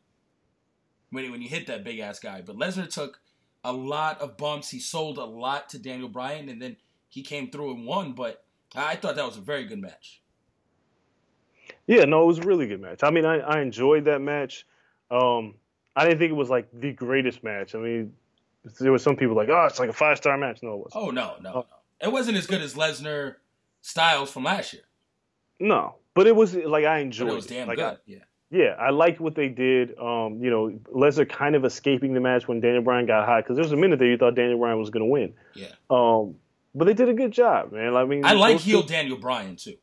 When 1.11 1.31
when 1.31 1.43
you 1.43 1.49
hit 1.49 1.67
that 1.67 1.85
big 1.85 1.99
ass 1.99 2.19
guy, 2.19 2.41
but 2.41 2.57
Lesnar 2.57 2.89
took 2.89 3.21
a 3.65 3.73
lot 3.73 4.21
of 4.21 4.37
bumps. 4.37 4.71
He 4.71 4.81
sold 4.81 5.19
a 5.19 5.25
lot 5.25 5.69
to 5.71 5.79
Daniel 5.79 6.09
Bryan, 6.09 6.49
and 6.49 6.61
then 6.61 6.77
he 7.09 7.23
came 7.23 7.51
through 7.51 7.75
and 7.75 7.87
won. 7.87 8.13
But 8.15 8.45
I 8.75 8.97
thought 8.97 9.17
that 9.17 9.27
was 9.27 9.37
a 9.37 9.43
very 9.43 9.65
good 9.65 9.81
match. 9.81 10.23
Yeah, 11.87 12.05
no, 12.05 12.23
it 12.23 12.27
was 12.27 12.39
a 12.39 12.43
really 12.43 12.67
good 12.67 12.81
match. 12.81 13.03
I 13.03 13.11
mean, 13.11 13.25
I, 13.25 13.39
I 13.39 13.61
enjoyed 13.61 14.07
that 14.07 14.21
match. 14.21 14.67
Um, 15.13 15.55
I 15.95 16.05
didn't 16.05 16.19
think 16.19 16.31
it 16.31 16.35
was 16.37 16.49
like 16.51 16.69
the 16.73 16.93
greatest 16.93 17.45
match. 17.45 17.75
I 17.75 17.79
mean, 17.79 18.15
there 18.81 18.93
was 18.93 19.03
some 19.03 19.17
people 19.17 19.37
like, 19.37 19.49
oh, 19.51 19.67
it's 19.67 19.79
like 19.79 19.91
a 19.91 19.93
five 19.93 20.17
star 20.17 20.37
match. 20.39 20.63
No, 20.63 20.75
it 20.75 20.77
wasn't. 20.85 21.05
Oh 21.05 21.11
no, 21.11 21.35
no, 21.41 21.53
no! 21.53 21.67
It 22.01 22.11
wasn't 22.11 22.37
as 22.39 22.47
good 22.47 22.63
as 22.63 22.75
Lesnar 22.75 23.37
Styles 23.83 24.31
from 24.31 24.45
last 24.45 24.73
year, 24.73 24.83
No, 25.61 25.97
but 26.15 26.27
it 26.27 26.35
was 26.35 26.55
like 26.55 26.85
I 26.85 26.97
but 26.99 27.03
enjoyed 27.03 27.31
it 27.31 27.35
was 27.35 27.47
damn 27.47 27.69
Like, 27.69 27.77
good. 27.79 27.85
I- 27.85 27.97
yeah, 28.07 28.19
yeah, 28.51 28.75
I 28.79 28.91
liked 28.91 29.21
what 29.21 29.35
they 29.35 29.49
did. 29.49 29.99
Um, 29.99 30.39
you 30.43 30.51
know, 30.51 30.71
Lesnar 30.95 31.29
kind 31.29 31.55
of 31.57 31.65
escaping 31.65 32.15
the 32.15 32.21
match 32.21 32.49
when 32.49 32.61
Daniel 32.61 32.83
Bryan 32.83 33.07
got 33.07 33.27
hot 33.27 33.45
because 33.45 33.57
there 33.57 33.65
was 33.65 33.73
a 33.73 33.77
minute 33.77 33.99
there 33.99 34.09
you 34.09 34.17
thought 34.17 34.35
Daniel 34.35 34.59
Bryan 34.59 34.79
was 34.79 34.91
going 34.91 35.05
to 35.05 35.11
win. 35.11 35.35
yeah. 35.55 35.67
Um, 35.91 36.37
but 36.75 36.87
they 36.87 36.95
did 36.95 37.11
a 37.11 37.15
good 37.15 37.33
job, 37.33 37.71
man. 37.73 37.95
I 37.97 38.05
mean, 38.07 38.25
I 38.25 38.33
like 38.33 38.59
heel 38.59 38.83
two- 38.83 38.89
Daniel 38.89 39.19
Bryan 39.19 39.57
too. 39.57 39.77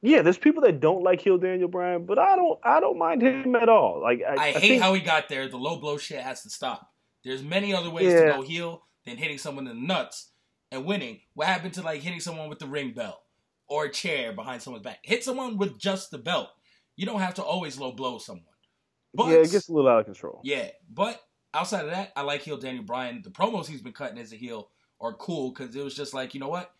Yeah, 0.00 0.22
there's 0.22 0.38
people 0.38 0.62
that 0.62 0.80
don't 0.80 1.02
like 1.02 1.20
heel 1.20 1.38
Daniel 1.38 1.68
Bryan, 1.68 2.06
but 2.06 2.18
I 2.18 2.36
don't. 2.36 2.58
I 2.62 2.78
don't 2.80 2.98
mind 2.98 3.22
him 3.22 3.56
at 3.56 3.68
all. 3.68 4.00
Like 4.00 4.20
I, 4.26 4.34
I, 4.34 4.44
I 4.46 4.50
hate 4.52 4.60
think- 4.60 4.82
how 4.82 4.94
he 4.94 5.00
got 5.00 5.28
there. 5.28 5.48
The 5.48 5.56
low 5.56 5.78
blow 5.80 5.96
shit 5.98 6.20
has 6.20 6.42
to 6.42 6.50
stop. 6.50 6.92
There's 7.24 7.42
many 7.42 7.74
other 7.74 7.90
ways 7.90 8.12
Yeah. 8.12 8.26
to 8.26 8.32
go 8.38 8.42
heel 8.42 8.82
than 9.04 9.16
hitting 9.16 9.38
someone 9.38 9.66
in 9.66 9.76
the 9.80 9.86
nuts 9.86 10.30
and 10.70 10.84
winning. 10.84 11.20
What 11.34 11.48
happened 11.48 11.74
to 11.74 11.82
like 11.82 12.00
hitting 12.00 12.20
someone 12.20 12.48
with 12.48 12.60
the 12.60 12.66
ring 12.68 12.92
bell 12.92 13.22
or 13.68 13.86
a 13.86 13.90
chair 13.92 14.32
behind 14.32 14.62
someone's 14.62 14.84
back? 14.84 15.00
Hit 15.02 15.24
someone 15.24 15.56
with 15.58 15.78
just 15.78 16.10
the 16.12 16.18
belt. 16.18 16.48
You 16.94 17.04
don't 17.06 17.20
have 17.20 17.34
to 17.34 17.42
always 17.42 17.76
low 17.78 17.90
blow 17.92 18.18
someone. 18.18 18.44
But 19.14 19.28
yeah, 19.28 19.38
it 19.38 19.50
gets 19.50 19.68
a 19.68 19.72
little 19.72 19.90
out 19.90 20.00
of 20.00 20.04
control. 20.04 20.40
Yeah, 20.44 20.68
but 20.92 21.20
outside 21.52 21.84
of 21.86 21.90
that, 21.90 22.12
I 22.14 22.22
like 22.22 22.42
heel 22.42 22.56
Daniel 22.56 22.84
Bryan. 22.84 23.22
The 23.22 23.30
promos 23.30 23.66
he's 23.66 23.82
been 23.82 23.92
cutting 23.92 24.18
as 24.18 24.32
a 24.32 24.36
heel 24.36 24.70
are 25.00 25.14
cool 25.14 25.50
because 25.50 25.74
it 25.74 25.82
was 25.82 25.94
just 25.94 26.14
like, 26.14 26.34
you 26.34 26.40
know 26.40 26.48
what? 26.48 26.70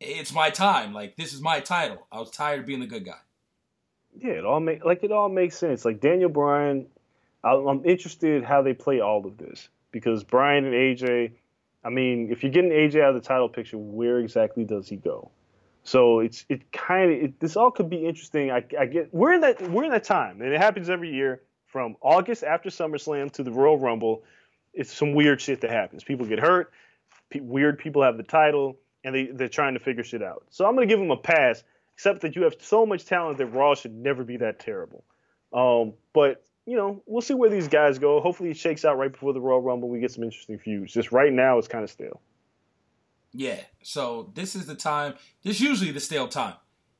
It's 0.00 0.32
my 0.32 0.50
time. 0.50 0.92
Like 0.92 1.16
this 1.16 1.32
is 1.32 1.40
my 1.40 1.60
title. 1.60 2.06
I 2.10 2.18
was 2.18 2.30
tired 2.30 2.60
of 2.60 2.66
being 2.66 2.80
the 2.80 2.86
good 2.86 3.04
guy. 3.04 3.18
Yeah, 4.18 4.32
it 4.32 4.44
all 4.44 4.60
make 4.60 4.84
like 4.84 5.04
it 5.04 5.12
all 5.12 5.28
makes 5.28 5.56
sense. 5.56 5.84
Like 5.84 6.00
Daniel 6.00 6.30
Bryan, 6.30 6.86
I- 7.44 7.50
I'm 7.54 7.84
interested 7.84 8.42
how 8.44 8.62
they 8.62 8.72
play 8.74 9.00
all 9.00 9.26
of 9.26 9.36
this 9.38 9.68
because 9.92 10.24
Bryan 10.24 10.64
and 10.64 10.74
AJ. 10.74 11.32
I 11.82 11.88
mean, 11.88 12.28
if 12.30 12.42
you're 12.42 12.52
getting 12.52 12.70
AJ 12.72 13.02
out 13.02 13.14
of 13.14 13.22
the 13.22 13.26
title 13.26 13.48
picture, 13.48 13.78
where 13.78 14.18
exactly 14.18 14.64
does 14.64 14.88
he 14.88 14.96
go? 14.96 15.30
So 15.82 16.20
it's 16.20 16.44
it 16.48 16.70
kind 16.72 17.24
of 17.24 17.38
this 17.38 17.56
all 17.56 17.70
could 17.70 17.88
be 17.88 18.04
interesting. 18.06 18.50
I, 18.50 18.64
I 18.78 18.86
get 18.86 19.12
we're 19.14 19.32
in 19.34 19.40
that 19.42 19.62
we're 19.70 19.84
in 19.84 19.90
that 19.90 20.04
time, 20.04 20.40
and 20.42 20.52
it 20.52 20.60
happens 20.60 20.90
every 20.90 21.10
year 21.10 21.42
from 21.66 21.96
August 22.02 22.42
after 22.42 22.68
SummerSlam 22.68 23.30
to 23.32 23.42
the 23.42 23.50
Royal 23.50 23.78
Rumble. 23.78 24.22
It's 24.74 24.92
some 24.92 25.14
weird 25.14 25.40
shit 25.40 25.60
that 25.62 25.70
happens. 25.70 26.04
People 26.04 26.26
get 26.26 26.38
hurt. 26.38 26.70
Pe- 27.30 27.40
weird 27.40 27.78
people 27.78 28.02
have 28.02 28.16
the 28.18 28.22
title, 28.24 28.76
and 29.04 29.14
they 29.14 29.26
they're 29.26 29.48
trying 29.48 29.74
to 29.74 29.80
figure 29.80 30.04
shit 30.04 30.22
out. 30.22 30.44
So 30.50 30.66
I'm 30.66 30.74
gonna 30.74 30.86
give 30.86 30.98
them 30.98 31.10
a 31.10 31.16
pass 31.16 31.62
except 31.94 32.22
that 32.22 32.34
you 32.36 32.42
have 32.44 32.54
so 32.60 32.86
much 32.86 33.04
talent 33.04 33.38
that 33.38 33.46
Raw 33.46 33.74
should 33.74 33.94
never 33.94 34.24
be 34.24 34.38
that 34.38 34.58
terrible. 34.58 35.04
Um, 35.52 35.94
but 36.12 36.44
you 36.66 36.76
know, 36.76 37.02
we'll 37.06 37.22
see 37.22 37.34
where 37.34 37.50
these 37.50 37.68
guys 37.68 37.98
go. 37.98 38.20
Hopefully, 38.20 38.50
it 38.50 38.56
shakes 38.56 38.84
out 38.84 38.98
right 38.98 39.12
before 39.12 39.32
the 39.32 39.40
Royal 39.40 39.60
Rumble. 39.60 39.88
We 39.88 40.00
get 40.00 40.12
some 40.12 40.24
interesting 40.24 40.58
feuds. 40.58 40.92
Just 40.92 41.12
right 41.12 41.32
now, 41.32 41.58
it's 41.58 41.68
kind 41.68 41.84
of 41.84 41.90
stale. 41.90 42.20
Yeah. 43.32 43.60
So 43.82 44.30
this 44.34 44.54
is 44.54 44.66
the 44.66 44.74
time. 44.74 45.14
This 45.42 45.56
is 45.56 45.60
usually 45.60 45.90
the 45.90 46.00
stale 46.00 46.28
time 46.28 46.54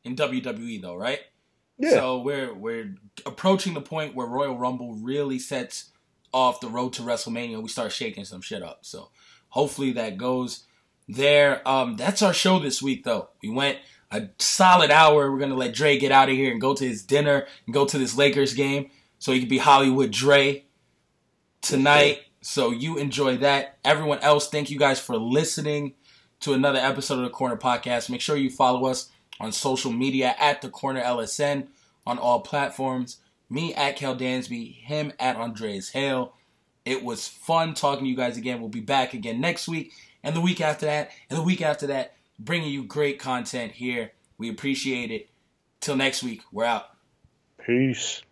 in 0.04 0.16
WWE, 0.16 0.82
though, 0.82 0.96
right? 0.96 1.20
Yeah. 1.78 1.90
So 1.90 2.20
we're 2.20 2.52
we're 2.52 2.94
approaching 3.24 3.74
the 3.74 3.80
point 3.80 4.14
where 4.14 4.26
Royal 4.26 4.58
Rumble 4.58 4.94
really 4.94 5.38
sets 5.38 5.90
off 6.32 6.60
the 6.60 6.68
road 6.68 6.92
to 6.94 7.02
WrestleMania. 7.02 7.62
We 7.62 7.68
start 7.68 7.92
shaking 7.92 8.24
some 8.24 8.42
shit 8.42 8.62
up. 8.62 8.80
So 8.82 9.10
hopefully 9.48 9.92
that 9.92 10.16
goes 10.16 10.64
there. 11.14 11.66
Um, 11.68 11.96
that's 11.96 12.22
our 12.22 12.32
show 12.32 12.58
this 12.58 12.82
week, 12.82 13.04
though. 13.04 13.28
We 13.42 13.50
went 13.50 13.78
a 14.10 14.28
solid 14.38 14.90
hour. 14.90 15.30
We're 15.30 15.38
gonna 15.38 15.54
let 15.54 15.74
Dre 15.74 15.98
get 15.98 16.12
out 16.12 16.28
of 16.28 16.34
here 16.34 16.50
and 16.50 16.60
go 16.60 16.74
to 16.74 16.86
his 16.86 17.02
dinner 17.02 17.46
and 17.66 17.74
go 17.74 17.84
to 17.84 17.98
this 17.98 18.16
Lakers 18.16 18.54
game, 18.54 18.90
so 19.18 19.32
he 19.32 19.40
can 19.40 19.48
be 19.48 19.58
Hollywood 19.58 20.10
Dre 20.10 20.64
tonight. 21.62 22.20
So 22.42 22.70
you 22.70 22.96
enjoy 22.96 23.36
that. 23.38 23.78
Everyone 23.84 24.18
else, 24.20 24.48
thank 24.48 24.70
you 24.70 24.78
guys 24.78 24.98
for 24.98 25.16
listening 25.16 25.94
to 26.40 26.54
another 26.54 26.78
episode 26.78 27.18
of 27.18 27.24
the 27.24 27.30
Corner 27.30 27.56
Podcast. 27.56 28.08
Make 28.08 28.22
sure 28.22 28.36
you 28.36 28.50
follow 28.50 28.86
us 28.86 29.10
on 29.38 29.52
social 29.52 29.92
media 29.92 30.34
at 30.38 30.62
the 30.62 30.70
Corner 30.70 31.02
LSN 31.02 31.68
on 32.06 32.18
all 32.18 32.40
platforms. 32.40 33.18
Me 33.50 33.74
at 33.74 33.96
Kel 33.96 34.16
Dansby, 34.16 34.74
him 34.76 35.12
at 35.18 35.36
Andreas 35.36 35.90
Hale. 35.90 36.34
It 36.86 37.04
was 37.04 37.28
fun 37.28 37.74
talking 37.74 38.04
to 38.04 38.10
you 38.10 38.16
guys 38.16 38.38
again. 38.38 38.60
We'll 38.60 38.70
be 38.70 38.80
back 38.80 39.12
again 39.12 39.40
next 39.40 39.68
week 39.68 39.92
and 40.22 40.34
the 40.34 40.40
week 40.40 40.60
after 40.60 40.86
that 40.86 41.10
and 41.28 41.38
the 41.38 41.42
week 41.42 41.62
after 41.62 41.86
that, 41.88 42.14
bringing 42.38 42.70
you 42.70 42.84
great 42.84 43.18
content 43.18 43.72
here. 43.72 44.12
We 44.38 44.48
appreciate 44.48 45.10
it. 45.10 45.28
Till 45.80 45.96
next 45.96 46.22
week, 46.22 46.42
we're 46.52 46.64
out. 46.64 46.86
Peace. 47.64 48.22